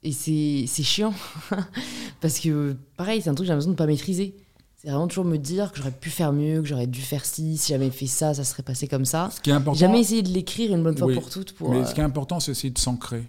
Et 0.03 0.13
c'est 0.13 0.83
chiant. 0.83 1.15
parce 2.21 2.39
que, 2.39 2.77
pareil, 2.97 3.23
c'est 3.23 3.31
un 3.31 3.35
truc 3.35 3.45
que 3.45 3.47
j'ai 3.47 3.53
l'impression 3.53 3.71
de 3.71 3.75
ne 3.75 3.79
pas 3.79 3.87
maîtriser. 3.87 4.37
C'est 4.77 4.91
vraiment 4.91 5.09
toujours 5.09 5.25
me 5.25 5.39
dire 5.39 5.73
que 5.73 5.79
j'aurais 5.79 5.93
pu 5.93 6.11
faire 6.11 6.33
mieux, 6.33 6.61
que 6.61 6.69
j'aurais 6.69 6.87
dû 6.87 7.01
faire 7.01 7.25
ci, 7.25 7.57
si 7.57 7.73
j'avais 7.73 7.91
fait 7.91 8.07
ça, 8.07 8.35
ça 8.35 8.45
serait 8.45 8.63
passé 8.63 8.87
comme 8.87 9.07
ça. 9.07 9.31
Ce 9.35 9.41
qui 9.41 9.49
est 9.49 9.55
important, 9.55 9.79
Jamais 9.79 10.01
essayé 10.01 10.23
de 10.23 10.29
l'écrire 10.29 10.75
une 10.75 10.83
bonne 10.83 10.99
fois 10.99 11.11
pour 11.11 11.31
toutes. 11.31 11.53
Pour, 11.53 11.71
mais 11.71 11.87
ce 11.87 11.95
qui 11.95 12.01
est 12.01 12.05
important, 12.05 12.39
c'est 12.39 12.51
essayer 12.51 12.71
de 12.71 12.79
s'ancrer. 12.79 13.25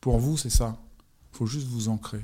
Pour 0.00 0.18
vous, 0.18 0.36
c'est 0.36 0.50
ça. 0.50 0.76
Il 1.32 1.36
faut 1.36 1.46
juste 1.46 1.66
vous 1.68 1.88
ancrer. 1.88 2.18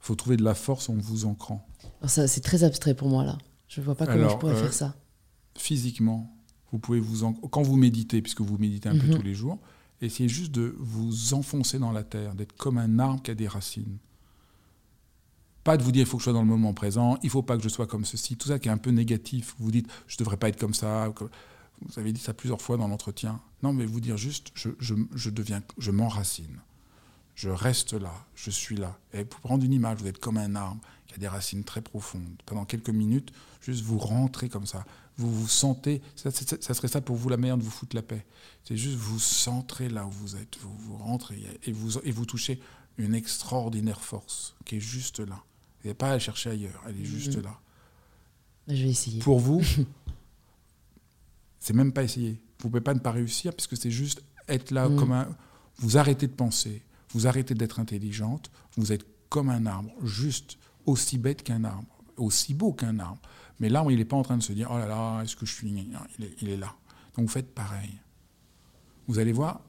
Il 0.00 0.06
faut 0.06 0.14
trouver 0.14 0.36
de 0.36 0.44
la 0.44 0.54
force 0.54 0.88
en 0.88 0.94
vous 0.94 1.26
ancrant. 1.26 1.66
ça, 2.06 2.26
c'est 2.26 2.40
très 2.40 2.64
abstrait 2.64 2.94
pour 2.94 3.08
moi 3.08 3.24
là. 3.24 3.38
Je 3.68 3.80
ne 3.80 3.86
vois 3.86 3.94
pas 3.94 4.06
comment 4.06 4.28
je 4.28 4.36
pourrais 4.36 4.54
euh, 4.54 4.62
faire 4.62 4.72
ça. 4.72 4.96
Physiquement, 5.56 6.34
vous 6.72 6.78
pouvez 6.78 7.00
vous 7.00 7.32
quand 7.50 7.62
vous 7.62 7.76
méditez, 7.76 8.20
puisque 8.22 8.40
vous 8.40 8.58
méditez 8.58 8.88
un 8.88 8.98
peu 8.98 9.06
mhm. 9.06 9.16
tous 9.16 9.22
les 9.22 9.34
jours, 9.34 9.58
essayez 10.00 10.28
juste 10.28 10.52
de 10.52 10.74
vous 10.78 11.34
enfoncer 11.34 11.78
dans 11.78 11.92
la 11.92 12.02
terre, 12.02 12.34
d'être 12.34 12.56
comme 12.56 12.78
un 12.78 12.98
arbre 12.98 13.22
qui 13.22 13.30
a 13.30 13.34
des 13.34 13.46
racines. 13.48 13.98
Pas 15.62 15.76
de 15.76 15.82
vous 15.82 15.92
dire 15.92 16.02
il 16.02 16.06
faut 16.06 16.16
que 16.16 16.22
je 16.22 16.24
sois 16.24 16.32
dans 16.32 16.42
le 16.42 16.48
moment 16.48 16.72
présent, 16.72 17.18
il 17.22 17.30
faut 17.30 17.42
pas 17.42 17.56
que 17.56 17.62
je 17.62 17.68
sois 17.68 17.86
comme 17.86 18.04
ceci, 18.04 18.36
tout 18.36 18.48
ça 18.48 18.58
qui 18.58 18.68
est 18.68 18.72
un 18.72 18.78
peu 18.78 18.90
négatif. 18.90 19.54
Vous 19.58 19.70
dites 19.70 19.88
je 20.06 20.16
devrais 20.16 20.36
pas 20.36 20.48
être 20.48 20.58
comme 20.58 20.74
ça. 20.74 21.12
Vous 21.82 21.98
avez 21.98 22.12
dit 22.12 22.20
ça 22.20 22.34
plusieurs 22.34 22.60
fois 22.60 22.76
dans 22.76 22.88
l'entretien. 22.88 23.40
Non, 23.62 23.72
mais 23.72 23.84
vous 23.84 24.00
dire 24.00 24.16
juste 24.16 24.50
je, 24.54 24.70
je, 24.78 24.94
je 25.14 25.30
deviens, 25.30 25.62
je 25.78 25.90
m'enracine. 25.90 26.60
Je 27.40 27.48
reste 27.48 27.94
là, 27.94 28.12
je 28.34 28.50
suis 28.50 28.76
là. 28.76 28.98
Et 29.14 29.24
pour 29.24 29.40
prendre 29.40 29.64
une 29.64 29.72
image, 29.72 30.00
vous 30.00 30.08
êtes 30.08 30.18
comme 30.18 30.36
un 30.36 30.54
arbre 30.56 30.78
qui 31.06 31.14
a 31.14 31.16
des 31.16 31.26
racines 31.26 31.64
très 31.64 31.80
profondes. 31.80 32.36
Pendant 32.44 32.66
quelques 32.66 32.90
minutes, 32.90 33.32
juste 33.62 33.82
vous 33.82 33.96
rentrez 33.96 34.50
comme 34.50 34.66
ça. 34.66 34.84
Vous 35.16 35.32
vous 35.32 35.48
sentez, 35.48 36.02
ça, 36.16 36.30
ça 36.30 36.74
serait 36.74 36.88
ça 36.88 37.00
pour 37.00 37.16
vous 37.16 37.30
la 37.30 37.38
meilleure 37.38 37.56
de 37.56 37.62
vous 37.62 37.70
foutre 37.70 37.96
la 37.96 38.02
paix. 38.02 38.26
C'est 38.62 38.76
juste 38.76 38.96
vous 38.96 39.18
centrer 39.18 39.88
là 39.88 40.04
où 40.04 40.10
vous 40.10 40.36
êtes, 40.36 40.58
vous, 40.60 40.76
vous 40.80 40.98
rentrez 40.98 41.40
et 41.64 41.72
vous, 41.72 41.96
et 42.00 42.10
vous 42.10 42.26
touchez 42.26 42.60
une 42.98 43.14
extraordinaire 43.14 44.02
force 44.02 44.54
qui 44.66 44.76
est 44.76 44.80
juste 44.80 45.20
là. 45.20 45.42
Vous 45.80 45.88
n'avez 45.88 45.94
pas 45.94 46.08
à 46.08 46.12
la 46.12 46.18
chercher 46.18 46.50
ailleurs, 46.50 46.82
elle 46.86 47.00
est 47.00 47.06
juste 47.06 47.38
mm. 47.38 47.42
là. 47.42 47.58
Je 48.68 48.82
vais 48.82 48.90
essayer. 48.90 49.22
Pour 49.22 49.40
vous, 49.40 49.62
c'est 51.58 51.72
même 51.72 51.94
pas 51.94 52.02
essayer. 52.02 52.32
Vous 52.58 52.66
ne 52.66 52.70
pouvez 52.72 52.82
pas 52.82 52.92
ne 52.92 52.98
pas 53.00 53.12
réussir 53.12 53.54
puisque 53.54 53.78
c'est 53.78 53.90
juste 53.90 54.22
être 54.46 54.72
là 54.72 54.90
mm. 54.90 54.96
comme 54.96 55.12
un. 55.12 55.34
Vous 55.78 55.96
arrêtez 55.96 56.26
de 56.26 56.34
penser, 56.34 56.82
vous 57.12 57.26
arrêtez 57.26 57.54
d'être 57.54 57.80
intelligente, 57.80 58.50
vous 58.76 58.92
êtes 58.92 59.04
comme 59.28 59.48
un 59.48 59.66
arbre, 59.66 59.90
juste 60.02 60.58
aussi 60.86 61.18
bête 61.18 61.42
qu'un 61.42 61.64
arbre, 61.64 61.88
aussi 62.16 62.54
beau 62.54 62.72
qu'un 62.72 62.98
arbre. 62.98 63.20
Mais 63.58 63.68
l'arbre, 63.68 63.90
il 63.90 63.98
n'est 63.98 64.04
pas 64.04 64.16
en 64.16 64.22
train 64.22 64.36
de 64.36 64.42
se 64.42 64.52
dire 64.52 64.68
oh 64.72 64.78
là 64.78 64.86
là, 64.86 65.22
est-ce 65.22 65.36
que 65.36 65.46
je 65.46 65.54
suis. 65.54 65.70
Il 66.18 66.24
est, 66.24 66.34
il 66.40 66.48
est 66.48 66.56
là. 66.56 66.74
Donc 67.16 67.26
vous 67.26 67.32
faites 67.32 67.54
pareil. 67.54 67.98
Vous 69.06 69.18
allez 69.18 69.32
voir, 69.32 69.60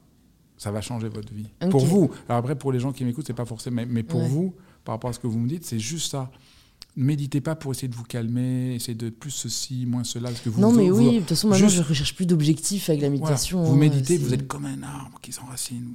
ça 0.56 0.70
va 0.70 0.80
changer 0.80 1.08
votre 1.08 1.32
vie. 1.32 1.48
Pour 1.70 1.84
vous. 1.84 2.10
Alors 2.28 2.38
après, 2.38 2.56
pour 2.56 2.72
les 2.72 2.80
gens 2.80 2.92
qui 2.92 3.04
m'écoutent, 3.04 3.26
c'est 3.26 3.34
pas 3.34 3.44
forcément. 3.44 3.82
Mais 3.88 4.02
pour 4.02 4.22
vous, 4.22 4.54
par 4.84 4.94
rapport 4.94 5.10
à 5.10 5.12
ce 5.12 5.18
que 5.18 5.26
vous 5.26 5.38
me 5.38 5.48
dites, 5.48 5.64
c'est 5.64 5.78
juste 5.78 6.10
ça. 6.10 6.30
Ne 6.96 7.04
méditez 7.04 7.40
pas 7.40 7.56
pour 7.56 7.72
essayer 7.72 7.88
de 7.88 7.94
vous 7.94 8.04
calmer, 8.04 8.74
essayer 8.74 8.94
de 8.94 9.08
plus 9.08 9.30
ceci, 9.30 9.86
moins 9.86 10.04
cela. 10.04 10.28
Parce 10.28 10.40
que 10.40 10.50
vous, 10.50 10.60
non, 10.60 10.72
mais 10.72 10.90
oui, 10.90 11.14
de 11.14 11.18
toute 11.20 11.30
façon, 11.30 11.48
maintenant, 11.48 11.68
je 11.68 11.80
ne 11.80 11.84
recherche 11.84 12.14
plus 12.14 12.26
d'objectifs 12.26 12.90
avec 12.90 13.00
la 13.00 13.10
méditation. 13.10 13.62
Vous 13.62 13.74
hein, 13.74 13.78
méditez, 13.78 14.18
vous 14.18 14.34
êtes 14.34 14.46
comme 14.46 14.66
un 14.66 14.82
arbre 14.82 15.18
qui 15.20 15.32
s'enracine. 15.32 15.94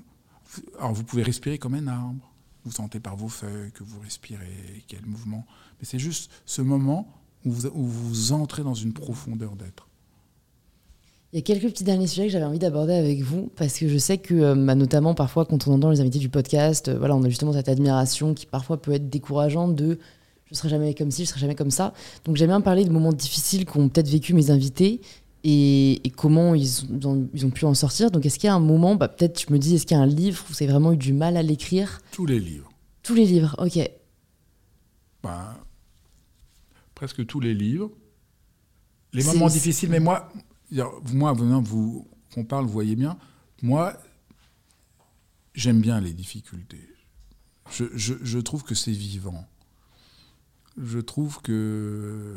Alors, 0.80 0.94
vous 0.94 1.04
pouvez 1.04 1.24
respirer 1.24 1.58
comme 1.58 1.74
un 1.76 1.88
arbre. 1.88 2.34
Vous 2.66 2.72
sentez 2.72 3.00
par 3.00 3.16
vos 3.16 3.30
feuilles 3.30 3.72
que 3.72 3.84
vous 3.84 4.00
respirez, 4.00 4.84
le 4.92 5.08
mouvement. 5.08 5.46
Mais 5.80 5.86
c'est 5.86 6.00
juste 6.00 6.32
ce 6.46 6.62
moment 6.62 7.08
où 7.46 7.52
vous, 7.52 7.70
vous 7.74 8.32
entrez 8.34 8.64
dans 8.64 8.74
une 8.74 8.94
profondeur 8.94 9.56
d'être. 9.56 9.88
Il 11.34 11.36
y 11.36 11.40
a 11.40 11.42
quelques 11.42 11.72
petits 11.72 11.84
derniers 11.84 12.08
sujets 12.08 12.28
que 12.28 12.32
j'avais 12.32 12.46
envie 12.46 12.60
d'aborder 12.60 12.94
avec 12.94 13.22
vous, 13.22 13.52
parce 13.56 13.78
que 13.78 13.88
je 13.88 13.98
sais 13.98 14.18
que, 14.18 14.34
euh, 14.34 14.56
bah, 14.56 14.76
notamment 14.76 15.14
parfois, 15.14 15.46
quand 15.46 15.68
on 15.68 15.74
entend 15.74 15.90
les 15.90 16.00
invités 16.00 16.20
du 16.20 16.30
podcast, 16.30 16.88
euh, 16.88 16.98
voilà, 16.98 17.16
on 17.16 17.24
a 17.24 17.30
justement 17.30 17.52
cette 17.52 17.68
admiration 17.68 18.34
qui 18.34 18.46
parfois 18.46 18.82
peut 18.82 18.94
être 18.94 19.10
décourageante 19.10 19.76
de 19.76 20.00
je 20.50 20.56
serai 20.56 20.70
jamais 20.70 20.94
comme 20.94 21.12
ci, 21.12 21.26
je 21.26 21.30
serai 21.30 21.42
jamais 21.42 21.56
comme 21.56 21.72
ça. 21.72 21.94
Donc 22.24 22.38
j'aime 22.38 22.48
bien 22.48 22.62
parler 22.62 22.86
de 22.86 22.90
moments 22.90 23.12
difficiles 23.12 23.66
qu'ont 23.66 23.90
peut-être 23.90 24.08
vécu 24.08 24.34
mes 24.34 24.50
invités 24.52 25.02
et, 25.50 26.12
comment 26.18 26.56
ils 26.56 26.84
ont, 27.06 27.30
ils 27.34 27.46
ont, 27.46 27.50
pu 27.50 27.64
en 27.64 27.74
sortir. 27.74 28.12
Donc 28.12 28.26
est-ce 28.26 28.38
qu'il 28.38 28.48
y 28.48 28.52
a 28.52 28.56
un 28.56 28.60
moment, 28.60 28.96
bah, 28.96 29.08
peut-être 29.08 29.42
je 29.48 29.54
me 29.54 29.58
dis, 29.58 29.76
est-ce 29.76 29.86
qu'il 29.86 29.96
y 29.96 30.00
a 30.00 30.04
un 30.04 30.06
livre 30.06 30.44
où 30.44 30.54
vous 30.54 30.62
avez 30.62 30.72
vraiment 30.72 30.92
eu 30.92 30.98
du 30.98 31.14
mal 31.14 31.38
à 31.38 31.42
l'écrire? 31.42 32.02
Tous 32.12 32.26
les 32.26 32.40
livres. 32.40 32.70
Tous 33.02 33.16
les 33.16 33.26
livres, 33.26 33.56
ok. 33.58 33.80
Ben, 35.24 35.56
presque 36.96 37.26
tous 37.26 37.40
les 37.40 37.54
livres. 37.54 37.90
Les 39.14 39.24
moments 39.24 39.48
difficiles, 39.48 39.90
mais 39.90 40.02
moi, 40.02 40.30
moi, 41.14 41.32
venant 41.32 41.62
vous 41.62 42.06
qu'on 42.34 42.44
parle, 42.44 42.66
vous 42.66 42.72
voyez 42.74 42.98
bien, 42.98 43.18
moi, 43.62 43.94
j'aime 45.56 45.80
bien 45.80 46.02
les 46.02 46.12
difficultés. 46.12 46.90
Je, 47.72 47.86
je, 47.96 48.16
je 48.22 48.40
trouve 48.40 48.64
que 48.64 48.76
c'est 48.76 48.92
vivant. 48.92 49.48
Je 50.78 51.00
trouve 51.00 51.42
que 51.42 52.36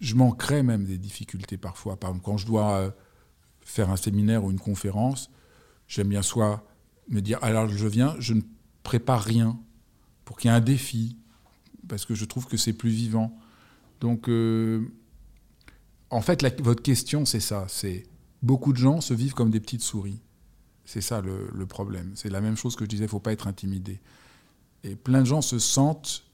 je 0.00 0.14
manquerais 0.14 0.62
même 0.62 0.84
des 0.84 0.98
difficultés 0.98 1.56
parfois. 1.56 1.98
Par 1.98 2.10
exemple, 2.10 2.24
quand 2.24 2.36
je 2.36 2.46
dois 2.46 2.76
euh, 2.76 2.90
faire 3.60 3.90
un 3.90 3.96
séminaire 3.96 4.44
ou 4.44 4.50
une 4.50 4.60
conférence, 4.60 5.30
j'aime 5.86 6.08
bien 6.08 6.22
soit 6.22 6.64
me 7.08 7.20
dire 7.20 7.38
alors 7.42 7.68
je 7.68 7.86
viens, 7.86 8.14
je 8.18 8.34
ne 8.34 8.42
prépare 8.82 9.22
rien 9.22 9.58
pour 10.24 10.36
qu'il 10.36 10.50
y 10.50 10.52
ait 10.52 10.56
un 10.56 10.60
défi, 10.60 11.16
parce 11.88 12.04
que 12.04 12.14
je 12.14 12.24
trouve 12.24 12.46
que 12.46 12.56
c'est 12.56 12.74
plus 12.74 12.90
vivant. 12.90 13.36
Donc, 14.00 14.28
euh, 14.28 14.86
en 16.10 16.20
fait, 16.20 16.42
votre 16.60 16.82
question, 16.82 17.24
c'est 17.24 17.40
ça. 17.40 17.66
C'est 17.68 18.06
beaucoup 18.42 18.72
de 18.72 18.78
gens 18.78 19.00
se 19.00 19.14
vivent 19.14 19.34
comme 19.34 19.50
des 19.50 19.60
petites 19.60 19.82
souris. 19.82 20.20
C'est 20.84 21.00
ça 21.00 21.20
le, 21.20 21.66
problème. 21.66 22.12
C'est 22.14 22.30
la 22.30 22.40
même 22.40 22.56
chose 22.56 22.76
que 22.76 22.84
je 22.84 22.88
disais, 22.88 23.04
il 23.04 23.06
ne 23.06 23.10
faut 23.10 23.20
pas 23.20 23.32
être 23.32 23.46
intimidé. 23.46 24.00
Et 24.84 24.96
plein 24.96 25.20
de 25.20 25.26
gens 25.26 25.42
se 25.42 25.58
sentent 25.58 26.24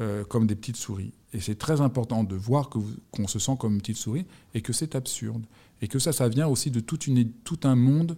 euh, 0.00 0.24
comme 0.24 0.46
des 0.46 0.54
petites 0.54 0.76
souris. 0.76 1.12
Et 1.32 1.40
c'est 1.40 1.56
très 1.56 1.80
important 1.80 2.24
de 2.24 2.34
voir 2.34 2.68
qu'on 2.68 3.28
se 3.28 3.38
sent 3.38 3.56
comme 3.58 3.74
une 3.74 3.80
petite 3.80 3.96
souris 3.96 4.24
et 4.54 4.60
que 4.60 4.72
c'est 4.72 4.94
absurde. 4.94 5.44
Et 5.82 5.88
que 5.88 5.98
ça, 5.98 6.12
ça 6.12 6.28
vient 6.28 6.46
aussi 6.46 6.70
de 6.70 6.80
toute 6.80 7.06
une, 7.06 7.30
tout 7.30 7.60
un 7.64 7.74
monde. 7.74 8.16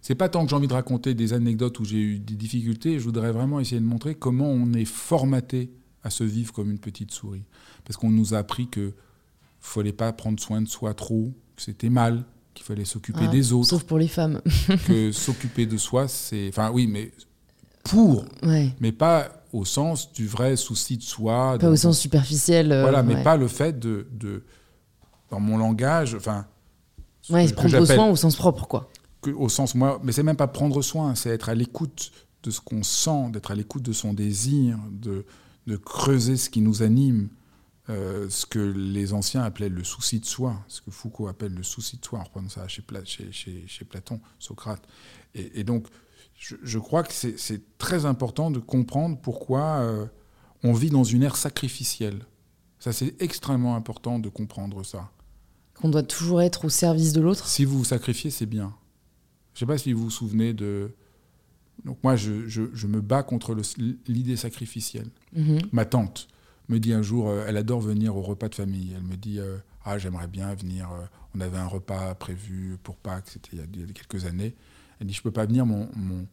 C'est 0.00 0.14
pas 0.14 0.28
tant 0.28 0.44
que 0.44 0.50
j'ai 0.50 0.56
envie 0.56 0.68
de 0.68 0.72
raconter 0.72 1.14
des 1.14 1.32
anecdotes 1.32 1.78
où 1.80 1.84
j'ai 1.84 1.98
eu 1.98 2.18
des 2.18 2.34
difficultés, 2.34 2.98
je 2.98 3.04
voudrais 3.04 3.32
vraiment 3.32 3.60
essayer 3.60 3.80
de 3.80 3.86
montrer 3.86 4.14
comment 4.14 4.48
on 4.48 4.72
est 4.72 4.84
formaté 4.84 5.70
à 6.02 6.10
se 6.10 6.24
vivre 6.24 6.52
comme 6.52 6.70
une 6.70 6.78
petite 6.78 7.10
souris. 7.10 7.44
Parce 7.84 7.96
qu'on 7.96 8.10
nous 8.10 8.34
a 8.34 8.38
appris 8.38 8.68
que 8.68 8.94
fallait 9.60 9.92
pas 9.92 10.12
prendre 10.12 10.38
soin 10.40 10.62
de 10.62 10.68
soi 10.68 10.94
trop, 10.94 11.32
que 11.56 11.62
c'était 11.62 11.90
mal, 11.90 12.24
qu'il 12.54 12.64
fallait 12.64 12.84
s'occuper 12.84 13.24
ah, 13.24 13.28
des 13.28 13.52
autres. 13.52 13.68
Sauf 13.68 13.84
pour 13.84 13.98
les 13.98 14.08
femmes. 14.08 14.40
que 14.86 15.12
s'occuper 15.12 15.66
de 15.66 15.76
soi, 15.76 16.08
c'est. 16.08 16.48
Enfin, 16.48 16.70
oui, 16.70 16.86
mais 16.86 17.12
pour, 17.84 18.24
mais 18.42 18.92
pas 18.92 19.44
au 19.56 19.64
sens 19.64 20.12
du 20.12 20.26
vrai 20.26 20.56
souci 20.56 20.96
de 20.96 21.02
soi. 21.02 21.56
Pas 21.58 21.70
au 21.70 21.76
sens 21.76 21.98
superficiel. 21.98 22.72
Euh, 22.72 22.82
voilà, 22.82 23.02
mais 23.02 23.22
pas 23.22 23.36
le 23.36 23.48
fait 23.48 23.78
de, 23.78 24.06
de, 24.12 24.44
dans 25.30 25.40
mon 25.40 25.56
langage, 25.58 26.14
enfin. 26.14 26.46
Ouais, 27.30 27.50
prendre 27.52 27.84
soin 27.84 28.08
au 28.08 28.16
sens 28.16 28.36
propre, 28.36 28.66
quoi. 28.66 28.90
Que, 29.22 29.30
au 29.30 29.48
sens, 29.48 29.74
moi, 29.74 30.00
mais 30.04 30.12
c'est 30.12 30.22
même 30.22 30.36
pas 30.36 30.46
prendre 30.46 30.82
soin, 30.82 31.14
c'est 31.14 31.30
être 31.30 31.48
à 31.48 31.54
l'écoute 31.54 32.12
de 32.42 32.50
ce 32.50 32.60
qu'on 32.60 32.82
sent, 32.82 33.30
d'être 33.32 33.50
à 33.50 33.54
l'écoute 33.54 33.82
de 33.82 33.92
son 33.92 34.12
désir, 34.12 34.78
de, 34.90 35.24
de 35.66 35.76
creuser 35.76 36.36
ce 36.36 36.48
qui 36.48 36.60
nous 36.60 36.82
anime, 36.82 37.28
euh, 37.88 38.28
ce 38.28 38.46
que 38.46 38.58
les 38.58 39.12
anciens 39.12 39.42
appelaient 39.42 39.68
le 39.68 39.84
souci 39.84 40.20
de 40.20 40.26
soi, 40.26 40.56
ce 40.68 40.80
que 40.80 40.90
Foucault 40.90 41.28
appelle 41.28 41.54
le 41.54 41.62
souci 41.62 41.98
de 41.98 42.04
soi, 42.04 42.18
en 42.18 42.24
reprenant 42.24 42.48
ça 42.48 42.66
chez, 42.68 42.84
chez, 43.32 43.64
chez, 43.66 43.84
Platon, 43.84 44.20
Socrate. 44.38 44.82
Et, 45.34 45.64
donc, 45.64 45.86
je, 46.38 46.78
crois 46.78 47.02
que 47.02 47.12
c'est 47.12 47.78
très 47.78 48.04
important 48.04 48.50
de 48.50 48.58
comprendre 48.58 49.18
pourquoi 49.20 49.78
euh, 49.78 50.06
on 50.62 50.72
vit 50.72 50.90
dans 50.90 51.04
une 51.04 51.22
ère 51.22 51.36
sacrificielle. 51.36 52.26
Ça, 52.78 52.92
c'est 52.92 53.20
extrêmement 53.22 53.74
important 53.74 54.18
de 54.18 54.28
comprendre 54.28 54.84
ça. 54.84 55.10
Qu'on 55.74 55.88
doit 55.88 56.02
toujours 56.02 56.42
être 56.42 56.66
au 56.66 56.68
service 56.68 57.12
de 57.12 57.20
l'autre 57.20 57.46
Si 57.46 57.64
vous 57.64 57.78
vous 57.78 57.84
sacrifiez, 57.84 58.30
c'est 58.30 58.46
bien. 58.46 58.74
Je 59.54 59.56
ne 59.56 59.60
sais 59.60 59.66
pas 59.66 59.78
si 59.78 59.92
vous 59.92 60.04
vous 60.04 60.10
souvenez 60.10 60.52
de... 60.52 60.94
Donc 61.84 61.98
moi, 62.02 62.16
je, 62.16 62.46
je, 62.48 62.86
me 62.86 63.00
bats 63.00 63.22
contre 63.22 63.56
l'idée 64.06 64.36
sacrificielle. 64.36 65.08
Mm-hmm. 65.36 65.68
Ma 65.72 65.84
tante, 65.84 66.28
me 66.68 66.78
dit 66.78 66.92
un 66.92 67.02
jour, 67.02 67.28
euh, 67.28 67.44
elle 67.46 67.56
adore 67.56 67.80
venir 67.80 68.16
au 68.16 68.22
repas 68.22 68.48
de 68.48 68.54
famille. 68.54 68.92
Elle 68.94 69.04
me 69.04 69.16
dit, 69.16 69.38
euh, 69.38 69.56
ah 69.84 69.98
j'aimerais 69.98 70.26
bien 70.26 70.54
venir. 70.54 70.88
On 71.34 71.40
avait 71.40 71.58
un 71.58 71.66
repas 71.66 72.14
prévu 72.14 72.76
pour 72.82 72.96
Pâques, 72.96 73.28
c'était 73.28 73.50
il, 73.52 73.80
y 73.80 73.82
a 73.82 73.86
quelques 73.92 74.26
années. 74.26 74.54
Elle 75.00 75.06
dit, 75.06 75.14
je 75.14 75.22
peux 75.22 75.30
pas 75.30 75.46
venir, 75.46 75.66
mon, 75.66 75.88
mon, 75.94 76.26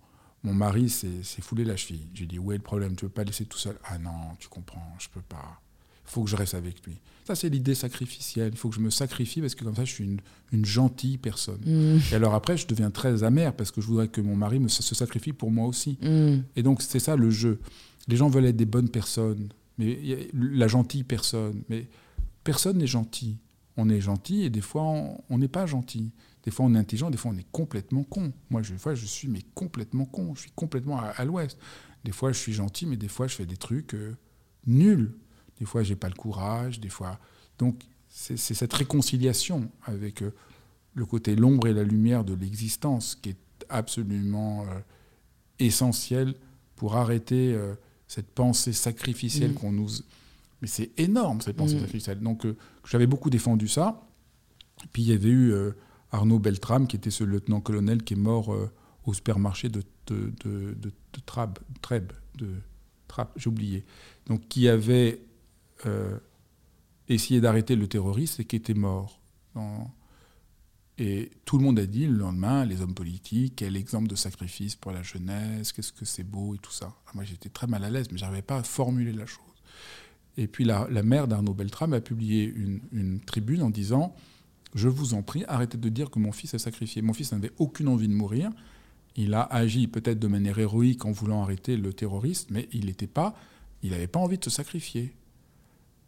mon 0.43 0.53
mari 0.53 0.89
s'est 0.89 1.41
foulé 1.41 1.65
la 1.65 1.75
cheville. 1.75 2.07
J'ai 2.13 2.25
dit, 2.25 2.39
où 2.39 2.51
est 2.51 2.57
le 2.57 2.63
problème 2.63 2.95
Tu 2.95 3.05
veux 3.05 3.11
pas 3.11 3.23
laisser 3.23 3.45
tout 3.45 3.57
seul? 3.57 3.77
Ah 3.85 3.97
non, 3.97 4.35
tu 4.39 4.47
comprends, 4.47 4.95
je 4.99 5.07
peux 5.09 5.21
pas. 5.21 5.61
Il 6.05 6.11
faut 6.11 6.23
que 6.23 6.29
je 6.29 6.35
reste 6.35 6.53
avec 6.53 6.85
lui. 6.85 6.99
Ça, 7.23 7.35
c'est 7.35 7.47
l'idée 7.47 7.75
sacrificielle. 7.75 8.49
Il 8.51 8.57
faut 8.57 8.67
que 8.69 8.75
je 8.75 8.81
me 8.81 8.89
sacrifie 8.89 9.39
parce 9.39 9.55
que 9.55 9.63
comme 9.63 9.75
ça, 9.75 9.85
je 9.85 9.93
suis 9.93 10.03
une, 10.03 10.19
une 10.51 10.65
gentille 10.65 11.17
personne. 11.17 11.61
Mm. 11.65 11.99
Et 12.11 12.15
alors 12.15 12.33
après, 12.33 12.57
je 12.57 12.67
deviens 12.67 12.91
très 12.91 13.23
amer 13.23 13.53
parce 13.55 13.71
que 13.71 13.79
je 13.79 13.87
voudrais 13.87 14.09
que 14.09 14.19
mon 14.19 14.35
mari 14.35 14.59
me, 14.59 14.67
se 14.67 14.95
sacrifie 14.95 15.31
pour 15.31 15.49
moi 15.49 15.65
aussi. 15.65 15.97
Mm. 16.01 16.43
Et 16.57 16.63
donc, 16.63 16.81
c'est 16.81 16.99
ça 16.99 17.15
le 17.15 17.29
jeu. 17.29 17.61
Les 18.09 18.17
gens 18.17 18.27
veulent 18.27 18.45
être 18.45 18.57
des 18.57 18.65
bonnes 18.65 18.89
personnes 18.89 19.47
mais 19.77 20.29
la 20.33 20.67
gentille 20.67 21.03
personne. 21.03 21.63
Mais 21.69 21.87
personne 22.43 22.77
n'est 22.77 22.87
gentil. 22.87 23.37
On 23.77 23.89
est 23.89 24.01
gentil 24.01 24.43
et 24.43 24.49
des 24.49 24.61
fois 24.61 24.83
on 24.83 25.37
n'est 25.37 25.47
pas 25.47 25.65
gentil. 25.65 26.11
Des 26.43 26.51
fois 26.51 26.65
on 26.65 26.75
est 26.75 26.77
intelligent, 26.77 27.09
des 27.09 27.17
fois 27.17 27.31
on 27.33 27.37
est 27.37 27.47
complètement 27.51 28.03
con. 28.03 28.33
Moi, 28.49 28.61
des 28.61 28.77
fois 28.77 28.95
je 28.95 29.05
suis 29.05 29.27
mais 29.27 29.41
complètement 29.55 30.05
con. 30.05 30.35
Je 30.35 30.41
suis 30.41 30.51
complètement 30.51 30.99
à, 30.99 31.25
l'ouest. 31.25 31.57
Des 32.03 32.11
fois 32.11 32.31
je 32.31 32.39
suis 32.39 32.53
gentil, 32.53 32.85
mais 32.85 32.97
des 32.97 33.07
fois 33.07 33.27
je 33.27 33.35
fais 33.35 33.45
des 33.45 33.57
trucs 33.57 33.93
euh, 33.93 34.15
nuls. 34.67 35.13
Des 35.59 35.65
fois 35.65 35.83
j'ai 35.83 35.95
pas 35.95 36.09
le 36.09 36.15
courage. 36.15 36.79
Des 36.79 36.89
fois 36.89 37.19
donc 37.59 37.83
c'est 38.09 38.37
cette 38.37 38.73
réconciliation 38.73 39.71
avec 39.83 40.21
euh, 40.21 40.33
le 40.93 41.05
côté 41.05 41.35
l'ombre 41.35 41.67
et 41.67 41.73
la 41.73 41.83
lumière 41.83 42.23
de 42.23 42.33
l'existence 42.33 43.15
qui 43.15 43.29
est 43.29 43.37
absolument 43.69 44.63
euh, 44.63 44.79
essentiel 45.59 46.35
pour 46.75 46.95
arrêter 46.95 47.57
cette 48.13 48.31
pensée 48.31 48.73
sacrificielle 48.73 49.51
mm. 49.51 49.55
qu'on 49.55 49.71
nous... 49.71 49.89
Mais 50.61 50.67
c'est 50.67 50.91
énorme, 50.97 51.41
cette 51.41 51.57
pensée 51.57 51.75
mm. 51.75 51.79
sacrificielle. 51.79 52.19
Donc, 52.19 52.45
euh, 52.45 52.55
j'avais 52.85 53.07
beaucoup 53.07 53.29
défendu 53.29 53.67
ça. 53.67 54.01
Puis, 54.91 55.03
il 55.03 55.09
y 55.09 55.13
avait 55.13 55.29
eu 55.29 55.51
euh, 55.51 55.71
Arnaud 56.13 56.39
Beltrame, 56.39 56.87
qui 56.87 56.95
était 56.95 57.11
ce 57.11 57.25
lieutenant-colonel 57.25 58.03
qui 58.03 58.13
est 58.13 58.17
mort 58.17 58.53
euh, 58.53 58.71
au 59.05 59.13
supermarché 59.13 59.67
de, 59.67 59.83
de, 60.07 60.31
de, 60.45 60.91
j'ai 63.35 63.49
oublié. 63.49 63.85
Donc, 64.27 64.47
qui 64.47 64.69
avait 64.69 65.21
essayé 67.09 67.41
d'arrêter 67.41 67.75
le 67.75 67.87
terroriste 67.87 68.39
et 68.39 68.45
qui 68.45 68.55
était 68.55 68.73
mort. 68.73 69.19
Et 70.97 71.31
tout 71.45 71.57
le 71.57 71.63
monde 71.63 71.79
a 71.79 71.85
dit 71.85 72.05
le 72.05 72.17
lendemain, 72.17 72.65
les 72.65 72.81
hommes 72.81 72.93
politiques, 72.93 73.53
quel 73.57 73.75
exemple 73.75 74.07
de 74.07 74.15
sacrifice 74.15 74.75
pour 74.75 74.91
la 74.91 75.01
jeunesse, 75.01 75.71
qu'est-ce 75.71 75.91
que 75.91 76.05
c'est 76.05 76.23
beau 76.23 76.53
et 76.53 76.59
tout 76.59 76.71
ça. 76.71 76.93
Moi 77.15 77.23
j'étais 77.23 77.49
très 77.49 77.67
mal 77.67 77.83
à 77.83 77.89
l'aise, 77.89 78.07
mais 78.11 78.17
je 78.17 78.23
n'arrivais 78.23 78.43
pas 78.43 78.57
à 78.57 78.63
formuler 78.63 79.11
la 79.11 79.25
chose. 79.25 79.41
Et 80.37 80.47
puis 80.47 80.65
la, 80.65 80.87
mère 81.03 81.27
d'Arnaud 81.27 81.53
Beltrame 81.53 81.93
a 81.93 82.01
publié 82.01 82.45
une, 82.45 83.19
tribune 83.21 83.63
en 83.63 83.69
disant 83.69 84.15
Je 84.75 84.87
vous 84.87 85.13
en 85.13 85.21
prie, 85.21 85.43
arrêtez 85.47 85.77
de 85.77 85.89
dire 85.89 86.09
que 86.09 86.19
mon 86.19 86.31
fils 86.31 86.53
a 86.53 86.59
sacrifié. 86.59 87.01
Mon 87.01 87.13
fils 87.13 87.31
n'avait 87.31 87.51
aucune 87.57 87.87
envie 87.87 88.07
de 88.07 88.13
mourir. 88.13 88.51
Il 89.15 89.33
a 89.35 89.43
agi 89.43 89.87
peut-être 89.87 90.19
de 90.19 90.27
manière 90.27 90.57
héroïque 90.57 91.05
en 91.05 91.11
voulant 91.11 91.43
arrêter 91.43 91.77
le 91.77 91.93
terroriste, 91.93 92.49
mais 92.49 92.67
il 92.73 92.87
n'était 92.87 93.07
pas, 93.07 93.35
il 93.83 93.91
n'avait 93.91 94.07
pas 94.07 94.19
envie 94.19 94.39
de 94.39 94.43
se 94.43 94.49
sacrifier. 94.49 95.13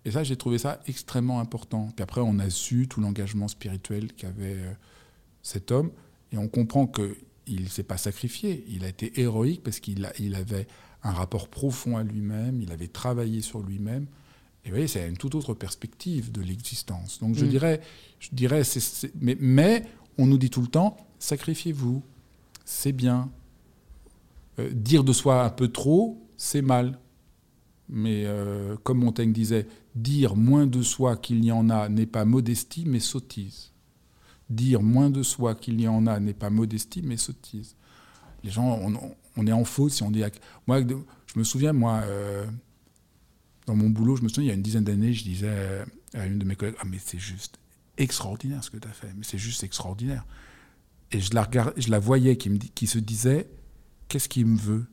Et 0.05 0.11
ça, 0.11 0.23
j'ai 0.23 0.35
trouvé 0.35 0.57
ça 0.57 0.81
extrêmement 0.87 1.39
important. 1.39 1.89
Puis 1.95 2.03
après, 2.03 2.21
on 2.21 2.39
a 2.39 2.49
su 2.49 2.87
tout 2.87 3.01
l'engagement 3.01 3.47
spirituel 3.47 4.13
qu'avait 4.13 4.55
euh, 4.55 4.73
cet 5.43 5.71
homme, 5.71 5.91
et 6.31 6.37
on 6.37 6.47
comprend 6.47 6.87
qu'il 6.87 7.61
ne 7.61 7.67
s'est 7.67 7.83
pas 7.83 7.97
sacrifié, 7.97 8.65
il 8.67 8.83
a 8.83 8.87
été 8.87 9.19
héroïque 9.19 9.63
parce 9.63 9.79
qu'il 9.79 10.09
il 10.19 10.35
avait 10.35 10.67
un 11.03 11.11
rapport 11.11 11.47
profond 11.49 11.97
à 11.97 12.03
lui-même, 12.03 12.61
il 12.61 12.71
avait 12.71 12.87
travaillé 12.87 13.41
sur 13.41 13.61
lui-même. 13.61 14.07
Et 14.65 14.69
vous 14.69 14.73
voyez, 14.73 14.87
c'est 14.87 15.07
une 15.07 15.17
toute 15.17 15.35
autre 15.35 15.53
perspective 15.53 16.31
de 16.31 16.41
l'existence. 16.41 17.19
Donc 17.19 17.35
je 17.35 17.45
mm. 17.45 17.49
dirais, 17.49 17.81
je 18.19 18.29
dirais 18.33 18.63
mais, 19.21 19.37
mais, 19.39 19.85
on 20.17 20.25
nous 20.25 20.39
dit 20.39 20.49
tout 20.49 20.61
le 20.61 20.67
temps, 20.67 20.97
sacrifiez-vous, 21.19 22.01
c'est 22.65 22.91
bien. 22.91 23.29
Euh, 24.59 24.71
dire 24.71 25.03
de 25.03 25.13
soi 25.13 25.43
un 25.43 25.49
peu 25.49 25.67
trop, 25.67 26.25
c'est 26.35 26.63
mal. 26.63 26.97
Mais 27.89 28.23
euh, 28.25 28.75
comme 28.83 28.99
Montaigne 28.99 29.33
disait, 29.33 29.67
dire 29.93 30.35
moins 30.35 30.65
de 30.65 30.81
soi 30.81 31.15
qu'il 31.15 31.41
n'y 31.41 31.51
en 31.51 31.69
a 31.69 31.87
n'est 31.89 32.07
pas 32.07 32.25
modestie, 32.25 32.85
mais 32.87 32.99
sottise. 32.99 33.71
Dire 34.49 34.81
moins 34.81 35.11
de 35.11 35.21
soi 35.21 35.53
qu'il 35.53 35.77
n'y 35.77 35.87
en 35.87 36.07
a 36.07 36.19
n'est 36.19 36.33
pas 36.33 36.49
modestie, 36.49 37.03
mais 37.03 37.17
sottise. 37.17 37.75
Les 38.43 38.49
gens, 38.49 38.79
on, 39.35 39.47
est 39.47 39.51
en 39.51 39.63
faute 39.63 39.91
si 39.91 40.03
on 40.03 40.11
dit. 40.11 40.23
Moi, 40.67 40.81
je 40.81 41.39
me 41.39 41.43
souviens, 41.43 41.73
moi, 41.73 42.01
euh, 42.05 42.45
dans 43.65 43.75
mon 43.75 43.89
boulot, 43.89 44.15
je 44.15 44.23
me 44.23 44.29
souviens, 44.29 44.43
il 44.43 44.47
y 44.47 44.51
a 44.51 44.55
une 44.55 44.61
dizaine 44.61 44.83
d'années, 44.83 45.13
je 45.13 45.23
disais 45.23 45.83
à 46.13 46.25
une 46.25 46.39
de 46.39 46.45
mes 46.45 46.55
collègues 46.55 46.75
Ah, 46.79 46.85
mais 46.85 46.99
c'est 47.03 47.19
juste 47.19 47.59
extraordinaire 47.97 48.63
ce 48.63 48.69
que 48.69 48.77
tu 48.77 48.87
as 48.87 48.93
fait, 48.93 49.11
mais 49.17 49.23
c'est 49.23 49.37
juste 49.37 49.63
extraordinaire. 49.63 50.25
Et 51.11 51.19
je 51.19 51.33
la, 51.33 51.49
je 51.77 51.89
la 51.89 51.99
voyais 51.99 52.37
qui, 52.37 52.49
me, 52.49 52.57
qui 52.57 52.87
se 52.87 52.99
disait 52.99 53.47
Qu'est-ce 54.07 54.29
qu'il 54.29 54.45
me 54.45 54.57
veut? 54.57 54.85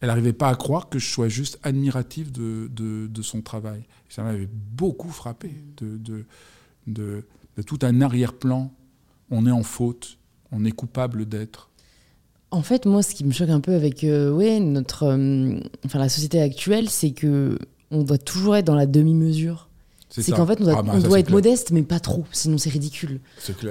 Elle 0.00 0.08
n'arrivait 0.08 0.32
pas 0.32 0.48
à 0.48 0.54
croire 0.54 0.88
que 0.88 0.98
je 0.98 1.10
sois 1.10 1.28
juste 1.28 1.58
admiratif 1.62 2.32
de, 2.32 2.68
de, 2.70 3.22
son 3.22 3.42
travail. 3.42 3.82
Ça 4.08 4.22
m'avait 4.22 4.48
beaucoup 4.48 5.10
frappé 5.10 5.50
de, 5.76 5.98
de, 5.98 6.24
de, 6.86 7.62
tout 7.66 7.80
un 7.82 8.00
arrière-plan. 8.00 8.72
On 9.30 9.44
est 9.44 9.50
en 9.50 9.64
faute, 9.64 10.18
on 10.52 10.64
est 10.64 10.70
coupable 10.70 11.26
d'être. 11.26 11.70
En 12.50 12.62
fait, 12.62 12.86
moi, 12.86 13.02
ce 13.02 13.14
qui 13.14 13.24
me 13.24 13.32
choque 13.32 13.50
un 13.50 13.60
peu 13.60 13.74
avec 13.74 14.04
euh, 14.04 14.30
ouais, 14.32 14.60
notre, 14.60 15.02
euh, 15.02 15.58
enfin, 15.84 15.98
la 15.98 16.08
société 16.08 16.40
actuelle, 16.40 16.88
c'est 16.88 17.10
que 17.10 17.58
on 17.90 18.02
doit 18.02 18.18
toujours 18.18 18.56
être 18.56 18.66
dans 18.66 18.74
la 18.74 18.86
demi-mesure. 18.86 19.68
C'est 20.10 20.32
qu'en 20.32 20.46
fait, 20.46 20.60
on 20.60 20.64
doit, 20.64 20.78
ah, 20.78 20.82
bah, 20.82 20.98
doit 21.00 21.20
être 21.20 21.30
modeste, 21.30 21.70
mais 21.70 21.82
pas 21.82 22.00
trop, 22.00 22.24
sinon 22.32 22.56
c'est 22.56 22.70
ridicule. 22.70 23.20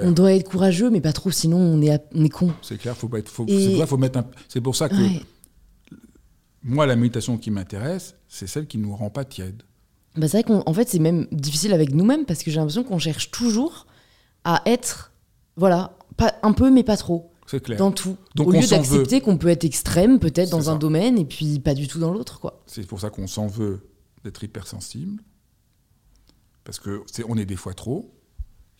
On 0.02 0.12
doit 0.12 0.32
être 0.32 0.48
courageux, 0.48 0.88
mais 0.88 1.00
pas 1.00 1.12
trop, 1.12 1.30
sinon 1.30 1.58
on 1.58 1.82
est, 1.82 2.00
on 2.14 2.24
est 2.24 2.28
con. 2.28 2.52
C'est 2.62 2.78
clair, 2.78 2.96
faut 2.96 3.08
pas 3.08 3.18
être, 3.18 3.28
faut, 3.28 3.46
faut 3.86 3.96
mettre 3.96 4.22
C'est 4.48 4.60
pour 4.60 4.76
ça 4.76 4.88
que 4.88 4.94
moi, 6.62 6.86
la 6.86 6.96
méditation 6.96 7.38
qui 7.38 7.50
m'intéresse, 7.50 8.14
c'est 8.28 8.46
celle 8.46 8.66
qui 8.66 8.78
nous 8.78 8.94
rend 8.94 9.10
pas 9.10 9.24
tiède. 9.24 9.62
Bah, 10.16 10.28
c'est 10.28 10.42
vrai 10.42 10.44
qu'en 10.44 10.72
fait, 10.72 10.88
c'est 10.88 10.98
même 10.98 11.26
difficile 11.32 11.72
avec 11.72 11.92
nous-mêmes 11.92 12.24
parce 12.24 12.42
que 12.42 12.50
j'ai 12.50 12.58
l'impression 12.58 12.84
qu'on 12.84 12.98
cherche 12.98 13.30
toujours 13.30 13.86
à 14.44 14.62
être, 14.66 15.12
voilà, 15.56 15.96
pas, 16.16 16.34
un 16.42 16.52
peu, 16.52 16.70
mais 16.70 16.82
pas 16.82 16.96
trop. 16.96 17.32
C'est 17.46 17.62
clair. 17.62 17.78
Dans 17.78 17.92
tout. 17.92 18.16
Donc 18.34 18.48
Au 18.48 18.52
lieu 18.52 18.66
d'accepter 18.66 19.20
qu'on 19.20 19.38
peut 19.38 19.48
être 19.48 19.64
extrême, 19.64 20.18
peut-être 20.18 20.50
dans 20.50 20.70
un 20.70 20.76
domaine, 20.76 21.18
et 21.18 21.24
puis 21.24 21.58
pas 21.60 21.74
du 21.74 21.88
tout 21.88 21.98
dans 21.98 22.12
l'autre, 22.12 22.40
quoi. 22.40 22.62
C'est 22.66 22.86
pour 22.86 23.00
ça 23.00 23.10
qu'on 23.10 23.26
s'en 23.26 23.46
veut 23.46 23.87
d'être 24.24 24.42
hypersensible, 24.42 25.22
parce 26.64 26.78
que 26.78 27.02
est, 27.18 27.24
on 27.28 27.36
est 27.36 27.46
des 27.46 27.56
fois 27.56 27.74
trop, 27.74 28.14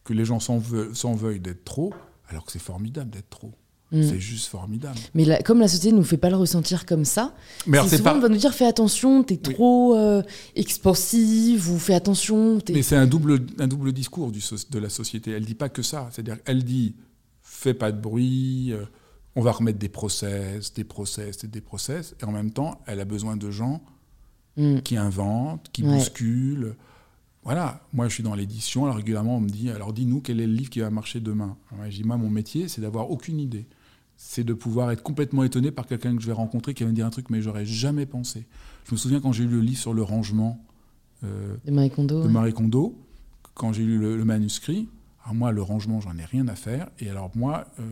que 0.05 0.13
les 0.13 0.25
gens 0.25 0.41
s'en 0.41 0.59
veuillent 0.59 1.41
d'être 1.41 1.65
trop, 1.65 1.93
alors 2.29 2.45
que 2.45 2.53
c'est 2.53 2.59
formidable 2.59 3.11
d'être 3.11 3.31
trop. 3.31 3.53
Mm. 3.91 4.03
C'est 4.03 4.21
juste 4.21 4.49
formidable. 4.49 4.99
Mais 5.15 5.43
comme 5.45 5.61
la 5.61 5.69
société 5.69 5.93
ne 5.93 5.99
nous 5.99 6.05
fait 6.05 6.19
pas 6.19 6.29
le 6.29 6.37
ressentir 6.37 6.85
comme 6.85 7.07
ça, 7.07 7.35
mais 7.67 7.79
souvent 7.89 8.17
on 8.17 8.21
va 8.21 8.29
nous 8.29 8.37
dire 8.37 8.53
fais 8.53 8.67
attention, 8.67 9.23
t'es 9.23 9.39
trop 9.39 9.97
euh, 9.97 10.23
expansive 10.57 11.71
ou 11.71 11.79
fais 11.79 11.95
attention. 11.95 12.59
Mais 12.69 12.83
c'est 12.83 12.97
un 12.97 13.07
double, 13.07 13.47
un 13.59 13.67
double 13.67 13.93
discours 13.93 14.31
du, 14.31 14.41
de 14.71 14.79
la 14.79 14.91
société. 14.91 15.31
Elle 15.31 15.47
dit 15.47 15.55
pas 15.55 15.71
que 15.71 15.83
ça. 15.83 16.09
C'est-à-dire 16.13 16.37
elle 16.45 16.65
dit 16.65 16.97
fais 17.41 17.75
pas 17.75 17.91
de 17.91 17.99
bruit, 17.99 18.73
euh, 18.73 18.85
on 19.37 19.41
va 19.41 19.53
remettre 19.53 19.79
des 19.79 19.89
process, 19.89 20.75
des 20.75 20.85
process 20.85 21.45
et 21.45 21.49
des 21.49 21.63
process. 21.63 22.15
Et 22.21 22.25
en 22.25 22.33
même 22.33 22.51
temps, 22.51 22.83
elle 22.87 23.01
a 23.01 23.07
besoin 23.07 23.37
de 23.37 23.51
gens 23.51 23.83
mm. 24.59 24.83
qui 24.83 24.97
inventent, 24.97 25.69
qui 25.73 25.83
bousculent. 25.83 26.75
Voilà, 27.45 27.81
moi 27.95 28.09
je 28.09 28.15
suis 28.15 28.23
dans 28.23 28.35
l'édition, 28.35 28.85
alors 28.85 28.97
régulièrement 28.97 29.39
on 29.39 29.41
me 29.41 29.49
dit, 29.49 29.71
alors 29.71 29.95
dis-nous 29.95 30.21
quel 30.21 30.41
est 30.41 30.47
le 30.47 30.53
livre 30.53 30.69
qui 30.69 30.81
va 30.81 30.91
marcher 30.91 31.21
demain? 31.21 31.57
je 31.89 31.97
dis, 31.97 32.05
moi 32.05 32.19
mon 32.19 32.29
métier 32.29 32.69
c'est 32.69 32.83
d'avoir 32.83 33.11
aucune 33.11 33.41
idée 33.41 33.67
c'est 34.21 34.43
de 34.43 34.53
pouvoir 34.53 34.91
être 34.91 35.03
complètement 35.03 35.45
étonné 35.45 35.71
par 35.71 35.87
quelqu'un 35.87 36.15
que 36.15 36.21
je 36.21 36.27
vais 36.27 36.33
rencontrer 36.33 36.75
qui 36.75 36.83
va 36.83 36.91
me 36.91 36.95
dire 36.95 37.07
un 37.07 37.11
truc, 37.11 37.31
mais 37.31 37.41
j'aurais 37.41 37.65
jamais 37.65 38.05
pensé. 38.05 38.47
Je 38.85 38.93
me 38.93 38.97
souviens 38.97 39.21
quand 39.21 39.33
j'ai 39.33 39.45
lu 39.45 39.51
le 39.51 39.61
livre 39.61 39.79
sur 39.79 39.95
le 39.95 40.03
rangement 40.03 40.61
euh, 41.23 41.57
de 41.65 41.71
Marie 41.71 41.91
Kondo, 41.91 42.25
de 42.25 42.29
Marie 42.29 42.53
Kondo 42.53 42.99
quand 43.55 43.73
j'ai 43.73 43.85
lu 43.85 43.99
le, 43.99 44.25
manuscrit, 44.25 44.89
alors 45.23 45.35
moi, 45.35 45.53
le 45.53 45.63
rangement, 45.63 46.01
j'en 46.01 46.17
ai 46.17 46.25
rien 46.25 46.49
à 46.49 46.55
faire. 46.55 46.89
Et 47.01 47.11
alors 47.11 47.31
moi, 47.35 47.67
euh, 47.81 47.83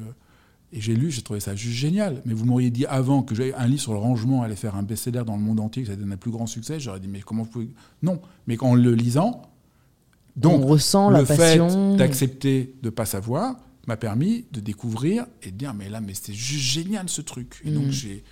et 0.76 0.80
j'ai 0.80 0.94
lu, 0.94 1.10
j'ai 1.10 1.22
trouvé 1.22 1.40
ça 1.40 1.56
juste 1.56 1.76
génial. 1.76 2.20
Mais 2.26 2.34
vous 2.34 2.44
m'auriez 2.44 2.70
dit 2.70 2.84
avant 2.84 3.22
que 3.22 3.34
j'avais 3.34 3.54
un 3.54 3.66
livre 3.66 3.80
sur 3.80 3.94
le 3.94 3.98
rangement 3.98 4.42
allait 4.42 4.56
faire 4.56 4.76
un 4.76 4.82
best-seller 4.82 5.22
dans 5.24 5.36
le 5.36 5.42
monde 5.42 5.58
entier, 5.58 5.82
que 5.82 5.88
ça 5.88 5.96
donne 5.96 6.12
un 6.12 6.18
plus 6.18 6.30
grand 6.30 6.46
succès, 6.46 6.78
j'aurais 6.78 7.00
dit, 7.00 7.08
mais 7.08 7.20
comment 7.20 7.44
vous 7.44 7.50
pouvez... 7.50 7.70
Non, 8.02 8.20
mais 8.46 8.62
en 8.62 8.74
le 8.74 8.94
lisant, 8.94 9.42
donc, 10.36 10.62
on 10.62 10.66
ressent 10.66 11.08
le 11.08 11.16
la 11.16 11.24
passion. 11.24 11.92
fait 11.92 11.96
d'accepter 11.96 12.74
de 12.82 12.88
ne 12.88 12.90
pas 12.90 13.06
savoir, 13.06 13.56
m'a 13.86 13.96
permis 13.96 14.44
de 14.52 14.60
découvrir 14.60 15.26
et 15.42 15.50
de 15.50 15.56
dire 15.56 15.72
mais 15.72 15.88
là 15.88 16.00
mais 16.00 16.12
c'était 16.12 16.32
juste 16.32 16.64
génial 16.64 17.08
ce 17.08 17.22
truc 17.22 17.62
et 17.64 17.70
donc 17.70 17.86
mm. 17.86 17.90
j'ai 17.90 18.24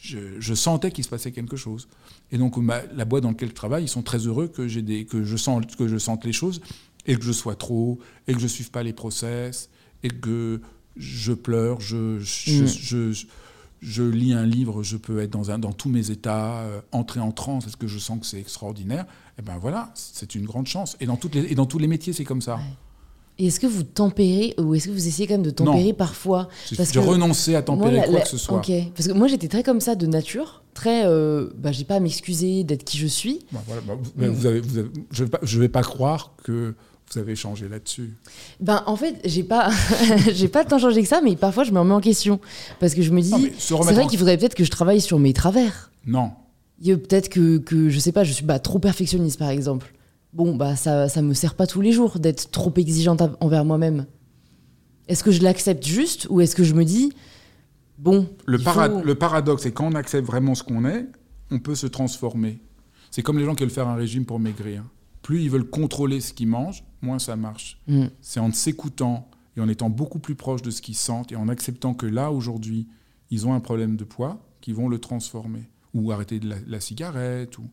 je, 0.00 0.54
sentais 0.54 0.92
qu'il 0.92 1.02
se 1.02 1.08
passait 1.08 1.32
quelque 1.32 1.56
chose 1.56 1.88
et 2.30 2.38
donc 2.38 2.54
la 2.94 3.04
boîte 3.04 3.22
dans 3.22 3.30
laquelle 3.30 3.48
je 3.48 3.54
travaille 3.54 3.84
ils 3.84 3.88
sont 3.88 4.02
très 4.02 4.18
heureux 4.18 4.48
que 4.48 4.68
j'ai 4.68 4.82
des 4.82 5.04
que 5.04 5.24
je 5.24 5.36
sens 5.36 5.64
que 5.76 5.88
je 5.88 5.98
sente 5.98 6.24
les 6.24 6.32
choses 6.32 6.60
et 7.06 7.16
que 7.16 7.22
je 7.24 7.32
sois 7.32 7.56
trop 7.56 7.98
et 8.28 8.34
que 8.34 8.38
je 8.38 8.46
suive 8.46 8.70
pas 8.70 8.82
les 8.82 8.92
process 8.92 9.68
et 10.04 10.10
que 10.10 10.60
je 10.96 11.32
pleure 11.32 11.80
je 11.80 12.18
je, 12.20 12.64
mm. 12.64 13.14
je, 13.80 14.02
lis 14.02 14.32
un 14.32 14.46
livre, 14.46 14.82
je 14.82 14.96
peux 14.96 15.20
être 15.20 15.30
dans, 15.30 15.50
un, 15.50 15.58
dans 15.58 15.72
tous 15.72 15.88
mes 15.88 16.10
états, 16.10 16.60
euh, 16.60 16.80
entrer 16.92 17.20
en 17.20 17.32
transe, 17.32 17.66
est-ce 17.66 17.76
que 17.76 17.86
je 17.86 17.98
sens 17.98 18.20
que 18.20 18.26
c'est 18.26 18.40
extraordinaire? 18.40 19.04
Et 19.36 19.40
eh 19.40 19.42
ben 19.42 19.58
voilà, 19.60 19.90
c'est 19.94 20.34
une 20.34 20.44
grande 20.44 20.66
chance. 20.66 20.96
Et 21.00 21.06
dans, 21.06 21.16
toutes 21.16 21.34
les, 21.34 21.50
et 21.50 21.54
dans 21.54 21.66
tous 21.66 21.78
les 21.78 21.88
métiers, 21.88 22.12
c'est 22.12 22.24
comme 22.24 22.42
ça. 22.42 22.58
Et 23.36 23.48
est-ce 23.48 23.58
que 23.58 23.66
vous 23.66 23.82
tempérez 23.82 24.54
ou 24.58 24.74
est-ce 24.74 24.86
que 24.86 24.92
vous 24.92 25.08
essayez 25.08 25.26
quand 25.26 25.34
même 25.34 25.42
de 25.42 25.50
tempérer 25.50 25.92
parfois? 25.92 26.48
Parce 26.76 26.92
de 26.92 27.00
renoncer 27.00 27.56
à 27.56 27.62
tempérer 27.62 28.02
quoi 28.08 28.20
que 28.20 28.28
ce 28.28 28.38
soit. 28.38 28.62
Parce 28.94 29.08
que 29.08 29.12
moi 29.12 29.26
j'étais 29.26 29.48
très 29.48 29.64
comme 29.64 29.80
ça 29.80 29.96
de 29.96 30.06
nature, 30.06 30.62
très. 30.72 31.04
Euh, 31.06 31.48
bah, 31.56 31.72
j'ai 31.72 31.84
pas 31.84 31.96
à 31.96 32.00
m'excuser 32.00 32.62
d'être 32.62 32.84
qui 32.84 32.96
je 32.96 33.08
suis. 33.08 33.40
Bah, 33.50 33.60
voilà, 33.66 33.82
bah, 33.82 33.94
vous, 33.96 34.46
avez, 34.46 34.60
vous 34.60 34.78
avez, 34.78 34.88
je 35.10 35.24
ne 35.24 35.60
vais, 35.62 35.68
pas 35.68 35.82
croire 35.82 36.34
que 36.44 36.76
vous 37.12 37.18
avez 37.18 37.36
changé 37.36 37.68
là-dessus. 37.68 38.14
Ben 38.60 38.82
en 38.86 38.96
fait, 38.96 39.20
j'ai 39.24 39.44
pas, 39.44 39.70
j'ai 40.32 40.48
pas 40.48 40.64
tant 40.64 40.78
changé 40.78 41.02
que 41.02 41.08
ça, 41.08 41.20
mais 41.22 41.36
parfois 41.36 41.64
je 41.64 41.72
me 41.72 41.78
remets 41.78 41.94
en 41.94 42.00
question 42.00 42.40
parce 42.80 42.94
que 42.94 43.02
je 43.02 43.12
me 43.12 43.20
dis, 43.20 43.52
c'est 43.58 43.74
vrai 43.74 44.06
qu'il 44.06 44.18
faudrait 44.18 44.38
peut-être 44.38 44.54
que 44.54 44.64
je 44.64 44.70
travaille 44.70 45.00
sur 45.00 45.18
mes 45.18 45.32
travers. 45.32 45.90
Non. 46.06 46.32
Peut-être 46.82 47.28
que, 47.28 47.58
que 47.58 47.88
je 47.88 47.98
sais 47.98 48.12
pas, 48.12 48.24
je 48.24 48.32
suis 48.32 48.44
bah, 48.44 48.58
trop 48.58 48.78
perfectionniste 48.78 49.38
par 49.38 49.50
exemple 49.50 49.94
bon, 50.34 50.56
bah, 50.56 50.76
ça, 50.76 51.08
ça 51.08 51.22
me 51.22 51.32
sert 51.32 51.54
pas 51.54 51.66
tous 51.66 51.80
les 51.80 51.92
jours 51.92 52.18
d'être 52.18 52.50
trop 52.50 52.72
exigeante 52.76 53.22
envers 53.40 53.64
moi-même. 53.64 54.06
Est-ce 55.08 55.24
que 55.24 55.30
je 55.30 55.42
l'accepte 55.42 55.86
juste 55.86 56.26
ou 56.28 56.40
est-ce 56.40 56.56
que 56.56 56.64
je 56.64 56.74
me 56.74 56.84
dis, 56.84 57.12
bon. 57.98 58.28
Le, 58.46 58.58
le 59.04 59.14
paradoxe, 59.14 59.62
c'est 59.62 59.72
quand 59.72 59.86
on 59.86 59.94
accepte 59.94 60.26
vraiment 60.26 60.54
ce 60.54 60.62
qu'on 60.62 60.84
est, 60.84 61.06
on 61.50 61.58
peut 61.58 61.74
se 61.74 61.86
transformer. 61.86 62.58
C'est 63.10 63.22
comme 63.22 63.38
les 63.38 63.44
gens 63.44 63.54
qui 63.54 63.62
veulent 63.62 63.72
faire 63.72 63.88
un 63.88 63.94
régime 63.94 64.24
pour 64.24 64.40
maigrir. 64.40 64.82
Plus 65.22 65.42
ils 65.42 65.50
veulent 65.50 65.68
contrôler 65.68 66.20
ce 66.20 66.32
qu'ils 66.32 66.48
mangent, 66.48 66.84
moins 67.04 67.20
ça 67.20 67.36
marche. 67.36 67.78
Mm. 67.86 68.06
C'est 68.20 68.40
en 68.40 68.50
s'écoutant 68.52 69.28
et 69.56 69.60
en 69.60 69.68
étant 69.68 69.90
beaucoup 69.90 70.18
plus 70.18 70.34
proche 70.34 70.62
de 70.62 70.70
ce 70.70 70.82
qu'ils 70.82 70.96
sentent 70.96 71.30
et 71.30 71.36
en 71.36 71.48
acceptant 71.48 71.94
que 71.94 72.06
là, 72.06 72.32
aujourd'hui, 72.32 72.88
ils 73.30 73.46
ont 73.46 73.54
un 73.54 73.60
problème 73.60 73.96
de 73.96 74.04
poids, 74.04 74.44
qu'ils 74.60 74.74
vont 74.74 74.88
le 74.88 74.98
transformer. 74.98 75.68
Ou 75.94 76.10
arrêter 76.10 76.40
de 76.40 76.48
la, 76.48 76.56
la 76.66 76.80
cigarette. 76.80 77.56
Ou... 77.58 77.70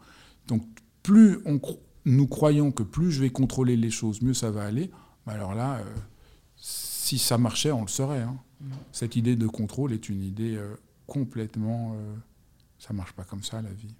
Donc, 0.48 0.64
plus 1.02 1.40
on, 1.45 1.60
nous 2.06 2.28
croyons 2.28 2.72
que 2.72 2.84
plus 2.84 3.12
je 3.12 3.22
vais 3.22 3.32
contrôler 3.32 3.76
les 3.76 3.90
choses, 3.90 4.22
mieux 4.22 4.36
ça 4.36 4.52
va 4.52 4.64
aller, 4.64 4.91
bah 5.26 5.34
alors 5.34 5.56
là, 5.56 5.78
euh, 5.78 5.84
si 6.56 7.18
ça 7.18 7.40
marchait, 7.40 7.72
on 7.72 7.82
le 7.82 7.88
saurait. 7.88 8.22
Hein. 8.22 8.38
Mm. 8.60 8.66
Cette 8.91 9.16
idée 9.16 9.36
de 9.36 9.48
contrôle 9.48 9.94
est 9.94 10.08
une 10.10 10.22
idée 10.22 10.56
euh, 10.56 10.76
complètement... 11.08 11.94
Euh, 11.95 12.16
ça 12.78 12.94
marche 12.94 13.14
pas 13.14 13.24
comme 13.24 13.44
ça, 13.44 13.62
la 13.62 13.74
vie. 13.74 13.95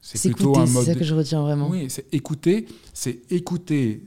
C'est 0.00 0.30
plutôt 0.30 0.56
un 0.58 0.66
mode... 0.66 0.84
C'est 0.84 0.92
ça 0.92 0.98
que 0.98 1.04
je 1.04 1.14
retiens 1.14 1.42
vraiment. 1.42 1.68
Oui, 1.68 1.86
c'est 1.88 2.12
écouter, 2.12 2.66
c'est 2.92 3.22
écouter 3.30 4.06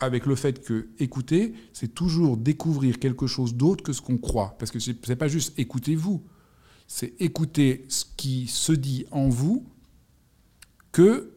avec 0.00 0.26
le 0.26 0.34
fait 0.34 0.62
que 0.62 0.88
écouter, 0.98 1.54
c'est 1.72 1.94
toujours 1.94 2.36
découvrir 2.36 2.98
quelque 2.98 3.26
chose 3.26 3.54
d'autre 3.54 3.82
que 3.82 3.92
ce 3.92 4.02
qu'on 4.02 4.18
croit. 4.18 4.56
Parce 4.58 4.70
que 4.70 4.78
c'est 4.78 5.16
pas 5.16 5.28
juste 5.28 5.58
écoutez-vous, 5.58 6.22
c'est 6.86 7.14
écouter 7.20 7.84
ce 7.88 8.04
qui 8.16 8.46
se 8.46 8.72
dit 8.72 9.06
en 9.10 9.28
vous 9.28 9.66
que 10.92 11.32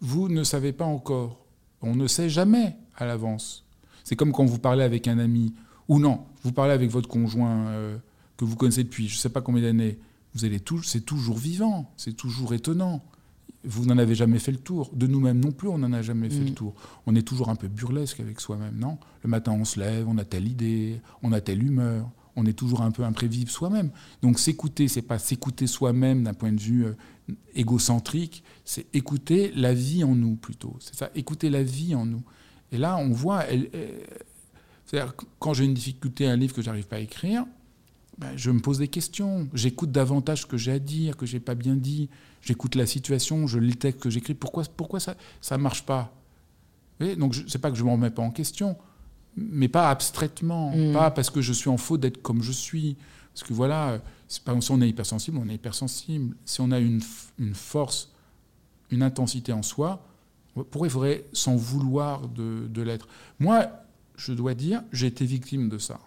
vous 0.00 0.28
ne 0.28 0.44
savez 0.44 0.72
pas 0.72 0.84
encore. 0.84 1.44
On 1.82 1.94
ne 1.94 2.06
sait 2.06 2.28
jamais 2.28 2.76
à 2.96 3.06
l'avance. 3.06 3.64
C'est 4.04 4.16
comme 4.16 4.32
quand 4.32 4.44
vous 4.44 4.58
parlez 4.58 4.84
avec 4.84 5.08
un 5.08 5.18
ami, 5.18 5.54
ou 5.88 5.98
non, 5.98 6.24
vous 6.42 6.52
parlez 6.52 6.72
avec 6.72 6.90
votre 6.90 7.08
conjoint 7.08 7.68
euh, 7.68 7.98
que 8.36 8.44
vous 8.44 8.56
connaissez 8.56 8.84
depuis 8.84 9.08
je 9.08 9.16
ne 9.16 9.18
sais 9.18 9.28
pas 9.28 9.40
combien 9.40 9.62
d'années. 9.62 9.98
Vous 10.34 10.44
allez 10.44 10.60
tout, 10.60 10.82
c'est 10.82 11.02
toujours 11.02 11.38
vivant, 11.38 11.92
c'est 11.96 12.16
toujours 12.16 12.54
étonnant. 12.54 13.04
Vous 13.64 13.86
n'en 13.86 13.98
avez 13.98 14.14
jamais 14.14 14.38
fait 14.38 14.52
le 14.52 14.58
tour. 14.58 14.90
De 14.94 15.06
nous-mêmes 15.06 15.40
non 15.40 15.52
plus, 15.52 15.68
on 15.68 15.78
n'en 15.78 15.92
a 15.92 16.02
jamais 16.02 16.28
fait 16.28 16.44
le 16.44 16.50
mm. 16.50 16.54
tour. 16.54 16.74
On 17.06 17.14
est 17.14 17.22
toujours 17.22 17.48
un 17.48 17.56
peu 17.56 17.68
burlesque 17.68 18.20
avec 18.20 18.40
soi-même, 18.40 18.76
non? 18.78 18.98
Le 19.22 19.30
matin, 19.30 19.52
on 19.52 19.64
se 19.64 19.80
lève, 19.80 20.06
on 20.08 20.18
a 20.18 20.24
telle 20.24 20.48
idée, 20.48 21.00
on 21.22 21.32
a 21.32 21.40
telle 21.40 21.62
humeur, 21.62 22.10
on 22.36 22.46
est 22.46 22.52
toujours 22.52 22.82
un 22.82 22.90
peu 22.90 23.04
imprévisible 23.04 23.50
soi-même. 23.50 23.90
Donc 24.22 24.38
s'écouter, 24.38 24.88
c'est 24.88 25.02
pas 25.02 25.18
s'écouter 25.18 25.66
soi-même 25.66 26.24
d'un 26.24 26.34
point 26.34 26.52
de 26.52 26.60
vue 26.60 26.84
euh, 26.84 26.94
égocentrique, 27.54 28.44
c'est 28.64 28.86
écouter 28.94 29.52
la 29.54 29.72
vie 29.72 30.04
en 30.04 30.14
nous 30.14 30.36
plutôt. 30.36 30.76
C'est 30.80 30.94
ça, 30.94 31.10
écouter 31.14 31.50
la 31.50 31.62
vie 31.62 31.94
en 31.94 32.06
nous. 32.06 32.22
Et 32.72 32.78
là, 32.78 32.96
on 32.96 33.10
voit, 33.10 33.44
c'est-à-dire 34.84 35.14
quand 35.38 35.54
j'ai 35.54 35.64
une 35.64 35.74
difficulté, 35.74 36.26
un 36.26 36.36
livre 36.36 36.54
que 36.54 36.62
j'arrive 36.62 36.86
pas 36.86 36.96
à 36.96 37.00
écrire, 37.00 37.46
ben, 38.18 38.36
je 38.36 38.50
me 38.50 38.60
pose 38.60 38.78
des 38.78 38.88
questions. 38.88 39.48
J'écoute 39.54 39.90
davantage 39.90 40.42
ce 40.42 40.46
que 40.46 40.56
j'ai 40.56 40.72
à 40.72 40.78
dire, 40.78 41.16
que 41.16 41.26
j'ai 41.26 41.40
pas 41.40 41.54
bien 41.54 41.74
dit. 41.74 42.08
J'écoute 42.42 42.74
la 42.74 42.86
situation, 42.86 43.46
je 43.46 43.58
lis 43.58 43.70
le 43.70 43.74
texte 43.74 44.00
que 44.00 44.10
j'écris. 44.10 44.34
Pourquoi, 44.34 44.64
pourquoi 44.76 45.00
ça 45.00 45.16
ça 45.40 45.58
marche 45.58 45.84
pas? 45.84 46.12
Donc 47.00 47.34
c'est 47.48 47.58
pas 47.58 47.70
que 47.70 47.76
je 47.76 47.82
m'en 47.82 47.92
remets 47.94 48.10
pas 48.10 48.22
en 48.22 48.30
question, 48.30 48.76
mais 49.36 49.68
pas 49.68 49.90
abstraitement, 49.90 50.70
mm. 50.70 50.92
pas 50.92 51.10
parce 51.10 51.30
que 51.30 51.40
je 51.40 51.52
suis 51.52 51.68
en 51.68 51.76
faute 51.76 52.00
d'être 52.00 52.22
comme 52.22 52.42
je 52.42 52.52
suis. 52.52 52.96
Parce 53.32 53.48
que 53.48 53.52
voilà, 53.52 54.00
pas, 54.44 54.60
si 54.60 54.70
on 54.70 54.80
est 54.80 54.88
hypersensible, 54.88 55.38
on 55.38 55.48
est 55.48 55.54
hypersensible. 55.54 56.36
Si 56.44 56.60
on 56.60 56.70
a 56.70 56.78
une, 56.78 57.00
une 57.40 57.54
force, 57.54 58.12
une 58.90 59.02
intensité 59.02 59.52
en 59.52 59.62
soi, 59.62 60.06
pourquoi 60.54 60.86
il 60.86 60.90
faudrait 60.90 61.24
s'en 61.32 61.56
vouloir 61.56 62.28
de, 62.28 62.68
de 62.68 62.82
l'être 62.82 63.08
Moi, 63.40 63.66
je 64.16 64.32
dois 64.32 64.54
dire, 64.54 64.84
j'ai 64.92 65.08
été 65.08 65.26
victime 65.26 65.68
de 65.68 65.78
ça. 65.78 65.98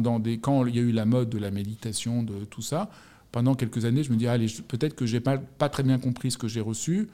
Quand 0.00 0.66
il 0.66 0.76
y 0.76 0.78
a 0.78 0.82
eu 0.82 0.92
la 0.92 1.04
mode 1.04 1.28
de 1.28 1.38
la 1.38 1.50
méditation, 1.50 2.22
de 2.22 2.44
tout 2.44 2.62
ça, 2.62 2.90
pendant 3.32 3.54
quelques 3.54 3.84
années, 3.84 4.02
je 4.02 4.12
me 4.12 4.16
dis, 4.16 4.26
allez, 4.26 4.46
peut-être 4.68 4.94
que 4.94 5.06
j'ai 5.06 5.20
pas, 5.20 5.38
pas 5.38 5.68
très 5.68 5.82
bien 5.82 5.98
compris 5.98 6.30
ce 6.30 6.38
que 6.38 6.48
j'ai 6.48 6.60
reçu. 6.60 7.08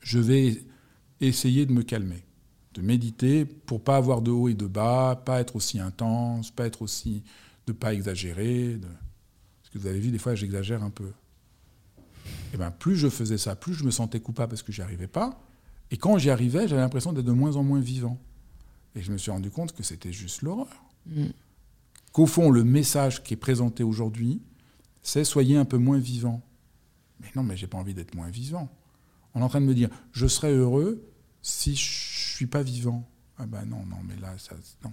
Je 0.00 0.18
vais 0.18 0.62
essayer 1.20 1.66
de 1.66 1.72
me 1.72 1.82
calmer, 1.82 2.24
de 2.74 2.82
méditer 2.82 3.44
pour 3.44 3.82
pas 3.82 3.96
avoir 3.96 4.22
de 4.22 4.30
haut 4.30 4.48
et 4.48 4.54
de 4.54 4.66
bas, 4.66 5.22
pas 5.24 5.40
être 5.40 5.56
aussi 5.56 5.78
intense, 5.78 6.50
pas 6.50 6.66
être 6.66 6.82
aussi, 6.82 7.22
de 7.66 7.72
pas 7.72 7.94
exagérer. 7.94 8.78
Parce 8.80 9.70
que 9.72 9.78
vous 9.78 9.86
avez 9.86 10.00
vu, 10.00 10.10
des 10.10 10.18
fois, 10.18 10.34
j'exagère 10.34 10.82
un 10.82 10.90
peu. 10.90 11.12
Et 12.52 12.56
ben, 12.56 12.70
plus 12.70 12.96
je 12.96 13.08
faisais 13.08 13.38
ça, 13.38 13.56
plus 13.56 13.74
je 13.74 13.84
me 13.84 13.90
sentais 13.90 14.20
coupable 14.20 14.50
parce 14.50 14.62
que 14.62 14.72
j'y 14.72 14.82
arrivais 14.82 15.06
pas. 15.06 15.40
Et 15.90 15.96
quand 15.96 16.18
j'y 16.18 16.30
arrivais, 16.30 16.68
j'avais 16.68 16.82
l'impression 16.82 17.12
d'être 17.12 17.24
de 17.24 17.32
moins 17.32 17.56
en 17.56 17.62
moins 17.62 17.80
vivant. 17.80 18.18
Et 18.94 19.02
je 19.02 19.12
me 19.12 19.18
suis 19.18 19.30
rendu 19.30 19.50
compte 19.50 19.72
que 19.72 19.82
c'était 19.82 20.12
juste 20.12 20.42
l'horreur. 20.42 20.68
Mm. 21.06 21.26
Qu'au 22.12 22.26
fond, 22.26 22.50
le 22.50 22.64
message 22.64 23.22
qui 23.22 23.34
est 23.34 23.38
présenté 23.38 23.82
aujourd'hui, 23.82 24.42
c'est 25.02 25.24
soyez 25.24 25.56
un 25.56 25.64
peu 25.64 25.78
moins 25.78 25.98
vivant. 25.98 26.42
Mais 27.20 27.28
non, 27.34 27.42
mais 27.42 27.56
j'ai 27.56 27.66
pas 27.66 27.78
envie 27.78 27.94
d'être 27.94 28.14
moins 28.14 28.28
vivant. 28.28 28.68
On 29.34 29.40
est 29.40 29.44
en 29.44 29.48
train 29.48 29.60
de 29.60 29.66
me 29.66 29.74
dire, 29.74 29.88
je 30.12 30.26
serais 30.26 30.52
heureux 30.52 31.02
si 31.40 31.74
je 31.74 32.34
suis 32.34 32.46
pas 32.46 32.62
vivant. 32.62 33.08
Ah 33.38 33.46
ben 33.46 33.64
non, 33.64 33.84
non, 33.86 33.96
mais 34.06 34.16
là, 34.16 34.36
ça, 34.38 34.54
non. 34.84 34.92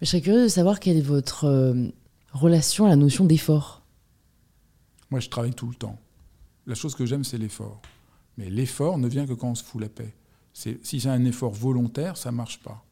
je 0.00 0.06
serais 0.06 0.20
curieux 0.20 0.44
de 0.44 0.48
savoir 0.48 0.80
quelle 0.80 0.96
est 0.96 1.02
votre 1.02 1.44
euh, 1.44 1.88
relation 2.32 2.86
à 2.86 2.88
la 2.88 2.96
notion 2.96 3.24
d'effort. 3.24 3.82
Moi, 5.10 5.20
je 5.20 5.28
travaille 5.28 5.54
tout 5.54 5.68
le 5.68 5.74
temps. 5.74 5.98
La 6.66 6.74
chose 6.74 6.94
que 6.94 7.06
j'aime, 7.06 7.24
c'est 7.24 7.38
l'effort. 7.38 7.80
Mais 8.36 8.50
l'effort 8.50 8.98
ne 8.98 9.08
vient 9.08 9.26
que 9.26 9.32
quand 9.32 9.50
on 9.50 9.54
se 9.54 9.62
fout 9.62 9.80
la 9.80 9.88
paix. 9.88 10.14
Si 10.52 10.78
c'est 10.82 11.08
un 11.08 11.24
effort 11.24 11.52
volontaire, 11.52 12.16
ça 12.16 12.32
marche 12.32 12.62
pas. 12.62 12.85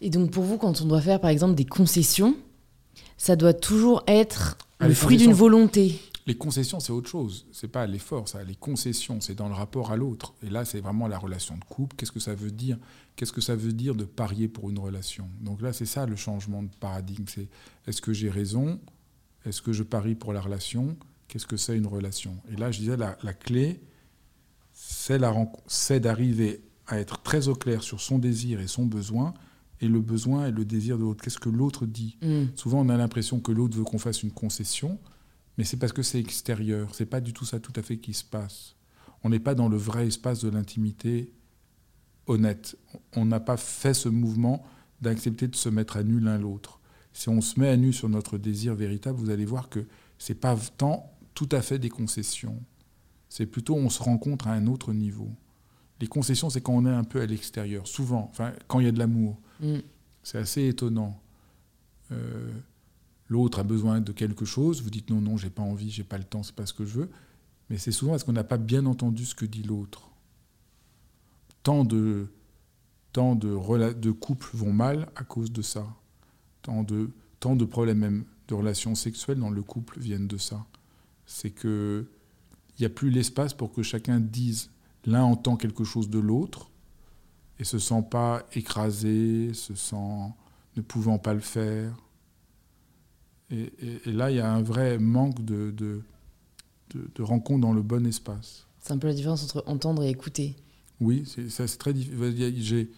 Et 0.00 0.10
donc, 0.10 0.30
pour 0.30 0.44
vous, 0.44 0.58
quand 0.58 0.80
on 0.80 0.86
doit 0.86 1.00
faire, 1.00 1.20
par 1.20 1.30
exemple, 1.30 1.54
des 1.54 1.64
concessions, 1.64 2.36
ça 3.16 3.36
doit 3.36 3.54
toujours 3.54 4.02
être 4.06 4.58
ah, 4.80 4.88
le 4.88 4.94
fruit 4.94 5.16
d'une 5.16 5.32
volonté. 5.32 6.00
Les 6.26 6.36
concessions, 6.36 6.78
c'est 6.78 6.92
autre 6.92 7.08
chose. 7.08 7.46
C'est 7.52 7.68
pas 7.68 7.86
l'effort, 7.86 8.28
ça. 8.28 8.44
Les 8.44 8.54
concessions, 8.54 9.20
c'est 9.20 9.34
dans 9.34 9.48
le 9.48 9.54
rapport 9.54 9.90
à 9.90 9.96
l'autre. 9.96 10.34
Et 10.42 10.50
là, 10.50 10.64
c'est 10.64 10.80
vraiment 10.80 11.08
la 11.08 11.18
relation 11.18 11.56
de 11.56 11.64
couple. 11.64 11.96
Qu'est-ce 11.96 12.12
que 12.12 12.20
ça 12.20 12.34
veut 12.34 12.50
dire? 12.50 12.76
Qu'est-ce 13.16 13.32
que 13.32 13.40
ça 13.40 13.56
veut 13.56 13.72
dire 13.72 13.94
de 13.94 14.04
parier 14.04 14.46
pour 14.46 14.68
une 14.68 14.78
relation? 14.78 15.26
Donc 15.40 15.62
là, 15.62 15.72
c'est 15.72 15.86
ça 15.86 16.06
le 16.06 16.16
changement 16.16 16.62
de 16.62 16.68
paradigme. 16.80 17.24
C'est 17.26 17.48
est-ce 17.86 18.02
que 18.02 18.12
j'ai 18.12 18.28
raison? 18.28 18.78
Est-ce 19.46 19.62
que 19.62 19.72
je 19.72 19.82
parie 19.82 20.14
pour 20.14 20.32
la 20.34 20.40
relation? 20.40 20.96
Qu'est-ce 21.28 21.46
que 21.46 21.56
c'est 21.56 21.76
une 21.76 21.86
relation? 21.86 22.36
Et 22.52 22.56
là, 22.56 22.70
je 22.70 22.80
disais, 22.80 22.96
la, 22.96 23.14
clé, 23.32 23.80
c'est 24.72 26.00
d'arriver 26.00 26.62
à 26.86 26.98
être 26.98 27.22
très 27.22 27.48
au 27.48 27.54
clair 27.54 27.82
sur 27.82 28.00
son 28.00 28.18
désir 28.18 28.60
et 28.60 28.66
son 28.66 28.84
besoin, 28.84 29.34
et 29.80 29.88
le 29.88 30.00
besoin 30.00 30.46
et 30.46 30.50
le 30.50 30.64
désir 30.64 30.98
de 30.98 31.02
l'autre. 31.02 31.22
Qu'est-ce 31.22 31.38
que 31.38 31.48
l'autre 31.48 31.86
dit 31.86 32.16
mm. 32.22 32.56
Souvent, 32.56 32.80
on 32.80 32.88
a 32.88 32.96
l'impression 32.96 33.40
que 33.40 33.52
l'autre 33.52 33.76
veut 33.76 33.84
qu'on 33.84 33.98
fasse 33.98 34.22
une 34.22 34.32
concession, 34.32 34.98
mais 35.56 35.64
c'est 35.64 35.76
parce 35.76 35.92
que 35.92 36.02
c'est 36.02 36.20
extérieur. 36.20 36.94
C'est 36.94 37.06
pas 37.06 37.20
du 37.20 37.32
tout 37.32 37.44
ça 37.44 37.60
tout 37.60 37.72
à 37.76 37.82
fait 37.82 37.98
qui 37.98 38.14
se 38.14 38.24
passe. 38.24 38.76
On 39.24 39.30
n'est 39.30 39.40
pas 39.40 39.54
dans 39.54 39.68
le 39.68 39.76
vrai 39.76 40.06
espace 40.06 40.42
de 40.42 40.48
l'intimité 40.48 41.32
honnête. 42.26 42.76
On 43.16 43.24
n'a 43.24 43.40
pas 43.40 43.56
fait 43.56 43.94
ce 43.94 44.08
mouvement 44.08 44.64
d'accepter 45.00 45.48
de 45.48 45.56
se 45.56 45.68
mettre 45.68 45.96
à 45.96 46.02
nu 46.02 46.20
l'un 46.20 46.38
l'autre. 46.38 46.80
Si 47.12 47.28
on 47.28 47.40
se 47.40 47.58
met 47.58 47.68
à 47.68 47.76
nu 47.76 47.92
sur 47.92 48.08
notre 48.08 48.38
désir 48.38 48.74
véritable, 48.74 49.18
vous 49.18 49.30
allez 49.30 49.44
voir 49.44 49.68
que 49.68 49.86
c'est 50.18 50.34
pas 50.34 50.56
tant 50.76 51.12
tout 51.34 51.48
à 51.52 51.62
fait 51.62 51.78
des 51.78 51.88
concessions. 51.88 52.62
C'est 53.28 53.46
plutôt 53.46 53.76
on 53.76 53.90
se 53.90 54.02
rencontre 54.02 54.48
à 54.48 54.52
un 54.52 54.66
autre 54.66 54.92
niveau. 54.92 55.30
Les 56.00 56.06
concessions, 56.06 56.50
c'est 56.50 56.60
quand 56.60 56.74
on 56.74 56.86
est 56.86 56.90
un 56.90 57.04
peu 57.04 57.20
à 57.20 57.26
l'extérieur, 57.26 57.86
souvent, 57.86 58.28
enfin, 58.30 58.52
quand 58.66 58.80
il 58.80 58.86
y 58.86 58.88
a 58.88 58.92
de 58.92 58.98
l'amour. 58.98 59.38
Mm. 59.60 59.78
C'est 60.22 60.38
assez 60.38 60.68
étonnant. 60.68 61.20
Euh, 62.12 62.52
l'autre 63.28 63.58
a 63.58 63.62
besoin 63.62 64.00
de 64.00 64.12
quelque 64.12 64.44
chose, 64.44 64.82
vous 64.82 64.90
dites 64.90 65.10
non, 65.10 65.20
non, 65.20 65.36
j'ai 65.36 65.50
pas 65.50 65.62
envie, 65.62 65.90
j'ai 65.90 66.04
pas 66.04 66.18
le 66.18 66.24
temps, 66.24 66.42
c'est 66.42 66.54
pas 66.54 66.66
ce 66.66 66.74
que 66.74 66.84
je 66.84 67.00
veux. 67.00 67.10
Mais 67.70 67.78
c'est 67.78 67.92
souvent 67.92 68.12
parce 68.12 68.24
qu'on 68.24 68.32
n'a 68.32 68.44
pas 68.44 68.58
bien 68.58 68.86
entendu 68.86 69.24
ce 69.24 69.34
que 69.34 69.44
dit 69.44 69.62
l'autre? 69.62 70.08
Tant 71.62 71.84
de, 71.84 72.28
tant 73.12 73.34
de, 73.34 73.92
de 73.92 74.10
couples 74.10 74.48
vont 74.54 74.72
mal 74.72 75.10
à 75.16 75.24
cause 75.24 75.52
de 75.52 75.62
ça. 75.62 75.86
Tant 76.62 76.82
de, 76.82 77.10
tant 77.40 77.56
de 77.56 77.64
problèmes 77.64 77.98
même 77.98 78.24
de 78.48 78.54
relations 78.54 78.94
sexuelles 78.94 79.38
dans 79.38 79.50
le 79.50 79.62
couple 79.62 79.98
viennent 80.00 80.28
de 80.28 80.38
ça. 80.38 80.64
C'est 81.26 81.50
que 81.50 82.06
il 82.78 82.82
n'y 82.82 82.86
a 82.86 82.90
plus 82.90 83.10
l'espace 83.10 83.54
pour 83.54 83.72
que 83.72 83.82
chacun 83.82 84.20
dise 84.20 84.70
l'un 85.08 85.24
entend 85.24 85.56
quelque 85.56 85.84
chose 85.84 86.10
de 86.10 86.18
l'autre 86.18 86.70
et 87.58 87.64
se 87.64 87.78
sent 87.78 88.04
pas 88.10 88.46
écrasé, 88.52 89.52
se 89.54 89.74
sent 89.74 90.32
ne 90.76 90.82
pouvant 90.82 91.18
pas 91.18 91.34
le 91.34 91.40
faire. 91.40 91.92
Et, 93.50 93.72
là, 94.04 94.30
il 94.30 94.36
y 94.36 94.40
a 94.40 94.52
un 94.52 94.62
vrai 94.62 94.98
manque 94.98 95.42
de, 95.42 95.70
de, 95.70 96.02
de, 96.94 97.22
rencontre 97.22 97.60
dans 97.60 97.72
le 97.72 97.82
bon 97.82 98.06
espace. 98.06 98.66
C'est 98.80 98.92
un 98.92 98.98
peu 98.98 99.06
la 99.06 99.14
différence 99.14 99.42
entre 99.42 99.64
entendre 99.66 100.02
et 100.04 100.10
écouter. 100.10 100.54
Oui, 101.00 101.24
c'est 101.26 101.78
très 101.78 101.94
difficile. 101.94 102.88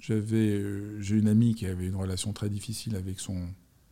J'avais, 0.00 0.50
euh, 0.50 1.00
j'ai 1.00 1.16
une 1.16 1.28
amie 1.28 1.54
qui 1.54 1.64
avait 1.64 1.86
une 1.86 1.96
relation 1.96 2.34
très 2.34 2.50
difficile 2.50 2.94
avec 2.94 3.20
son 3.20 3.38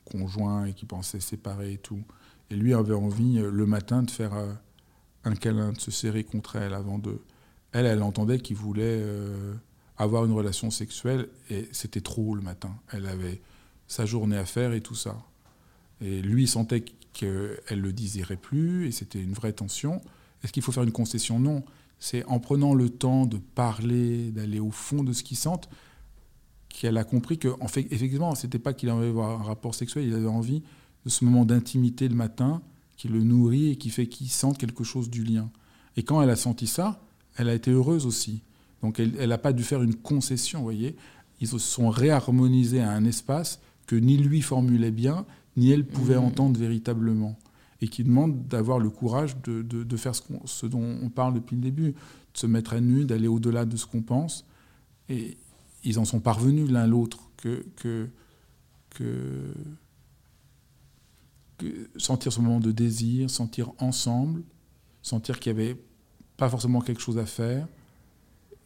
conjoint 0.05 0.67
et 0.67 0.75
qui 0.75 0.85
pensait 0.85 1.21
séparer 1.21 1.75
et 1.75 1.79
tout. 1.79 2.03
Et 2.51 2.57
lui 2.57 2.75
avait 2.75 2.93
envie 2.93 3.39
euh, 3.39 3.51
le 3.51 3.65
matin 3.65 4.03
de 4.03 4.11
faire 4.11 4.35
euh, 4.35 4.53
un 5.25 5.35
câlin, 5.35 5.73
de 5.73 5.81
se 5.81 5.91
serrer 5.91 6.25
contre 6.25 6.57
elle 6.57 6.75
avant 6.75 6.99
de. 6.99 7.21
Elle, 7.73 7.87
elle 7.87 8.03
entendait 8.03 8.39
qu'il 8.39 8.57
voulait 8.57 9.03
avoir 9.97 10.25
une 10.25 10.33
relation 10.33 10.71
sexuelle 10.71 11.29
et 11.49 11.69
c'était 11.73 12.01
trop 12.01 12.35
le 12.35 12.43
matin. 12.43 12.75
Elle 12.93 13.07
avait 13.07 13.41
sa 13.87 14.05
journée 14.05 14.37
à 14.37 14.45
faire 14.45 14.73
et 14.73 14.81
tout 14.81 14.95
ça. 14.95 15.17
Et 16.01 16.21
lui 16.21 16.47
sentait 16.47 16.85
qu'elle 17.13 17.61
le 17.71 17.93
désirait 17.93 18.37
plus 18.37 18.87
et 18.87 18.91
c'était 18.91 19.23
une 19.23 19.33
vraie 19.33 19.53
tension. 19.53 20.03
Est-ce 20.43 20.53
qu'il 20.53 20.63
faut 20.63 20.73
faire 20.73 20.83
une 20.83 20.93
concession? 20.93 21.39
Non. 21.39 21.65
C'est 21.99 22.25
en 22.25 22.41
prenant 22.41 22.75
le 22.75 22.91
temps 22.91 23.27
de 23.27 23.39
parler, 23.39 24.33
d'aller 24.33 24.59
au 24.59 24.73
fond 24.73 25.05
de 25.05 25.13
ce 25.13 25.23
qu'ils 25.23 25.37
sentent, 25.37 25.69
qu'elle 26.69 26.97
a 26.97 27.05
compris 27.05 27.39
que, 27.39 27.49
en 27.61 27.69
fait, 27.69 27.87
effectivement, 27.91 28.35
c'était 28.35 28.59
pas 28.59 28.73
qu'il 28.73 28.89
avait 28.89 29.11
un 29.11 29.43
rapport 29.43 29.75
sexuel, 29.75 30.07
il 30.09 30.15
avait 30.15 30.27
envie 30.27 30.63
de 31.05 31.11
ce 31.11 31.25
moment 31.25 31.45
d'intimité 31.45 32.09
le 32.09 32.17
matin 32.17 32.61
qui 33.03 33.09
le 33.09 33.25
nourrit 33.25 33.71
et 33.71 33.77
qui 33.77 33.91
fait 33.91 34.07
qu'il 34.07 34.29
sente 34.29 34.59
quelque 34.59 34.85
chose 34.85 35.11
du 35.11 35.25
lien. 35.25 35.51
Et 35.97 36.05
quand 36.05 36.23
elle 36.23 36.31
a 36.31 36.37
senti 36.37 36.69
ça, 36.69 37.03
elle 37.37 37.49
a 37.49 37.55
été 37.55 37.73
heureuse 37.73 38.07
aussi. 38.07 38.43
Donc 38.81 39.01
elle 39.01 39.29
n'a 39.29 39.39
pas 39.39 39.53
dû 39.53 39.65
faire 39.65 39.83
une 39.83 39.97
concession, 39.97 40.61
vous 40.61 40.67
voyez. 40.67 40.95
Ils 41.41 41.49
se 41.49 41.59
sont 41.59 41.91
réharmonisés 41.91 42.81
à 42.81 42.93
un 42.93 43.05
espace 43.05 43.61
que 43.89 43.97
ni 43.97 44.19
lui 44.19 44.41
formulait 44.41 44.93
bien, 44.93 45.27
ni 45.57 45.73
elle 45.73 45.85
pouvait 45.85 46.15
mmh. 46.15 46.25
entendre 46.25 46.61
véritablement. 46.61 47.37
Et 47.81 47.89
qui 47.89 48.05
demande 48.05 48.47
d'avoir 48.47 48.79
le 48.79 48.89
courage 48.89 49.37
de, 49.43 49.63
de, 49.63 49.97
faire 49.97 50.15
ce, 50.15 50.23
ce, 50.45 50.67
dont 50.67 50.97
on 51.03 51.09
parle 51.09 51.35
depuis 51.35 51.57
le 51.57 51.63
début, 51.63 51.91
de 51.91 52.39
se 52.39 52.47
mettre 52.47 52.73
à 52.73 52.81
nu, 52.81 53.05
d'aller 53.05 53.27
au-delà 53.27 53.65
de 53.65 53.77
ce 53.77 53.85
qu'on 53.85 54.03
pense. 54.03 54.47
Et 55.09 55.37
ils 55.83 55.99
en 55.99 56.05
sont 56.05 56.21
parvenus 56.21 56.71
l'un 56.71 56.87
l'autre 56.87 57.19
que, 57.37 57.67
que, 57.75 58.09
que, 58.91 59.03
que, 59.05 59.55
sentir 61.97 62.33
ce 62.33 62.41
moment 62.41 62.61
de 62.61 62.73
désir, 62.73 63.31
sentir 63.31 63.73
ensemble, 63.79 64.43
sentir 65.03 65.41
qu'il 65.41 65.55
n'y 65.55 65.61
avait 65.61 65.77
pas 66.37 66.49
forcément 66.49 66.81
quelque 66.81 67.01
chose 67.01 67.19
à 67.19 67.27
faire, 67.27 67.67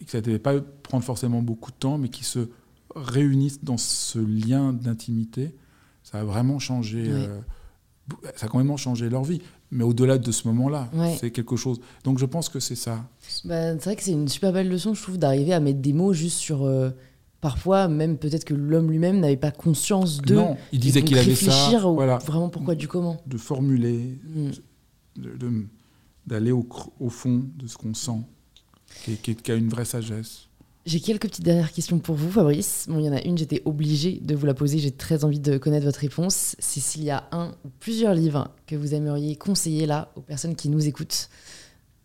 et 0.01 0.05
que 0.05 0.11
ça 0.11 0.19
ne 0.19 0.23
devait 0.23 0.39
pas 0.39 0.61
prendre 0.83 1.05
forcément 1.05 1.43
beaucoup 1.43 1.71
de 1.71 1.77
temps, 1.77 1.99
mais 1.99 2.09
qu'ils 2.09 2.27
se 2.27 2.49
réunissent 2.95 3.63
dans 3.63 3.79
ce 3.79 4.19
lien 4.19 4.73
d'intimité 4.73 5.55
ça 6.11 6.21
a 6.21 6.25
vraiment 6.25 6.61
changé. 6.61 7.05
Euh, 7.09 7.41
ça 8.37 8.47
a 8.47 8.49
quand 8.49 8.63
même 8.63 8.77
changé 8.77 9.11
leur 9.11 9.25
vie. 9.25 9.43
Mais 9.73 9.83
au-delà 9.83 10.19
de 10.19 10.31
ce 10.31 10.47
moment-là, 10.47 10.89
c'est 11.19 11.33
quelque 11.33 11.57
chose. 11.57 11.81
Donc 12.05 12.19
je 12.21 12.27
pense 12.27 12.49
que 12.49 12.61
c'est 12.61 12.77
ça. 12.77 13.05
Bah, 13.45 13.73
c'est 13.73 13.85
vrai 13.85 13.97
que 13.97 14.03
c'est 14.05 14.13
une 14.13 14.29
super 14.29 14.53
belle 14.53 14.69
leçon, 14.69 14.95
je 14.95 15.03
trouve, 15.03 15.19
d'arriver 15.19 15.53
à 15.53 15.59
mettre 15.59 15.81
des 15.81 15.93
mots 15.93 16.13
juste 16.13 16.39
sur. 16.39 16.65
Euh, 16.65 16.91
parfois, 17.47 17.87
même 17.87 18.19
peut-être 18.19 18.45
que 18.45 18.55
l'homme 18.55 18.91
lui-même 18.91 19.21
n'avait 19.21 19.37
pas 19.37 19.53
conscience 19.53 20.21
de. 20.21 20.35
Non, 20.35 20.57
il 20.73 20.81
disait 20.81 21.03
qu'il 21.03 21.17
avait 21.17 21.37
ça. 21.37 21.79
Voilà. 21.79 22.19
Vraiment 22.19 22.49
pourquoi 22.49 22.75
du 22.75 22.89
comment. 22.89 23.23
De 23.25 23.39
formuler, 23.39 24.19
mm. 25.17 25.63
d'aller 26.27 26.51
au, 26.51 26.67
au, 26.99 27.09
fond 27.09 27.45
de 27.55 27.69
ce 27.69 27.77
qu'on 27.77 27.95
sent, 27.95 28.21
qui, 29.05 29.17
qui, 29.19 29.37
qui 29.37 29.53
a 29.53 29.55
une 29.55 29.69
vraie 29.69 29.85
sagesse. 29.85 30.49
J'ai 30.87 30.99
quelques 30.99 31.29
petites 31.29 31.45
dernières 31.45 31.71
questions 31.71 32.01
pour 32.01 32.17
vous, 32.17 32.33
Fabrice. 32.33 32.87
Bon, 32.89 32.99
il 32.99 33.05
y 33.05 33.09
en 33.09 33.13
a 33.13 33.23
une, 33.23 33.39
j'étais 33.39 33.63
obligée 33.65 34.19
de 34.21 34.35
vous 34.35 34.47
la 34.47 34.55
poser. 34.55 34.81
J'ai 34.81 34.91
très 34.91 35.23
envie 35.23 35.39
de 35.39 35.57
connaître 35.57 35.87
votre 35.87 36.01
réponse. 36.01 36.57
C'est 36.59 36.81
s'il 36.81 37.05
y 37.05 37.11
a 37.11 37.29
un 37.31 37.53
ou 37.65 37.69
plusieurs 37.79 38.15
livres 38.15 38.49
que 38.67 38.75
vous 38.75 38.93
aimeriez 38.93 39.37
conseiller 39.37 39.87
là 39.87 40.11
aux 40.17 40.21
personnes 40.21 40.57
qui 40.57 40.69
nous 40.69 40.89
écoutent, 40.89 41.29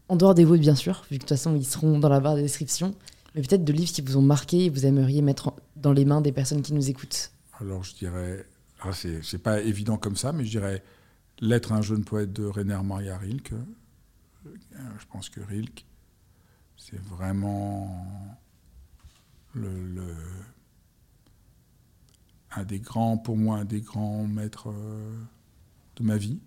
en 0.08 0.18
dehors 0.18 0.36
des 0.36 0.46
vôtres 0.46 0.62
bien 0.62 0.76
sûr, 0.76 1.02
vu 1.10 1.18
que 1.18 1.24
de 1.24 1.28
toute 1.28 1.30
façon 1.30 1.56
ils 1.56 1.66
seront 1.66 1.98
dans 1.98 2.10
la 2.10 2.20
barre 2.20 2.36
de 2.36 2.42
description, 2.42 2.94
mais 3.36 3.42
peut-être 3.42 3.64
de 3.64 3.74
livres 3.74 3.92
qui 3.92 4.02
vous 4.02 4.18
ont 4.18 4.22
marqué 4.22 4.66
et 4.66 4.70
vous 4.70 4.86
aimeriez 4.86 5.22
mettre 5.22 5.54
dans 5.76 5.94
les 5.94 6.06
mains 6.06 6.22
des 6.22 6.32
personnes 6.32 6.62
qui 6.62 6.74
nous 6.74 6.90
écoutent. 6.90 7.32
Alors 7.60 7.84
je 7.84 7.96
dirais, 7.96 8.46
ah, 8.82 8.92
c'est 8.94 9.42
pas 9.42 9.62
évident 9.62 9.98
comme 9.98 10.16
ça, 10.16 10.32
mais 10.32 10.46
je 10.46 10.52
dirais 10.52 10.84
L'être 11.42 11.72
un 11.72 11.82
jeune 11.82 12.06
poète 12.06 12.32
de 12.32 12.46
Rainer 12.46 12.80
Maria 12.84 13.18
Rilke. 13.18 13.54
Euh, 13.54 14.56
je 15.00 15.06
pense 15.12 15.28
que 15.28 15.42
Rilke, 15.42 15.86
c'est 16.78 17.02
vraiment 17.02 18.38
un 22.52 22.64
des 22.64 22.80
grands, 22.80 23.18
pour 23.18 23.38
moi, 23.38 23.58
un 23.58 23.66
des 23.66 23.82
grands 23.82 24.28
maîtres 24.28 24.70
euh, 24.70 25.20
de 25.96 26.04
ma 26.04 26.18
vie. 26.18 26.40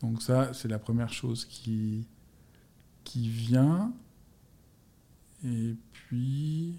Donc 0.00 0.22
ça, 0.22 0.54
c'est 0.54 0.68
la 0.68 0.78
première 0.78 1.12
chose 1.12 1.44
qui, 1.44 2.06
vient. 3.14 3.92
Puis... 6.06 6.78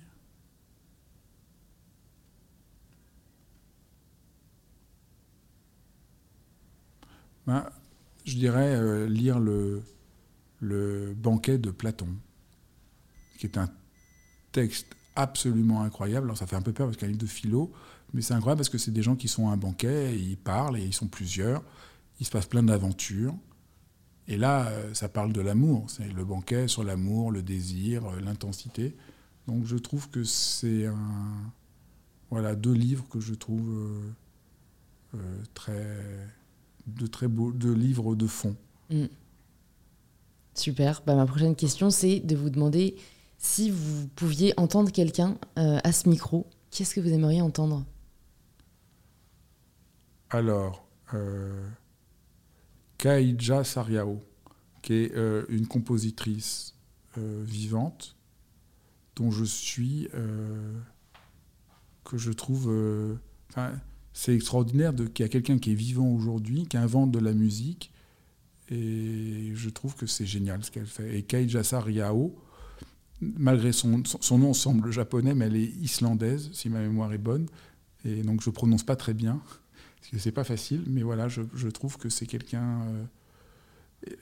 Ben, 7.46 7.66
je 8.26 8.36
dirais 8.36 8.76
euh, 8.76 9.08
lire 9.08 9.40
le, 9.40 9.84
banquet 11.16 11.58
de 11.58 11.72
Platon, 11.72 12.10
qui 13.40 13.46
est 13.46 13.58
un 13.58 13.70
texte 14.52 14.88
absolument 15.16 15.82
incroyable. 15.82 16.28
Alors 16.28 16.38
ça 16.38 16.46
fait 16.46 16.58
un 16.58 16.62
peu 16.62 16.74
peur 16.74 16.88
parce 16.88 16.98
qu'il 16.98 17.08
y 17.08 17.10
a 17.10 17.10
un 17.10 17.14
livre 17.14 17.24
de 17.24 17.30
philo, 17.30 17.72
mais 18.14 18.22
c'est 18.22 18.34
incroyable 18.34 18.60
parce 18.60 18.70
que 18.70 18.78
c'est 18.78 18.92
des 18.92 19.02
gens 19.02 19.16
qui 19.16 19.30
sont 19.30 19.48
à 19.50 19.54
un 19.54 19.58
banquet, 19.58 20.14
et 20.14 20.18
ils 20.18 20.38
parlent 20.38 20.78
et 20.78 20.84
ils 20.84 20.94
sont 20.94 21.08
plusieurs. 21.08 21.64
Il 22.20 22.26
se 22.26 22.32
passe 22.32 22.48
plein 22.48 22.64
d'aventures. 22.64 23.34
Et 24.28 24.36
là, 24.36 24.68
euh, 24.68 24.94
ça 24.94 25.08
parle 25.08 25.32
de 25.32 25.40
l'amour. 25.40 25.90
C'est 25.90 26.12
le 26.12 26.26
banquet 26.26 26.68
sur 26.68 26.84
l'amour, 26.84 27.32
le 27.32 27.42
désir, 27.42 28.06
euh, 28.06 28.20
l'intensité. 28.20 28.98
Donc 29.48 29.66
je 29.66 29.78
trouve 29.78 30.10
que 30.10 30.24
c'est 30.24 30.86
un, 30.86 31.52
voilà, 32.30 32.56
deux 32.56 32.74
livres 32.74 33.08
que 33.10 33.20
je 33.20 33.34
trouve 33.34 34.14
très 35.54 35.98
de 36.88 37.08
très 37.08 37.28
beaux 37.28 37.52
de 37.52 37.72
livres 37.72 38.16
de 38.16 38.28
fond. 38.28 38.56
Mm. 38.90 39.06
Super. 40.54 41.04
Bah, 41.06 41.16
ma 41.16 41.26
prochaine 41.26 41.56
question, 41.56 41.90
c'est 41.90 42.20
de 42.20 42.36
vous 42.36 42.50
demander 42.50 42.96
si 43.38 43.70
vous 43.70 44.08
pouviez 44.16 44.54
entendre 44.58 44.92
quelqu'un 44.92 45.38
euh, 45.60 45.80
à 45.84 45.92
ce 45.92 46.10
micro, 46.10 46.48
qu'est-ce 46.72 46.96
que 46.96 47.00
vous 47.00 47.14
aimeriez 47.14 47.42
entendre? 47.42 47.86
Alors, 50.32 50.88
euh, 51.14 51.70
Kaija 52.98 53.64
Sariao, 53.64 54.24
qui 54.82 54.94
est 54.94 55.16
euh, 55.16 55.46
une 55.50 55.68
compositrice 55.68 56.74
euh, 57.18 57.44
vivante, 57.46 58.17
dont 59.18 59.32
je 59.32 59.44
suis, 59.44 60.08
que 62.04 62.18
je 62.18 62.32
trouve 62.32 62.72
c'est 64.14 64.34
extraordinaire 64.34 64.94
qu'il 65.14 65.24
y 65.24 65.28
a 65.28 65.30
quelqu'un 65.30 65.60
qui 65.60 65.74
est 65.74 65.76
vivant 65.76 66.08
aujourd'hui, 66.08 66.66
qui 66.66 66.76
invente 66.78 67.12
de 67.12 67.20
la 67.20 67.34
musique. 67.34 67.92
Et 68.70 69.52
je 69.54 69.70
trouve 69.70 69.96
que 69.96 70.08
c'est 70.08 70.26
génial 70.26 70.64
ce 70.64 70.72
qu'elle 70.72 70.88
fait. 70.88 71.20
Et 71.20 71.22
Kaijasa 71.22 71.80
Riao, 71.80 72.36
malgré 73.22 73.72
son, 73.72 74.02
son 74.06 74.38
nom 74.40 74.54
semble 74.54 74.92
japonais, 74.92 75.36
mais 75.36 75.46
elle 75.46 75.56
est 75.56 75.72
islandaise, 75.82 76.50
si 76.52 76.68
ma 76.68 76.80
mémoire 76.80 77.14
est 77.14 77.20
bonne. 77.20 77.46
Et 78.06 78.24
donc 78.24 78.42
je 78.42 78.50
ne 78.50 78.56
prononce 78.56 78.84
pas 78.84 78.96
très 78.96 79.14
bien, 79.14 79.40
parce 80.00 80.12
que 80.12 80.18
c'est 80.18 80.32
pas 80.32 80.44
facile. 80.44 80.84
Mais 80.88 81.04
voilà, 81.04 81.28
je, 81.28 81.68
trouve 81.68 81.98
que 81.98 82.10
c'est 82.10 82.26
quelqu'un. 82.26 82.82
Euh, 82.88 83.06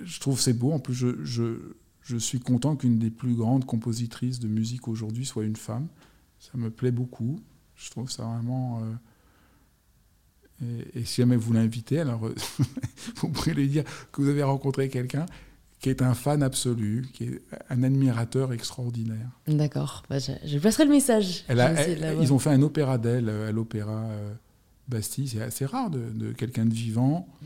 je 0.02 0.20
trouve 0.20 0.42
c'est 0.42 0.54
beau. 0.54 0.74
En 0.74 0.80
plus, 0.80 0.94
je, 0.94 1.56
je 2.06 2.18
suis 2.18 2.40
content 2.40 2.76
qu'une 2.76 2.98
des 2.98 3.10
plus 3.10 3.36
grandes 3.36 3.66
compositrices 3.66 4.40
de 4.40 4.48
musique 4.48 4.88
aujourd'hui 4.88 5.26
soit 5.26 5.44
une 5.44 5.58
femme. 5.58 5.88
Ça 6.40 6.52
me 6.56 6.70
plaît 6.70 6.92
beaucoup. 6.92 7.40
Je 7.76 7.90
trouve 7.90 8.10
ça 8.10 8.24
vraiment. 8.24 8.82
Euh, 10.62 10.84
et, 10.94 11.04
si 11.04 11.22
jamais 11.22 11.36
vous 11.36 11.52
l'invitez, 11.52 12.00
alors 12.00 12.28
euh, 12.28 12.36
vous 13.18 13.30
pourrez 13.30 13.54
lui 13.54 13.68
dire 13.68 13.84
que 14.12 14.22
vous 14.22 14.30
avez 14.30 14.44
rencontré 14.44 14.88
quelqu'un 14.90 15.26
qui 15.86 15.90
est 15.90 16.02
un 16.02 16.14
fan 16.14 16.42
absolu, 16.42 17.06
qui 17.14 17.26
est 17.26 17.42
un 17.70 17.84
admirateur 17.84 18.54
extraordinaire. 18.54 19.30
D'accord, 19.48 20.04
bah, 20.10 20.18
je, 20.20 20.58
passerai 20.58 20.86
le 20.86 20.92
message. 20.92 21.46
ils 21.48 22.34
ont 22.34 22.40
fait 22.40 22.50
un 22.50 22.62
opéra 22.62 22.98
d'elle 22.98 23.30
euh, 23.30 23.50
à 23.50 23.52
l'opéra 23.52 24.06
euh, 24.06 24.34
Bastille. 24.88 25.28
C'est 25.28 25.42
assez 25.42 25.66
rare 25.66 25.90
de, 25.90 26.32
quelqu'un 26.32 26.66
de 26.66 26.74
vivant, 26.74 27.28
mm. 27.42 27.46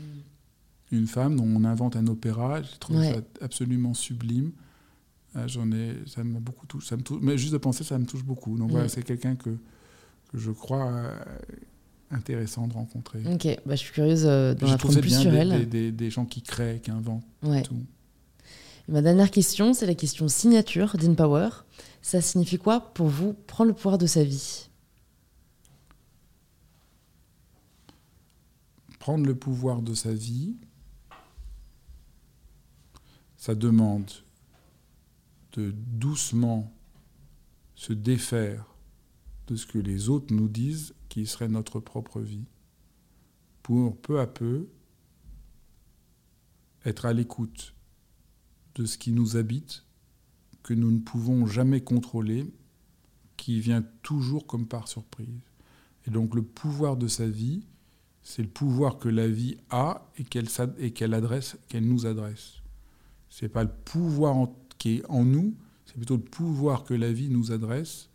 Une 0.92 1.06
femme 1.06 1.36
dont 1.36 1.46
on 1.46 1.64
invente 1.64 1.96
un 1.96 2.06
opéra. 2.06 2.62
J'ai 2.62 2.78
trouvé 2.78 3.12
ça 3.12 3.20
absolument 3.40 3.94
sublime. 3.94 4.52
Ah, 5.34 5.46
j'en 5.46 5.70
ai, 5.70 5.96
ça 6.06 6.24
m'a 6.24 6.40
beaucoup 6.40 6.66
touché. 6.66 6.88
Ça 6.88 6.96
me 6.96 7.02
touche, 7.02 7.20
mais 7.22 7.38
juste 7.38 7.52
de 7.52 7.58
penser, 7.58 7.84
ça 7.84 7.98
me 7.98 8.06
touche 8.06 8.24
beaucoup. 8.24 8.58
Donc 8.58 8.70
voilà, 8.70 8.86
mm. 8.86 8.90
c'est 8.90 9.02
quelqu'un 9.04 9.36
que, 9.36 9.50
que, 10.30 10.38
je 10.38 10.50
crois 10.50 11.12
intéressant 12.10 12.66
de 12.66 12.74
rencontrer. 12.74 13.22
Ok, 13.32 13.46
bah, 13.64 13.76
je 13.76 13.80
suis 13.80 13.92
curieuse 13.92 14.24
euh, 14.26 14.54
d'en 14.54 14.70
apprendre 14.70 15.00
plus 15.00 15.18
sur 15.18 15.32
elle. 15.32 15.68
Des, 15.68 15.92
des, 15.92 16.10
gens 16.10 16.24
qui 16.24 16.42
créent, 16.42 16.80
qui 16.80 16.90
inventent 16.90 17.24
tout. 17.64 17.76
ma 18.88 19.02
dernière 19.02 19.30
question, 19.30 19.72
c'est 19.72 19.86
la 19.86 19.94
question 19.94 20.28
signature 20.28 20.96
d'InPower. 20.96 21.50
Ça 22.02 22.20
signifie 22.20 22.58
quoi 22.58 22.92
pour 22.94 23.06
vous 23.06 23.34
prendre 23.46 23.68
le 23.68 23.74
pouvoir 23.74 23.98
de 23.98 24.06
sa 24.06 24.24
vie? 24.24 24.68
Prendre 28.98 29.24
le 29.24 29.34
pouvoir 29.34 29.80
de 29.80 29.94
sa 29.94 30.12
vie, 30.12 30.56
ça 33.40 33.54
demande 33.54 34.10
de 35.52 35.70
doucement 35.74 36.70
se 37.74 37.94
défaire 37.94 38.66
de 39.46 39.56
ce 39.56 39.66
que 39.66 39.78
les 39.78 40.10
autres 40.10 40.34
nous 40.34 40.46
disent 40.46 40.94
qui 41.08 41.24
serait 41.24 41.48
notre 41.48 41.80
propre 41.80 42.20
vie, 42.20 42.44
pour 43.62 43.96
peu 43.96 44.20
à 44.20 44.26
peu 44.26 44.68
être 46.84 47.06
à 47.06 47.14
l'écoute 47.14 47.74
de 48.74 48.84
ce 48.84 48.98
qui 48.98 49.10
nous 49.10 49.38
habite, 49.38 49.86
que 50.62 50.74
nous 50.74 50.90
ne 50.90 51.00
pouvons 51.00 51.46
jamais 51.46 51.80
contrôler, 51.80 52.46
qui 53.38 53.58
vient 53.58 53.82
toujours 54.02 54.46
comme 54.46 54.68
par 54.68 54.86
surprise. 54.86 55.40
Et 56.06 56.10
donc 56.10 56.34
le 56.34 56.42
pouvoir 56.42 56.98
de 56.98 57.08
sa 57.08 57.26
vie, 57.26 57.64
c'est 58.22 58.42
le 58.42 58.50
pouvoir 58.50 58.98
que 58.98 59.08
la 59.08 59.28
vie 59.28 59.56
a 59.70 60.12
et 60.18 60.24
qu'elle 60.24 61.14
adresse, 61.14 61.56
qu'elle 61.68 61.88
nous 61.88 62.04
adresse. 62.04 62.59
C'est 63.30 63.48
pas 63.48 63.64
le 63.64 63.70
pouvoir 63.70 64.48
qui 64.78 64.96
est 64.96 65.06
en 65.08 65.24
nous, 65.24 65.54
c'est 65.86 65.96
plutôt 65.96 66.16
le 66.16 66.22
pouvoir 66.22 66.84
que 66.84 66.94
la 66.94 67.12
vie 67.12 67.30
nous 67.30 67.52
adresse 67.52 68.10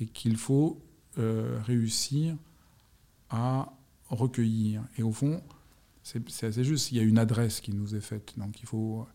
et 0.00 0.06
qu'il 0.06 0.36
faut 0.36 0.80
euh, 1.18 1.60
réussir 1.64 2.36
à 3.30 3.72
recueillir. 4.08 4.82
Et 4.98 5.02
au 5.02 5.12
fond, 5.12 5.42
c'est 6.02 6.44
assez 6.44 6.64
juste, 6.64 6.92
il 6.92 6.98
y 6.98 7.00
a 7.00 7.02
une 7.02 7.18
adresse 7.18 7.60
qui 7.60 7.72
nous 7.72 7.94
est 7.94 8.00
faite. 8.00 8.34
Donc 8.36 8.60
il 8.60 8.66
faut 8.66 9.06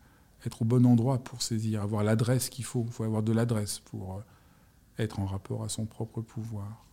être 0.45 0.61
au 0.61 0.65
bon 0.65 0.85
endroit 0.85 1.23
pour 1.23 1.41
saisir, 1.41 1.81
avoir 1.81 2.03
l'adresse 2.03 2.49
qu'il 2.49 2.65
faut. 2.65 2.84
Il 2.88 2.91
faut 2.91 3.03
avoir 3.03 3.23
de 3.23 3.31
l'adresse 3.31 3.80
pour 3.80 4.15
euh, 4.15 4.21
être 4.97 5.19
en 5.19 5.26
rapport 5.26 5.63
à 5.63 5.69
son 5.69 5.85
propre 5.85 6.21
pouvoir. 6.21 6.85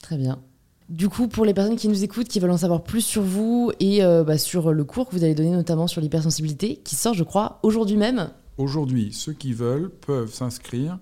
Très 0.00 0.16
bien. 0.16 0.42
Du 0.88 1.08
coup, 1.08 1.26
pour 1.26 1.44
les 1.44 1.52
personnes 1.52 1.76
qui 1.76 1.88
nous 1.88 2.04
écoutent, 2.04 2.28
qui 2.28 2.38
veulent 2.38 2.52
en 2.52 2.58
savoir 2.58 2.84
plus 2.84 3.00
sur 3.00 3.22
vous 3.22 3.72
et 3.80 4.04
euh, 4.04 4.22
bah, 4.22 4.38
sur 4.38 4.72
le 4.72 4.84
cours 4.84 5.08
que 5.08 5.16
vous 5.16 5.24
allez 5.24 5.34
donner 5.34 5.50
notamment 5.50 5.88
sur 5.88 6.00
l'hypersensibilité, 6.00 6.76
qui 6.76 6.94
sort, 6.94 7.14
je 7.14 7.24
crois, 7.24 7.58
aujourd'hui 7.62 7.96
même. 7.96 8.30
Aujourd'hui, 8.56 9.12
ceux 9.12 9.32
qui 9.32 9.52
veulent 9.52 9.90
peuvent 9.90 10.32
s'inscrire 10.32 10.98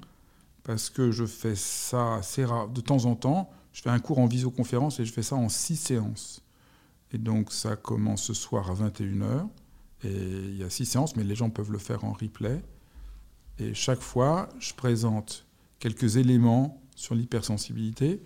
parce 0.65 0.89
que 0.89 1.11
je 1.11 1.27
fais 1.27 1.55
ça 1.55 2.15
assez 2.15 2.45
rare. 2.45 2.69
De 2.69 2.81
temps 2.81 3.05
en 3.05 3.15
temps, 3.15 3.51
je 3.73 3.83
fais 3.83 3.91
un 3.91 3.99
cours 3.99 4.19
en 4.19 4.27
visioconférence 4.27 4.99
et 5.01 5.05
je 5.05 5.13
fais 5.13 5.23
ça 5.23 5.37
en 5.37 5.49
six 5.49 5.77
séances. 5.77 6.41
Et 7.13 7.19
donc 7.19 7.53
ça 7.53 7.77
commence 7.77 8.23
ce 8.23 8.35
soir 8.35 8.71
à 8.71 8.75
21h. 8.75 9.47
Et 10.05 10.09
il 10.09 10.57
y 10.57 10.65
a 10.65 10.71
six 10.71 10.87
séances, 10.87 11.15
mais 11.17 11.25
les 11.25 11.35
gens 11.35 11.51
peuvent 11.51 11.71
le 11.71 11.79
faire 11.79 12.05
en 12.05 12.13
replay. 12.13 12.63
Et 13.59 13.75
chaque 13.75 14.01
fois, 14.01 14.49
je 14.59 14.75
présente 14.75 15.47
quelques 15.79 16.17
éléments 16.17 16.81
sur 16.97 17.15
l'hypersensibilité, 17.15 18.21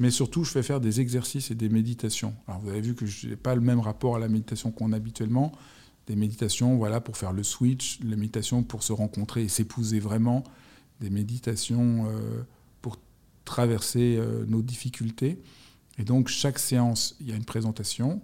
mais 0.00 0.10
surtout, 0.10 0.44
je 0.44 0.50
fais 0.50 0.62
faire 0.62 0.80
des 0.80 1.00
exercices 1.00 1.50
et 1.50 1.54
des 1.54 1.68
méditations. 1.68 2.34
Alors, 2.48 2.60
vous 2.62 2.70
avez 2.70 2.80
vu 2.80 2.94
que 2.94 3.04
je 3.04 3.28
n'ai 3.28 3.36
pas 3.36 3.54
le 3.54 3.60
même 3.60 3.80
rapport 3.80 4.16
à 4.16 4.18
la 4.18 4.28
méditation 4.28 4.72
qu'on 4.72 4.92
a 4.92 4.96
habituellement. 4.96 5.52
Des 6.06 6.16
méditations, 6.16 6.78
voilà, 6.78 7.02
pour 7.02 7.18
faire 7.18 7.34
le 7.34 7.42
switch, 7.42 8.00
les 8.00 8.16
méditations 8.16 8.62
pour 8.62 8.82
se 8.82 8.94
rencontrer 8.94 9.42
et 9.42 9.48
s'épouser 9.48 10.00
vraiment, 10.00 10.42
des 11.00 11.10
méditations 11.10 12.06
euh, 12.08 12.42
pour 12.80 12.96
traverser 13.44 14.16
euh, 14.18 14.46
nos 14.46 14.62
difficultés. 14.62 15.38
Et 15.98 16.04
donc, 16.04 16.28
chaque 16.28 16.58
séance, 16.58 17.14
il 17.20 17.28
y 17.28 17.32
a 17.32 17.36
une 17.36 17.44
présentation 17.44 18.22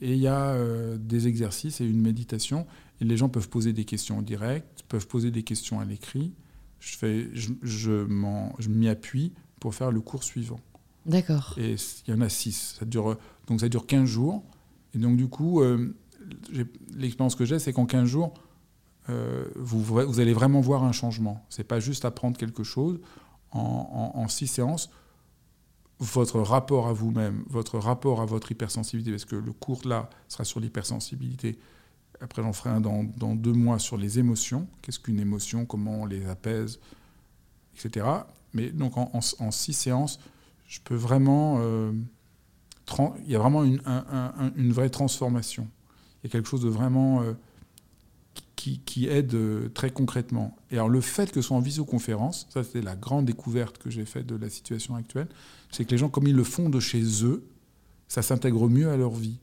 et 0.00 0.14
il 0.14 0.18
y 0.18 0.26
a 0.26 0.48
euh, 0.48 0.98
des 0.98 1.28
exercices 1.28 1.80
et 1.80 1.84
une 1.86 2.00
méditation. 2.00 2.66
Et 3.00 3.04
les 3.04 3.16
gens 3.16 3.28
peuvent 3.28 3.48
poser 3.48 3.72
des 3.72 3.84
questions 3.84 4.18
en 4.18 4.22
direct, 4.22 4.82
peuvent 4.88 5.06
poser 5.06 5.30
des 5.30 5.44
questions 5.44 5.78
à 5.78 5.84
l'écrit. 5.84 6.32
Je, 6.80 8.68
m'y 8.68 8.88
appuie 8.88 9.32
pour 9.60 9.76
faire 9.76 9.92
le 9.92 10.00
cours 10.00 10.24
suivant. 10.24 10.58
D'accord. 11.06 11.54
Et 11.58 11.76
il 12.06 12.14
y 12.14 12.16
en 12.16 12.20
a 12.20 12.28
six. 12.28 12.76
Ça 12.78 12.84
dure, 12.84 13.16
donc, 13.46 13.60
ça 13.60 13.68
dure 13.68 13.86
15 13.86 14.08
jours. 14.08 14.42
Et 14.94 14.98
donc, 14.98 15.16
du 15.16 15.28
coup, 15.28 15.62
l'expérience 16.94 17.34
que 17.34 17.44
j'ai, 17.44 17.58
c'est 17.58 17.72
qu'en 17.72 17.86
15 17.86 18.08
jours, 18.08 18.34
euh, 19.10 19.44
vous, 19.56 20.20
allez 20.20 20.32
vraiment 20.32 20.60
voir 20.60 20.84
un 20.84 20.92
changement. 20.92 21.44
C'est 21.50 21.64
pas 21.64 21.80
juste 21.80 22.04
apprendre 22.04 22.36
quelque 22.36 22.62
chose. 22.62 23.00
En, 23.52 24.26
six 24.26 24.48
séances, 24.48 24.90
votre 26.00 26.40
rapport 26.40 26.88
à 26.88 26.92
vous-même, 26.92 27.44
votre 27.48 27.78
rapport 27.78 28.20
à 28.20 28.26
votre 28.26 28.50
hypersensibilité, 28.50 29.12
parce 29.12 29.24
que 29.24 29.36
le 29.36 29.52
cours 29.52 29.86
là 29.86 30.10
sera 30.26 30.42
sur 30.42 30.58
l'hypersensibilité. 30.58 31.56
Après, 32.20 32.42
j'en 32.42 32.52
ferai 32.52 32.70
un 32.70 32.80
dans, 32.80 33.04
deux 33.36 33.52
mois 33.52 33.78
sur 33.78 33.96
les 33.96 34.18
émotions. 34.18 34.66
Qu'est-ce 34.82 34.98
qu'une 34.98 35.20
émotion? 35.20 35.66
Comment 35.66 36.02
on 36.02 36.06
les 36.06 36.26
apaise? 36.26 36.80
Etc. 37.76 38.04
Mais 38.54 38.70
donc 38.70 38.96
en, 38.96 39.50
six 39.52 39.72
séances, 39.72 40.18
je 40.66 40.80
peux 40.82 40.94
vraiment. 40.94 41.58
Euh, 41.60 41.92
il 43.24 43.32
y 43.32 43.34
a 43.34 43.38
vraiment 43.38 43.64
une, 43.64 44.72
vraie 44.72 44.90
transformation. 44.90 45.66
il 46.22 46.26
y 46.26 46.28
a 46.28 46.30
quelque 46.30 46.48
chose 46.48 46.60
de 46.60 46.68
vraiment 46.68 47.22
euh, 47.22 47.32
qui, 48.56 49.08
aide 49.08 49.34
euh, 49.34 49.68
très 49.70 49.90
concrètement. 49.90 50.56
Et 50.70 50.74
alors 50.74 50.88
le 50.88 51.00
fait 51.00 51.30
que 51.30 51.40
ce 51.40 51.48
soit 51.48 51.56
en 51.56 51.60
visioconférence, 51.60 52.46
ça 52.50 52.62
c'est 52.62 52.82
la 52.82 52.94
grande 52.94 53.24
découverte 53.24 53.78
que 53.78 53.90
j'ai 53.90 54.04
faite 54.04 54.26
de 54.26 54.36
la 54.36 54.50
situation 54.50 54.96
actuelle, 54.96 55.28
c'est 55.70 55.84
que 55.84 55.90
les 55.90 55.98
gens, 55.98 56.08
comme 56.08 56.26
ils 56.26 56.36
le 56.36 56.44
font 56.44 56.68
de 56.68 56.78
chez 56.78 57.24
eux, 57.24 57.44
ça 58.08 58.22
s'intègre 58.22 58.68
mieux 58.68 58.90
à 58.90 58.96
leur 58.96 59.12
vie. 59.12 59.38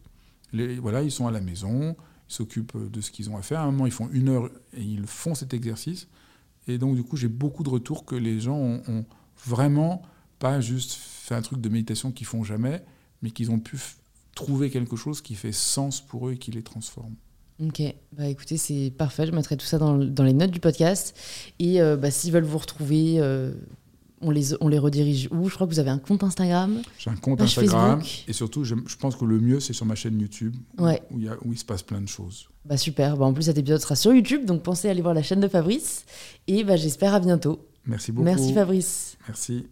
Voilà, 0.54 1.02
ils 1.02 1.12
sont 1.12 1.28
à 1.28 1.32
la 1.32 1.42
maison, 1.42 1.96
ils 2.30 2.34
s'occupent 2.34 2.92
de 2.92 3.02
ce 3.02 3.12
qu'ils 3.12 3.30
ont 3.30 3.38
à 3.38 3.42
faire. 3.42 3.62
À 3.62 3.64
un 3.64 3.72
moment, 3.72 3.86
ils 3.86 3.92
font 3.92 4.10
une 4.12 4.30
heure 4.30 4.50
et 4.74 4.84
ils 4.84 5.08
font 5.08 5.34
cet 5.34 5.54
exercice. 5.54 6.08
Et 6.68 6.78
donc, 6.78 6.96
du 6.96 7.04
coup, 7.04 7.18
j'ai 7.18 7.28
beaucoup 7.28 7.64
de 7.64 7.70
retours 7.70 8.06
que 8.06 8.16
les 8.16 8.40
gens 8.40 8.58
ont, 8.58 8.82
ont, 8.88 9.06
vraiment 9.48 10.04
pas 10.38 10.62
juste 10.62 10.94
fait 11.22 11.36
un 11.36 11.42
truc 11.42 11.62
de 11.62 11.70
méditation 11.70 12.12
qu'ils 12.12 12.28
font 12.28 12.44
jamais, 12.44 12.84
mais 13.22 13.32
qu'ils 13.32 13.52
ont 13.52 13.60
pu 13.60 13.78
trouver 14.36 14.70
quelque 14.70 14.96
chose 14.96 15.22
qui 15.22 15.36
fait 15.36 15.52
sens 15.52 16.02
pour 16.02 16.28
eux 16.28 16.34
et 16.34 16.38
qui 16.38 16.52
les 16.52 16.64
transforme. 16.64 17.16
Ok, 17.64 17.82
bah 18.14 18.28
écoutez, 18.28 18.58
c'est 18.58 18.92
parfait. 18.98 19.28
Je 19.28 19.32
mettrai 19.32 19.56
tout 19.56 19.66
ça 19.66 19.78
dans, 19.78 19.96
dans, 19.98 20.24
les 20.24 20.34
notes 20.34 20.50
du 20.50 20.60
podcast. 20.60 21.16
Et 21.60 21.80
euh, 21.80 21.96
bah, 21.96 22.10
s'ils 22.10 22.32
veulent 22.32 22.44
vous 22.44 22.58
retrouver, 22.58 23.20
euh, 23.20 23.54
on, 24.22 24.32
les, 24.32 24.60
on 24.64 24.68
les 24.68 24.80
redirige 24.80 25.30
où? 25.32 25.48
Je 25.48 25.54
crois 25.54 25.68
que 25.68 25.72
vous 25.72 25.80
avez 25.80 25.92
un 25.92 26.00
compte 26.00 26.24
Instagram. 26.24 26.82
J'ai 26.98 27.12
un 27.12 27.16
compte 27.16 27.40
Instagram. 27.40 28.02
Facebook. 28.02 28.24
Et 28.28 28.34
surtout, 28.34 28.64
je, 28.64 28.74
je, 28.88 28.96
pense 28.96 29.16
que 29.16 29.26
le 29.26 29.40
mieux, 29.40 29.60
c'est 29.60 29.74
sur 29.74 29.86
ma 29.86 29.94
chaîne 29.94 30.20
YouTube, 30.20 30.56
ouais. 30.80 31.04
où, 31.12 31.20
il 31.20 31.26
y 31.26 31.30
a, 31.30 31.38
où 31.46 31.54
il 31.54 31.60
se 31.60 31.66
passe 31.66 31.84
plein 31.84 32.02
de 32.02 32.08
choses. 32.08 32.50
Bah 32.66 32.78
super. 32.78 33.16
Bah, 33.16 33.26
en 33.26 33.34
plus, 33.34 33.44
cet 33.44 33.60
épisode 33.60 33.80
sera 33.80 33.96
sur 33.96 34.12
YouTube, 34.12 34.46
donc 34.46 34.64
pensez 34.64 34.88
à 34.88 34.92
aller 34.92 35.04
voir 35.04 35.14
la 35.14 35.22
chaîne 35.22 35.42
de 35.42 35.48
Fabrice. 35.48 36.06
Et 36.48 36.64
bah, 36.64 36.78
j'espère 36.78 37.14
à 37.14 37.20
bientôt. 37.20 37.68
Merci 37.86 38.12
beaucoup. 38.12 38.26
Merci 38.26 38.54
Fabrice. 38.54 39.18
Merci. 39.28 39.66